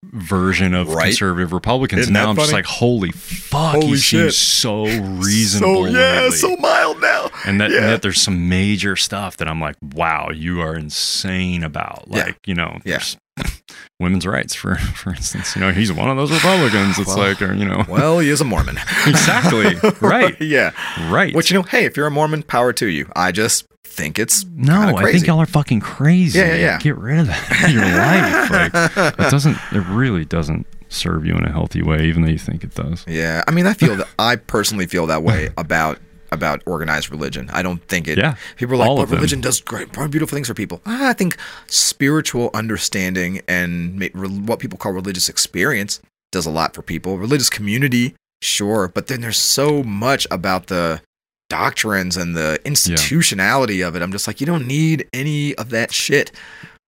version 0.04 0.74
of 0.74 0.88
Right. 0.88 1.06
conservative 1.06 1.52
Republicans. 1.52 2.02
Isn't 2.02 2.12
now 2.12 2.30
I'm 2.30 2.36
just 2.36 2.52
like, 2.52 2.64
holy 2.66 3.10
fuck, 3.12 3.74
Holy 3.74 3.86
he 3.88 3.96
shit. 3.96 4.32
seems 4.32 4.36
so 4.36 4.84
reasonable. 4.84 5.86
So 5.86 5.90
yeah, 5.90 6.20
lately. 6.20 6.36
so 6.36 6.56
mild 6.56 7.00
now. 7.00 7.30
and 7.44 7.60
that, 7.60 7.70
yeah. 7.70 7.78
and 7.78 7.86
that 7.88 8.02
there's 8.02 8.20
some 8.20 8.48
major 8.48 8.94
stuff 8.96 9.36
that 9.38 9.48
I'm 9.48 9.60
like, 9.60 9.76
wow, 9.94 10.30
you 10.32 10.60
are 10.60 10.74
insane 10.76 11.62
about. 11.64 12.04
Yeah. 12.08 12.24
Like, 12.26 12.38
you 12.46 12.54
know, 12.54 12.78
Yeah. 12.84 13.02
women's 14.00 14.26
rights, 14.26 14.54
for 14.54 14.76
for 14.76 15.10
instance. 15.10 15.54
You 15.54 15.60
know, 15.62 15.70
he's 15.72 15.92
one 15.92 16.08
of 16.10 16.16
those 16.16 16.30
Republicans. 16.32 16.98
It's 16.98 17.08
Well, 17.08 17.18
like, 17.18 17.40
or, 17.42 17.52
you 17.54 17.64
know, 17.64 17.84
Well, 17.88 18.18
he 18.20 18.30
is 18.30 18.40
a 18.40 18.44
Mormon. 18.44 18.78
exactly 19.06 19.74
right, 20.00 20.40
yeah. 20.40 20.72
right. 21.10 21.34
Which 21.34 21.50
you 21.50 21.56
know, 21.56 21.62
hey, 21.62 21.84
if 21.84 21.96
you're 21.96 22.06
a 22.06 22.10
Mormon, 22.10 22.42
power 22.42 22.72
to 22.74 22.86
you. 22.86 23.08
I 23.14 23.30
just 23.32 23.66
think 23.98 24.18
it's 24.18 24.44
No, 24.54 24.96
I 24.96 25.12
think 25.12 25.26
y'all 25.26 25.40
are 25.40 25.46
fucking 25.46 25.80
crazy. 25.80 26.38
Yeah, 26.38 26.46
yeah, 26.46 26.54
yeah. 26.54 26.78
Get 26.78 26.96
rid 26.96 27.18
of 27.18 27.26
that 27.26 27.64
of 27.64 27.70
your 27.70 27.84
life. 27.84 28.50
Like, 28.50 29.18
it 29.26 29.30
doesn't. 29.30 29.56
It 29.72 29.84
really 29.88 30.24
doesn't 30.24 30.66
serve 30.88 31.26
you 31.26 31.34
in 31.34 31.44
a 31.44 31.52
healthy 31.52 31.82
way, 31.82 32.06
even 32.06 32.22
though 32.22 32.30
you 32.30 32.38
think 32.38 32.64
it 32.64 32.74
does. 32.74 33.04
Yeah, 33.06 33.42
I 33.46 33.50
mean, 33.50 33.66
I 33.66 33.74
feel 33.74 33.96
that 33.96 34.08
I 34.18 34.36
personally 34.36 34.86
feel 34.86 35.06
that 35.06 35.22
way 35.22 35.50
about 35.58 35.98
about 36.30 36.62
organized 36.66 37.10
religion. 37.10 37.50
I 37.52 37.62
don't 37.62 37.82
think 37.88 38.06
it. 38.06 38.18
Yeah, 38.18 38.36
people 38.56 38.74
are 38.74 38.78
like, 38.78 38.88
all 38.88 38.96
"But 38.96 39.06
them. 39.06 39.16
religion 39.16 39.40
does 39.40 39.60
great, 39.60 39.92
beautiful 39.92 40.36
things 40.36 40.46
for 40.46 40.54
people." 40.54 40.80
I 40.86 41.12
think 41.12 41.36
spiritual 41.66 42.50
understanding 42.54 43.40
and 43.48 44.00
what 44.46 44.60
people 44.60 44.78
call 44.78 44.92
religious 44.92 45.28
experience 45.28 46.00
does 46.30 46.46
a 46.46 46.50
lot 46.50 46.74
for 46.74 46.82
people. 46.82 47.18
Religious 47.18 47.50
community, 47.50 48.14
sure, 48.40 48.88
but 48.88 49.08
then 49.08 49.22
there's 49.22 49.38
so 49.38 49.82
much 49.82 50.26
about 50.30 50.68
the 50.68 51.00
doctrines 51.48 52.16
and 52.16 52.36
the 52.36 52.60
institutionality 52.64 53.80
of 53.82 53.96
it. 53.96 54.02
I'm 54.02 54.12
just 54.12 54.26
like, 54.26 54.40
you 54.40 54.46
don't 54.46 54.66
need 54.66 55.08
any 55.12 55.54
of 55.56 55.70
that 55.70 55.92
shit. 55.92 56.32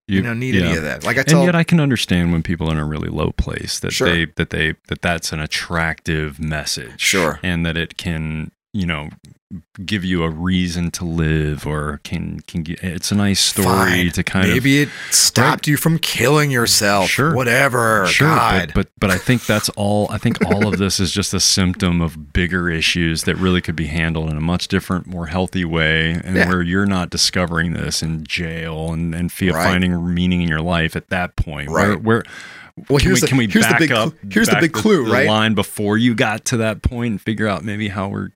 You, 0.07 0.23
don't 0.23 0.41
need 0.41 0.57
any 0.57 0.77
of 0.77 0.83
that. 0.83 1.05
Like 1.05 1.19
I 1.19 1.23
tell, 1.23 1.39
and 1.39 1.47
yet 1.47 1.55
I 1.55 1.63
can 1.63 1.79
understand 1.79 2.33
when 2.33 2.43
people 2.43 2.69
are 2.69 2.73
in 2.73 2.79
a 2.79 2.85
really 2.85 3.09
low 3.09 3.31
place 3.31 3.79
that 3.79 3.93
Sure. 3.93 4.09
they 4.11 4.25
that 4.37 4.51
they 4.51 4.75
that 4.89 5.03
that's 5.03 5.33
an 5.33 5.39
attractive 5.39 6.41
message. 6.41 7.01
Sure. 7.01 7.39
And 7.45 7.65
that 7.65 7.77
it 7.77 7.97
can, 7.97 8.51
you 8.73 8.87
know, 8.87 9.11
give 9.85 10.05
you 10.05 10.23
a 10.23 10.31
reason 10.31 10.91
to 10.93 11.05
live 11.05 11.67
or 11.67 12.01
can 12.05 12.39
can 12.47 12.63
get, 12.63 12.83
it's 12.85 13.11
a 13.11 13.17
nice 13.17 13.41
story 13.41 13.67
Fine. 13.67 14.11
to 14.13 14.23
kind 14.23 14.47
of 14.47 14.53
maybe 14.53 14.81
it 14.83 14.89
stopped 15.11 15.67
you 15.67 15.77
from 15.77 15.99
killing 15.99 16.51
yourself. 16.53 17.09
Sure. 17.11 17.35
whatever. 17.35 18.07
Sure, 18.07 18.29
God. 18.29 18.73
but, 18.73 18.87
but 18.87 18.89
but 19.01 19.11
I 19.11 19.19
think 19.19 19.47
that's 19.47 19.69
all. 19.71 20.07
I 20.11 20.19
think 20.19 20.45
all 20.47 20.69
of 20.69 20.79
this 20.79 21.01
is 21.01 21.11
just 21.11 21.35
a 21.35 21.41
symptom 21.41 22.01
of 22.01 22.33
bigger 22.33 22.71
issues 22.71 23.25
that 23.25 23.37
really 23.37 23.61
could 23.61 23.75
be 23.77 23.87
handled 23.87 24.31
in 24.31 24.37
a 24.37 24.41
much 24.41 24.69
different, 24.69 25.07
more 25.09 25.27
healthy 25.27 25.65
way, 25.65 26.11
and 26.25 26.37
Yeah. 26.37 26.49
where 26.49 26.63
you're 26.63 26.87
not 26.87 27.11
discovering 27.11 27.73
this 27.73 28.03
in 28.03 28.25
jail 28.25 28.93
and 28.93 29.15
and 29.15 29.33
feel 29.33 29.55
Right. 29.55 29.65
finding 29.65 30.15
meaning 30.15 30.43
in 30.43 30.49
your 30.49 30.61
life 30.63 30.95
at 30.95 31.09
that 31.09 31.35
point. 31.35 31.71
Right. 31.71 32.01
where 32.01 32.23
Well, 32.89 32.99
can 33.01 33.09
here's 33.09 33.17
we, 33.17 33.21
the- 33.23 33.27
can 33.27 33.37
we 33.39 33.47
here's 33.49 33.65
the 33.67 33.71
back 33.73 33.79
big 33.81 33.91
up? 33.93 34.13
here's 34.31 34.49
the 34.49 34.59
big 34.61 34.73
clue, 34.73 35.07
the 35.07 35.11
right? 35.13 35.27
Line 35.27 35.55
before 35.55 35.99
you 35.99 36.15
got 36.15 36.45
to 36.47 36.57
that 36.59 36.83
point 36.83 37.11
and 37.11 37.21
figure 37.21 37.49
out 37.49 37.65
maybe 37.65 37.89
how 37.89 38.09
we're 38.09 38.29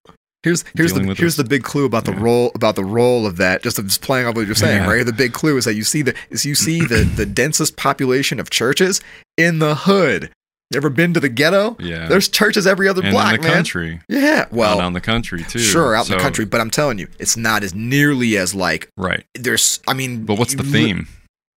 Here's 0.44 0.62
here's 0.76 0.92
the 0.92 1.14
here's 1.14 1.36
the 1.36 1.42
big 1.44 1.64
clue 1.64 1.86
about 1.86 2.04
the 2.04 2.12
Yeah. 2.12 2.20
role 2.20 2.52
about 2.54 2.76
the 2.76 2.84
role 2.84 3.26
of 3.26 3.38
that. 3.38 3.62
Just 3.62 3.78
just 3.78 4.02
playing 4.02 4.26
off 4.26 4.36
what 4.36 4.46
you're 4.46 4.54
saying, 4.54 4.82
Yeah. 4.82 4.90
right? 4.90 5.04
The 5.06 5.12
big 5.12 5.32
clue 5.32 5.56
is 5.56 5.64
that 5.64 5.74
you 5.74 5.82
see 5.84 6.02
the 6.02 6.14
is 6.30 6.44
you 6.44 6.54
see 6.54 6.80
the 6.82 7.02
the 7.16 7.26
densest 7.26 7.76
population 7.76 8.38
of 8.38 8.50
churches 8.50 9.00
in 9.36 9.58
the 9.58 9.74
hood. 9.74 10.30
You 10.70 10.76
ever 10.78 10.90
been 10.90 11.14
to 11.14 11.20
the 11.20 11.28
ghetto? 11.28 11.76
Yeah. 11.78 12.08
There's 12.08 12.28
churches 12.28 12.66
every 12.66 12.88
other 12.88 13.02
and 13.02 13.10
block, 13.12 13.34
in 13.36 13.40
the 13.42 13.46
man. 13.48 13.56
country. 13.56 14.00
Yeah, 14.08 14.46
well, 14.50 14.80
out 14.80 14.86
in 14.88 14.92
the 14.92 15.00
country 15.00 15.44
too. 15.44 15.58
sure, 15.60 15.94
out 15.94 16.08
in 16.10 16.16
the 16.16 16.22
country, 16.22 16.44
but 16.46 16.60
I'm 16.60 16.70
telling 16.70 16.98
you, 16.98 17.08
it's 17.18 17.36
not 17.36 17.62
as 17.62 17.74
nearly 17.74 18.36
as 18.36 18.54
like 18.54 18.88
right? 18.96 19.24
there's. 19.34 19.80
I 19.88 19.94
mean, 19.94 20.24
But 20.24 20.38
what's 20.38 20.54
the 20.54 20.62
theme? 20.62 21.06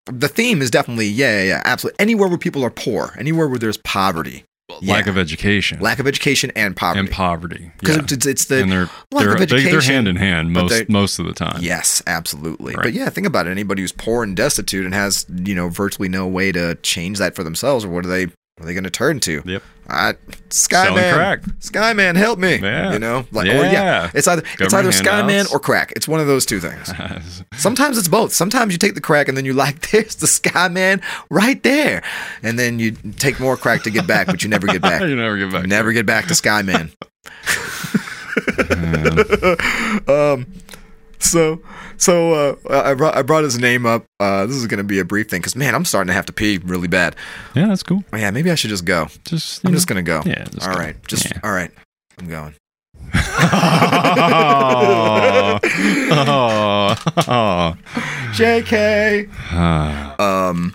The 0.09 0.29
theme 0.29 0.61
is 0.61 0.71
definitely 0.71 1.07
yeah, 1.07 1.39
yeah, 1.39 1.43
yeah, 1.43 1.61
absolutely. 1.65 1.99
Anywhere 1.99 2.29
where 2.29 2.38
people 2.38 2.63
are 2.63 2.69
poor, 2.69 3.13
anywhere 3.17 3.47
where 3.49 3.59
there's 3.59 3.77
poverty, 3.77 4.43
Lack 4.82 5.05
Yeah. 5.05 5.11
of 5.11 5.18
education 5.18 5.80
lack 5.80 5.97
of 5.99 6.07
education 6.07 6.51
and 6.53 6.76
poverty, 6.76 6.99
and 6.99 7.09
poverty. 7.09 7.72
because 7.80 7.95
Yeah. 7.97 8.03
it's, 8.11 8.26
it's 8.26 8.45
the 8.45 8.63
and 8.63 8.72
they're 8.72 8.89
lack 9.11 9.24
they're, 9.24 9.34
of 9.36 9.49
they, 9.49 9.63
they're 9.63 9.80
hand 9.82 10.09
in 10.09 10.18
hand 10.18 10.51
most 10.51 10.89
most 10.89 11.20
of 11.20 11.26
the 11.26 11.32
time. 11.34 11.59
Yes, 11.61 12.03
absolutely. 12.05 12.74
Right. 12.76 12.84
But 12.84 12.93
yeah, 12.93 13.09
think 13.09 13.26
about 13.26 13.47
it. 13.47 13.51
Anybody 13.51 13.82
who's 13.82 13.93
poor 13.93 14.24
and 14.24 14.36
destitute 14.36 14.84
and 14.84 14.93
has, 14.93 15.26
you 15.34 15.55
know, 15.55 15.70
virtually 15.70 16.09
no 16.09 16.28
way 16.28 16.51
to 16.51 16.76
change 16.84 17.18
that 17.20 17.34
for 17.34 17.43
themselves, 17.43 17.86
or 17.86 17.89
what 17.89 18.05
are 18.05 18.09
they 18.09 18.28
are 18.60 18.66
they 18.66 18.74
going 18.74 18.84
to 18.84 18.89
turn 18.89 19.20
to? 19.22 19.41
Yep. 19.45 19.64
I, 19.89 20.16
Selling 20.49 20.97
Skyman, 20.97 21.14
crack. 21.14 21.41
Skyman, 21.60 22.16
help 22.18 22.39
me. 22.39 22.58
Yeah. 22.58 22.91
You 22.91 22.99
know, 22.99 23.26
like, 23.32 23.47
or 23.47 23.51
yeah, 23.53 23.72
Yeah. 23.72 24.12
it's 24.14 24.28
either 24.28 24.41
it's 24.60 24.74
either 24.74 24.91
Government 24.91 25.47
Skyman 25.47 25.53
or 25.53 25.60
crack. 25.60 25.93
It's 25.95 26.08
one 26.10 26.20
of 26.20 26.28
those 26.28 26.45
two 26.45 26.60
things. 26.60 26.91
Sometimes 27.55 27.97
it's 27.97 28.10
both. 28.10 28.34
Sometimes 28.34 28.74
you 28.74 28.80
take 28.80 28.95
the 28.95 29.01
crack 29.01 29.30
and 29.30 29.38
then 29.38 29.45
you 29.45 29.53
like, 29.53 29.80
there's 29.91 30.16
the 30.16 30.28
Skyman 30.28 31.01
right 31.30 31.62
there, 31.64 32.03
and 32.43 32.60
then 32.60 32.80
you 32.80 32.91
take 33.18 33.39
more 33.39 33.55
crack 33.55 33.84
to 33.84 33.89
get 33.89 34.08
back, 34.08 34.28
but 34.28 34.43
you 34.43 34.49
never 34.49 34.68
get 34.68 34.82
back. 34.82 35.01
you 35.08 35.16
never 35.16 35.38
get 35.38 35.51
back. 35.51 35.62
You 35.62 35.68
never 35.68 35.93
get 35.93 36.05
back 36.05 36.26
to 36.28 36.34
Skyman. 36.34 36.91
Man. 38.58 40.08
um 40.08 40.45
so 41.20 41.61
so 41.97 42.34
uh 42.34 42.55
i 42.84 42.93
brought 42.93 43.15
i 43.15 43.22
brought 43.22 43.43
his 43.43 43.57
name 43.57 43.86
up 43.86 44.05
uh 44.20 44.45
this 44.45 44.55
is 44.55 44.68
gonna 44.68 44.84
be 44.84 44.99
a 44.99 45.05
brief 45.05 45.30
thing 45.30 45.41
because 45.41 45.55
man 45.55 45.74
i'm 45.76 45.84
starting 45.86 46.07
to 46.07 46.13
have 46.13 46.26
to 46.26 46.34
pee 46.34 46.57
really 46.59 46.88
bad 46.88 47.15
Yeah, 47.55 47.68
that's 47.68 47.84
cool. 47.84 48.03
yeah 48.13 48.30
maybe 48.32 48.51
i 48.51 48.55
should 48.55 48.70
just 48.70 48.86
go 48.86 49.07
Just 49.26 49.63
i'm 49.65 49.72
know. 49.72 49.76
just 49.76 49.88
gonna 49.88 50.03
go 50.03 50.22
Yeah, 50.26 50.43
just 50.45 50.68
all 50.68 50.74
go. 50.76 50.80
right 50.80 50.95
just 51.07 51.26
Yeah. 51.26 51.39
all 51.43 51.51
right 51.51 51.72
i'm 52.20 52.30
going 52.30 52.53
oh, 56.20 56.95
oh, 57.28 57.76
jk 58.32 59.30
oh. 59.53 60.24
um 60.24 60.74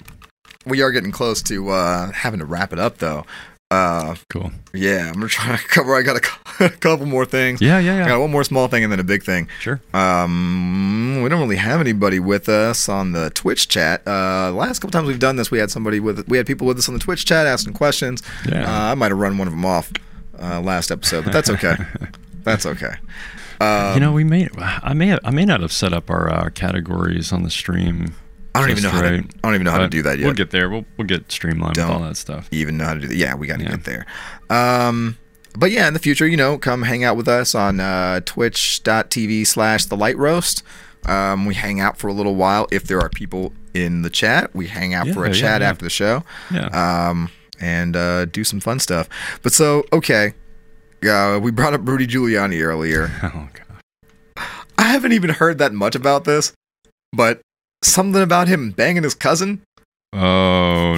we 0.66 0.80
are 0.82 0.90
getting 0.92 1.10
close 1.12 1.42
to 1.42 1.70
uh 1.70 2.10
having 2.12 2.40
to 2.40 2.46
wrap 2.46 2.72
it 2.72 2.78
up 2.78 2.98
though 2.98 3.24
uh 3.72 4.14
cool. 4.28 4.50
yeah 4.74 5.08
i'm 5.08 5.14
gonna 5.14 5.28
try 5.28 5.56
to 5.56 5.62
cover 5.68 5.94
i 5.96 6.02
got 6.02 6.16
a, 6.60 6.64
a 6.66 6.68
couple 6.70 7.06
more 7.06 7.24
things 7.24 7.60
Yeah, 7.60 7.78
yeah, 7.78 8.04
I 8.04 8.08
got 8.08 8.20
one 8.20 8.30
more 8.30 8.44
small 8.44 8.68
thing 8.68 8.82
and 8.84 8.92
then 8.92 9.00
a 9.00 9.04
big 9.04 9.22
thing 9.22 9.48
Sure. 9.60 9.80
Um, 9.94 11.22
we 11.22 11.28
don't 11.28 11.40
really 11.40 11.56
have 11.56 11.80
anybody 11.80 12.18
with 12.20 12.48
us 12.48 12.88
on 12.88 13.12
the 13.12 13.30
Twitch 13.30 13.68
chat. 13.68 14.02
Uh, 14.06 14.50
the 14.50 14.56
last 14.56 14.80
couple 14.80 14.90
times 14.90 15.06
we've 15.08 15.18
done 15.18 15.36
this, 15.36 15.50
we 15.50 15.58
had 15.58 15.70
somebody 15.70 16.00
with, 16.00 16.26
we 16.28 16.36
had 16.36 16.46
people 16.46 16.66
with 16.66 16.78
us 16.78 16.88
on 16.88 16.94
the 16.94 17.00
Twitch 17.00 17.24
chat 17.24 17.46
asking 17.46 17.74
questions. 17.74 18.22
Yeah. 18.48 18.64
Uh, 18.66 18.92
I 18.92 18.94
might 18.94 19.10
have 19.10 19.18
run 19.18 19.38
one 19.38 19.46
of 19.46 19.52
them 19.52 19.64
off 19.64 19.92
uh, 20.40 20.60
last 20.60 20.90
episode, 20.90 21.24
but 21.24 21.32
that's 21.32 21.48
okay. 21.50 21.76
that's 22.42 22.66
okay. 22.66 22.94
Um, 23.60 23.94
you 23.94 24.00
know, 24.00 24.12
we 24.12 24.24
may. 24.24 24.48
I 24.58 24.92
may. 24.94 25.16
I 25.22 25.30
may 25.30 25.44
not 25.44 25.60
have 25.60 25.72
set 25.72 25.92
up 25.92 26.10
our 26.10 26.28
uh, 26.28 26.50
categories 26.50 27.32
on 27.32 27.44
the 27.44 27.50
stream. 27.50 28.14
I 28.54 28.60
don't 28.60 28.70
even 28.70 28.82
know 28.82 28.90
how 28.90 29.00
to. 29.02 29.08
I 29.08 29.20
don't 29.42 29.54
even 29.54 29.64
know 29.64 29.70
how 29.70 29.78
to 29.78 29.88
do 29.88 30.02
that 30.02 30.18
yet. 30.18 30.26
We'll 30.26 30.34
get 30.34 30.50
there. 30.50 30.68
We'll 30.68 30.84
we'll 30.98 31.06
get 31.06 31.30
streamlined 31.32 31.76
with 31.76 31.86
all 31.86 32.00
that 32.00 32.16
stuff. 32.16 32.48
even 32.50 32.76
know 32.76 32.84
how 32.84 32.94
to 32.94 33.00
do 33.00 33.08
that. 33.08 33.16
Yeah, 33.16 33.34
we 33.34 33.46
got 33.46 33.58
to 33.58 33.64
Yeah. 33.64 33.70
get 33.70 33.84
there. 33.84 34.06
Um, 34.50 35.16
but 35.56 35.70
yeah, 35.70 35.86
in 35.88 35.94
the 35.94 36.00
future, 36.00 36.26
you 36.26 36.36
know, 36.36 36.58
come 36.58 36.82
hang 36.82 37.02
out 37.04 37.16
with 37.16 37.28
us 37.28 37.54
on 37.54 37.80
uh, 37.80 38.20
twitch.tv 38.24 39.46
slash 39.46 39.86
the 39.86 39.96
light 39.96 40.16
roast. 40.18 40.62
Um, 41.06 41.46
we 41.46 41.54
hang 41.54 41.80
out 41.80 41.98
for 41.98 42.08
a 42.08 42.12
little 42.12 42.36
while. 42.36 42.66
If 42.70 42.84
there 42.84 43.00
are 43.00 43.08
people 43.08 43.52
in 43.74 44.02
the 44.02 44.10
chat, 44.10 44.54
we 44.54 44.68
hang 44.68 44.94
out 44.94 45.08
for 45.08 45.24
a 45.24 45.28
Yeah, 45.28 45.34
yeah, 45.34 45.40
chat 45.40 45.60
yeah. 45.62 45.68
after 45.70 45.84
the 45.84 45.90
show. 45.90 46.22
Yeah. 46.52 47.08
um, 47.08 47.30
and 47.60 47.96
uh, 47.96 48.26
do 48.26 48.44
some 48.44 48.60
fun 48.60 48.78
stuff. 48.78 49.08
But 49.42 49.52
so, 49.52 49.84
okay, 49.92 50.34
uh, 51.08 51.38
we 51.42 51.50
brought 51.50 51.74
up 51.74 51.86
Rudy 51.86 52.06
Giuliani 52.06 52.62
earlier. 52.62 53.10
oh 53.22 53.48
god. 53.52 54.44
I 54.78 54.84
haven't 54.84 55.12
even 55.12 55.30
heard 55.30 55.58
that 55.58 55.72
much 55.72 55.94
about 55.94 56.24
this, 56.24 56.52
but 57.12 57.40
something 57.82 58.22
about 58.22 58.48
him 58.48 58.70
banging 58.70 59.02
his 59.02 59.14
cousin. 59.14 59.62
Oh 60.14 60.96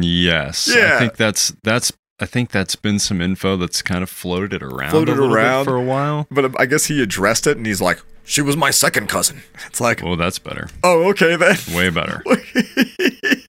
yes. 0.00 0.68
Yeah. 0.74 0.96
I 0.96 0.98
think 0.98 1.16
that's 1.16 1.54
that's. 1.62 1.92
I 2.18 2.24
think 2.24 2.50
that's 2.50 2.76
been 2.76 2.98
some 2.98 3.20
info 3.20 3.58
that's 3.58 3.82
kind 3.82 4.02
of 4.02 4.08
floated 4.08 4.54
it 4.54 4.62
around 4.62 4.90
Floated 4.92 5.12
a 5.18 5.20
little 5.20 5.28
bit 5.28 5.36
around. 5.36 5.64
for 5.66 5.76
a 5.76 5.82
while. 5.82 6.26
But 6.30 6.46
uh, 6.46 6.50
I 6.58 6.64
guess 6.64 6.86
he 6.86 7.02
addressed 7.02 7.46
it, 7.46 7.58
and 7.58 7.66
he's 7.66 7.82
like, 7.82 8.00
"She 8.24 8.40
was 8.40 8.56
my 8.56 8.70
second 8.70 9.08
cousin." 9.10 9.42
It's 9.66 9.82
like, 9.82 10.02
"Oh, 10.02 10.16
that's 10.16 10.38
better. 10.38 10.70
oh, 10.82 11.10
okay 11.10 11.36
then. 11.36 11.56
Way 11.74 11.90
better. 11.90 12.22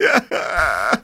Yeah. 0.02 0.20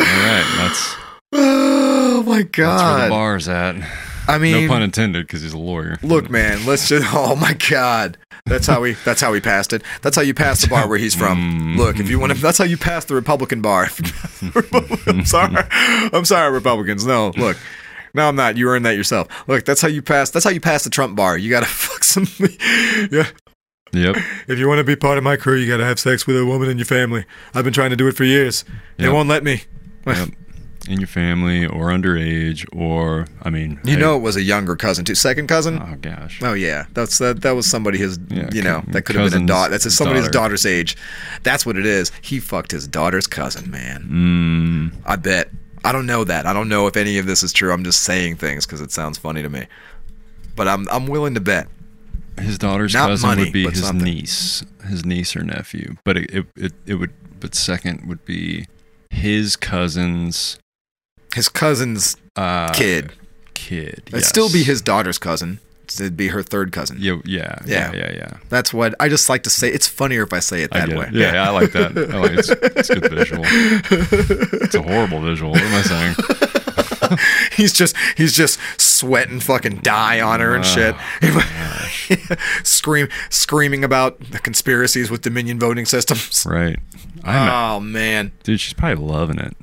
All 0.00 0.06
right. 0.06 0.54
That's 0.58 0.94
Oh 1.32 2.22
my 2.26 2.42
god. 2.42 2.78
that's 2.78 2.82
where 2.98 3.04
the 3.04 3.10
bar's 3.10 3.48
at. 3.48 3.76
I 4.28 4.36
mean, 4.36 4.66
no 4.66 4.68
pun 4.72 4.82
intended, 4.82 5.26
because 5.26 5.40
he's 5.40 5.54
a 5.54 5.58
lawyer. 5.58 5.98
Look, 6.02 6.28
man, 6.28 6.66
let's 6.66 6.86
just. 6.88 7.06
Oh 7.14 7.34
my 7.36 7.54
God, 7.54 8.18
that's 8.48 8.66
how 8.66 8.80
we. 8.80 8.92
That's 9.04 9.20
how 9.20 9.32
we 9.32 9.40
passed 9.40 9.72
it. 9.72 9.82
That's 10.02 10.16
how 10.16 10.22
you 10.22 10.34
pass 10.34 10.62
the 10.62 10.68
bar 10.68 10.88
where 10.88 10.98
he's 10.98 11.14
from. 11.14 11.76
Look, 11.76 11.98
if 12.00 12.08
you 12.10 12.18
want 12.18 12.30
to, 12.30 12.34
mm-hmm. 12.36 12.42
that's 12.42 12.58
how 12.58 12.64
you 12.64 12.76
pass 12.76 13.04
the 13.04 13.14
Republican 13.14 13.60
bar. 13.62 13.88
I'm 15.06 15.24
sorry, 15.24 15.54
I'm 16.12 16.24
sorry, 16.24 16.52
Republicans. 16.52 17.06
No, 17.06 17.32
look, 17.36 17.56
no, 18.14 18.28
I'm 18.28 18.36
not. 18.36 18.56
You 18.56 18.68
earned 18.68 18.86
that 18.86 18.96
yourself. 18.96 19.28
Look, 19.48 19.64
that's 19.64 19.80
how 19.80 19.88
you 19.88 20.02
pass. 20.02 20.30
That's 20.30 20.44
how 20.44 20.50
you 20.50 20.60
pass 20.60 20.84
the 20.84 20.90
Trump 20.90 21.16
bar. 21.16 21.36
You 21.38 21.50
gotta 21.50 21.66
fuck 21.66 22.04
some. 22.04 22.26
Yeah, 23.10 23.28
Yep. 23.92 24.16
if 24.48 24.58
you 24.58 24.68
want 24.68 24.78
to 24.78 24.84
be 24.84 24.96
part 24.96 25.18
of 25.18 25.24
my 25.24 25.36
crew, 25.36 25.56
you 25.56 25.68
gotta 25.70 25.84
have 25.84 25.98
sex 25.98 26.26
with 26.26 26.38
a 26.38 26.44
woman 26.44 26.68
in 26.68 26.78
your 26.78 26.84
family. 26.86 27.24
I've 27.54 27.64
been 27.64 27.72
trying 27.72 27.90
to 27.90 27.96
do 27.96 28.08
it 28.08 28.16
for 28.16 28.24
years. 28.24 28.64
They 28.96 29.04
Yep. 29.04 29.12
won't 29.12 29.28
let 29.28 29.44
me. 29.44 29.62
Yep. 30.06 30.28
In 30.88 30.98
your 31.00 31.06
family 31.06 31.66
or 31.66 31.88
underage 31.90 32.64
or 32.74 33.26
I 33.42 33.50
mean 33.50 33.78
You 33.84 33.94
hey- 33.94 34.00
know, 34.00 34.16
it 34.16 34.20
was 34.20 34.36
a 34.36 34.42
younger 34.42 34.74
cousin 34.74 35.04
too. 35.04 35.14
Second 35.14 35.46
cousin. 35.46 35.78
Oh 35.80 35.96
gosh. 36.00 36.40
Oh 36.42 36.54
yeah, 36.54 36.86
that's 36.94 37.18
that. 37.18 37.42
That 37.42 37.52
was 37.52 37.68
somebody 37.70 37.98
his, 37.98 38.18
Yeah, 38.28 38.48
you 38.52 38.62
know, 38.62 38.82
that 38.88 39.02
could 39.02 39.16
have 39.16 39.30
been 39.30 39.42
a 39.44 39.46
daughter. 39.46 39.70
That's 39.70 39.94
somebody's 39.94 40.24
daughter. 40.24 40.32
daughter's 40.32 40.64
age. 40.66 40.96
That's 41.42 41.66
what 41.66 41.76
it 41.76 41.84
is. 41.86 42.10
He 42.22 42.40
fucked 42.40 42.70
his 42.72 42.88
daughter's 42.88 43.26
cousin, 43.26 43.70
man. 43.70 44.90
Mm, 44.92 45.00
I 45.06 45.16
bet. 45.16 45.50
I 45.84 45.92
don't 45.92 46.06
know 46.06 46.24
that. 46.24 46.46
I 46.46 46.52
don't 46.52 46.68
know 46.68 46.86
if 46.86 46.96
any 46.96 47.18
of 47.18 47.26
this 47.26 47.42
is 47.42 47.52
true. 47.52 47.70
I'm 47.72 47.84
just 47.84 48.00
saying 48.00 48.36
things 48.36 48.66
because 48.66 48.80
it 48.80 48.90
sounds 48.90 49.16
funny 49.18 49.42
to 49.42 49.48
me. 49.48 49.66
But 50.56 50.68
I'm 50.68 50.88
I'm 50.90 51.06
willing 51.06 51.34
to 51.34 51.40
bet. 51.40 51.68
his 52.40 52.56
daughter's 52.58 52.94
Not 52.94 53.08
cousin 53.10 53.28
money, 53.28 53.44
would 53.44 53.52
be 53.52 53.68
his 53.68 53.82
something. 53.84 54.04
niece, 54.04 54.64
his 54.88 55.04
niece 55.04 55.36
or 55.36 55.42
nephew. 55.44 55.96
But 56.04 56.16
it, 56.16 56.30
it 56.34 56.46
it 56.56 56.72
it 56.86 56.94
would 56.94 57.12
but 57.40 57.54
second 57.54 58.08
would 58.08 58.24
be 58.24 58.66
his 59.10 59.54
cousin's 59.56 60.58
His 61.38 61.48
cousin's 61.48 62.16
uh, 62.34 62.72
kid. 62.72 63.12
Kid. 63.54 64.02
It'd 64.08 64.24
still 64.24 64.50
be 64.52 64.64
his 64.64 64.82
daughter's 64.82 65.18
cousin, 65.18 65.60
it'd 65.84 66.16
be 66.16 66.28
her 66.28 66.42
third 66.42 66.72
cousin. 66.72 66.96
Yeah, 66.98 67.18
yeah, 67.24 67.60
Yeah. 67.64 67.92
yeah, 67.92 67.96
yeah, 67.96 68.12
yeah. 68.12 68.36
That's 68.48 68.74
what 68.74 68.96
I 68.98 69.08
just 69.08 69.28
like 69.28 69.44
to 69.44 69.50
say. 69.50 69.68
It's 69.68 69.86
funnier 69.86 70.24
if 70.24 70.32
I 70.32 70.40
say 70.40 70.64
it 70.64 70.72
that 70.72 70.88
way. 70.88 71.06
it. 71.06 71.14
Yeah, 71.14 71.46
I 71.48 71.50
like 71.50 71.70
that. 71.74 71.96
I 71.96 72.18
like 72.18 72.32
it's, 72.32 72.48
it's 72.52 72.90
a 72.90 72.98
good 72.98 73.12
visual. 73.12 73.44
It's 73.46 74.74
a 74.74 74.82
horrible 74.82 75.20
visual. 75.20 75.52
What 75.52 75.62
am 75.62 75.74
I 75.74 75.82
saying? 75.82 77.18
he's 77.56 77.72
just 77.72 77.96
he's 78.16 78.32
just 78.32 78.58
sweating 78.80 79.38
fucking 79.38 79.76
dye 79.76 80.20
on 80.20 80.40
her 80.40 80.56
and 80.56 80.66
shit. 80.66 80.96
Scream 82.66 83.06
screaming 83.30 83.84
about 83.84 84.18
the 84.32 84.40
conspiracies 84.40 85.08
with 85.08 85.22
Dominion 85.22 85.60
voting 85.60 85.84
systems. 85.86 86.44
Right. 86.44 86.80
I'm 87.22 87.76
Oh 87.76 87.80
man. 87.80 88.32
dude, 88.42 88.58
she's 88.58 88.74
probably 88.74 89.04
loving 89.04 89.38
it. 89.38 89.56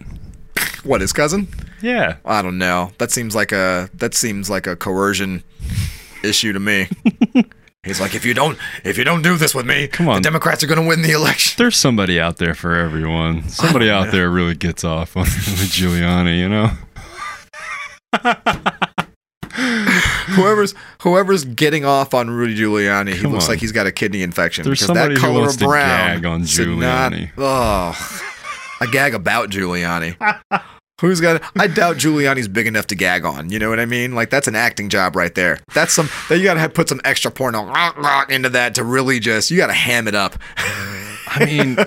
What, 0.85 1.01
his 1.01 1.11
cousin? 1.13 1.47
Yeah. 1.85 2.17
I 2.25 2.41
don't 2.41 2.57
know. 2.57 2.91
That 2.97 3.11
seems 3.11 3.35
like 3.35 3.51
a 3.51 3.89
that 3.93 4.13
seems 4.15 4.49
like 4.49 4.65
a 4.65 4.75
coercion 4.75 5.43
issue 6.23 6.51
to 6.53 6.59
me. 6.59 6.87
He's 7.83 8.01
like, 8.01 8.15
if 8.15 8.25
you 8.25 8.33
don't 8.33 8.57
if 8.83 8.97
you 8.97 9.03
don't 9.03 9.21
do 9.21 9.37
this 9.37 9.53
with 9.53 9.67
me, 9.67 9.87
Come 9.87 10.09
on. 10.09 10.15
the 10.15 10.21
Democrats 10.21 10.63
are 10.63 10.67
gonna 10.67 10.85
win 10.87 11.03
the 11.03 11.11
election. 11.11 11.53
There's 11.59 11.77
somebody 11.77 12.19
out 12.19 12.37
there 12.37 12.55
for 12.55 12.73
everyone. 12.75 13.47
Somebody 13.49 13.91
out 13.91 14.11
there 14.11 14.31
really 14.31 14.55
gets 14.55 14.83
off 14.83 15.15
on 15.15 15.25
Giuliani, 15.75 16.39
you 16.39 16.49
know? 16.49 16.71
whoever's 20.33 20.73
whoever's 21.01 21.45
getting 21.45 21.85
off 21.85 22.13
on 22.15 22.29
Rudy 22.31 22.55
Giuliani, 22.57 23.13
he 23.13 23.27
looks 23.27 23.45
on. 23.45 23.51
like 23.51 23.59
he's 23.59 23.71
got 23.71 23.85
a 23.87 23.91
kidney 23.91 24.23
infection. 24.23 24.63
There's 24.63 24.81
because 24.81 24.95
that 24.95 25.15
color 25.17 25.45
of 25.47 25.57
to 25.57 25.65
brown 25.65 26.15
gag 26.21 26.25
on 26.25 26.45
should 26.45 26.67
not- 26.69 27.11
Giuliani. 27.11 27.31
oh, 27.37 28.31
a 28.81 28.87
gag 28.87 29.13
about 29.13 29.49
Giuliani. 29.51 30.15
Who's 31.01 31.19
got? 31.19 31.37
It? 31.37 31.41
I 31.57 31.67
doubt 31.67 31.97
Giuliani's 31.97 32.47
big 32.47 32.67
enough 32.67 32.87
to 32.87 32.95
gag 32.95 33.25
on. 33.25 33.49
You 33.49 33.59
know 33.59 33.69
what 33.69 33.81
I 33.81 33.85
mean? 33.85 34.15
Like 34.15 34.29
that's 34.29 34.47
an 34.47 34.55
acting 34.55 34.87
job 34.89 35.15
right 35.15 35.33
there. 35.35 35.59
That's 35.73 35.91
some. 35.91 36.09
That 36.29 36.37
you 36.37 36.45
gotta 36.45 36.61
have, 36.61 36.73
put 36.73 36.87
some 36.87 37.01
extra 37.03 37.31
porno 37.31 37.73
into 38.29 38.49
that 38.49 38.75
to 38.75 38.83
really 38.83 39.19
just. 39.19 39.51
You 39.51 39.57
gotta 39.57 39.73
ham 39.73 40.07
it 40.07 40.15
up. 40.15 40.37
I 41.27 41.45
mean, 41.45 41.77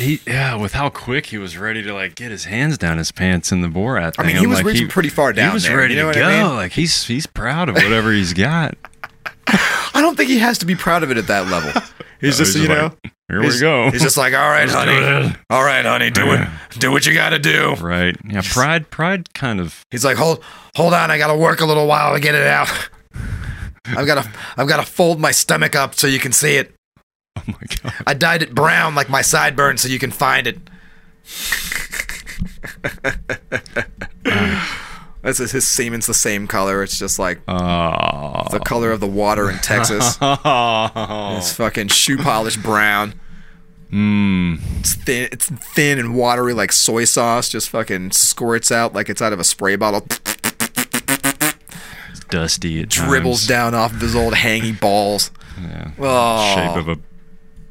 he 0.00 0.20
yeah, 0.26 0.54
with 0.54 0.74
how 0.74 0.90
quick 0.90 1.26
he 1.26 1.38
was 1.38 1.58
ready 1.58 1.82
to 1.82 1.92
like 1.92 2.14
get 2.14 2.30
his 2.30 2.44
hands 2.44 2.78
down 2.78 2.98
his 2.98 3.10
pants 3.10 3.50
in 3.50 3.62
the 3.62 3.68
Borat 3.68 4.14
thing. 4.14 4.26
I 4.26 4.28
mean, 4.28 4.36
he 4.36 4.46
was 4.46 4.58
like, 4.58 4.66
reaching 4.66 4.88
pretty 4.88 5.08
far 5.08 5.32
down 5.32 5.50
He 5.50 5.54
was 5.54 5.64
there, 5.64 5.76
ready 5.76 5.94
you 5.94 6.02
know 6.02 6.12
to 6.12 6.18
go. 6.18 6.24
I 6.24 6.42
mean? 6.42 6.54
Like 6.54 6.72
he's 6.72 7.04
he's 7.04 7.26
proud 7.26 7.68
of 7.68 7.74
whatever 7.74 8.12
he's 8.12 8.32
got. 8.32 8.76
I 9.94 10.00
don't 10.00 10.16
think 10.16 10.28
he 10.30 10.38
has 10.38 10.58
to 10.58 10.66
be 10.66 10.74
proud 10.74 11.02
of 11.02 11.10
it 11.10 11.16
at 11.16 11.26
that 11.28 11.48
level. 11.48 11.80
He's 12.20 12.38
No, 12.38 12.44
just, 12.44 12.54
he's 12.56 12.62
you 12.62 12.68
just 12.68 12.80
know, 12.80 12.96
like, 13.04 13.12
Here 13.28 13.40
we 13.40 13.60
go. 13.60 13.90
He's 13.92 14.02
just 14.02 14.16
like, 14.16 14.34
all 14.34 14.48
right, 14.50 14.68
honey, 14.68 15.32
all 15.50 15.62
right, 15.62 15.84
honey, 15.84 16.10
do 16.10 16.32
it, 16.32 16.48
do 16.80 16.90
what 16.90 17.06
you 17.06 17.14
gotta 17.14 17.38
do. 17.38 17.74
right. 17.80 18.16
Yeah. 18.28 18.42
Pride. 18.44 18.90
Pride. 18.90 19.32
Kind 19.34 19.60
of. 19.60 19.84
He's 19.92 20.04
like, 20.04 20.16
hold, 20.16 20.42
hold 20.74 20.94
on, 20.94 21.12
I 21.12 21.18
gotta 21.18 21.36
work 21.36 21.60
a 21.60 21.64
little 21.64 21.86
while 21.86 22.14
to 22.14 22.20
get 22.20 22.34
it 22.34 22.44
out. 22.46 22.68
I've 23.86 24.06
gotta, 24.06 24.28
I've 24.56 24.66
gotta 24.66 24.82
fold 24.82 25.20
my 25.20 25.30
stomach 25.30 25.76
up 25.76 25.94
so 25.94 26.08
you 26.08 26.18
can 26.18 26.32
see 26.32 26.56
it. 26.56 26.74
Oh 27.36 27.42
my 27.46 27.60
god. 27.82 27.94
I 28.04 28.14
dyed 28.14 28.42
it 28.42 28.52
brown 28.54 28.96
like 28.96 29.08
my 29.08 29.22
sideburns 29.22 29.80
so 29.82 29.88
you 29.88 30.00
can 30.00 30.10
find 30.10 30.48
it. 30.48 30.58
His 35.36 35.68
semen's 35.68 36.06
the 36.06 36.14
same 36.14 36.46
color. 36.46 36.82
It's 36.82 36.98
just 36.98 37.18
like 37.18 37.40
Oh. 37.46 38.46
the 38.50 38.60
color 38.64 38.90
of 38.90 39.00
the 39.00 39.06
water 39.06 39.50
in 39.50 39.58
Texas. 39.58 40.16
It's 41.38 41.52
fucking 41.52 41.88
shoe 41.88 42.16
polish 42.16 42.56
brown. 42.56 43.14
Mm. 43.92 44.60
It's 44.80 44.94
thin. 44.94 45.28
It's 45.30 45.46
thin 45.50 45.98
and 45.98 46.14
watery 46.14 46.54
like 46.54 46.72
soy 46.72 47.04
sauce. 47.04 47.48
Just 47.50 47.68
fucking 47.68 48.12
squirts 48.12 48.72
out 48.72 48.94
like 48.94 49.08
it's 49.10 49.20
out 49.22 49.32
of 49.32 49.40
a 49.40 49.44
spray 49.44 49.76
bottle. 49.76 50.06
It's 52.10 52.20
dusty. 52.30 52.80
It 52.80 52.88
Dribbles 52.88 53.46
down 53.46 53.74
off 53.74 53.92
of 53.92 54.00
his 54.00 54.14
old 54.16 54.34
hangy 54.34 54.78
balls. 54.78 55.30
Yeah. 55.60 55.90
Oh. 55.98 56.54
Shape 56.54 56.76
of 56.76 56.88
a 56.88 56.96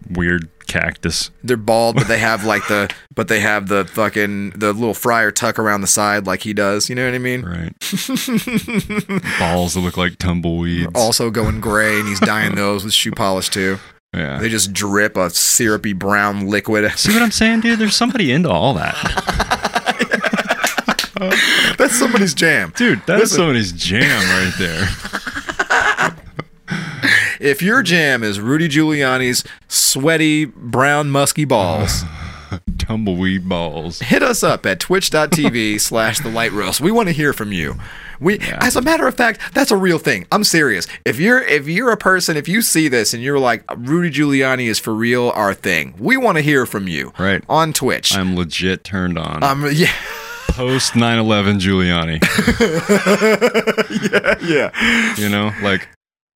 weird 0.10 0.50
cactus. 0.68 1.32
They're 1.44 1.58
bald, 1.58 1.96
but 1.96 2.08
they 2.08 2.20
have 2.20 2.44
like 2.46 2.68
the, 2.68 2.94
but 3.16 3.28
they 3.28 3.40
have 3.40 3.68
the 3.68 3.86
fucking 3.86 4.52
the 4.52 4.74
little 4.74 4.94
Friar 4.94 5.32
Tuck 5.32 5.58
around 5.60 5.82
the 5.82 5.88
side 5.88 6.28
like 6.28 6.42
he 6.42 6.54
does. 6.54 6.90
You 6.90 6.96
know 6.96 7.06
what 7.06 7.16
I 7.16 7.20
mean? 7.20 7.42
Right. 7.44 7.74
Balls 9.40 9.74
that 9.76 9.82
look 9.82 9.98
like 9.98 10.18
tumbleweeds. 10.18 10.92
Also 10.96 11.30
going 11.30 11.62
gray, 11.62 12.00
and 12.00 12.08
he's 12.08 12.20
dyeing 12.20 12.56
those 12.56 12.84
with 12.84 12.94
shoe 12.94 13.12
polish 13.12 13.50
too. 13.50 13.78
yeah. 14.14 14.40
They 14.40 14.50
just 14.50 14.74
drip 14.74 15.16
a 15.18 15.30
syrupy 15.30 15.94
brown 15.94 16.48
liquid. 16.48 16.92
See 16.98 17.14
what 17.14 17.22
I'm 17.22 17.32
saying, 17.32 17.62
dude? 17.62 17.80
There's 17.80 17.96
somebody 17.96 18.32
into 18.32 18.50
all 18.50 18.74
that. 18.76 18.96
That's 21.78 21.98
somebody's 21.98 22.34
jam. 22.34 22.74
Dude, 22.76 23.02
that's 23.08 23.32
somebody's 23.32 23.72
jam 23.72 24.04
right 24.04 24.54
there. 24.60 24.88
If 27.40 27.62
your 27.62 27.84
jam 27.84 28.24
is 28.24 28.40
Rudy 28.40 28.68
Giuliani's 28.68 29.44
sweaty 29.68 30.46
brown 30.46 31.10
musky 31.10 31.46
balls, 31.46 32.04
Tumbleweed 32.78 33.48
balls. 33.50 34.00
hit 34.00 34.24
us 34.24 34.44
up 34.44 34.66
at 34.66 34.80
twitch.tv 34.80 35.80
slash 35.82 36.20
the 36.20 36.30
light 36.30 36.52
roast. 36.54 36.80
We 36.82 36.92
want 36.92 37.10
to 37.10 37.14
hear 37.14 37.34
from 37.34 37.52
you. 37.52 37.76
We 38.20 38.40
as 38.40 38.76
a 38.76 38.82
matter 38.82 39.06
of 39.08 39.16
fact, 39.16 39.54
that's 39.54 39.70
a 39.70 39.78
real 39.78 40.00
thing. 40.00 40.26
I'm 40.32 40.44
serious. 40.44 40.88
If 41.06 41.20
you're 41.20 41.42
if 41.44 41.68
you're 41.68 41.92
a 41.92 41.98
person, 41.98 42.36
if 42.36 42.48
you 42.48 42.64
see 42.64 42.88
this 42.88 43.14
and 43.14 43.22
you're 43.22 43.38
like 43.38 43.64
Rudy 43.76 44.10
Giuliani 44.10 44.66
is 44.68 44.80
for 44.80 44.96
real 44.96 45.30
our 45.36 45.54
thing, 45.54 45.94
we 46.00 46.18
want 46.18 46.38
to 46.38 46.42
hear 46.42 46.66
from 46.66 46.88
you. 46.88 47.14
Right. 47.20 47.44
On 47.48 47.74
Twitch. 47.74 48.16
I'm 48.18 48.36
legit 48.36 48.84
turned 48.84 49.20
on. 49.20 49.44
um 49.44 49.68
yeah. 49.72 49.92
Post 50.48 50.96
9 50.96 51.20
11 51.20 51.60
Giuliani. 51.60 52.24
Yeah. 54.48 54.72
You 55.18 55.30
know, 55.30 55.52
like 55.62 55.88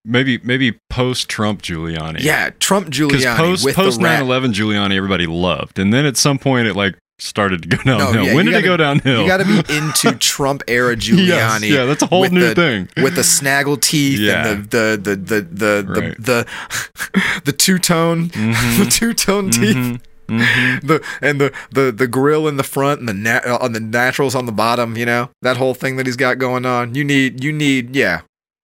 maybe 0.06 0.40
maybe 0.44 0.80
post 0.90 1.30
Trump 1.30 1.62
Giuliani. 1.62 2.22
Yeah, 2.22 2.52
Trump 2.60 2.88
Giuliani 2.90 3.38
post 3.38 3.76
post 3.76 3.98
the 3.98 4.04
9 4.04 4.22
11 4.22 4.54
Giuliani, 4.54 4.96
everybody 4.96 5.28
loved. 5.28 5.80
And 5.80 5.94
then 5.94 6.06
at 6.06 6.18
some 6.18 6.40
point 6.40 6.68
it 6.68 6.76
like 6.76 6.96
started 7.20 7.62
to 7.62 7.68
go 7.68 7.78
downhill. 7.84 8.26
yeah, 8.26 8.34
when 8.34 8.46
did 8.46 8.56
it 8.56 8.62
go 8.64 8.76
gotta- 8.78 8.84
downhill? 8.84 9.22
You 9.22 9.28
got 9.28 9.38
to 9.38 9.46
be 9.46 9.58
into 9.76 10.14
Trump 10.18 10.64
era 10.68 10.96
Giuliani. 10.96 11.70
yeah, 11.70 11.86
that's 11.86 12.02
a 12.02 12.08
whole 12.08 12.28
new 12.28 12.54
the- 12.54 12.56
thing. 12.56 12.90
with 13.04 13.16
the 13.16 13.24
snaggle 13.24 13.78
teeth 13.78 14.20
Yeah. 14.20 14.48
and 14.48 14.70
the 14.70 15.00
the 15.02 15.16
the 15.16 15.42
the 15.42 15.84
the 15.94 16.02
Right. 16.02 16.18
the, 16.20 17.42
the, 17.46 17.52
two 17.52 17.78
tone 17.78 18.30
mm-hmm. 18.30 18.84
the 18.84 18.90
two 18.90 19.14
tone 19.14 19.52
mm-hmm. 19.52 19.62
teeth. 19.62 20.02
Mm-hmm. 20.28 20.88
The 20.88 21.06
and 21.22 21.42
the, 21.42 21.54
the 21.72 21.92
the 21.92 22.08
grill 22.08 22.48
in 22.48 22.56
the 22.56 22.64
front 22.64 23.02
and 23.02 23.10
the 23.10 23.14
na- 23.14 23.42
uh, 23.46 23.58
on 23.60 23.74
the 23.74 23.82
naturals 23.82 24.34
on 24.34 24.46
the 24.46 24.54
bottom, 24.54 24.96
you 24.96 25.06
know 25.06 25.30
that 25.42 25.58
whole 25.58 25.74
thing 25.74 25.98
that 25.98 26.06
he's 26.06 26.16
got 26.16 26.38
going 26.38 26.66
on. 26.66 26.96
You 26.96 27.04
need 27.04 27.44
you 27.44 27.52
need 27.52 27.94
yeah, 27.96 28.22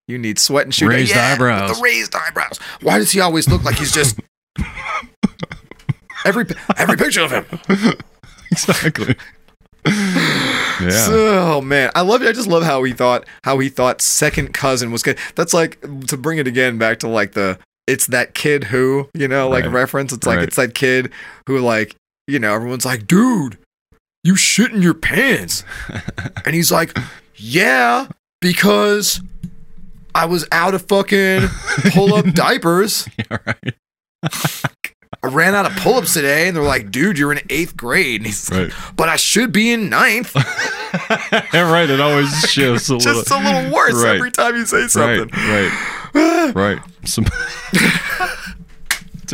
you 0.08 0.18
need 0.18 0.40
sweat 0.40 0.66
and 0.66 0.74
shoot 0.74 0.88
Raised 0.88 1.16
yeah, 1.16 1.34
eyebrows. 1.34 1.78
The 1.78 1.84
raised 1.84 2.16
eyebrows. 2.16 2.58
Why 2.82 2.98
does 2.98 3.12
he 3.12 3.20
always 3.20 3.48
look 3.50 3.64
like 3.64 3.78
he's 3.78 3.92
just 3.92 4.20
every 6.26 6.46
every 6.78 6.98
picture 6.98 7.22
of 7.22 7.32
him? 7.32 7.46
exactly. 8.52 9.16
yeah. 9.86 11.06
Oh 11.10 11.62
man, 11.62 11.92
I 11.96 12.02
love 12.02 12.22
it. 12.22 12.28
I 12.28 12.32
just 12.32 12.48
love 12.48 12.64
how 12.64 12.84
he 12.84 12.94
thought 12.94 13.26
how 13.44 13.60
he 13.60 13.70
thought 13.70 14.02
second 14.02 14.54
cousin 14.54 14.92
was 14.92 15.04
good. 15.04 15.18
That's 15.36 15.54
like 15.54 15.80
to 16.08 16.18
bring 16.18 16.38
it 16.40 16.48
again 16.48 16.78
back 16.78 17.00
to 17.00 17.08
like 17.08 17.34
the 17.34 17.58
it's 17.86 18.08
that 18.08 18.34
kid 18.34 18.66
who 18.66 19.10
you 19.14 19.28
know 19.28 19.48
like 19.50 19.64
Right. 19.66 19.74
reference. 19.74 20.12
It's 20.14 20.28
like 20.28 20.38
Right. 20.38 20.48
it's 20.48 20.58
that 20.58 20.74
kid 20.74 21.12
who 21.48 21.60
like 21.60 21.96
you 22.28 22.40
know 22.40 22.54
everyone's 22.54 22.86
like, 22.86 23.08
dude, 23.08 23.58
you 24.24 24.36
shit 24.36 24.72
in 24.72 24.82
your 24.82 24.94
pants, 24.94 25.64
and 26.46 26.54
he's 26.56 26.72
like, 26.72 26.98
yeah, 27.36 28.08
because 28.42 29.22
I 30.18 30.26
was 30.26 30.48
out 30.52 30.74
of 30.74 30.82
fucking 30.88 31.48
pull 31.92 32.14
up 32.16 32.26
diapers. 32.34 33.08
yeah, 33.18 33.38
right. 33.46 33.74
I 35.24 35.28
ran 35.30 35.56
out 35.56 35.66
of 35.66 35.76
pull 35.78 35.96
ups 35.96 36.14
today, 36.14 36.48
and 36.48 36.56
they're 36.56 36.64
like, 36.64 36.92
dude, 36.92 37.18
you're 37.18 37.32
in 37.32 37.40
eighth 37.50 37.76
grade, 37.78 38.22
and 38.22 38.28
he's 38.28 38.50
Right. 38.52 38.72
but 38.96 39.10
I 39.10 39.16
should 39.16 39.52
be 39.52 39.72
in 39.72 39.90
ninth. 39.90 40.34
yeah, 41.54 41.72
right. 41.72 41.90
It 41.90 42.00
always 42.00 42.30
shifts 42.50 42.90
a 42.90 42.96
little. 42.96 43.14
just 43.14 43.32
a 43.32 43.38
little 43.38 43.72
worse 43.74 43.94
Right. 43.96 44.16
every 44.16 44.32
time 44.32 44.56
you 44.56 44.66
say 44.66 44.88
something. 44.88 45.30
Right, 45.30 45.72
right, 46.14 46.56
right. 46.56 46.80
Some. 47.06 47.26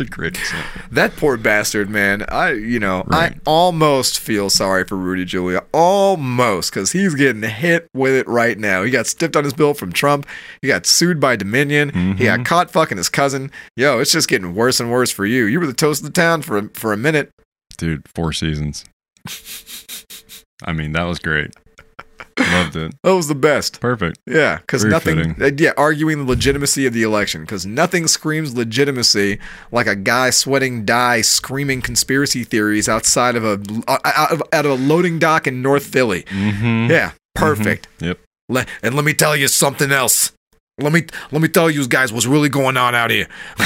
a 0.00 0.04
great 0.04 0.36
example. 0.36 0.82
That 0.90 1.14
poor 1.16 1.36
bastard, 1.36 1.88
man. 1.88 2.24
I, 2.28 2.52
you 2.52 2.80
know, 2.80 3.04
Right. 3.06 3.32
I 3.34 3.38
almost 3.46 4.18
feel 4.18 4.50
sorry 4.50 4.84
for 4.84 4.96
Rudy 4.96 5.24
Giuliani, 5.24 5.64
almost, 5.72 6.72
because 6.72 6.90
he's 6.92 7.14
getting 7.14 7.42
hit 7.42 7.86
with 7.94 8.14
it 8.14 8.26
right 8.26 8.58
now. 8.58 8.82
He 8.82 8.90
got 8.90 9.06
stiffed 9.06 9.36
on 9.36 9.44
his 9.44 9.54
bill 9.54 9.72
from 9.72 9.92
Trump. 9.92 10.26
He 10.62 10.68
got 10.68 10.84
sued 10.86 11.20
by 11.20 11.36
Dominion. 11.36 11.90
He 11.90 11.98
Mm-hmm. 11.98 12.24
got 12.24 12.44
caught 12.44 12.70
fucking 12.70 12.96
his 12.98 13.08
cousin. 13.08 13.50
Yo, 13.76 14.00
it's 14.00 14.10
just 14.12 14.28
getting 14.28 14.54
worse 14.54 14.80
and 14.80 14.90
worse 14.90 15.10
for 15.12 15.24
you. 15.26 15.44
You 15.44 15.60
were 15.60 15.66
the 15.66 15.72
toast 15.72 16.00
of 16.02 16.06
the 16.06 16.12
town 16.20 16.42
for 16.42 16.68
for 16.74 16.92
a 16.92 16.96
minute. 16.96 17.30
Dude, 17.78 18.02
four 18.14 18.32
seasons. 18.32 18.84
I 20.64 20.72
mean, 20.72 20.92
that 20.92 21.04
was 21.04 21.18
great. 21.18 21.52
Loved 22.38 22.76
it. 22.76 22.94
That 23.02 23.14
was 23.14 23.28
the 23.28 23.34
best. 23.34 23.80
Perfect. 23.80 24.18
Yeah, 24.26 24.58
because 24.58 24.84
nothing. 24.84 25.40
uh, 25.42 25.50
Yeah, 25.56 25.72
arguing 25.76 26.18
the 26.18 26.24
legitimacy 26.24 26.86
of 26.86 26.92
the 26.92 27.02
election 27.02 27.42
because 27.42 27.64
nothing 27.66 28.06
screams 28.06 28.54
legitimacy 28.56 29.38
like 29.72 29.86
a 29.86 29.96
guy 29.96 30.30
sweating 30.30 30.84
dye, 30.84 31.20
screaming 31.20 31.80
conspiracy 31.82 32.44
theories 32.44 32.88
outside 32.88 33.36
of 33.36 33.44
a 33.44 33.60
uh, 33.88 33.98
out 34.04 34.32
of, 34.32 34.42
out 34.52 34.66
of 34.66 34.72
a 34.72 34.74
loading 34.82 35.18
dock 35.18 35.46
in 35.46 35.62
North 35.62 35.86
Philly. 35.86 36.22
Mm-hmm. 36.24 36.90
Yeah, 36.90 37.12
perfect. 37.34 37.88
Yep. 38.00 38.18
Le- 38.48 38.66
and 38.82 38.94
let 38.94 39.04
me 39.04 39.14
tell 39.14 39.34
you 39.36 39.48
something 39.48 39.90
else. 39.92 40.32
Let 40.78 40.92
me 40.92 41.04
let 41.30 41.40
me 41.40 41.46
tell 41.46 41.70
you 41.70 41.86
guys 41.86 42.12
what's 42.12 42.26
really 42.26 42.48
going 42.48 42.76
on 42.76 42.96
out 42.96 43.12
here. 43.12 43.28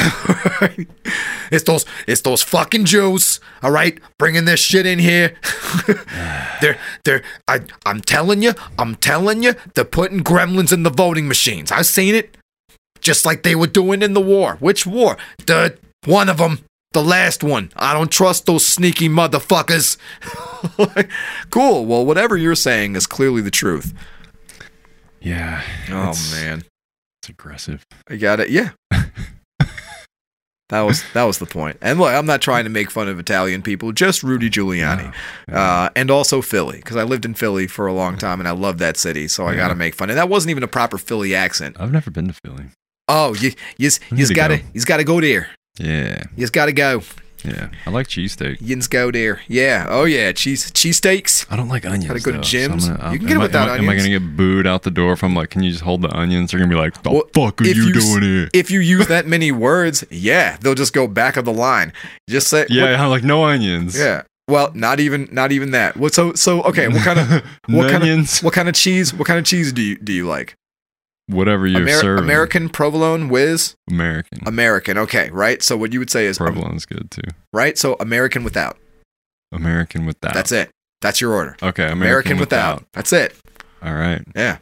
it's 1.50 1.64
those 1.64 1.86
it's 2.06 2.20
those 2.20 2.42
fucking 2.42 2.84
Jews, 2.84 3.40
all 3.62 3.70
right, 3.70 3.98
bringing 4.18 4.44
this 4.44 4.60
shit 4.60 4.84
in 4.84 4.98
here. 4.98 5.34
they're 6.60 6.78
they're 7.04 7.22
I 7.46 7.60
I'm 7.86 8.02
telling 8.02 8.42
you, 8.42 8.52
I'm 8.78 8.94
telling 8.94 9.42
you, 9.42 9.54
they're 9.74 9.86
putting 9.86 10.22
gremlins 10.22 10.70
in 10.70 10.82
the 10.82 10.90
voting 10.90 11.28
machines. 11.28 11.72
I've 11.72 11.86
seen 11.86 12.14
it, 12.14 12.36
just 13.00 13.24
like 13.24 13.42
they 13.42 13.54
were 13.54 13.66
doing 13.66 14.02
in 14.02 14.12
the 14.12 14.20
war. 14.20 14.56
Which 14.60 14.86
war? 14.86 15.16
The 15.46 15.78
one 16.04 16.28
of 16.28 16.36
them. 16.36 16.60
The 16.92 17.02
last 17.02 17.42
one. 17.42 17.70
I 17.76 17.92
don't 17.94 18.10
trust 18.10 18.46
those 18.46 18.66
sneaky 18.66 19.08
motherfuckers. 19.08 19.96
cool. 21.50 21.86
Well, 21.86 22.04
whatever 22.04 22.36
you're 22.36 22.54
saying 22.54 22.96
is 22.96 23.06
clearly 23.06 23.40
the 23.40 23.50
truth. 23.50 23.94
Yeah. 25.20 25.62
Oh 25.90 26.14
man. 26.32 26.64
Aggressive. 27.28 27.86
I 28.08 28.16
got 28.16 28.40
it. 28.40 28.50
Yeah. 28.50 28.70
that 30.68 30.82
was 30.82 31.02
that 31.14 31.24
was 31.24 31.38
the 31.38 31.46
point. 31.46 31.78
And 31.80 31.98
look, 31.98 32.12
I'm 32.12 32.26
not 32.26 32.42
trying 32.42 32.64
to 32.64 32.70
make 32.70 32.90
fun 32.90 33.08
of 33.08 33.18
Italian 33.18 33.62
people, 33.62 33.92
just 33.92 34.22
Rudy 34.22 34.50
Giuliani, 34.50 35.14
uh, 35.50 35.90
and 35.96 36.10
also 36.10 36.42
Philly, 36.42 36.76
because 36.78 36.96
I 36.96 37.04
lived 37.04 37.24
in 37.24 37.34
Philly 37.34 37.66
for 37.66 37.86
a 37.86 37.92
long 37.92 38.18
time 38.18 38.40
and 38.40 38.48
I 38.48 38.52
love 38.52 38.78
that 38.78 38.96
city, 38.96 39.28
so 39.28 39.46
I 39.46 39.54
got 39.54 39.68
to 39.68 39.74
make 39.74 39.94
fun. 39.94 40.10
And 40.10 40.18
that 40.18 40.28
wasn't 40.28 40.50
even 40.50 40.62
a 40.62 40.68
proper 40.68 40.98
Philly 40.98 41.34
accent. 41.34 41.76
I've 41.80 41.92
never 41.92 42.10
been 42.10 42.28
to 42.28 42.34
Philly. 42.44 42.66
Oh, 43.08 43.34
you 43.34 43.52
you 43.78 43.90
you 44.10 44.26
to 44.26 44.34
got 44.34 44.48
to 44.48 44.58
go. 44.58 44.64
you 44.74 44.84
got 44.84 44.98
to 44.98 45.04
go 45.04 45.20
there. 45.20 45.48
Yeah. 45.78 46.24
You 46.36 46.40
just 46.40 46.52
got 46.52 46.66
to 46.66 46.72
go. 46.72 47.02
Yeah. 47.44 47.68
I 47.86 47.90
like 47.90 48.08
cheesesteak. 48.08 48.58
You 48.60 48.76
just 48.76 48.90
go 48.90 49.10
there. 49.10 49.40
Yeah. 49.48 49.86
Oh 49.88 50.04
yeah. 50.04 50.32
Cheese 50.32 50.70
cheesesteaks. 50.72 51.46
I 51.50 51.56
don't 51.56 51.68
like 51.68 51.84
onions. 51.86 52.06
Gotta 52.06 52.20
go 52.20 52.32
to 52.32 52.36
though, 52.38 52.42
so 52.42 52.56
gyms. 52.58 52.88
I'm 52.90 52.96
gonna- 52.96 53.08
uh, 53.08 53.12
You 53.12 53.18
can 53.18 53.28
get 53.28 53.36
it 53.36 53.40
I- 53.40 53.42
without 53.42 53.68
am 53.68 53.74
I, 53.74 53.78
Am 53.78 53.88
I 53.90 53.96
gonna 53.96 54.08
get 54.08 54.36
booed 54.36 54.66
out 54.66 54.82
the 54.82 54.90
door 54.90 55.12
if 55.12 55.22
I'm 55.22 55.34
like, 55.34 55.50
can 55.50 55.62
you 55.62 55.70
just 55.70 55.82
hold 55.84 56.02
the 56.02 56.14
onions? 56.16 56.50
They're 56.50 56.60
gonna 56.60 56.70
be 56.70 56.76
like, 56.80 57.02
the 57.02 57.10
Well, 57.10 57.22
fuck 57.34 57.60
are 57.60 57.64
you, 57.64 57.74
you 57.86 57.92
doing 57.92 58.22
here? 58.22 58.48
If 58.52 58.70
you 58.70 58.80
use 58.80 59.06
that 59.08 59.26
many 59.26 59.52
words, 59.52 60.04
yeah, 60.10 60.56
they'll 60.60 60.74
just 60.74 60.92
go 60.92 61.06
back 61.06 61.36
of 61.36 61.44
the 61.44 61.52
line. 61.52 61.92
Just 62.28 62.48
say 62.48 62.66
Yeah, 62.68 63.02
I'm 63.02 63.10
like 63.10 63.24
no 63.24 63.44
onions. 63.44 63.98
Yeah. 63.98 64.22
Well, 64.48 64.70
not 64.74 64.98
even 64.98 65.28
not 65.30 65.52
even 65.52 65.72
that. 65.72 65.96
What 65.98 66.14
so 66.14 66.32
so 66.32 66.62
okay, 66.62 66.88
what 66.88 67.02
kind 67.02 67.18
of 67.20 67.28
what 67.68 67.90
kind 67.90 68.02
of 68.02 68.38
what 68.42 68.54
kind 68.54 68.68
of 68.68 68.74
cheese 68.74 69.12
what 69.12 69.26
kind 69.26 69.38
of 69.38 69.44
cheese 69.44 69.72
do 69.72 69.82
you 69.82 69.96
do 69.96 70.12
you 70.12 70.26
like? 70.26 70.54
Whatever 71.28 71.66
you're 71.66 71.82
Ameri- 71.82 72.00
serving. 72.00 72.24
American 72.24 72.68
provolone 72.70 73.28
whiz? 73.28 73.74
American. 73.90 74.38
American. 74.46 74.96
Okay, 74.98 75.28
right? 75.30 75.62
So 75.62 75.76
what 75.76 75.92
you 75.92 75.98
would 75.98 76.10
say 76.10 76.26
is 76.26 76.40
um, 76.40 76.46
Provolone's 76.46 76.86
good 76.86 77.10
too. 77.10 77.20
right? 77.52 77.76
So 77.78 77.96
American 78.00 78.44
without. 78.44 78.76
American 79.52 80.06
without. 80.06 80.34
That's 80.34 80.52
it. 80.52 80.70
That's 81.00 81.20
your 81.20 81.32
order. 81.32 81.56
Okay, 81.62 81.84
American, 81.84 81.96
American, 82.32 82.38
without. 82.38 82.84
That's 82.92 83.12
it. 83.12 83.34
All 83.82 83.94
right. 83.94 84.22
Yeah. 84.34 84.58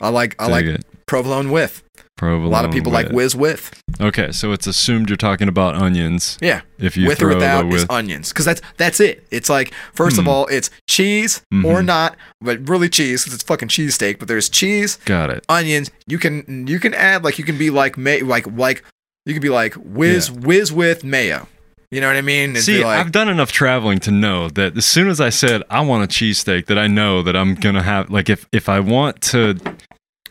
I 0.00 0.08
like 0.08 0.34
I 0.38 0.44
Dig 0.46 0.52
like 0.52 0.64
it. 0.64 0.84
provolone 1.06 1.50
with. 1.50 1.82
Provolone. 2.16 2.46
A 2.46 2.50
lot 2.50 2.64
of 2.64 2.70
people 2.70 2.90
like 2.92 3.10
whiz 3.10 3.36
with. 3.36 3.70
Okay, 4.00 4.32
so 4.32 4.52
it's 4.52 4.66
assumed 4.66 5.10
you're 5.10 5.16
talking 5.16 5.48
about 5.48 5.74
onions. 5.74 6.38
Yeah. 6.40 6.62
If 6.78 6.96
you 6.96 7.08
with 7.08 7.20
or 7.22 7.28
without 7.28 7.66
with, 7.66 7.74
is 7.82 7.86
onions 7.90 8.30
because 8.30 8.44
that's 8.46 8.62
that's 8.78 9.00
it. 9.00 9.26
It's 9.30 9.50
like 9.50 9.72
first 9.92 10.16
of 10.18 10.24
Hmm. 10.24 10.30
all, 10.30 10.46
it's 10.46 10.70
cheese 10.88 11.42
or 11.52 11.82
Mhm. 11.82 11.84
not, 11.84 12.16
but 12.40 12.66
really 12.68 12.88
cheese 12.88 13.22
because 13.22 13.34
it's 13.34 13.44
fucking 13.44 13.68
cheesesteak. 13.68 14.18
But 14.18 14.28
there's 14.28 14.48
cheese, 14.48 14.96
got 15.04 15.28
it. 15.30 15.44
onions. 15.48 15.90
You 16.06 16.18
can 16.18 16.66
you 16.66 16.78
can 16.80 16.94
add 16.94 17.22
like 17.22 17.38
you 17.38 17.44
can 17.44 17.58
be 17.58 17.68
like 17.70 17.98
may 17.98 18.20
like 18.22 18.46
like 18.56 18.82
you 19.26 19.34
can 19.34 19.42
be 19.42 19.50
like 19.50 19.74
whiz 19.74 20.30
whiz 20.30 20.72
with 20.72 21.04
mayo. 21.04 21.48
You 21.90 22.00
know 22.00 22.08
what 22.08 22.16
I 22.16 22.20
mean? 22.22 22.50
It'd 22.50 22.64
See, 22.64 22.82
like, 22.82 22.98
I've 22.98 23.12
done 23.12 23.28
enough 23.28 23.52
traveling 23.52 24.00
to 24.00 24.10
know 24.10 24.48
that 24.50 24.76
as 24.76 24.84
soon 24.84 25.08
as 25.08 25.20
I 25.20 25.28
said 25.30 25.62
I 25.70 25.82
want 25.82 26.02
a 26.02 26.08
cheesesteak, 26.08 26.66
that 26.66 26.78
I 26.78 26.86
know 26.88 27.22
that 27.22 27.36
I'm 27.36 27.54
gonna 27.54 27.82
have 27.82 28.10
like 28.10 28.28
if 28.30 28.46
if 28.52 28.68
I 28.68 28.80
want 28.80 29.20
to, 29.32 29.56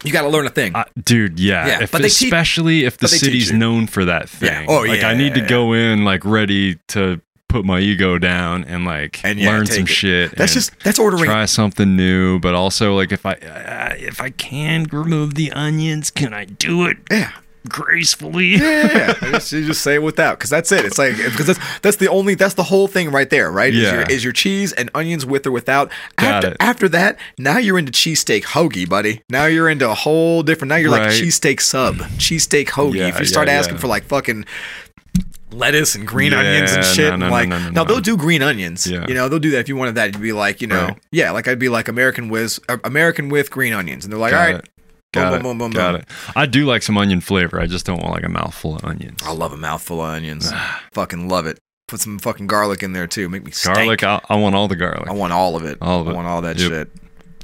you 0.06 0.12
got 0.14 0.22
to 0.24 0.30
learn 0.30 0.46
a 0.46 0.50
thing. 0.50 0.76
uh, 0.76 0.86
dude, 1.04 1.40
yeah. 1.40 1.68
Yeah, 1.68 1.84
if, 1.84 1.92
but 1.92 2.02
they 2.02 2.10
teach- 2.10 2.24
especially 2.24 2.86
if 2.86 2.98
the 2.98 3.08
city's 3.08 3.52
known 3.52 3.88
for 3.88 4.06
that 4.06 4.30
thing. 4.30 4.50
Yeah. 4.50 4.66
Oh, 4.68 4.82
like 4.82 5.02
yeah, 5.02 5.10
I 5.10 5.14
need 5.16 5.34
to 5.36 5.42
go 5.42 5.74
in 5.74 6.04
like 6.06 6.24
ready 6.26 6.76
to 6.90 7.22
put 7.48 7.64
my 7.64 7.80
ego 7.80 8.18
down 8.18 8.64
and 8.66 8.84
like 8.86 9.24
And, 9.24 9.40
yeah, 9.40 9.50
learn 9.50 9.66
some 9.66 9.84
it. 9.84 9.88
shit. 9.90 10.36
that's 10.36 10.54
just 10.54 10.78
that's 10.84 11.00
ordering. 11.00 11.26
try 11.26 11.46
something 11.46 11.96
new, 11.96 12.40
but 12.40 12.54
also 12.54 12.96
like 12.96 13.12
if 13.12 13.26
I 13.26 13.34
uh, 13.34 13.94
if 13.98 14.20
I 14.20 14.30
can 14.32 14.86
remove 14.92 15.36
the 15.36 15.52
onions, 15.54 16.12
can 16.12 16.34
I 16.34 16.46
do 16.46 16.86
it 16.86 16.98
Yeah. 17.10 17.32
Gracefully? 17.70 18.46
Yeah, 18.56 18.60
yeah, 18.62 18.98
yeah. 18.98 19.14
I 19.22 19.32
just, 19.34 19.52
you 19.52 19.66
just 19.66 19.82
say 19.82 19.96
it 19.96 20.04
without 20.04 20.38
because 20.38 20.50
that's 20.50 20.72
it. 20.72 20.86
It's 20.86 20.98
like 20.98 21.16
because 21.18 21.48
that's 21.48 21.60
that's 21.82 21.98
the 21.98 22.08
only 22.10 22.36
that's 22.36 22.54
the 22.56 22.64
whole 22.64 22.88
thing 22.88 23.12
right 23.12 23.30
there, 23.30 23.52
right? 23.52 23.74
Is, 23.74 23.82
Yeah. 23.84 23.94
your, 23.94 24.10
is 24.10 24.24
your 24.24 24.34
cheese 24.34 24.72
and 24.74 24.90
onions 24.96 25.26
with 25.26 25.46
or 25.46 25.52
without? 25.52 25.92
Got 26.18 26.28
after 26.46 26.48
it. 26.52 26.58
after 26.60 26.90
that, 26.90 27.18
now 27.38 27.58
you're 27.58 27.78
into 27.80 27.92
cheesesteak 27.92 28.44
hoagie, 28.44 28.88
buddy. 28.88 29.22
Now 29.30 29.46
you're 29.46 29.70
into 29.70 29.90
a 29.90 29.94
whole 29.96 30.44
different. 30.44 30.70
Now 30.70 30.76
you're 30.78 30.92
like 30.92 31.02
Right. 31.02 31.22
cheesesteak 31.22 31.62
sub, 31.62 31.96
cheesesteak 32.18 32.68
hoagie. 32.70 32.96
Yeah, 32.96 33.08
if 33.10 33.20
you 33.20 33.26
start 33.26 33.48
yeah, 33.48 33.56
asking 33.56 33.78
for 33.78 33.88
like 33.88 34.04
fucking 34.06 34.46
lettuce 35.52 35.96
and 35.96 36.06
green 36.08 36.32
Yeah, 36.34 36.40
onions 36.40 36.74
and 36.74 36.86
shit, 36.86 37.08
no, 37.18 37.26
and 37.26 37.32
like 37.32 37.48
no, 37.50 37.58
no, 37.58 37.66
now 37.70 37.84
no. 37.84 37.86
they'll 37.86 38.02
do 38.02 38.18
green 38.18 38.42
onions. 38.42 38.86
Yeah. 38.88 39.06
You 39.08 39.14
know 39.14 39.30
they'll 39.30 39.40
do 39.40 39.52
that 39.52 39.60
if 39.60 39.70
you 39.70 39.76
wanted 39.76 39.96
that. 39.96 40.14
You'd 40.14 40.22
be 40.22 40.34
like 40.34 40.62
you 40.62 40.68
know 40.68 40.88
Right. 40.88 40.98
yeah, 41.12 41.32
like 41.32 41.48
I'd 41.48 41.60
be 41.60 41.70
like 41.70 41.88
American 41.88 42.30
with 42.30 42.60
uh, 42.70 42.78
American 42.84 43.30
with 43.30 43.52
green 43.52 43.74
onions, 43.74 44.04
and 44.06 44.12
they're 44.12 44.20
like 44.20 44.32
Got 44.32 44.48
all 44.48 44.54
right. 44.56 44.64
it. 44.64 44.70
Got 45.16 45.30
boom, 45.32 45.40
it. 45.40 45.44
boom, 45.44 45.58
boom, 45.58 45.72
Got 45.72 45.96
it. 45.96 46.06
I 46.36 46.46
do 46.46 46.66
like 46.66 46.84
some 46.84 46.98
onion 46.98 47.22
flavor. 47.22 47.60
I 47.60 47.66
just 47.68 47.86
don't 47.86 48.00
want 48.00 48.12
like 48.14 48.24
a 48.24 48.30
mouthful 48.30 48.76
of 48.76 48.86
onions. 48.86 49.22
I 49.24 49.32
love 49.32 49.54
a 49.54 49.58
mouthful 49.58 50.02
of 50.02 50.10
onions. 50.12 50.52
fucking 50.94 51.28
love 51.28 51.46
it. 51.48 51.58
Put 51.88 52.00
some 52.00 52.18
fucking 52.20 52.48
garlic 52.48 52.82
in 52.84 52.94
there 52.94 53.08
too. 53.08 53.30
Make 53.30 53.44
me 53.46 53.52
stank. 53.52 53.76
garlic. 53.76 54.04
I, 54.04 54.20
I 54.30 54.36
want 54.36 54.56
all 54.56 54.68
the 54.68 54.76
garlic. 54.76 55.08
I 55.08 55.14
want 55.14 55.34
all 55.34 55.56
of 55.56 55.66
it. 55.66 55.78
All 55.82 56.02
of 56.02 56.08
I 56.08 56.12
it. 56.12 56.16
want 56.16 56.28
all 56.28 56.42
that 56.42 56.58
Yep. 56.58 56.72
shit. 56.72 56.90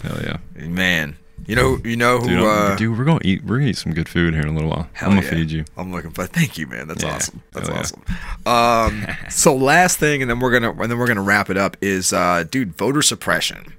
Hell 0.02 0.20
yeah. 0.24 0.38
Man, 0.68 1.16
you 1.46 1.56
know, 1.56 1.78
you 1.84 1.96
know 1.96 2.18
who? 2.20 2.28
Dude, 2.28 2.40
uh, 2.44 2.76
dude, 2.76 2.98
we're 2.98 3.04
gonna 3.06 3.20
eat. 3.24 3.44
We're 3.44 3.58
gonna 3.60 3.70
eat 3.70 3.78
some 3.78 3.94
good 3.94 4.10
food 4.10 4.34
here 4.34 4.42
in 4.42 4.50
a 4.50 4.54
little 4.54 4.70
while. 4.70 4.90
Hell 4.94 5.10
I'm 5.12 5.16
gonna 5.18 5.28
yeah. 5.28 5.32
feed 5.34 5.52
you. 5.52 5.66
I'm 5.78 5.92
looking 5.92 6.10
for. 6.10 6.26
Thank 6.26 6.58
you, 6.58 6.66
man. 6.66 6.88
That's 6.88 7.04
Yeah. 7.04 7.14
awesome. 7.16 7.42
That's 7.52 7.68
Hell 7.70 7.78
awesome. 7.78 8.04
Um, 9.06 9.08
so 9.30 9.56
last 9.56 10.00
thing, 10.00 10.22
and 10.24 10.30
then 10.32 10.40
we're 10.40 10.52
gonna 10.52 10.72
and 10.72 10.90
then 10.92 10.98
we're 10.98 11.08
gonna 11.08 11.22
wrap 11.22 11.52
it 11.52 11.58
up. 11.58 11.78
Is 11.82 12.12
uh, 12.12 12.44
dude, 12.50 12.76
voter 12.76 13.04
suppression, 13.04 13.74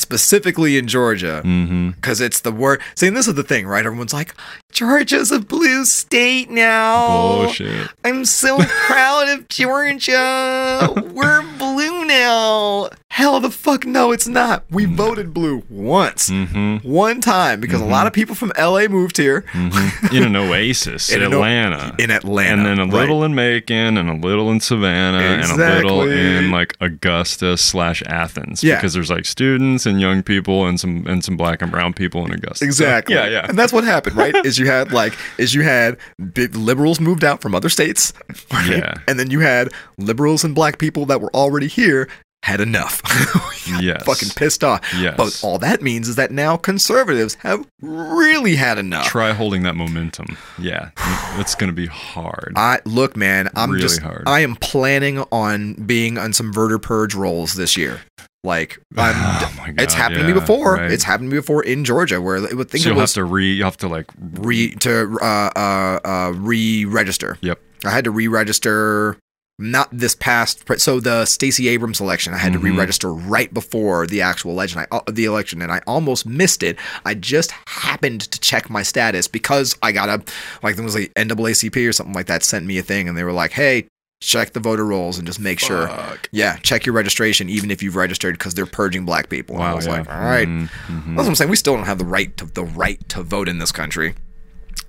specifically 0.00 0.76
in 0.76 0.88
Georgia. 0.88 1.42
Mm-hmm. 1.44 1.90
Because 1.90 2.20
it's 2.20 2.40
the 2.40 2.52
word. 2.52 2.80
See, 2.94 3.06
and 3.06 3.16
this 3.16 3.28
is 3.28 3.34
the 3.34 3.44
thing, 3.44 3.66
right? 3.66 3.84
Everyone's 3.84 4.12
like, 4.12 4.34
Georgia's 4.72 5.30
a 5.30 5.40
blue 5.40 5.84
state 5.84 6.50
now. 6.50 7.42
Bullshit. 7.42 7.88
I'm 8.04 8.24
so 8.24 8.58
proud 8.86 9.28
of 9.28 9.48
Georgia. 9.48 10.88
We're 11.12 11.42
blue 11.58 12.04
now. 12.04 12.88
Hell 13.08 13.40
the 13.40 13.50
fuck 13.50 13.84
no, 13.84 14.12
it's 14.12 14.28
not. 14.28 14.64
We 14.70 14.84
voted 14.84 15.34
blue 15.34 15.64
once. 15.68 16.30
Mm-hmm. 16.30 16.88
One 16.88 17.20
time 17.20 17.60
because 17.60 17.80
a 17.80 17.84
lot 17.84 18.06
of 18.06 18.12
people 18.12 18.36
from 18.36 18.52
LA 18.56 18.86
moved 18.86 19.16
here. 19.16 19.42
mm-hmm. 19.52 20.14
In 20.14 20.22
an 20.22 20.36
oasis, 20.36 21.10
In 21.10 21.16
in 21.20 21.26
an 21.26 21.34
o- 21.34 21.36
Atlanta. 21.38 21.94
In 21.98 22.10
Atlanta. 22.12 22.50
and 22.52 22.66
then 22.66 22.78
a 22.78 22.84
right. 22.84 22.92
little 23.00 23.24
in 23.24 23.34
Macon, 23.34 23.98
and 23.98 24.08
a 24.08 24.14
little 24.14 24.50
in 24.52 24.60
Savannah, 24.60 25.18
and 25.18 25.44
a 25.50 25.56
little 25.56 26.08
in 26.08 26.52
like 26.52 26.76
Augusta 26.80 27.56
slash 27.56 28.00
Athens. 28.06 28.62
Yeah. 28.62 28.76
because 28.76 28.94
there's 28.94 29.10
like 29.10 29.24
students 29.26 29.86
and 29.86 30.00
young 30.00 30.22
people 30.22 30.66
and 30.66 30.78
some 30.78 31.04
and 31.08 31.24
some 31.24 31.36
black 31.36 31.62
and 31.62 31.70
brown 31.70 31.92
people 31.92 32.24
in 32.24 32.32
Augusta. 32.32 32.58
So, 32.58 32.66
Exactly. 32.66 33.16
yeah, 33.16 33.26
yeah. 33.26 33.46
And 33.48 33.58
that's 33.58 33.72
what 33.72 33.82
happened, 33.82 34.16
right? 34.16 34.34
is 34.46 34.56
you 34.60 34.66
had 34.66 34.92
like 34.92 35.16
is 35.38 35.54
you 35.54 35.62
had 35.62 35.96
big 36.34 36.54
liberals 36.54 37.00
moved 37.00 37.24
out 37.24 37.40
from 37.42 37.54
other 37.54 37.68
states, 37.68 38.12
right? 38.52 38.68
Yeah. 38.70 38.94
And 39.08 39.18
then 39.18 39.30
you 39.30 39.40
had 39.40 39.70
liberals 39.98 40.44
and 40.44 40.54
black 40.54 40.78
people 40.78 41.06
that 41.06 41.20
were 41.20 41.34
already 41.34 41.66
here 41.66 42.08
had 42.42 42.60
enough. 42.60 43.02
Yes. 43.80 44.02
Fucking 44.04 44.30
pissed 44.30 44.64
off. 44.64 44.80
Yes. 44.98 45.16
But 45.16 45.40
all 45.46 45.58
that 45.58 45.80
means 45.80 46.08
is 46.08 46.16
that 46.16 46.32
now 46.32 46.56
conservatives 46.56 47.34
have 47.36 47.64
really 47.82 48.56
had 48.56 48.78
enough. 48.78 49.06
Try 49.06 49.32
holding 49.32 49.62
that 49.62 49.76
momentum. 49.76 50.36
Yeah, 50.58 50.90
it's 51.38 51.54
gonna 51.54 51.72
be 51.74 51.86
hard. 51.86 52.54
I 52.56 52.80
look, 52.84 53.16
man. 53.16 53.48
I'm 53.54 53.70
Really 53.70 53.82
just. 53.82 54.00
hard. 54.00 54.24
I 54.26 54.40
am 54.40 54.56
planning 54.56 55.20
on 55.30 55.74
being 55.74 56.18
on 56.18 56.32
some 56.32 56.52
voter 56.52 56.78
purge 56.80 57.14
rolls 57.14 57.54
this 57.54 57.76
year. 57.76 58.00
Like 58.44 58.78
I'm. 58.96 59.14
Oh 59.16 59.54
God, 59.66 59.80
it's 59.80 59.94
happened 59.94 60.20
to 60.20 60.26
me 60.26 60.32
before. 60.32 60.74
right. 60.76 60.90
It's 60.90 61.04
happened 61.04 61.30
to 61.30 61.34
me 61.34 61.40
before 61.40 61.62
in 61.62 61.84
Georgia, 61.84 62.20
where 62.20 62.36
it 62.36 62.56
would 62.56 62.70
think 62.70 62.84
so 62.84 62.90
it 62.90 62.92
you'll 62.92 63.00
was 63.00 63.10
have 63.14 63.22
to 63.22 63.24
re. 63.24 63.52
You 63.52 63.64
have 63.64 63.76
to 63.78 63.88
like. 63.88 64.06
re 64.18 64.74
to 64.76 65.18
uh, 65.20 65.50
uh, 65.56 66.00
uh, 66.04 66.32
re-register. 66.36 67.38
Yep. 67.42 67.60
I 67.84 67.90
had 67.90 68.04
to 68.04 68.10
re-register. 68.10 69.16
Not 69.62 69.90
this 69.92 70.14
past, 70.14 70.64
so 70.78 71.00
the 71.00 71.26
Stacey 71.26 71.68
Abrams 71.68 72.00
election, 72.00 72.32
I 72.32 72.38
had 72.38 72.52
Mhm. 72.52 72.54
to 72.54 72.58
re-register 72.60 73.12
right 73.12 73.52
before 73.52 74.06
the 74.06 74.22
actual 74.22 74.52
election. 74.52 74.80
I, 74.80 74.86
uh, 74.90 75.00
the 75.06 75.26
election, 75.26 75.60
and 75.60 75.70
I 75.70 75.82
almost 75.86 76.24
missed 76.24 76.62
it. 76.62 76.78
I 77.04 77.12
just 77.12 77.50
happened 77.66 78.22
to 78.22 78.40
check 78.40 78.70
my 78.70 78.82
status 78.82 79.28
because 79.28 79.76
I 79.82 79.92
got 79.92 80.08
a 80.08 80.22
like 80.62 80.76
there 80.76 80.84
was 80.84 80.94
like 80.94 81.12
NAACP 81.12 81.86
or 81.86 81.92
something 81.92 82.14
like 82.14 82.24
that 82.24 82.42
sent 82.42 82.64
me 82.64 82.78
a 82.78 82.82
thing, 82.82 83.06
and 83.06 83.18
they 83.18 83.22
were 83.24 83.34
like, 83.34 83.52
"Hey, 83.52 83.86
check 84.20 84.52
the 84.52 84.60
voter 84.60 84.84
rolls 84.84 85.18
and 85.18 85.26
just 85.26 85.40
make 85.40 85.58
sure, 85.58 85.90
yeah, 86.30 86.56
check 86.58 86.84
your 86.86 86.94
registration 86.94 87.48
even 87.48 87.70
if 87.70 87.82
you've 87.82 87.96
registered 87.96 88.34
because 88.34 88.54
they're 88.54 88.66
purging 88.66 89.04
black 89.04 89.28
people." 89.28 89.56
And 89.56 89.64
I 89.64 89.74
was 89.74 89.86
yeah. 89.86 89.92
like, 89.98 90.08
"All 90.10 90.20
right, 90.20 90.46
Mhm, 90.48 90.68
mhm. 90.88 91.04
that's 91.16 91.16
what 91.16 91.26
I'm 91.28 91.34
saying. 91.34 91.50
We 91.50 91.56
still 91.56 91.74
don't 91.76 91.86
have 91.86 91.98
the 91.98 92.04
right 92.04 92.36
to 92.36 92.44
the 92.46 92.64
right 92.64 93.06
to 93.10 93.22
vote 93.22 93.48
in 93.48 93.58
this 93.58 93.72
country. 93.72 94.14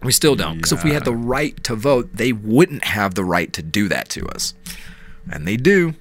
We 0.03 0.11
still 0.11 0.35
don't. 0.35 0.55
Because 0.57 0.71
if 0.71 0.83
we 0.83 0.91
had 0.93 1.05
the 1.05 1.13
right 1.15 1.63
to 1.63 1.75
vote, 1.75 2.09
they 2.13 2.31
wouldn't 2.33 2.83
have 2.85 3.13
the 3.15 3.23
right 3.25 3.51
to 3.53 3.61
do 3.61 3.87
that 3.89 4.09
to 4.09 4.25
us, 4.27 4.53
and 5.31 5.47
they 5.47 5.57
do. 5.57 5.93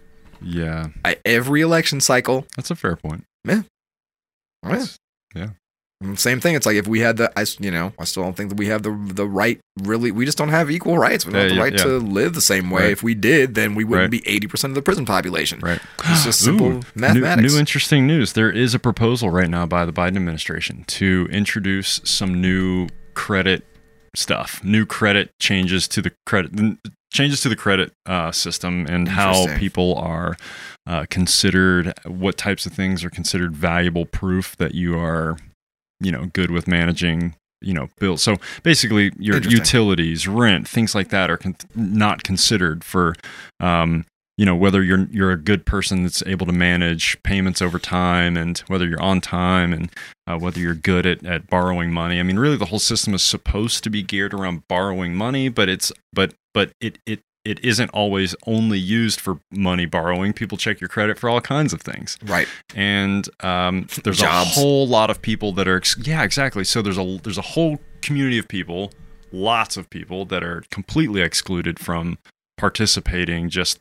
Yeah, 0.42 0.88
I, 1.04 1.18
every 1.24 1.60
election 1.60 2.00
cycle. 2.00 2.46
that's 2.56 2.70
a 2.70 2.76
fair 2.76 2.96
point. 2.96 3.24
Yeah. 3.44 3.62
That's- 4.62 4.98
yeah. 5.34 5.50
Same 6.14 6.40
thing. 6.40 6.54
It's 6.54 6.64
like 6.64 6.76
if 6.76 6.88
we 6.88 7.00
had 7.00 7.18
the, 7.18 7.30
I, 7.38 7.44
you 7.58 7.70
know, 7.70 7.92
I 7.98 8.04
still 8.04 8.22
don't 8.22 8.34
think 8.34 8.48
that 8.48 8.56
we 8.56 8.68
have 8.68 8.82
the 8.82 8.98
the 9.12 9.26
right. 9.26 9.60
Really, 9.82 10.10
we 10.10 10.24
just 10.24 10.38
don't 10.38 10.48
have 10.48 10.70
equal 10.70 10.96
rights. 10.96 11.26
We 11.26 11.32
don't 11.32 11.42
have 11.42 11.50
the 11.54 11.60
right 11.60 11.74
yeah. 11.74 11.84
to 11.84 11.98
live 11.98 12.32
the 12.32 12.40
same 12.40 12.70
way. 12.70 12.84
Right. 12.84 12.92
If 12.92 13.02
we 13.02 13.14
did, 13.14 13.54
then 13.54 13.74
we 13.74 13.84
wouldn't 13.84 14.04
Right. 14.04 14.22
be 14.22 14.26
eighty 14.26 14.46
percent 14.46 14.70
of 14.70 14.76
the 14.76 14.82
prison 14.82 15.04
population. 15.04 15.60
Right. 15.60 15.78
It's 16.04 16.24
just 16.24 16.40
simple 16.40 16.68
Ooh, 16.68 16.82
mathematics. 16.94 17.52
New, 17.52 17.56
new 17.56 17.60
interesting 17.60 18.06
news. 18.06 18.32
There 18.32 18.50
is 18.50 18.74
a 18.74 18.78
proposal 18.78 19.28
right 19.28 19.50
now 19.50 19.66
by 19.66 19.84
the 19.84 19.92
Biden 19.92 20.16
administration 20.16 20.84
to 20.84 21.28
introduce 21.30 22.00
some 22.04 22.40
new 22.40 22.88
credit 23.12 23.66
stuff, 24.16 24.64
new 24.64 24.86
credit 24.86 25.38
changes 25.38 25.86
to 25.88 26.00
the 26.00 26.12
credit 26.24 26.78
changes 27.12 27.42
to 27.42 27.48
the 27.50 27.56
credit 27.56 27.92
uh, 28.06 28.32
system 28.32 28.86
and 28.88 29.08
how 29.08 29.54
people 29.58 29.96
are 29.96 30.36
uh, 30.86 31.04
considered, 31.10 31.92
what 32.06 32.38
types 32.38 32.64
of 32.66 32.72
things 32.72 33.04
are 33.04 33.10
considered 33.10 33.54
valuable 33.54 34.06
proof 34.06 34.56
that 34.56 34.74
you 34.74 34.96
are, 34.96 35.36
you 36.00 36.12
know, 36.12 36.26
good 36.32 36.50
with 36.50 36.66
managing. 36.66 37.34
You 37.62 37.74
know, 37.74 37.88
bills. 37.98 38.22
So 38.22 38.36
basically, 38.62 39.12
your 39.18 39.36
utilities, 39.42 40.26
rent, 40.26 40.66
things 40.66 40.94
like 40.94 41.10
that 41.10 41.28
are 41.28 41.36
con- 41.36 41.56
not 41.74 42.22
considered 42.22 42.82
for 42.82 43.14
um, 43.60 44.06
you 44.40 44.46
know 44.46 44.56
whether 44.56 44.82
you're 44.82 45.06
you're 45.10 45.32
a 45.32 45.36
good 45.36 45.66
person 45.66 46.02
that's 46.02 46.22
able 46.24 46.46
to 46.46 46.52
manage 46.52 47.22
payments 47.22 47.60
over 47.60 47.78
time 47.78 48.38
and 48.38 48.60
whether 48.68 48.88
you're 48.88 49.02
on 49.02 49.20
time 49.20 49.74
and 49.74 49.90
uh, 50.26 50.38
whether 50.38 50.58
you're 50.58 50.74
good 50.74 51.04
at, 51.04 51.22
at 51.26 51.46
borrowing 51.50 51.92
money 51.92 52.18
i 52.18 52.22
mean 52.22 52.38
really 52.38 52.56
the 52.56 52.64
whole 52.64 52.78
system 52.78 53.12
is 53.12 53.22
supposed 53.22 53.84
to 53.84 53.90
be 53.90 54.02
geared 54.02 54.32
around 54.32 54.66
borrowing 54.66 55.14
money 55.14 55.50
but 55.50 55.68
it's 55.68 55.92
but 56.14 56.32
but 56.54 56.72
it 56.80 56.98
it 57.04 57.20
it 57.44 57.58
isn't 57.64 57.88
always 57.90 58.34
only 58.46 58.78
used 58.78 59.18
for 59.20 59.40
money 59.50 59.86
borrowing 59.86 60.32
people 60.32 60.58
check 60.58 60.80
your 60.80 60.88
credit 60.88 61.18
for 61.18 61.30
all 61.30 61.40
kinds 61.40 61.72
of 61.72 61.80
things 61.80 62.18
Right. 62.24 62.46
and 62.74 63.28
um, 63.40 63.86
there's 64.04 64.18
Jobs. 64.18 64.56
a 64.56 64.60
whole 64.60 64.86
lot 64.86 65.10
of 65.10 65.22
people 65.22 65.52
that 65.52 65.66
are 65.66 65.76
ex- 65.78 65.96
yeah 66.02 66.22
exactly 66.22 66.64
so 66.64 66.82
there's 66.82 66.98
a 66.98 67.18
there's 67.22 67.38
a 67.38 67.42
whole 67.42 67.80
community 68.02 68.38
of 68.38 68.46
people 68.48 68.92
lots 69.32 69.76
of 69.76 69.88
people 69.90 70.24
that 70.26 70.42
are 70.42 70.62
completely 70.70 71.20
excluded 71.22 71.78
from 71.78 72.18
participating 72.58 73.48
just 73.48 73.78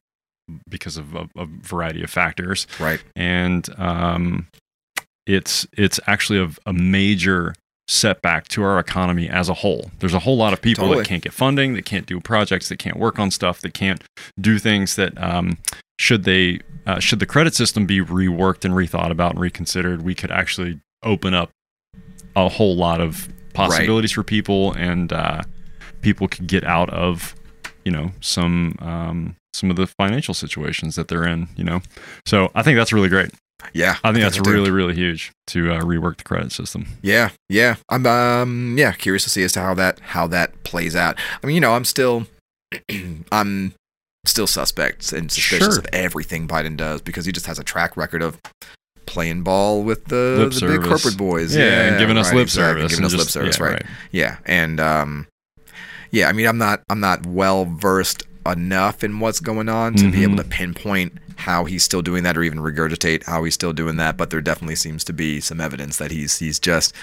because 0.70 0.96
of 0.98 1.14
a, 1.14 1.30
a 1.36 1.46
variety 1.46 2.02
of 2.04 2.10
factors 2.10 2.66
Right. 2.80 3.04
and 3.16 3.68
um, 3.78 4.48
it's 5.28 5.68
it's 5.78 6.00
actually 6.08 6.40
a, 6.40 6.50
a 6.66 6.74
major 6.74 7.54
setback 7.90 8.48
to 8.48 8.64
our 8.64 8.78
economy 8.78 9.28
as 9.28 9.50
a 9.50 9.54
whole. 9.56 9.90
There's 9.98 10.14
a 10.14 10.20
whole 10.20 10.38
lot 10.38 10.54
of 10.54 10.62
people 10.62 10.86
Totally. 10.86 11.04
that 11.04 11.10
can't 11.10 11.24
get 11.24 11.34
funding, 11.34 11.74
that 11.74 11.86
can't 11.86 12.06
do 12.06 12.20
projects, 12.20 12.70
that 12.70 12.78
can't 12.78 12.98
work 12.98 13.18
on 13.18 13.32
stuff, 13.32 13.62
that 13.62 13.74
can't 13.74 14.04
do 14.40 14.60
things 14.60 14.96
that 14.96 15.22
um, 15.22 15.58
should 15.98 16.24
they 16.24 16.60
uh, 16.86 17.00
should 17.00 17.20
the 17.20 17.26
credit 17.26 17.56
system 17.56 17.86
be 17.86 18.00
reworked 18.00 18.64
and 18.64 18.76
rethought 18.76 19.10
about 19.10 19.32
and 19.32 19.40
reconsidered, 19.40 20.04
we 20.04 20.14
could 20.14 20.32
actually 20.32 20.80
open 21.04 21.34
up 21.34 21.50
a 22.36 22.48
whole 22.48 22.76
lot 22.76 23.02
of 23.02 23.28
possibilities 23.54 24.12
for 24.12 24.24
people 24.24 24.72
and 24.74 25.12
uh, 25.12 25.42
people 26.02 26.28
could 26.28 26.48
get 26.48 26.64
out 26.64 26.90
of 26.92 27.36
you 27.86 27.92
know 27.92 28.12
some 28.22 28.76
um, 28.80 29.36
some 29.54 29.72
of 29.72 29.76
the 29.76 29.88
financial 29.88 30.36
situations 30.36 30.96
that 30.96 31.08
they're 31.08 31.26
in 31.26 31.48
you 31.56 31.64
know 31.64 31.82
so 32.26 32.52
i 32.54 32.62
think 32.62 32.78
that's 32.78 32.94
really 32.94 33.10
great 33.10 33.32
Yeah. 33.74 33.98
i 34.04 34.12
think 34.12 34.24
that's 34.24 34.38
so 34.38 34.44
too. 34.44 34.52
really 34.52 34.72
really 34.72 34.96
huge 34.96 35.32
to 35.48 35.72
uh, 35.74 35.82
rework 35.82 36.18
the 36.18 36.24
credit 36.24 36.52
system 36.52 36.88
Yeah, 37.02 37.30
yeah. 37.50 37.76
I'm 37.90 38.06
um 38.06 38.76
yeah, 38.78 38.92
curious 38.94 39.24
to 39.26 39.30
see 39.30 39.44
as 39.44 39.52
to 39.54 39.60
how 39.62 39.74
that 39.76 40.00
how 40.00 40.28
that 40.28 40.64
plays 40.64 40.96
out. 40.96 41.18
I 41.44 41.48
mean, 41.48 41.56
you 41.56 41.62
know, 41.62 41.74
I'm 41.74 41.86
still 41.86 42.28
I'm 43.32 43.74
still 44.26 44.48
suspect 44.48 45.12
and 45.12 45.32
suspicious 45.32 45.76
Sure. 45.76 45.80
of 45.80 45.88
everything 45.92 46.48
Biden 46.48 46.78
does 46.78 47.02
because 47.02 47.26
he 47.26 47.32
just 47.32 47.48
has 47.48 47.58
a 47.60 47.64
track 47.64 47.98
record 47.98 48.22
of 48.22 48.38
playing 49.06 49.42
ball 49.44 49.82
with 49.84 50.06
the, 50.06 50.50
the 50.54 50.68
big 50.68 50.84
corporate 50.88 51.18
boys. 51.18 51.56
yeah, 51.56 51.88
and 51.88 51.98
giving 51.98 52.18
us 52.18 52.32
lip 52.32 52.44
exactly, 52.44 52.82
service 52.82 52.92
Giving 52.92 53.06
us 53.06 53.14
lip 53.16 53.28
service, 53.28 53.58
yeah, 53.60 53.66
right. 53.66 53.84
Yeah. 54.12 54.38
And 54.46 54.80
um 54.80 55.28
yeah, 56.12 56.30
I 56.30 56.34
mean 56.34 56.46
I'm 56.48 56.58
not 56.60 56.82
I'm 56.90 57.00
not 57.00 57.26
well 57.26 57.66
versed 57.66 58.24
enough 58.46 59.04
in 59.04 59.20
what's 59.20 59.40
going 59.40 59.70
on 59.70 59.94
to 59.96 60.12
be 60.12 60.24
able 60.24 60.38
to 60.38 60.44
pinpoint 60.44 61.14
how 61.36 61.66
he's 61.66 61.84
still 61.84 62.02
doing 62.02 62.24
that 62.24 62.38
or 62.38 62.44
even 62.44 62.60
regurgitate 62.60 63.24
how 63.24 63.44
he's 63.44 63.54
still 63.54 63.74
doing 63.74 63.96
that, 63.98 64.18
but 64.18 64.30
there 64.30 64.42
definitely 64.42 64.76
seems 64.76 65.04
to 65.06 65.14
be 65.14 65.40
some 65.40 65.62
evidence 65.62 65.98
that 65.98 66.12
he's 66.12 66.40
he's 66.40 66.60
just 66.60 66.94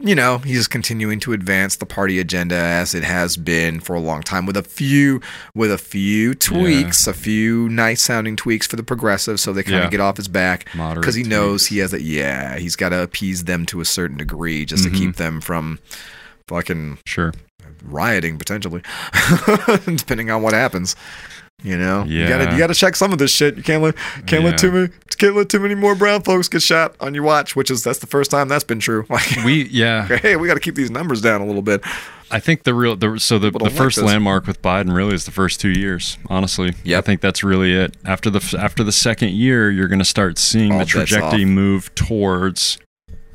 you 0.00 0.14
know, 0.14 0.38
he's 0.38 0.68
continuing 0.68 1.18
to 1.18 1.32
advance 1.32 1.74
the 1.74 1.84
party 1.84 2.20
agenda 2.20 2.54
as 2.54 2.94
it 2.94 3.02
has 3.02 3.36
been 3.36 3.80
for 3.80 3.96
a 3.96 4.00
long 4.00 4.22
time 4.22 4.46
with 4.46 4.56
a 4.56 4.62
few 4.62 5.20
with 5.56 5.72
a 5.72 5.78
few 5.78 6.34
tweaks, 6.34 7.08
a 7.08 7.12
few 7.12 7.68
nice 7.68 8.00
sounding 8.00 8.36
tweaks 8.36 8.64
for 8.68 8.76
the 8.76 8.84
progressives 8.84 9.42
so 9.42 9.52
they 9.52 9.64
kind 9.64 9.78
of 9.78 9.82
Yeah. 9.84 9.90
get 9.90 10.00
off 10.00 10.16
his 10.16 10.28
back 10.28 10.66
because 10.94 11.16
he 11.16 11.24
knows 11.24 11.62
tweaks. 11.62 11.66
he 11.66 11.78
has 11.78 11.92
a 11.92 12.00
yeah, 12.00 12.58
he's 12.58 12.76
got 12.76 12.90
to 12.90 13.02
appease 13.02 13.44
them 13.44 13.66
to 13.66 13.80
a 13.80 13.84
certain 13.84 14.16
degree 14.16 14.64
just 14.64 14.84
Mhm. 14.86 14.92
to 14.92 14.98
keep 14.98 15.16
them 15.16 15.40
from 15.40 15.80
fucking 16.46 16.98
sure 17.04 17.32
rioting 17.84 18.38
potentially 18.38 18.82
depending 19.96 20.30
on 20.30 20.42
what 20.42 20.52
happens. 20.54 20.96
You 21.64 21.76
know, 21.76 22.04
you 22.04 22.28
gotta 22.28 22.52
you 22.52 22.58
gotta 22.58 22.74
check 22.74 22.94
some 22.94 23.12
of 23.12 23.18
this 23.18 23.32
shit. 23.32 23.56
You 23.56 23.64
can't 23.64 23.82
let 23.82 23.96
can't 24.26 24.44
Yeah. 24.44 24.50
let 24.50 24.58
too 24.58 24.70
many 24.70 24.88
can't 25.16 25.34
let 25.34 25.48
too 25.48 25.58
many 25.58 25.74
more 25.74 25.96
brown 25.96 26.22
folks 26.22 26.48
get 26.48 26.62
shot 26.62 26.94
on 27.00 27.14
your 27.14 27.24
watch. 27.24 27.56
Which 27.56 27.68
is 27.68 27.82
that's 27.82 27.98
the 27.98 28.06
first 28.06 28.30
time 28.30 28.46
that's 28.46 28.62
been 28.62 28.78
true. 28.78 29.04
Like, 29.10 29.44
we 29.44 29.64
yeah 29.64 30.06
hey, 30.22 30.36
we 30.36 30.46
got 30.46 30.54
to 30.54 30.60
keep 30.60 30.76
these 30.76 30.88
numbers 30.92 31.20
down 31.20 31.40
a 31.40 31.46
little 31.46 31.62
bit. 31.62 31.82
I 32.30 32.38
think 32.38 32.62
the 32.62 32.74
real 32.74 32.94
the, 32.94 33.18
so 33.18 33.40
the, 33.40 33.50
the 33.50 33.58
don't 33.58 33.68
like 33.70 33.72
first 33.76 33.98
landmark 33.98 34.46
with 34.46 34.62
Biden 34.62 34.94
really 34.94 35.14
is 35.14 35.24
the 35.24 35.32
first 35.32 35.60
two 35.60 35.70
years. 35.70 36.16
Honestly, 36.28 36.74
Yep. 36.84 36.98
I 36.98 37.00
think 37.04 37.20
that's 37.22 37.42
really 37.42 37.72
it. 37.74 37.96
After 38.04 38.30
the 38.30 38.56
after 38.56 38.84
the 38.84 38.92
second 38.92 39.30
year, 39.30 39.68
you're 39.68 39.88
going 39.88 39.98
to 39.98 40.04
start 40.04 40.38
seeing 40.38 40.70
All 40.74 40.78
the 40.78 40.84
trajectory 40.84 41.44
move 41.44 41.92
towards 41.96 42.78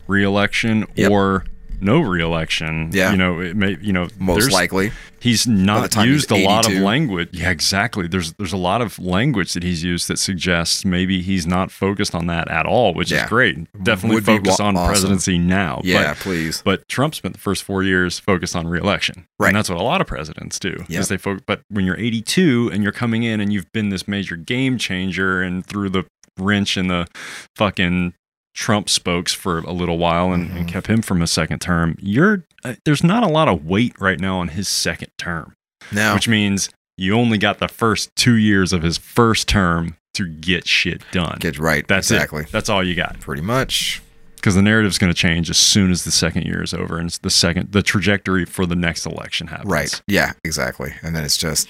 reelection 0.07 0.86
Yep. 0.95 1.11
or 1.11 1.45
no 1.84 1.99
reelection. 2.01 2.89
Yeah. 2.91 3.11
you 3.11 3.18
know, 3.18 3.39
it 3.39 3.55
may 3.55 3.77
you 3.81 3.93
know 3.93 4.07
Most 4.19 4.51
likely, 4.51 4.91
he's 5.19 5.45
not 5.47 5.95
used 6.05 6.30
he's 6.30 6.41
a 6.43 6.45
lot 6.45 6.65
of 6.68 6.73
language. 6.73 7.30
Yeah, 7.31 7.49
exactly. 7.51 8.07
There's 8.07 8.34
there's 8.34 8.53
a 8.53 8.57
lot 8.57 8.81
of 8.81 8.97
language 8.99 9.53
that 9.53 9.64
he's 9.64 9.84
used 9.84 10.07
that 10.07 10.18
suggests 10.19 10.84
maybe 10.85 11.22
he's 11.22 11.45
not 11.45 11.72
focused 11.72 12.15
on 12.15 12.27
that 12.27 12.49
at 12.49 12.65
all, 12.65 12.93
which 12.93 13.11
Yeah. 13.11 13.23
is 13.23 13.30
great. 13.30 13.57
Definitely 13.84 14.15
Would 14.15 14.26
focus 14.26 14.60
wa- 14.60 14.65
on 14.68 14.76
awesome. 14.77 14.88
presidency 14.91 15.38
now. 15.38 15.81
yeah. 15.84 16.14
But 16.14 16.18
please, 16.18 16.61
but 16.64 16.88
Trump 16.88 17.15
spent 17.15 17.34
the 17.35 17.41
first 17.41 17.64
four 17.64 17.84
years 17.84 18.19
focused 18.19 18.55
on 18.55 18.68
reelection. 18.68 19.26
Right. 19.39 19.49
And 19.49 19.55
that's 19.57 19.69
what 19.69 19.80
a 19.80 19.84
lot 19.84 20.01
of 20.01 20.07
presidents 20.07 20.60
do. 20.60 20.84
Yep. 20.88 21.05
They 21.05 21.18
focus, 21.18 21.43
but 21.45 21.61
when 21.69 21.85
you're 21.85 21.97
82 21.99 22.69
and 22.73 22.81
you're 22.84 22.91
coming 22.93 23.23
in 23.23 23.39
and 23.41 23.51
you've 23.51 23.72
been 23.73 23.89
this 23.89 24.07
major 24.07 24.35
game 24.35 24.77
changer 24.77 25.41
and 25.41 25.65
threw 25.65 25.89
the 25.89 26.05
wrench 26.39 26.77
in 26.77 26.88
the 26.88 27.07
fucking 27.55 28.14
Trump 28.53 28.88
spokes 28.89 29.34
for 29.34 29.59
a 29.59 29.71
little 29.71 29.97
while 29.97 30.31
and, 30.31 30.51
and 30.51 30.65
Mhm. 30.67 30.71
kept 30.71 30.88
him 30.88 31.01
from 31.01 31.21
a 31.21 31.27
second 31.27 31.59
term, 31.59 31.97
you're 31.99 32.43
uh, 32.63 32.75
there's 32.85 33.03
not 33.03 33.23
a 33.23 33.27
lot 33.27 33.47
of 33.47 33.65
weight 33.65 33.93
right 33.99 34.19
now 34.19 34.39
on 34.39 34.49
his 34.49 34.67
second 34.67 35.09
term, 35.17 35.53
no, 35.91 36.13
which 36.13 36.27
means 36.27 36.69
you 36.97 37.13
only 37.15 37.38
got 37.38 37.59
the 37.59 37.67
first 37.67 38.15
two 38.15 38.35
years 38.35 38.71
of 38.71 38.84
his 38.84 38.97
first 38.97 39.47
term 39.49 39.97
to 40.13 40.27
get 40.27 40.67
shit 40.67 41.01
done. 41.11 41.38
get 41.39 41.57
right. 41.57 41.88
That's 41.88 42.11
exactly, 42.11 42.43
it. 42.43 42.51
That's 42.51 42.69
all 42.69 42.84
you 42.84 42.93
got 42.95 43.19
pretty 43.19 43.41
much. 43.41 44.01
because 44.35 44.55
the 44.55 44.61
narrative's 44.61 44.97
going 44.97 45.11
to 45.11 45.17
change 45.17 45.49
as 45.49 45.57
soon 45.57 45.89
as 45.89 46.03
the 46.03 46.11
second 46.11 46.43
year 46.43 46.61
is 46.61 46.73
over 46.73 46.97
and 46.97 47.07
it's 47.07 47.17
the 47.19 47.30
second 47.30 47.71
the 47.71 47.81
trajectory 47.81 48.43
for 48.45 48.65
the 48.65 48.75
next 48.75 49.05
election 49.05 49.47
happens 49.47 49.71
Right. 49.71 50.01
Yeah. 50.07 50.34
Exactly. 50.43 50.93
And 51.01 51.15
then 51.15 51.23
it's 51.23 51.38
just 51.38 51.69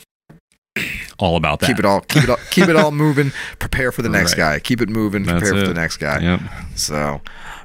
all 1.23 1.35
about 1.37 1.59
that 1.61 1.67
keep 1.67 1.79
it 1.79 1.85
all 1.85 2.01
keep 2.01 2.23
it 2.23 2.29
all 2.29 2.37
keep 2.51 2.67
it 2.67 2.75
all 2.75 2.91
moving. 3.05 3.31
Prepare 3.59 3.91
for 3.91 4.01
the 4.01 4.09
next 4.09 4.33
Right. 4.33 4.55
guy. 4.55 4.59
Keep 4.59 4.81
it 4.81 4.89
moving. 4.89 5.23
That's 5.23 5.39
Prepare 5.41 5.61
for 5.61 5.67
the 5.67 5.73
next 5.73 5.97
guy. 5.97 6.19
yep 6.19 6.39
So, 6.75 7.21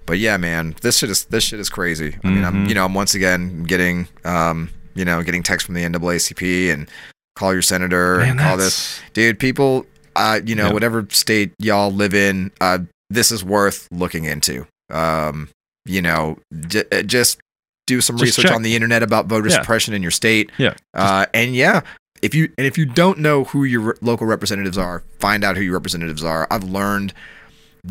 but 0.06 0.18
yeah, 0.18 0.36
man, 0.36 0.74
this 0.82 0.98
shit 0.98 1.10
is 1.10 1.24
this 1.26 1.44
shit 1.44 1.60
is 1.60 1.68
crazy. 1.68 2.16
I 2.24 2.28
mean, 2.28 2.44
I'm 2.44 2.64
Mhm. 2.64 2.68
you 2.68 2.74
know 2.74 2.84
I'm 2.84 2.94
once 2.94 3.14
again 3.14 3.64
getting 3.64 4.08
um 4.24 4.70
you 4.94 5.04
know 5.04 5.22
getting 5.22 5.42
text 5.42 5.66
from 5.66 5.74
the 5.74 5.82
NAACP 5.84 6.72
and 6.72 6.88
call 7.36 7.52
your 7.52 7.62
senator 7.62 8.18
Man, 8.18 8.30
and 8.30 8.40
call 8.40 8.56
this 8.56 9.00
dude. 9.12 9.38
People, 9.38 9.86
uh, 10.16 10.40
you 10.44 10.54
know 10.54 10.66
Yeah. 10.68 10.72
whatever 10.72 11.06
state 11.10 11.52
y'all 11.58 11.92
live 11.92 12.14
in, 12.14 12.50
uh, 12.60 12.78
this 13.10 13.30
is 13.30 13.44
worth 13.44 13.86
looking 13.92 14.24
into. 14.24 14.66
Um, 14.90 15.48
you 15.86 16.02
know, 16.02 16.38
j- 16.66 16.84
uh, 16.90 17.02
just 17.02 17.38
do 17.86 18.00
some 18.00 18.16
Just 18.18 18.36
research 18.36 18.46
check. 18.46 18.54
on 18.54 18.62
the 18.62 18.74
internet 18.74 19.02
about 19.02 19.26
voter 19.26 19.48
Yeah. 19.48 19.54
suppression 19.56 19.94
in 19.94 20.02
your 20.02 20.10
state. 20.10 20.50
Yeah. 20.58 20.74
Uh, 20.94 21.26
and 21.32 21.54
yeah, 21.54 21.80
if 22.22 22.34
you 22.34 22.52
and 22.58 22.66
if 22.66 22.78
you 22.78 22.84
don't 22.86 23.18
know 23.18 23.44
who 23.44 23.64
your 23.64 23.96
local 24.00 24.26
representatives 24.26 24.78
are, 24.78 25.02
find 25.18 25.44
out 25.44 25.56
who 25.56 25.62
your 25.62 25.74
representatives 25.74 26.24
are. 26.24 26.46
I've 26.50 26.64
learned 26.64 27.12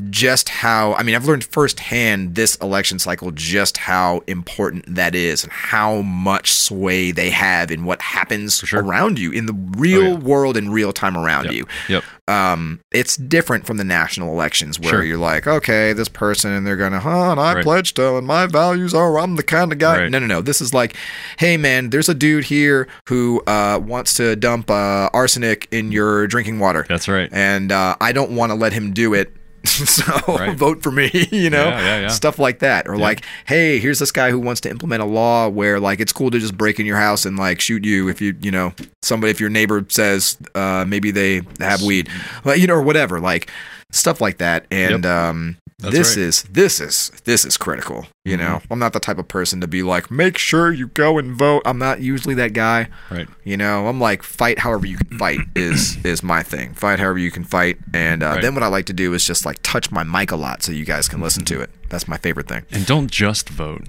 just 0.10 0.50
how 0.50 0.94
I 0.94 1.04
mean 1.04 1.16
I've 1.16 1.26
learned 1.26 1.44
firsthand 1.44 2.36
this 2.36 2.56
election 2.58 3.00
cycle 3.00 3.32
just 3.32 3.78
how 3.78 4.22
important 4.28 4.86
that 4.96 5.16
is 5.16 5.44
and 5.44 5.52
how 5.52 6.02
much 6.02 6.52
sway 6.52 7.12
they 7.12 7.30
have 7.30 7.72
in 7.72 7.86
what 7.86 8.02
happens 8.02 8.58
sure. 8.60 8.82
around 8.84 9.20
you 9.20 9.32
in 9.32 9.46
the 9.46 9.54
real 9.78 10.02
Oh, 10.04 10.12
yeah. 10.12 10.14
world 10.16 10.58
in 10.58 10.70
real 10.70 10.94
time 10.94 11.18
around 11.18 11.46
Yep. 11.46 11.54
you. 11.54 11.66
Yep. 11.90 12.04
Um, 12.30 12.80
it's 12.92 13.16
different 13.16 13.66
from 13.66 13.78
the 13.78 13.84
national 13.86 14.30
elections 14.34 14.80
where 14.80 14.90
Sure. 14.90 15.04
you're 15.04 15.18
like, 15.18 15.48
okay, 15.48 15.94
this 15.94 16.10
person 16.10 16.52
and 16.52 16.68
they're 16.68 16.76
gonna, 16.76 17.00
huh, 17.00 17.32
and 17.32 17.40
I 17.40 17.54
Right. 17.56 17.64
pledged 17.64 17.96
to, 17.96 18.18
and 18.18 18.28
my 18.28 18.48
values 18.48 18.94
are, 18.94 19.18
I'm 19.18 19.38
the 19.38 19.44
kind 19.44 19.72
of 19.72 19.78
guy. 19.78 20.02
Right. 20.02 20.12
No, 20.12 20.20
no, 20.20 20.26
no. 20.28 20.42
This 20.42 20.60
is 20.62 20.74
like, 20.74 20.96
hey 21.40 21.56
man, 21.58 21.90
there's 21.90 22.10
a 22.10 22.14
dude 22.14 22.46
here 22.46 22.88
who 23.08 23.42
uh, 23.48 23.80
wants 23.82 24.14
to 24.16 24.36
dump 24.36 24.70
uh, 24.70 25.10
arsenic 25.14 25.68
in 25.72 25.92
your 25.92 26.28
drinking 26.28 26.60
water, 26.60 26.86
that's 26.90 27.08
right 27.08 27.30
and 27.32 27.72
uh, 27.72 27.96
I 28.02 28.12
don't 28.12 28.32
want 28.32 28.52
to 28.52 28.56
let 28.56 28.74
him 28.74 28.92
do 28.94 29.14
it. 29.14 29.34
so 29.86 30.04
Right. 30.28 30.56
vote 30.58 30.82
for 30.84 30.92
me. 30.92 31.10
You 31.32 31.50
know, 31.50 31.66
Yeah, 31.70 31.80
yeah, 31.80 32.00
yeah. 32.02 32.08
stuff 32.08 32.40
like 32.40 32.60
that, 32.60 32.88
or 32.88 32.98
like, 32.98 33.24
hey, 33.46 33.80
here's 33.80 34.00
this 34.00 34.12
guy 34.12 34.32
who 34.32 34.40
wants 34.40 34.62
to 34.62 34.70
implement 34.70 35.02
a 35.02 35.06
law 35.06 35.48
where 35.50 35.80
like 35.80 36.00
it's 36.00 36.12
cool 36.14 36.32
to 36.32 36.40
just 36.40 36.58
break 36.58 36.80
in 36.80 36.86
your 36.86 36.98
house 36.98 37.26
and 37.26 37.38
like 37.38 37.62
shoot 37.62 37.86
you 37.86 38.08
if 38.10 38.22
you 38.22 38.36
you 38.42 38.52
know 38.52 38.74
somebody 39.02 39.32
if 39.32 39.40
your 39.40 39.50
neighbor 39.50 39.86
says 39.90 40.38
uh, 40.56 40.86
maybe 40.88 41.12
they 41.12 41.42
have 41.60 41.82
weed, 41.84 42.10
like, 42.46 42.60
you 42.60 42.68
know, 42.68 42.74
or 42.76 42.82
whatever, 42.82 43.20
like 43.20 43.50
stuff 43.92 44.20
like 44.22 44.38
that. 44.40 44.66
And 44.72 45.06
um, 45.06 45.58
That's 45.80 45.96
this 45.96 46.18
right. 46.18 46.24
is 46.24 46.42
this 46.44 46.80
is 46.82 47.12
this 47.26 47.46
is 47.46 47.56
critical. 47.56 48.08
You 48.26 48.36
Mhm. 48.36 48.40
know, 48.40 48.62
I'm 48.72 48.80
not 48.80 48.94
the 48.94 49.00
type 49.00 49.20
of 49.20 49.28
person 49.28 49.62
to 49.62 49.68
be 49.68 49.84
like, 49.84 50.10
make 50.10 50.38
sure 50.40 50.72
you 50.74 50.88
go 50.88 51.20
and 51.20 51.36
vote. 51.38 51.62
I'm 51.66 51.78
not 51.78 52.02
usually 52.02 52.34
that 52.36 52.54
guy. 52.54 52.88
Right. 53.12 53.28
You 53.44 53.58
know, 53.58 53.88
I'm 53.88 54.00
like 54.00 54.24
fight 54.24 54.60
however 54.60 54.88
you 54.88 54.98
can 54.98 55.18
fight 55.20 55.40
is 55.56 55.98
is 56.04 56.24
my 56.24 56.42
thing. 56.42 56.74
Fight 56.74 56.98
however 57.00 57.20
you 57.20 57.30
can 57.30 57.44
fight, 57.44 57.78
and 57.94 58.24
uh, 58.24 58.28
Right. 58.30 58.42
then 58.42 58.56
what 58.56 58.64
I 58.64 58.68
like 58.68 58.86
to 58.88 58.94
do 58.94 59.14
is 59.14 59.24
just 59.24 59.46
like 59.46 59.58
touch 59.62 59.92
my 59.92 60.04
mic 60.04 60.32
a 60.32 60.36
lot 60.36 60.64
so 60.64 60.72
you 60.72 60.84
guys 60.86 61.08
can 61.08 61.22
listen 61.22 61.46
to 61.46 61.62
it. 61.62 61.70
That's 61.90 62.08
my 62.08 62.18
favorite 62.18 62.48
thing. 62.48 62.64
And 62.72 62.86
don't 62.88 63.12
just 63.12 63.48
vote. 63.50 63.84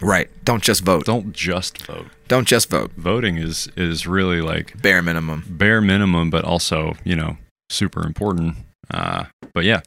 Right. 0.00 0.30
Don't 0.44 0.62
just 0.62 0.84
vote. 0.84 1.04
Don't 1.06 1.32
just 1.32 1.84
vote. 1.86 2.06
Don't 2.28 2.46
just 2.46 2.70
vote. 2.70 2.92
Voting 2.96 3.38
is 3.38 3.68
is 3.76 4.06
really 4.06 4.40
like 4.40 4.80
Bare 4.80 5.02
minimum. 5.02 5.42
bare 5.48 5.80
minimum, 5.80 6.30
but 6.30 6.44
also 6.44 6.94
you 7.02 7.16
know 7.16 7.38
super 7.70 8.06
important. 8.06 8.56
Uh, 8.88 9.24
but 9.52 9.64
yeah, 9.64 9.80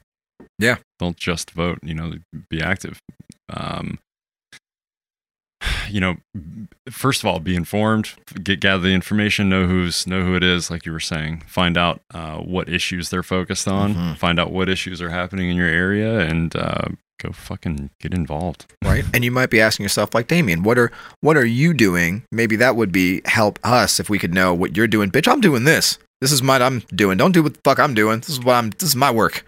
Yeah. 0.60 0.78
Don't 1.00 1.18
just 1.18 1.52
vote. 1.52 1.80
You 1.84 1.94
know, 1.94 2.14
be 2.50 2.62
active. 2.62 3.00
Um, 3.50 4.00
you 5.90 6.00
know, 6.00 6.18
first 6.90 7.22
of 7.24 7.28
all, 7.28 7.40
be 7.40 7.56
informed. 7.56 8.14
Get 8.44 8.60
gather 8.60 8.84
the 8.84 8.94
information. 8.94 9.50
Know 9.50 9.66
who's 9.66 10.06
know 10.06 10.24
who 10.24 10.36
it 10.36 10.44
is. 10.44 10.70
Like 10.70 10.86
you 10.86 10.92
were 10.92 11.00
saying, 11.00 11.44
find 11.48 11.78
out 11.78 12.02
uh, 12.14 12.38
what 12.38 12.70
issues 12.70 13.10
they're 13.10 13.24
focused 13.24 13.68
on. 13.68 13.96
Mhm. 13.96 14.18
Find 14.18 14.40
out 14.40 14.52
what 14.52 14.70
issues 14.70 15.02
are 15.02 15.10
happening 15.10 15.50
in 15.50 15.56
your 15.56 15.68
area, 15.68 16.20
and 16.20 16.56
uh, 16.56 16.90
go 17.20 17.32
fucking 17.32 17.90
get 18.00 18.14
involved. 18.14 18.66
Right. 18.84 19.04
And 19.14 19.24
you 19.24 19.32
might 19.32 19.50
be 19.50 19.60
asking 19.60 19.84
yourself, 19.86 20.14
like 20.14 20.28
Damian, 20.28 20.62
what 20.64 20.78
are 20.78 20.92
what 21.22 21.38
are 21.38 21.46
you 21.46 21.74
doing? 21.74 22.24
Maybe 22.32 22.56
that 22.58 22.76
would 22.76 22.92
be 22.92 23.22
help 23.26 23.58
us 23.64 24.00
if 24.00 24.10
we 24.10 24.20
could 24.20 24.34
know 24.34 24.54
what 24.54 24.78
you're 24.78 24.88
doing. 24.88 25.10
Bitch, 25.10 25.28
I'm 25.32 25.42
doing 25.42 25.64
this. 25.64 25.98
This 26.22 26.32
is 26.32 26.44
what 26.44 26.62
I'm 26.62 26.80
doing. 26.94 27.18
Don't 27.18 27.32
do 27.32 27.42
what 27.44 27.54
the 27.56 27.60
fuck 27.64 27.80
I'm 27.80 27.94
doing. 27.94 28.20
This 28.20 28.30
is 28.30 28.40
what 28.40 28.54
I'm. 28.56 28.70
This 28.72 28.90
is 28.90 28.96
my 28.96 29.10
work. 29.12 29.44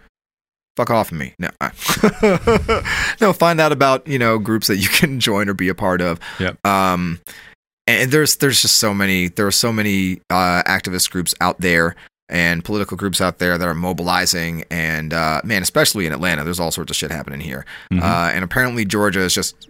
Fuck 0.76 0.90
off 0.90 1.12
of 1.12 1.18
me. 1.18 1.34
No. 1.38 1.50
no. 3.20 3.32
Find 3.32 3.60
out 3.60 3.72
about 3.72 4.06
you 4.06 4.18
know 4.18 4.38
groups 4.38 4.66
that 4.68 4.76
you 4.76 4.88
can 4.92 5.20
join 5.20 5.48
or 5.48 5.54
be 5.54 5.68
a 5.68 5.74
part 5.74 6.00
of. 6.00 6.18
Yep. 6.38 6.64
Um, 6.66 7.20
and 7.86 8.10
there's 8.10 8.36
there's 8.36 8.62
just 8.62 8.76
so 8.76 8.94
many 8.94 9.28
there 9.28 9.46
are 9.46 9.50
so 9.52 9.72
many 9.72 10.20
uh, 10.30 10.62
activist 10.66 11.10
groups 11.10 11.34
out 11.40 11.60
there 11.60 11.96
and 12.28 12.64
political 12.64 12.96
groups 12.96 13.20
out 13.20 13.38
there 13.38 13.58
that 13.58 13.66
are 13.66 13.74
mobilizing 13.74 14.64
and 14.70 15.12
uh, 15.12 15.40
man 15.42 15.62
especially 15.62 16.06
in 16.06 16.12
atlanta 16.12 16.44
there's 16.44 16.60
all 16.60 16.70
sorts 16.70 16.90
of 16.90 16.96
shit 16.96 17.10
happening 17.10 17.40
here 17.40 17.64
Mhm. 17.90 18.00
uh, 18.02 18.30
and 18.32 18.44
apparently 18.44 18.84
georgia 18.84 19.18
is 19.20 19.34
just 19.34 19.66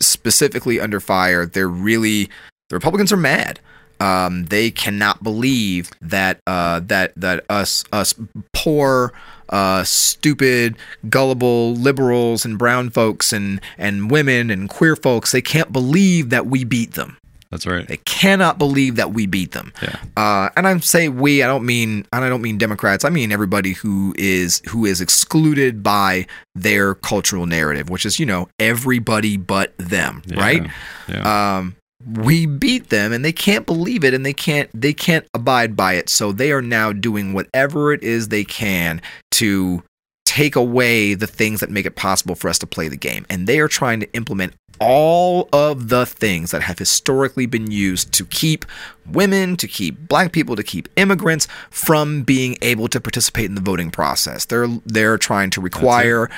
specifically 0.00 0.78
under 0.80 1.00
fire 1.00 1.46
they're 1.46 1.68
really 1.68 2.24
the 2.68 2.76
republicans 2.76 3.10
are 3.12 3.16
mad 3.16 3.58
um, 4.00 4.44
they 4.46 4.70
cannot 4.70 5.22
believe 5.22 5.90
that 6.02 6.40
uh, 6.46 6.80
that 6.80 7.12
that 7.16 7.44
us 7.48 7.84
us 7.92 8.12
poor 8.52 9.12
uh, 9.48 9.84
stupid 9.84 10.76
gullible 11.08 11.74
liberals 11.74 12.44
and 12.44 12.58
brown 12.58 12.90
folks 12.90 13.32
and 13.32 13.60
and 13.78 14.10
women 14.10 14.50
and 14.50 14.68
queer 14.68 14.96
folks 14.96 15.32
they 15.32 15.42
can't 15.42 15.72
believe 15.72 16.30
that 16.30 16.46
we 16.46 16.64
beat 16.64 16.92
them 16.94 17.16
That's 17.50 17.66
right. 17.66 17.86
they 17.86 17.98
cannot 17.98 18.58
believe 18.58 18.96
that 18.96 19.12
we 19.12 19.26
beat 19.26 19.52
them. 19.52 19.72
Yeah. 19.80 19.96
Uh, 20.16 20.48
and 20.56 20.66
I 20.66 20.76
say 20.78 21.08
we. 21.08 21.42
I 21.42 21.46
don't 21.46 21.64
mean. 21.64 22.04
And 22.12 22.24
I 22.24 22.28
don't 22.28 22.42
mean 22.42 22.58
Democrats. 22.58 23.04
I 23.04 23.10
mean 23.10 23.30
everybody 23.30 23.74
who 23.74 24.12
is 24.18 24.60
who 24.68 24.84
is 24.86 25.00
excluded 25.00 25.80
by 25.82 26.26
their 26.56 26.94
cultural 26.96 27.46
narrative, 27.46 27.90
which 27.90 28.04
is 28.06 28.18
you 28.18 28.26
know 28.26 28.48
everybody 28.58 29.36
but 29.36 29.72
them, 29.78 30.22
Yeah. 30.26 30.40
right? 30.40 30.70
Yeah. 31.06 31.56
Um, 31.58 31.76
we 32.06 32.46
beat 32.46 32.90
them, 32.90 33.12
and 33.12 33.24
they 33.24 33.32
can't 33.32 33.66
believe 33.66 34.04
it, 34.04 34.14
and 34.14 34.24
they 34.24 34.32
can't 34.32 34.70
they 34.74 34.92
can't 34.92 35.26
abide 35.34 35.76
by 35.76 35.94
it. 35.94 36.08
So 36.08 36.32
they 36.32 36.52
are 36.52 36.62
now 36.62 36.92
doing 36.92 37.32
whatever 37.32 37.92
it 37.92 38.02
is 38.02 38.28
they 38.28 38.44
can 38.44 39.00
to 39.32 39.82
take 40.24 40.56
away 40.56 41.14
the 41.14 41.26
things 41.26 41.60
that 41.60 41.70
make 41.70 41.86
it 41.86 41.96
possible 41.96 42.34
for 42.34 42.48
us 42.48 42.58
to 42.58 42.66
play 42.66 42.88
the 42.88 42.96
game, 42.96 43.26
and 43.28 43.46
they 43.46 43.58
are 43.60 43.68
trying 43.68 44.00
to 44.00 44.12
implement 44.12 44.54
all 44.80 45.48
of 45.52 45.88
the 45.88 46.04
things 46.04 46.50
that 46.50 46.60
have 46.60 46.78
historically 46.78 47.46
been 47.46 47.70
used 47.70 48.12
to 48.12 48.24
keep 48.26 48.64
women, 49.06 49.56
to 49.56 49.68
keep 49.68 50.08
black 50.08 50.32
people, 50.32 50.56
to 50.56 50.64
keep 50.64 50.88
immigrants 50.96 51.46
from 51.70 52.22
being 52.22 52.56
able 52.60 52.88
to 52.88 53.00
participate 53.00 53.44
in 53.44 53.54
the 53.54 53.60
voting 53.60 53.90
process. 53.90 54.44
They're 54.46 54.68
they're 54.84 55.18
trying 55.18 55.50
to 55.50 55.60
require 55.60 56.28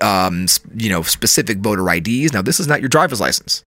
um, 0.00 0.46
you 0.74 0.90
know, 0.90 1.02
specific 1.02 1.58
voter 1.58 1.88
IDs. 1.88 2.32
Now, 2.32 2.42
this 2.42 2.58
is 2.58 2.66
not 2.66 2.80
your 2.80 2.88
driver's 2.88 3.20
license. 3.20 3.62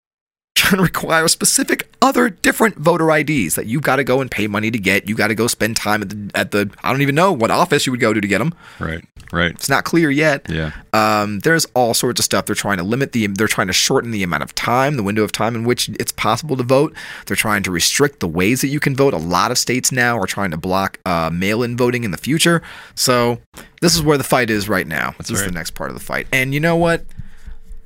Trying 0.56 0.78
to 0.78 0.84
require 0.84 1.28
specific 1.28 1.90
other 2.02 2.30
different 2.30 2.78
voter 2.78 3.10
IDs 3.11 3.56
that 3.56 3.65
you've 3.68 3.82
got 3.82 3.95
to 3.95 4.03
go 4.03 4.22
and 4.22 4.30
pay 4.30 4.48
money 4.48 4.69
to 4.69 4.78
get. 4.78 5.07
You 5.10 5.15
got 5.15 5.28
to 5.30 5.36
go 5.36 5.48
spend 5.48 5.76
time 5.78 6.02
at 6.02 6.10
the 6.10 6.32
at 6.36 6.52
the 6.52 6.69
I 6.84 6.91
don't 6.91 7.02
even 7.02 7.15
know 7.15 7.32
what 7.32 7.52
office 7.52 7.86
you 7.86 7.91
would 7.91 7.99
go 7.99 8.14
to 8.14 8.22
to 8.22 8.28
get 8.28 8.40
them. 8.40 8.53
right. 8.80 9.03
Right. 9.34 9.52
It's 9.52 9.69
not 9.69 9.86
clear 9.86 10.11
yet. 10.11 10.49
Yeah. 10.49 10.72
Um, 10.91 11.40
there's 11.40 11.64
all 11.73 11.94
sorts 11.94 12.19
of 12.19 12.26
stuff. 12.26 12.48
They're 12.48 12.53
trying 12.56 12.80
to 12.80 12.84
limit 12.84 13.14
the. 13.14 13.28
They're 13.28 13.48
trying 13.48 13.68
to 13.68 13.73
shorten 13.73 14.11
the 14.11 14.23
amount 14.23 14.44
of 14.44 14.53
time, 14.56 14.98
the 14.98 15.03
window 15.03 15.23
of 15.23 15.32
time 15.32 15.56
in 15.56 15.64
which 15.64 15.88
it's 15.88 16.11
possible 16.11 16.57
to 16.57 16.64
vote. 16.64 16.94
They're 17.28 17.38
trying 17.38 17.64
to 17.64 17.72
restrict 17.72 18.19
the 18.19 18.28
ways 18.28 18.60
that 18.60 18.68
you 18.68 18.82
can 18.82 18.94
vote. 18.94 19.14
A 19.14 19.18
lot 19.18 19.49
of 19.49 19.57
states 19.57 19.90
now 19.90 20.18
are 20.18 20.28
trying 20.28 20.52
to 20.52 20.57
block 20.57 20.99
uh, 21.06 21.30
mail-in 21.32 21.78
voting 21.78 22.03
in 22.03 22.11
the 22.11 22.18
future. 22.18 22.61
So 22.94 23.40
this 23.80 23.95
is 23.95 24.02
where 24.03 24.18
the 24.18 24.26
fight 24.26 24.49
is 24.49 24.68
right 24.68 24.86
now. 24.86 25.11
That's 25.18 25.30
this 25.30 25.40
is 25.40 25.45
the 25.45 25.52
next 25.53 25.76
part 25.76 25.91
of 25.91 25.98
the 25.98 26.03
fight. 26.03 26.28
And 26.34 26.53
you 26.53 26.60
know 26.60 26.76
what? 26.76 27.06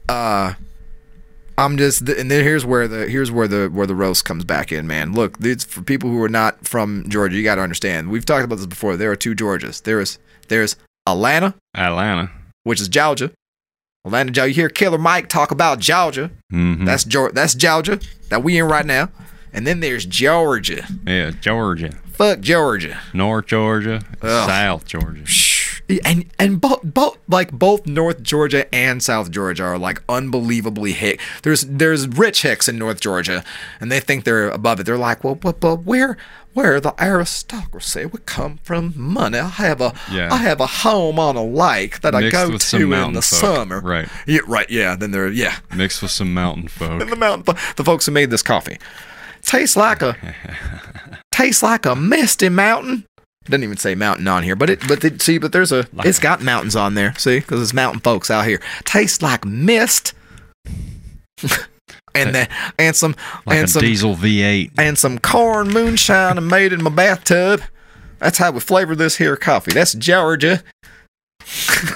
Uh, 0.09 0.53
I'm 1.57 1.77
just, 1.77 2.01
and 2.09 2.29
then 2.29 2.43
here's 2.43 2.65
where 2.65 2.87
the 2.87 3.07
here's 3.07 3.31
where 3.31 3.47
the 3.47 3.67
where 3.69 3.87
the 3.87 3.95
roast 3.95 4.25
comes 4.25 4.43
back 4.43 4.71
in, 4.71 4.87
man. 4.87 5.13
Look, 5.13 5.37
it's 5.41 5.63
for 5.63 5.81
people 5.81 6.09
who 6.09 6.21
are 6.21 6.29
not 6.29 6.67
from 6.67 7.05
Georgia. 7.07 7.35
You 7.37 7.43
got 7.43 7.55
to 7.55 7.61
understand. 7.61 8.09
We've 8.09 8.25
talked 8.25 8.43
about 8.43 8.57
this 8.57 8.65
before. 8.65 8.97
There 8.97 9.09
are 9.11 9.15
two 9.15 9.33
Georgias. 9.35 9.81
There 9.83 9.99
is 10.01 10.19
there's 10.49 10.75
Atlanta 11.07 11.55
Atlanta. 11.75 12.29
which 12.63 12.81
is 12.81 12.89
Georgia. 12.89 13.31
Atlanta, 14.05 14.31
Georgia. 14.31 14.49
You 14.49 14.55
hear 14.55 14.69
Killer 14.69 14.97
Mike 14.97 15.29
talk 15.29 15.51
about 15.51 15.79
Georgia. 15.79 16.29
hmm 16.51 16.83
That's 16.85 17.03
Georgia. 17.05 17.33
That's 17.33 17.55
Georgia 17.55 17.99
that 18.29 18.43
we 18.43 18.57
in 18.57 18.65
right 18.65 18.85
now. 18.85 19.09
And 19.53 19.65
then 19.65 19.79
there's 19.79 20.05
Georgia. 20.05 20.85
yeah. 21.07 21.31
Georgia. 21.31 21.91
Fuck 22.11 22.41
Georgia. 22.41 22.99
North 23.13 23.45
Georgia. 23.47 24.01
Ugh. 24.21 24.49
South 24.49 24.85
Georgia. 24.85 25.23
And 26.03 26.25
and 26.39 26.59
both 26.59 26.81
both 26.83 27.17
like 27.27 27.51
both 27.51 27.85
North 27.85 28.23
Georgia 28.23 28.73
and 28.73 29.03
South 29.03 29.29
Georgia 29.29 29.63
are 29.63 29.77
like 29.77 30.01
unbelievably 30.09 30.93
hick. 30.93 31.21
There's 31.43 31.61
there's 31.61 32.07
rich 32.07 32.41
hicks 32.41 32.67
in 32.67 32.79
North 32.79 32.99
Georgia, 32.99 33.43
and 33.79 33.91
they 33.91 33.99
think 33.99 34.23
they're 34.23 34.49
above 34.49 34.79
it. 34.79 34.85
They're 34.87 34.97
like, 34.97 35.23
well, 35.23 35.35
but 35.35 35.59
but 35.59 35.83
where 35.83 36.17
where 36.53 36.79
the 36.79 36.93
aristocracy? 36.99 38.05
We 38.05 38.17
come 38.25 38.57
from 38.63 38.93
money. 38.95 39.37
I 39.37 39.47
have 39.49 39.79
a 39.79 39.93
I 40.07 40.13
Yeah. 40.15 40.35
have 40.37 40.59
a 40.59 40.65
home 40.65 41.19
on 41.19 41.35
a 41.35 41.43
lake 41.45 42.01
that 42.01 42.15
I 42.15 42.29
go 42.29 42.57
to 42.57 42.75
in 42.93 43.13
the 43.13 43.21
folk. 43.21 43.39
summer. 43.39 43.79
Right. 43.81 44.07
Yeah, 44.25 44.39
right. 44.47 44.69
Yeah. 44.69 44.95
Then 44.95 45.11
they're 45.11 45.29
yeah. 45.29 45.57
Mixed 45.75 46.01
with 46.01 46.11
some 46.11 46.33
mountain 46.33 46.67
folk. 46.69 46.99
and 47.01 47.11
the 47.11 47.15
mountain 47.15 47.55
the 47.75 47.83
folks 47.83 48.07
who 48.07 48.11
made 48.11 48.31
this 48.31 48.41
coffee 48.41 48.77
tastes 49.43 49.75
like 49.77 50.01
a 50.01 50.17
tastes 51.31 51.61
like 51.61 51.85
a 51.85 51.95
misty 51.95 52.49
mountain 52.49 53.05
doesn't 53.45 53.63
even 53.63 53.77
say 53.77 53.95
mountain 53.95 54.27
on 54.27 54.43
here 54.43 54.55
but 54.55 54.69
it 54.69 54.79
but 54.87 55.03
it, 55.03 55.21
see 55.21 55.37
but 55.37 55.51
there's 55.51 55.71
a 55.71 55.87
it's 55.99 56.19
got 56.19 56.41
mountains 56.41 56.75
on 56.75 56.95
there 56.95 57.13
see 57.17 57.39
because 57.39 57.61
it's 57.61 57.73
mountain 57.73 57.99
folks 58.01 58.29
out 58.31 58.45
here 58.45 58.59
tastes 58.83 59.21
like 59.21 59.45
mist 59.45 60.13
and 62.15 62.33
then 62.33 62.47
and 62.79 62.95
some 62.95 63.15
Like 63.45 63.57
and 63.57 63.65
a 63.65 63.71
some 63.71 63.81
diesel 63.81 64.15
V8. 64.15 64.71
and 64.77 64.97
some 64.97 65.19
corn 65.19 65.69
moonshine 65.69 66.37
I 66.37 66.41
made 66.41 66.73
in 66.73 66.83
my 66.83 66.89
bathtub 66.89 67.61
that's 68.19 68.37
how 68.37 68.51
we 68.51 68.59
flavor 68.59 68.95
this 68.95 69.17
here 69.17 69.35
coffee 69.37 69.73
that's 69.73 69.93
georgia 69.93 70.63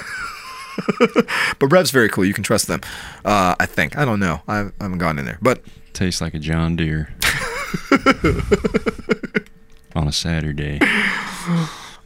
but 1.58 1.66
Rev's 1.70 1.90
very 1.90 2.08
cool. 2.08 2.24
You 2.24 2.34
can 2.34 2.44
trust 2.44 2.66
them. 2.66 2.80
Uh, 3.24 3.54
I 3.58 3.66
think. 3.66 3.98
I 3.98 4.04
don't 4.04 4.20
know. 4.20 4.40
I, 4.48 4.60
I 4.60 4.70
haven't 4.80 4.98
gone 4.98 5.18
in 5.18 5.24
there. 5.24 5.38
But 5.42 5.62
Tastes 5.92 6.20
like 6.20 6.34
a 6.34 6.38
John 6.38 6.76
Deere. 6.76 7.12
On 10.00 10.08
a 10.08 10.12
Saturday. 10.12 10.80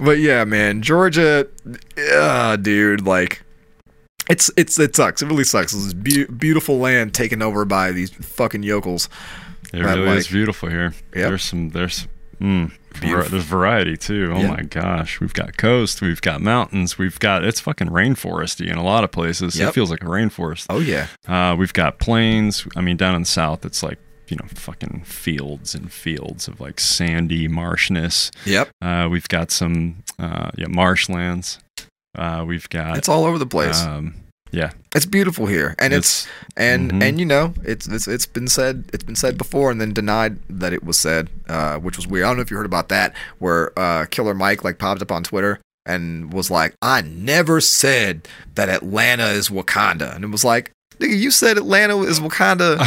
But 0.01 0.19
yeah, 0.19 0.43
man, 0.45 0.83
Georgia, 0.83 1.47
uh, 2.12 2.57
dude, 2.57 3.07
like, 3.07 3.43
it's 4.29 4.51
it's 4.57 4.77
it 4.81 4.97
sucks. 4.97 5.23
It 5.23 5.27
really 5.27 5.45
sucks. 5.45 5.73
It's 5.73 5.85
this 5.85 5.95
beau- 5.95 6.33
beautiful 6.35 6.79
land 6.79 7.15
taken 7.15 7.41
over 7.43 7.65
by 7.65 7.93
these 7.93 8.11
fucking 8.11 8.65
yokels. 8.65 9.09
It 9.73 9.85
That, 9.85 9.97
really 9.97 10.16
is 10.16 10.27
beautiful 10.27 10.69
here. 10.69 10.95
Yep. 11.15 11.29
There's 11.29 11.45
some 11.45 11.69
there's 11.71 12.09
mm, 12.41 12.73
var- 12.97 13.23
there's 13.29 13.45
variety 13.45 13.97
too. 13.97 14.33
Oh 14.35 14.41
Yeah. 14.41 14.49
my 14.49 14.62
gosh. 14.62 15.21
We've 15.21 15.33
got 15.35 15.57
coast, 15.57 16.03
we've 16.03 16.21
got 16.21 16.41
mountains, 16.43 16.99
we've 16.99 17.21
got 17.21 17.45
it's 17.45 17.61
fucking 17.61 17.89
rainforesty 17.89 18.66
in 18.69 18.77
a 18.77 18.83
lot 18.83 19.05
of 19.05 19.12
places. 19.12 19.57
Yep. 19.57 19.69
It 19.69 19.73
feels 19.73 19.93
like 19.93 20.03
a 20.03 20.07
rainforest. 20.07 20.66
Oh 20.71 20.81
yeah, 20.81 21.07
Uh, 21.29 21.55
we've 21.57 21.73
got 21.73 22.01
plains. 22.01 22.66
I 22.75 22.81
mean, 22.81 22.97
down 22.97 23.15
in 23.15 23.23
the 23.23 23.27
south, 23.29 23.65
it's 23.65 23.81
like 23.83 23.99
you 24.29 24.37
know, 24.37 24.47
fucking 24.55 25.03
fields 25.05 25.75
and 25.75 25.93
fields 25.93 26.49
of 26.49 26.61
like 26.61 26.81
sandy 26.81 27.49
marshness. 27.49 28.31
yep. 28.47 28.69
Uh, 28.83 29.09
we've 29.11 29.29
got 29.29 29.51
some 29.51 30.03
uh, 30.19 30.51
yeah 30.57 30.67
marshlands. 30.69 31.59
Uh, 32.17 32.45
we've 32.47 32.69
got 32.71 32.97
It's 32.97 33.09
all 33.09 33.25
over 33.25 33.39
the 33.39 33.47
place. 33.47 33.81
um, 33.83 34.15
yeah, 34.53 34.71
it's 34.95 35.05
beautiful 35.07 35.47
here, 35.47 35.75
and 35.81 35.93
it's, 35.93 36.29
and 36.57 36.93
Mhm. 36.93 37.03
and 37.03 37.19
you 37.19 37.27
know 37.27 37.55
it's, 37.65 37.89
it's 37.89 38.07
it's 38.07 38.25
been 38.27 38.47
said 38.47 38.85
it's 38.93 39.03
been 39.03 39.17
said 39.17 39.37
before 39.37 39.73
and 39.73 39.81
then 39.81 39.93
denied 39.93 40.39
that 40.49 40.73
it 40.73 40.85
was 40.85 40.97
said, 40.97 41.29
uh, 41.49 41.77
which 41.79 41.97
was 41.97 42.07
weird. 42.07 42.25
I 42.25 42.29
don't 42.29 42.37
know 42.37 42.43
if 42.43 42.53
you 42.53 42.57
heard 42.57 42.67
about 42.67 42.89
that, 42.91 43.15
where 43.41 43.77
uh, 43.77 44.07
Killer 44.07 44.33
Mike 44.35 44.63
like 44.63 44.79
popped 44.79 45.03
up 45.03 45.11
on 45.11 45.25
Twitter 45.25 45.59
and 45.85 46.33
was 46.33 46.53
like, 46.53 46.75
"I 46.81 47.01
never 47.03 47.61
said 47.61 48.29
that 48.55 48.69
Atlanta 48.69 49.27
is 49.31 49.49
Wakanda," 49.49 50.15
and 50.15 50.23
it 50.23 50.29
was 50.31 50.45
like, 50.45 50.71
"Nigga, 50.99 51.16
you 51.16 51.31
said 51.31 51.57
Atlanta 51.57 52.01
is 52.01 52.21
Wakanda." 52.21 52.79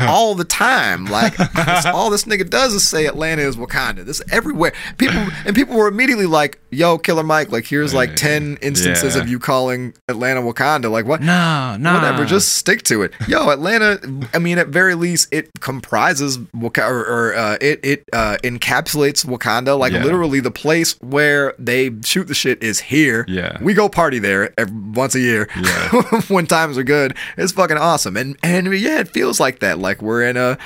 all 0.00 0.34
the 0.34 0.44
time. 0.44 1.06
Like 1.06 1.38
all 1.86 2.10
this 2.10 2.24
nigga 2.24 2.48
does 2.48 2.74
is 2.74 2.88
say 2.88 3.06
Atlanta 3.06 3.42
is 3.42 3.56
Wakanda. 3.56 4.04
This 4.04 4.22
everywhere. 4.30 4.72
People 4.98 5.26
and 5.44 5.54
people 5.54 5.76
were 5.76 5.88
immediately 5.88 6.26
like, 6.26 6.58
"Yo, 6.70 6.98
Killer 6.98 7.22
Mike, 7.22 7.50
like 7.50 7.66
here's 7.66 7.94
like 7.94 8.16
ten 8.16 8.58
instances 8.62 9.14
yeah. 9.16 9.22
of 9.22 9.28
you 9.28 9.38
calling 9.38 9.94
Atlanta 10.08 10.40
Wakanda." 10.40 10.90
Like 10.90 11.06
what? 11.06 11.20
no, 11.20 11.76
no, 11.78 11.94
Whatever, 11.94 12.24
just 12.24 12.54
stick 12.54 12.82
to 12.84 13.02
it. 13.02 13.12
Yo, 13.28 13.50
Atlanta. 13.50 14.00
I 14.34 14.38
mean, 14.38 14.58
at 14.58 14.68
very 14.68 14.94
least, 14.94 15.28
it 15.32 15.50
comprises 15.60 16.38
Wakanda, 16.38 16.90
or, 16.90 17.00
or 17.00 17.34
uh, 17.34 17.58
it 17.60 17.80
it 17.84 18.04
uh, 18.12 18.36
encapsulates 18.42 19.24
Wakanda. 19.24 19.78
Like 19.78 19.92
Yeah. 19.92 20.02
literally, 20.04 20.40
the 20.40 20.50
place 20.50 20.96
where 21.00 21.54
they 21.58 21.90
shoot 22.04 22.28
the 22.28 22.34
shit 22.34 22.62
is 22.62 22.80
here. 22.80 23.24
Yeah. 23.28 23.58
we 23.60 23.74
go 23.74 23.88
party 23.88 24.18
there 24.18 24.52
every, 24.58 24.74
once 24.92 25.14
a 25.14 25.20
year. 25.20 25.48
Yeah. 25.60 26.20
when 26.28 26.46
times 26.46 26.78
are 26.78 26.82
good, 26.84 27.15
it's 27.36 27.52
fucking 27.52 27.76
awesome. 27.78 28.16
And 28.16 28.36
and 28.42 28.66
yeah, 28.74 29.00
it 29.00 29.08
feels 29.08 29.38
like 29.40 29.60
that. 29.60 29.78
Like 29.78 30.02
we're 30.02 30.22
in 30.22 30.36
a. 30.36 30.58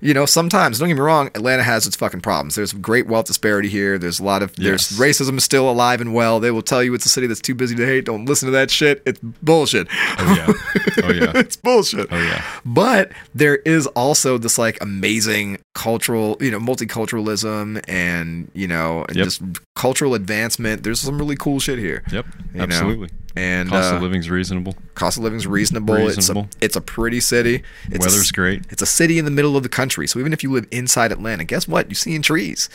You 0.00 0.12
know, 0.12 0.26
sometimes 0.26 0.78
don't 0.78 0.88
get 0.88 0.96
me 0.96 1.00
wrong. 1.00 1.28
Atlanta 1.28 1.62
has 1.62 1.86
its 1.86 1.96
fucking 1.96 2.20
problems. 2.20 2.56
There's 2.56 2.74
great 2.74 3.06
wealth 3.06 3.24
disparity 3.24 3.70
here. 3.70 3.96
There's 3.96 4.20
a 4.20 4.24
lot 4.24 4.42
of 4.42 4.54
there's 4.56 4.90
Yes. 4.90 5.00
racism 5.00 5.38
is 5.38 5.44
still 5.44 5.70
alive 5.70 6.02
and 6.02 6.12
well. 6.12 6.40
They 6.40 6.50
will 6.50 6.60
tell 6.60 6.82
you 6.82 6.92
it's 6.92 7.06
a 7.06 7.08
city 7.08 7.26
that's 7.26 7.40
too 7.40 7.54
busy 7.54 7.74
to 7.76 7.86
hate. 7.86 8.04
Don't 8.04 8.26
listen 8.26 8.44
to 8.46 8.52
that 8.52 8.70
shit. 8.70 9.02
It's 9.06 9.18
bullshit. 9.42 9.86
Oh 10.18 10.34
yeah, 10.36 11.04
oh 11.04 11.10
yeah, 11.12 11.32
it's 11.36 11.56
bullshit. 11.56 12.08
oh 12.10 12.18
yeah. 12.22 12.44
But 12.66 13.12
there 13.34 13.56
is 13.56 13.86
also 13.86 14.36
this 14.36 14.58
like 14.58 14.76
amazing 14.82 15.58
cultural, 15.74 16.36
you 16.40 16.50
know, 16.50 16.58
multiculturalism 16.60 17.82
and 17.88 18.50
you 18.54 18.66
know, 18.68 19.04
and 19.08 19.16
Yep. 19.16 19.24
just 19.24 19.42
cultural 19.74 20.14
advancement. 20.14 20.82
There's 20.82 21.00
some 21.00 21.18
really 21.18 21.36
cool 21.36 21.60
shit 21.60 21.78
here. 21.78 22.02
Yep, 22.12 22.26
You 22.52 22.58
know, 22.58 22.62
absolutely. 22.64 23.08
And 23.36 23.68
Cost 23.68 23.92
uh, 23.92 23.96
of 23.96 24.02
living's 24.02 24.30
reasonable. 24.30 24.76
cost 24.94 25.16
of 25.18 25.24
living's 25.24 25.46
reasonable. 25.46 25.96
Reasonable. 25.96 26.42
It's 26.52 26.56
a 26.56 26.64
it's 26.64 26.76
a 26.76 26.80
pretty 26.80 27.18
city. 27.20 27.62
It's 27.90 27.98
Weather's 28.06 28.20
s- 28.20 28.30
great. 28.32 28.62
It's 28.70 28.82
a 28.82 28.86
city 28.86 29.18
in 29.18 29.24
the 29.24 29.30
middle 29.32 29.56
of 29.56 29.64
the 29.64 29.68
country. 29.68 30.06
So 30.06 30.20
even 30.20 30.32
if 30.32 30.42
you 30.44 30.52
live 30.52 30.66
inside 30.70 31.10
Atlanta, 31.10 31.42
guess 31.44 31.66
what? 31.66 31.88
You're 31.88 31.96
seeing 31.96 32.22
trees. 32.22 32.68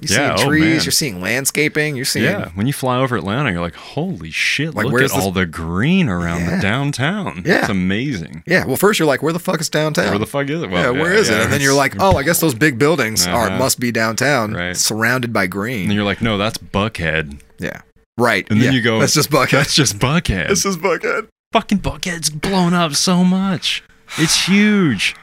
You're 0.00 0.20
Yeah, 0.20 0.36
seeing 0.36 0.46
oh, 0.46 0.50
trees. 0.50 0.64
man. 0.64 0.82
You're 0.84 0.92
seeing 0.92 1.20
landscaping. 1.20 1.96
You're 1.96 2.04
seeing 2.04 2.24
Yeah, 2.26 2.50
when 2.54 2.66
you 2.66 2.72
fly 2.72 2.98
over 2.98 3.16
Atlanta, 3.16 3.50
you're 3.50 3.60
like, 3.60 3.74
holy 3.74 4.30
shit! 4.30 4.74
Like, 4.74 4.84
look 4.84 4.92
where's 4.94 5.10
at 5.10 5.16
this- 5.16 5.24
all 5.24 5.30
the 5.32 5.46
green 5.46 6.08
around 6.08 6.42
Yeah. 6.42 6.56
the 6.56 6.62
downtown. 6.62 7.42
Yeah. 7.44 7.60
it's 7.60 7.68
amazing. 7.68 8.42
Yeah. 8.46 8.64
Well, 8.66 8.76
first 8.76 8.98
you're 8.98 9.08
like, 9.08 9.22
where 9.22 9.32
the 9.32 9.38
fuck 9.38 9.60
is 9.60 9.68
downtown? 9.68 10.10
Where 10.10 10.18
the 10.18 10.26
fuck 10.26 10.48
is 10.48 10.62
it? 10.62 10.70
yeah, 10.70 10.90
Well, 10.90 10.94
where 10.94 11.12
is 11.12 11.28
it? 11.30 11.40
And 11.40 11.52
then 11.52 11.60
you're 11.60 11.74
like, 11.74 11.96
oh, 12.00 12.16
I 12.16 12.22
guess 12.22 12.40
those 12.40 12.54
big 12.54 12.78
buildings 12.78 13.26
are 13.26 13.48
Uh-huh. 13.48 13.58
must 13.58 13.80
be 13.80 13.90
downtown, 13.92 14.52
Right. 14.54 14.76
surrounded 14.76 15.32
by 15.32 15.46
green. 15.46 15.84
And 15.84 15.94
you're 15.94 16.04
like, 16.04 16.22
no, 16.22 16.38
that's 16.38 16.58
Buckhead. 16.58 17.40
Yeah. 17.58 17.80
Right. 18.16 18.46
And 18.50 18.60
then 18.60 18.72
yeah. 18.72 18.76
you 18.78 18.82
go, 18.82 18.98
That's 19.00 19.14
just 19.14 19.30
Buckhead. 19.30 19.50
That's 19.50 19.74
just 19.74 19.98
Buckhead. 19.98 20.48
That's 20.48 20.62
just 20.64 20.80
Buckhead. 20.80 21.28
fucking 21.52 21.78
Buckhead's 21.80 22.30
blown 22.30 22.74
up 22.74 22.94
so 22.94 23.24
much. 23.24 23.82
It's 24.16 24.46
huge. 24.46 25.14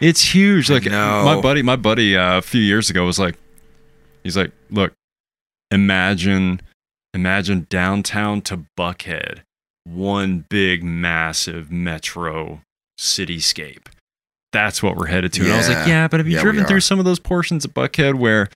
It's 0.00 0.34
huge. 0.34 0.70
Like 0.70 0.86
my 0.86 1.40
buddy, 1.40 1.62
my 1.62 1.76
buddy 1.76 2.16
uh, 2.16 2.38
a 2.38 2.42
few 2.42 2.60
years 2.62 2.88
ago 2.90 3.04
was 3.04 3.18
like, 3.18 3.36
he's 4.22 4.36
like, 4.36 4.52
look, 4.70 4.92
imagine, 5.70 6.60
imagine 7.14 7.66
downtown 7.70 8.42
to 8.42 8.64
Buckhead, 8.78 9.40
one 9.84 10.44
big, 10.48 10.82
massive 10.82 11.70
metro 11.70 12.62
cityscape. 12.98 13.86
That's 14.52 14.82
what 14.82 14.96
we're 14.96 15.06
headed 15.06 15.32
to. 15.34 15.44
And 15.44 15.52
I 15.52 15.56
was 15.56 15.68
like, 15.68 15.86
yeah, 15.86 16.08
but 16.08 16.18
have 16.18 16.26
you 16.26 16.36
Yeah, 16.36 16.42
driven 16.42 16.64
through 16.66 16.80
some 16.80 16.98
of 16.98 17.04
those 17.04 17.20
portions 17.20 17.64
of 17.64 17.72
Buckhead 17.72 18.14
where 18.14 18.48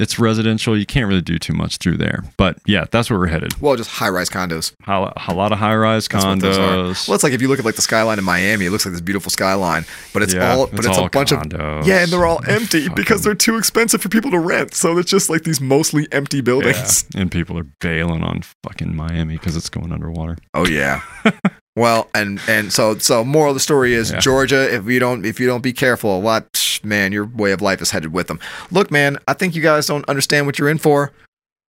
it's 0.00 0.18
residential? 0.18 0.76
You 0.76 0.86
can't 0.86 1.06
really 1.06 1.20
do 1.22 1.38
too 1.38 1.52
much 1.52 1.76
through 1.76 1.98
there. 1.98 2.24
But 2.36 2.58
yeah, 2.66 2.86
that's 2.90 3.10
where 3.10 3.18
we're 3.18 3.26
headed. 3.28 3.60
Well, 3.60 3.76
just 3.76 3.90
high-rise 3.90 4.28
condos. 4.28 4.72
A 4.86 5.12
a 5.28 5.34
lot 5.34 5.52
of 5.52 5.58
high-rise 5.58 6.08
That's 6.08 6.24
what 6.24 6.40
those 6.40 6.58
are. 6.58 6.60
condos. 6.76 7.08
Well, 7.08 7.14
it's 7.14 7.22
like 7.24 7.32
if 7.32 7.40
you 7.42 7.48
look 7.48 7.58
at 7.58 7.64
like 7.64 7.76
the 7.76 7.82
skyline 7.82 8.18
in 8.18 8.24
Miami, 8.24 8.66
it 8.66 8.70
looks 8.70 8.84
like 8.84 8.92
this 8.92 9.00
beautiful 9.00 9.30
skyline, 9.30 9.84
but 10.12 10.22
it's 10.22 10.34
Yeah, 10.34 10.52
all 10.54 10.66
but 10.66 10.80
it's 10.80 10.88
it's, 10.88 10.98
all 10.98 11.06
a 11.06 11.10
bunch 11.10 11.30
condos. 11.30 11.80
of 11.80 11.86
yeah, 11.86 12.02
and 12.02 12.10
they're 12.12 12.26
all 12.26 12.40
empty 12.48 12.88
because 12.88 13.22
they're 13.22 13.34
too 13.34 13.56
expensive 13.56 14.00
for 14.02 14.08
people 14.08 14.30
to 14.32 14.38
rent. 14.38 14.74
So 14.74 14.98
it's 14.98 15.10
just 15.10 15.30
like 15.30 15.42
these 15.44 15.60
mostly 15.60 16.08
empty 16.12 16.40
buildings. 16.40 17.04
Yeah. 17.14 17.20
And 17.22 17.30
people 17.30 17.58
are 17.58 17.66
bailing 17.80 18.22
on 18.24 18.42
fucking 18.64 18.94
Miami 18.96 19.34
because 19.36 19.56
it's 19.56 19.68
going 19.68 19.92
underwater. 19.92 20.36
Oh 20.54 20.66
yeah. 20.66 21.02
well, 21.76 22.08
and 22.14 22.40
and 22.48 22.72
so 22.72 22.98
so 22.98 23.24
moral 23.24 23.50
of 23.50 23.56
the 23.56 23.60
story 23.60 23.94
is 23.94 24.10
Yeah. 24.10 24.18
Georgia. 24.18 24.72
If 24.74 24.86
you 24.86 24.98
don't 24.98 25.24
if 25.24 25.38
you 25.40 25.46
don't 25.46 25.62
be 25.62 25.72
careful, 25.72 26.16
a 26.16 26.20
lot 26.20 26.80
man, 26.82 27.12
your 27.12 27.26
way 27.26 27.52
of 27.52 27.60
life 27.60 27.80
is 27.82 27.90
headed 27.90 28.12
with 28.12 28.26
them. 28.26 28.40
Look, 28.70 28.90
man, 28.90 29.18
I 29.28 29.34
think 29.34 29.54
you 29.54 29.62
guys 29.62 29.86
don't 29.86 30.08
understand 30.08 30.46
what 30.46 30.58
you're 30.58 30.68
in 30.70 30.78
for. 30.78 31.12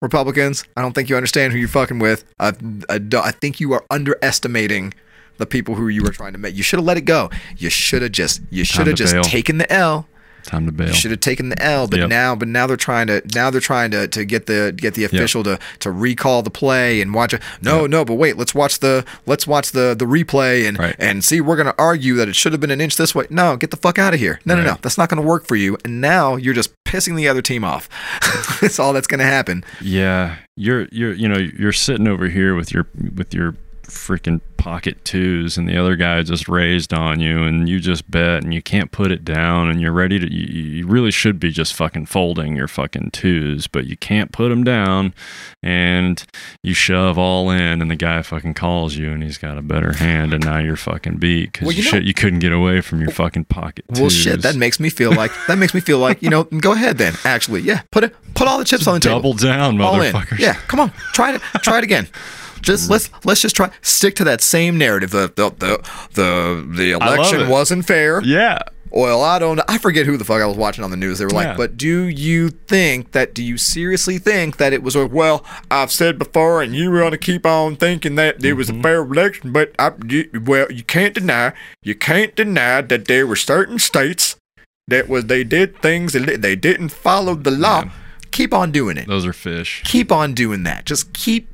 Republicans, 0.03 0.65
I 0.77 0.83
don't 0.83 0.95
think 0.95 1.11
you 1.11 1.17
understand 1.17 1.53
who 1.53 1.59
you're 1.59 1.69
fucking 1.69 1.99
with. 1.99 2.25
I, 2.39 2.53
I, 2.89 2.97
don't- 2.99 3.27
I 3.27 3.33
think 3.33 3.61
you 3.61 3.73
are 3.75 3.85
underestimating 3.91 4.95
the 5.37 5.45
people 5.47 5.75
who 5.75 5.89
you 5.89 6.03
were 6.03 6.11
trying 6.11 6.33
to 6.33 6.39
make. 6.39 6.55
You 6.57 6.63
should 6.63 6.79
have 6.79 6.87
let 6.87 6.97
it 6.97 7.03
go. 7.03 7.29
You 7.59 7.69
should 7.71 8.01
have 8.03 8.13
just 8.13 8.41
you 8.51 8.65
should 8.65 8.87
have 8.87 8.97
just 8.97 9.13
bail. 9.15 9.23
taken 9.23 9.59
the 9.59 9.71
L. 9.73 10.07
Time 10.45 10.67
to 10.67 10.73
bail. 10.73 10.89
You 10.89 10.95
should 10.95 11.11
have 11.11 11.21
taken 11.21 11.49
the 11.51 11.63
L, 11.63 11.87
but 11.87 11.99
Yep. 12.01 12.09
now, 12.09 12.35
but 12.35 12.49
now 12.49 12.67
they're 12.67 12.77
trying 12.77 13.07
to 13.09 13.23
now 13.35 13.51
they're 13.51 13.61
trying 13.61 13.91
to, 13.93 14.09
to 14.09 14.25
get 14.25 14.47
the 14.47 14.73
get 14.77 14.95
the 14.95 15.05
official 15.05 15.43
to, 15.45 15.59
to 15.81 15.91
recall 15.91 16.43
the 16.43 16.51
play 16.51 17.01
and 17.01 17.15
watch 17.15 17.33
it. 17.35 17.43
No, 17.63 17.87
no, 17.87 18.05
but 18.05 18.15
wait, 18.15 18.37
let's 18.37 18.55
watch 18.55 18.79
the 18.81 19.05
let's 19.27 19.47
watch 19.47 19.73
the 19.73 19.95
the 19.99 20.05
replay 20.07 20.67
and 20.69 20.79
Right. 20.79 20.97
and 20.99 21.23
see. 21.25 21.41
We're 21.41 21.57
gonna 21.57 21.75
argue 21.79 22.15
that 22.17 22.29
it 22.29 22.37
should 22.37 22.53
have 22.53 22.61
been 22.61 22.71
an 22.71 22.81
inch 22.81 22.97
this 22.97 23.15
way. 23.15 23.27
No, 23.31 23.57
get 23.57 23.71
the 23.71 23.77
fuck 23.77 23.99
out 23.99 24.15
of 24.15 24.21
here. 24.21 24.41
No, 24.45 24.55
no, 24.57 24.63
no, 24.63 24.77
that's 24.83 24.99
not 24.99 25.09
gonna 25.09 25.23
work 25.23 25.47
for 25.47 25.57
you. 25.57 25.77
And 25.85 26.01
now 26.01 26.37
you're 26.37 26.55
just 26.55 26.73
pissing 26.85 27.17
the 27.17 27.29
other 27.29 27.43
team 27.43 27.65
off. 27.65 27.89
that's 28.61 28.79
all 28.79 28.93
that's 28.93 29.07
gonna 29.07 29.25
happen. 29.25 29.65
Yeah, 29.81 30.37
you're 30.57 30.87
you're 30.91 31.13
you 31.13 31.29
know 31.29 31.39
you're 31.39 31.73
sitting 31.73 32.09
over 32.09 32.29
here 32.29 32.55
with 32.55 32.73
your 32.73 32.87
with 33.17 33.35
your 33.35 33.55
freaking 33.85 34.41
pocket 34.57 35.03
twos, 35.07 35.57
and 35.57 35.67
the 35.69 35.77
other 35.77 35.97
guy 35.97 36.23
just 36.23 36.47
raised 36.49 36.93
on 36.93 37.19
you, 37.19 37.43
and 37.45 37.69
you 37.69 37.81
just 37.81 38.11
bet, 38.11 38.43
and 38.45 38.53
you 38.53 38.61
can't 38.61 38.93
put 38.93 39.11
it 39.11 39.25
down, 39.25 39.71
and 39.71 39.81
you're 39.81 39.93
ready 39.93 40.19
to. 40.19 40.31
You, 40.33 40.47
you 40.81 40.87
really 40.87 41.11
should 41.11 41.41
be 41.41 41.51
just 41.51 41.73
fucking 41.75 42.07
folding 42.07 42.57
your 42.57 42.69
fucking 42.69 43.11
twos, 43.13 43.67
but 43.67 43.87
you 43.87 43.97
can't 43.97 44.33
put 44.33 44.51
them 44.51 44.63
down, 44.65 45.15
and 45.63 46.23
you 46.63 46.75
shove 46.75 47.19
all 47.19 47.51
in, 47.51 47.81
and 47.81 47.91
the 47.91 47.97
guy 47.97 48.23
fucking 48.23 48.55
calls 48.55 48.97
you, 48.97 49.11
and 49.13 49.23
he's 49.23 49.39
got 49.39 49.57
a 49.59 49.63
better 49.63 49.95
hand, 49.95 50.35
and 50.35 50.45
now 50.45 50.59
you're 50.59 50.77
fucking 50.77 51.17
beat 51.17 51.53
because 51.53 51.67
Well, 51.67 51.73
you, 51.73 51.79
you 51.79 51.85
know- 51.85 51.91
shit, 51.99 52.03
you 52.05 52.15
couldn't 52.15 52.41
get 52.41 52.53
away 52.53 52.81
from 52.83 53.01
your 53.01 53.11
fucking 53.11 53.47
pocket 53.47 53.85
twos. 53.89 54.01
Well, 54.01 54.11
shit, 54.11 54.43
that 54.43 54.57
makes 54.57 54.79
me 54.79 54.91
feel 54.91 55.13
like 55.13 55.33
that 55.49 55.57
makes 55.59 55.75
me 55.75 55.81
feel 55.81 55.99
like 55.99 56.23
you 56.23 56.29
know. 56.31 56.45
Go 56.45 56.73
ahead 56.73 56.99
then. 56.99 57.15
Actually, 57.25 57.63
yeah, 57.63 57.83
put 57.91 58.05
it 58.05 58.15
put 58.35 58.47
all 58.47 58.59
the 58.59 58.65
chips 58.65 58.87
on 58.87 58.95
the 58.95 59.01
table. 59.01 59.17
double 59.19 59.33
down, 59.35 59.77
motherfuckers. 59.79 60.39
Yeah, 60.39 60.55
come 60.69 60.81
on, 60.81 60.91
try 61.13 61.35
it. 61.35 61.41
Try 61.63 61.79
it 61.79 61.85
again. 61.85 62.09
Just 62.63 62.91
let's 62.91 63.11
let's 63.25 63.41
just 63.43 63.57
try 63.57 63.71
stick 63.83 64.15
to 64.17 64.25
that 64.25 64.41
same 64.41 64.77
narrative. 64.79 65.11
The 65.11 65.33
the 65.37 65.51
the 65.51 65.91
the, 66.15 66.67
the 66.77 66.91
election 66.93 67.49
wasn't 67.49 67.87
fair. 67.87 68.23
yeah. 68.23 68.59
Well, 68.93 69.23
I 69.23 69.39
don't. 69.39 69.61
I 69.69 69.79
forget 69.79 70.05
who 70.05 70.17
the 70.17 70.25
fuck 70.25 70.43
I 70.43 70.47
was 70.47 70.57
watching 70.57 70.83
on 70.83 70.91
the 70.91 70.97
news. 70.97 71.21
They 71.21 71.25
were 71.25 71.31
like, 71.31 71.47
Yeah. 71.47 71.57
"But 71.57 71.77
do 71.77 72.07
you 72.07 72.49
think 72.51 73.13
that? 73.13 73.35
Do 73.35 73.43
you 73.45 73.57
seriously 73.57 74.19
think 74.19 74.57
that 74.57 74.73
it 74.73 74.83
was 74.83 74.97
a 74.97 75.07
well? 75.07 75.45
I've 75.71 75.93
said 75.93 76.19
before, 76.19 76.61
and 76.61 76.75
you 76.75 76.91
want 76.91 77.13
to 77.13 77.19
keep 77.19 77.47
on 77.47 77.77
thinking 77.77 78.17
that 78.17 78.45
it 78.45 78.55
was 78.55 78.69
Mm-hmm. 78.69 78.81
a 78.81 78.83
fair 78.83 79.03
election. 79.03 79.53
But 79.53 79.77
I, 79.79 79.93
you, 80.09 80.29
well, 80.45 80.67
you 80.73 80.83
can't 80.83 81.15
deny. 81.15 81.53
You 81.85 81.95
can't 81.95 82.35
deny 82.35 82.81
that 82.81 83.05
there 83.07 83.29
were 83.29 83.37
certain 83.37 83.79
states 83.79 84.35
that 84.89 85.09
was 85.09 85.27
they 85.27 85.45
did 85.45 85.81
things 85.81 86.13
that 86.15 86.43
they 86.43 86.57
didn't 86.57 86.89
follow 86.89 87.37
the 87.37 87.53
law. 87.53 87.85
Yeah. 87.85 87.91
Keep 88.33 88.53
on 88.53 88.73
doing 88.73 88.97
it. 88.97 89.07
Those 89.07 89.25
are 89.25 89.33
fish. 89.33 89.83
Keep 89.85 90.11
on 90.11 90.35
doing 90.35 90.65
that. 90.65 90.85
Just 90.85 91.13
keep. 91.13 91.49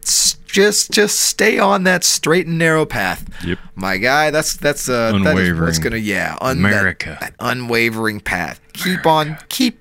Just 0.57 0.91
just 0.91 1.21
stay 1.21 1.59
on 1.59 1.85
that 1.85 2.03
straight 2.03 2.47
and 2.47 2.57
narrow 2.57 2.87
path. 2.87 3.29
Yep. 3.45 3.59
My 3.75 3.99
guy, 3.99 4.31
that's 4.31 4.57
that's 4.57 4.89
uh 4.89 5.13
that 5.23 5.37
is 5.37 5.79
gonna 5.79 5.99
yeah 5.99 6.39
un- 6.41 6.57
America. 6.57 7.19
that, 7.21 7.35
unwavering 7.41 8.21
path. 8.21 8.59
Keep 8.73 9.05
on 9.05 9.37
keep 9.51 9.79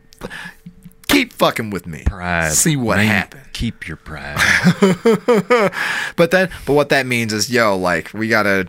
keep 1.08 1.32
fucking 1.32 1.70
with 1.70 1.88
me. 1.88 2.04
Pride. 2.06 2.52
See 2.52 2.76
what 2.76 2.98
Main- 2.98 3.08
happens. 3.08 3.46
Keep 3.54 3.88
your 3.88 3.96
pride. 3.96 4.36
but 6.18 6.32
then 6.32 6.50
but 6.66 6.74
what 6.74 6.90
that 6.90 7.06
means 7.06 7.32
is 7.32 7.50
yo 7.50 7.78
like 7.78 8.14
we 8.14 8.28
gotta 8.28 8.68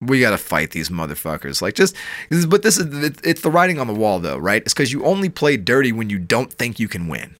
we 0.00 0.20
gotta 0.20 0.38
fight 0.38 0.70
these 0.70 0.90
motherfuckers 0.90 1.60
like 1.60 1.74
just 1.74 1.96
but 2.46 2.62
this 2.62 2.78
is 2.78 2.86
it's 3.24 3.40
the 3.40 3.50
writing 3.50 3.80
on 3.80 3.88
the 3.88 3.94
wall 3.94 4.20
though 4.20 4.36
right 4.36 4.62
it's 4.62 4.72
because 4.74 4.92
you 4.92 5.04
only 5.04 5.28
play 5.28 5.56
dirty 5.56 5.90
when 5.90 6.08
you 6.08 6.20
don't 6.20 6.52
think 6.52 6.78
you 6.78 6.86
can 6.86 7.08
win 7.08 7.34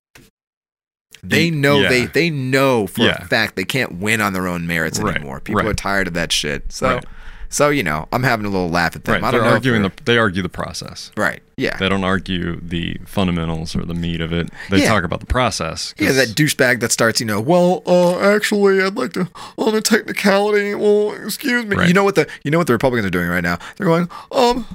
they 1.29 1.51
know 1.51 1.81
Yeah. 1.81 1.89
they 1.89 2.05
they 2.07 2.31
know 2.31 2.87
for 2.87 3.03
Yeah. 3.03 3.19
a 3.23 3.25
fact 3.27 3.57
they 3.57 3.65
can't 3.65 3.97
win 3.97 4.21
on 4.21 4.33
their 4.33 4.47
own 4.47 4.67
merits 4.67 4.99
Right, 4.99 5.17
anymore 5.17 5.41
people 5.41 5.63
right. 5.63 5.69
are 5.69 5.75
tired 5.75 6.07
of 6.07 6.15
that 6.15 6.33
shit 6.33 6.73
so 6.73 6.95
Right. 6.97 7.05
So 7.49 7.69
you 7.71 7.85
know, 7.85 8.09
I'm 8.13 8.25
having 8.25 8.45
a 8.45 8.49
little 8.49 8.69
laugh 8.71 8.97
at 8.97 9.05
them. 9.05 9.15
Right. 9.15 9.23
I 9.25 9.31
They're 9.31 9.41
know. 9.41 9.51
arguing 9.51 9.83
the 9.83 9.93
they 10.05 10.19
argue 10.19 10.43
the 10.43 10.49
process. 10.49 11.13
right. 11.17 11.41
Yeah. 11.57 11.77
They 11.77 11.89
don't 11.89 12.03
argue 12.03 12.59
the 12.61 12.99
fundamentals 13.07 13.77
or 13.77 13.85
the 13.85 13.95
meat 13.95 14.21
of 14.21 14.33
it. 14.33 14.51
They 14.69 14.79
Yeah. 14.83 14.89
talk 14.89 15.05
about 15.05 15.21
the 15.21 15.27
process. 15.27 15.95
'cause- 15.97 16.07
Yeah, 16.09 16.13
that 16.13 16.35
douchebag 16.35 16.81
that 16.81 16.91
starts, 16.91 17.21
you 17.21 17.25
know, 17.27 17.41
well, 17.41 17.85
uh, 17.87 18.19
actually, 18.35 18.83
I'd 18.83 18.97
like 18.97 19.13
to, 19.13 19.29
on 19.57 19.77
a 19.77 19.81
technicality, 19.81 20.75
well, 20.75 21.13
excuse 21.25 21.65
me. 21.67 21.87
You 21.87 21.95
know 21.95 22.03
what 22.05 22.17
the, 22.17 22.27
you 22.43 22.51
know 22.51 22.59
what 22.59 22.67
the 22.67 22.73
Republicans 22.73 23.07
are 23.07 23.11
doing 23.11 23.29
right 23.29 23.45
now? 23.45 23.59
They're 23.77 23.87
going, 23.87 24.11
um, 24.33 24.67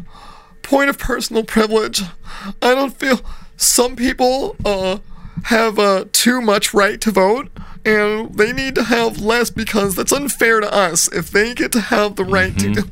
point 0.64 0.90
of 0.90 0.98
personal 0.98 1.44
privilege. 1.44 2.02
I 2.62 2.74
don't 2.74 2.98
feel 2.98 3.20
some 3.58 3.98
people, 3.98 4.56
uh, 4.64 4.98
have, 5.44 5.80
uh, 5.80 6.06
too 6.12 6.42
much 6.42 6.74
right 6.74 7.00
to 7.02 7.12
vote, 7.12 7.50
and 7.86 8.34
they 8.36 8.52
need 8.54 8.76
to 8.76 8.84
have 8.84 9.20
less 9.20 9.50
because 9.50 9.96
that's 9.96 10.12
unfair 10.12 10.60
to 10.60 10.72
us 10.74 11.08
if 11.12 11.32
they 11.32 11.54
get 11.54 11.72
to 11.74 11.82
have 11.82 12.16
the 12.16 12.24
right 12.26 12.58
to. 12.60 12.86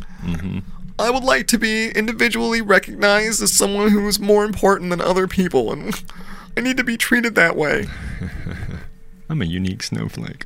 I 0.98 1.10
would 1.10 1.24
like 1.24 1.48
to 1.48 1.58
be 1.58 1.90
individually 1.92 2.62
recognized 2.62 3.42
as 3.42 3.56
someone 3.56 3.90
who 3.92 4.06
is 4.08 4.20
more 4.20 4.44
important 4.44 4.90
than 4.90 5.00
other 5.00 5.28
people, 5.28 5.72
and 5.72 6.04
I 6.58 6.62
need 6.62 6.76
to 6.78 6.84
be 6.84 6.98
treated 6.98 7.36
that 7.36 7.56
way. 7.56 7.88
I'm 9.30 9.42
a 9.42 9.46
unique 9.46 9.84
snowflake. 9.84 10.46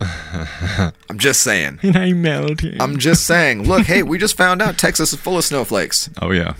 I'm 0.00 1.18
just 1.18 1.42
saying. 1.42 1.78
And 1.82 1.96
I 1.96 2.12
melted. 2.14 2.80
I'm 2.80 2.98
just 2.98 3.26
saying. 3.26 3.64
Look, 3.64 3.82
hey, 3.86 4.02
we 4.02 4.16
just 4.18 4.36
found 4.36 4.62
out 4.62 4.78
Texas 4.78 5.12
is 5.12 5.20
full 5.20 5.36
of 5.36 5.44
snowflakes. 5.44 6.08
oh 6.22 6.30
yeah. 6.30 6.54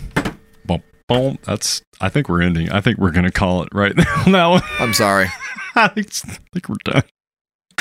Boom. 1.13 1.37
That's. 1.43 1.81
I 1.99 2.09
think 2.09 2.29
we're 2.29 2.41
ending. 2.41 2.71
I 2.71 2.81
think 2.81 2.97
we're 2.97 3.11
gonna 3.11 3.31
call 3.31 3.63
it 3.63 3.69
right 3.73 3.93
now. 4.27 4.61
I'm 4.79 4.93
sorry. 4.93 5.27
I 5.75 5.87
think, 5.87 6.67
we're 6.67 6.75
done. 6.83 7.03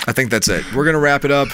I 0.07 0.13
think 0.13 0.31
that's 0.31 0.49
it. 0.49 0.65
We're 0.75 0.85
gonna 0.85 1.01
wrap 1.01 1.25
it 1.25 1.31
up. 1.31 1.49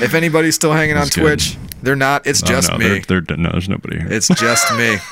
If 0.00 0.14
anybody's 0.14 0.54
still 0.54 0.72
hanging 0.72 0.96
on 0.96 1.08
good. 1.08 1.20
Twitch, 1.20 1.58
they're 1.82 1.96
not. 1.96 2.26
It's 2.26 2.40
just 2.40 2.70
no, 2.70 2.78
me. 2.78 3.00
They're, 3.00 3.20
they're, 3.20 3.36
no, 3.36 3.50
there's 3.50 3.68
nobody 3.68 3.98
here. 3.98 4.12
It's 4.12 4.28
just 4.28 4.72
me. 4.76 4.96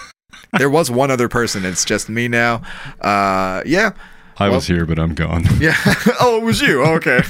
There 0.57 0.71
was 0.71 0.91
one 0.91 1.11
other 1.11 1.29
person. 1.29 1.67
It's 1.67 1.85
just 1.85 2.09
me 2.09 2.27
now. 2.27 2.63
Uh, 3.03 3.63
yeah, 3.67 3.91
I 4.39 4.49
was 4.49 4.67
here, 4.67 4.87
but 4.87 4.99
I'm 4.99 5.15
gone. 5.15 5.45
yeah. 5.61 5.77
oh, 6.21 6.39
it 6.41 6.43
was 6.43 6.63
you. 6.63 6.83
Okay. 6.85 7.21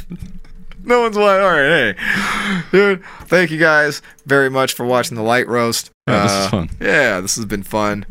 No 0.88 1.02
one's 1.02 1.16
why. 1.18 1.38
All 1.40 1.50
right, 1.52 1.94
hey, 1.96 2.62
dude. 2.72 3.04
Thank 3.26 3.50
you 3.50 3.58
guys 3.58 4.00
very 4.26 4.48
much 4.50 4.72
for 4.72 4.86
watching 4.86 5.16
the 5.16 5.22
light 5.22 5.46
roast. 5.46 5.90
Yeah, 6.08 6.22
this 6.22 6.32
is 6.32 6.38
Uh, 6.46 6.48
fun. 6.50 6.70
Yeah, 6.80 7.20
this 7.20 7.36
has 7.36 7.44
been 7.44 7.62
fun. 7.62 8.06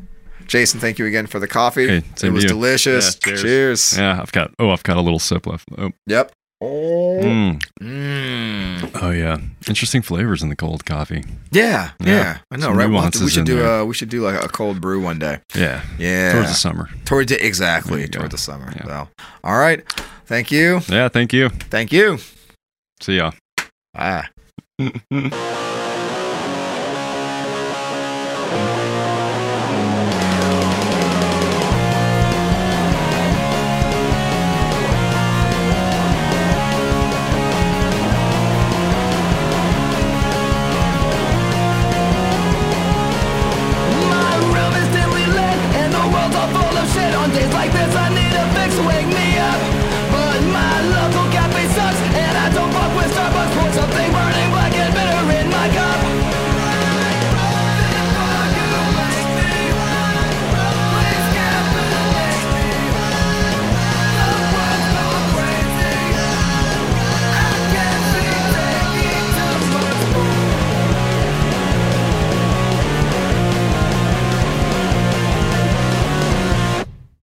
Jason, 0.46 0.80
thank 0.80 0.98
you 1.00 1.06
again 1.06 1.26
for 1.28 1.40
the 1.40 1.48
coffee. 1.48 1.88
Hey, 1.88 2.04
it 2.24 2.30
was 2.32 2.44
you. 2.44 2.50
delicious. 2.50 3.16
Yeah, 3.26 3.30
cheers. 3.32 3.42
cheers. 3.42 3.98
Yeah, 3.98 4.22
I've 4.22 4.32
got. 4.32 4.52
Oh, 4.60 4.70
I've 4.70 4.84
got 4.84 4.96
a 4.98 5.02
little 5.02 5.20
sip 5.20 5.46
left. 5.48 5.68
Oh, 5.78 5.90
Yep. 6.06 6.32
Oh. 6.62 7.20
mm. 7.22 7.62
Mm. 7.82 8.90
oh 9.04 9.10
yeah. 9.12 9.38
Interesting 9.68 10.02
flavors 10.02 10.42
in 10.42 10.50
the 10.50 10.56
cold 10.56 10.86
coffee. 10.86 11.24
Yeah, 11.52 11.92
yeah, 12.00 12.08
Yeah. 12.16 12.38
I 12.50 12.56
know, 12.58 12.68
Some 12.68 12.78
right? 12.78 12.90
We'll 12.90 13.10
to- 13.12 13.24
we 13.24 13.30
should 13.30 13.46
do 13.46 13.58
there. 13.58 13.82
uh 13.82 13.84
we 13.84 13.94
should 13.94 14.10
do 14.10 14.22
like 14.22 14.44
a 14.44 14.48
cold 14.48 14.82
brew 14.82 15.00
one 15.02 15.20
day. 15.20 15.40
Yeah. 15.56 15.82
Yeah, 16.00 16.32
Towards 16.34 16.50
the 16.50 16.56
summer. 16.56 16.90
towards 17.06 17.30
There 17.30 17.40
exactly 17.40 18.08
towards 18.08 18.32
the 18.32 18.38
summer. 18.40 18.72
Yeah. 18.76 18.86
So, 18.86 19.08
all 19.44 19.58
right, 19.60 19.84
thank 20.26 20.52
you, 20.52 20.82
Yeah. 20.88 21.10
Thank 21.10 21.32
you. 21.34 21.50
thank 21.50 21.92
you. 21.92 22.18
See 23.00 23.18
ya. 23.18 23.32
Ah. 23.94 24.30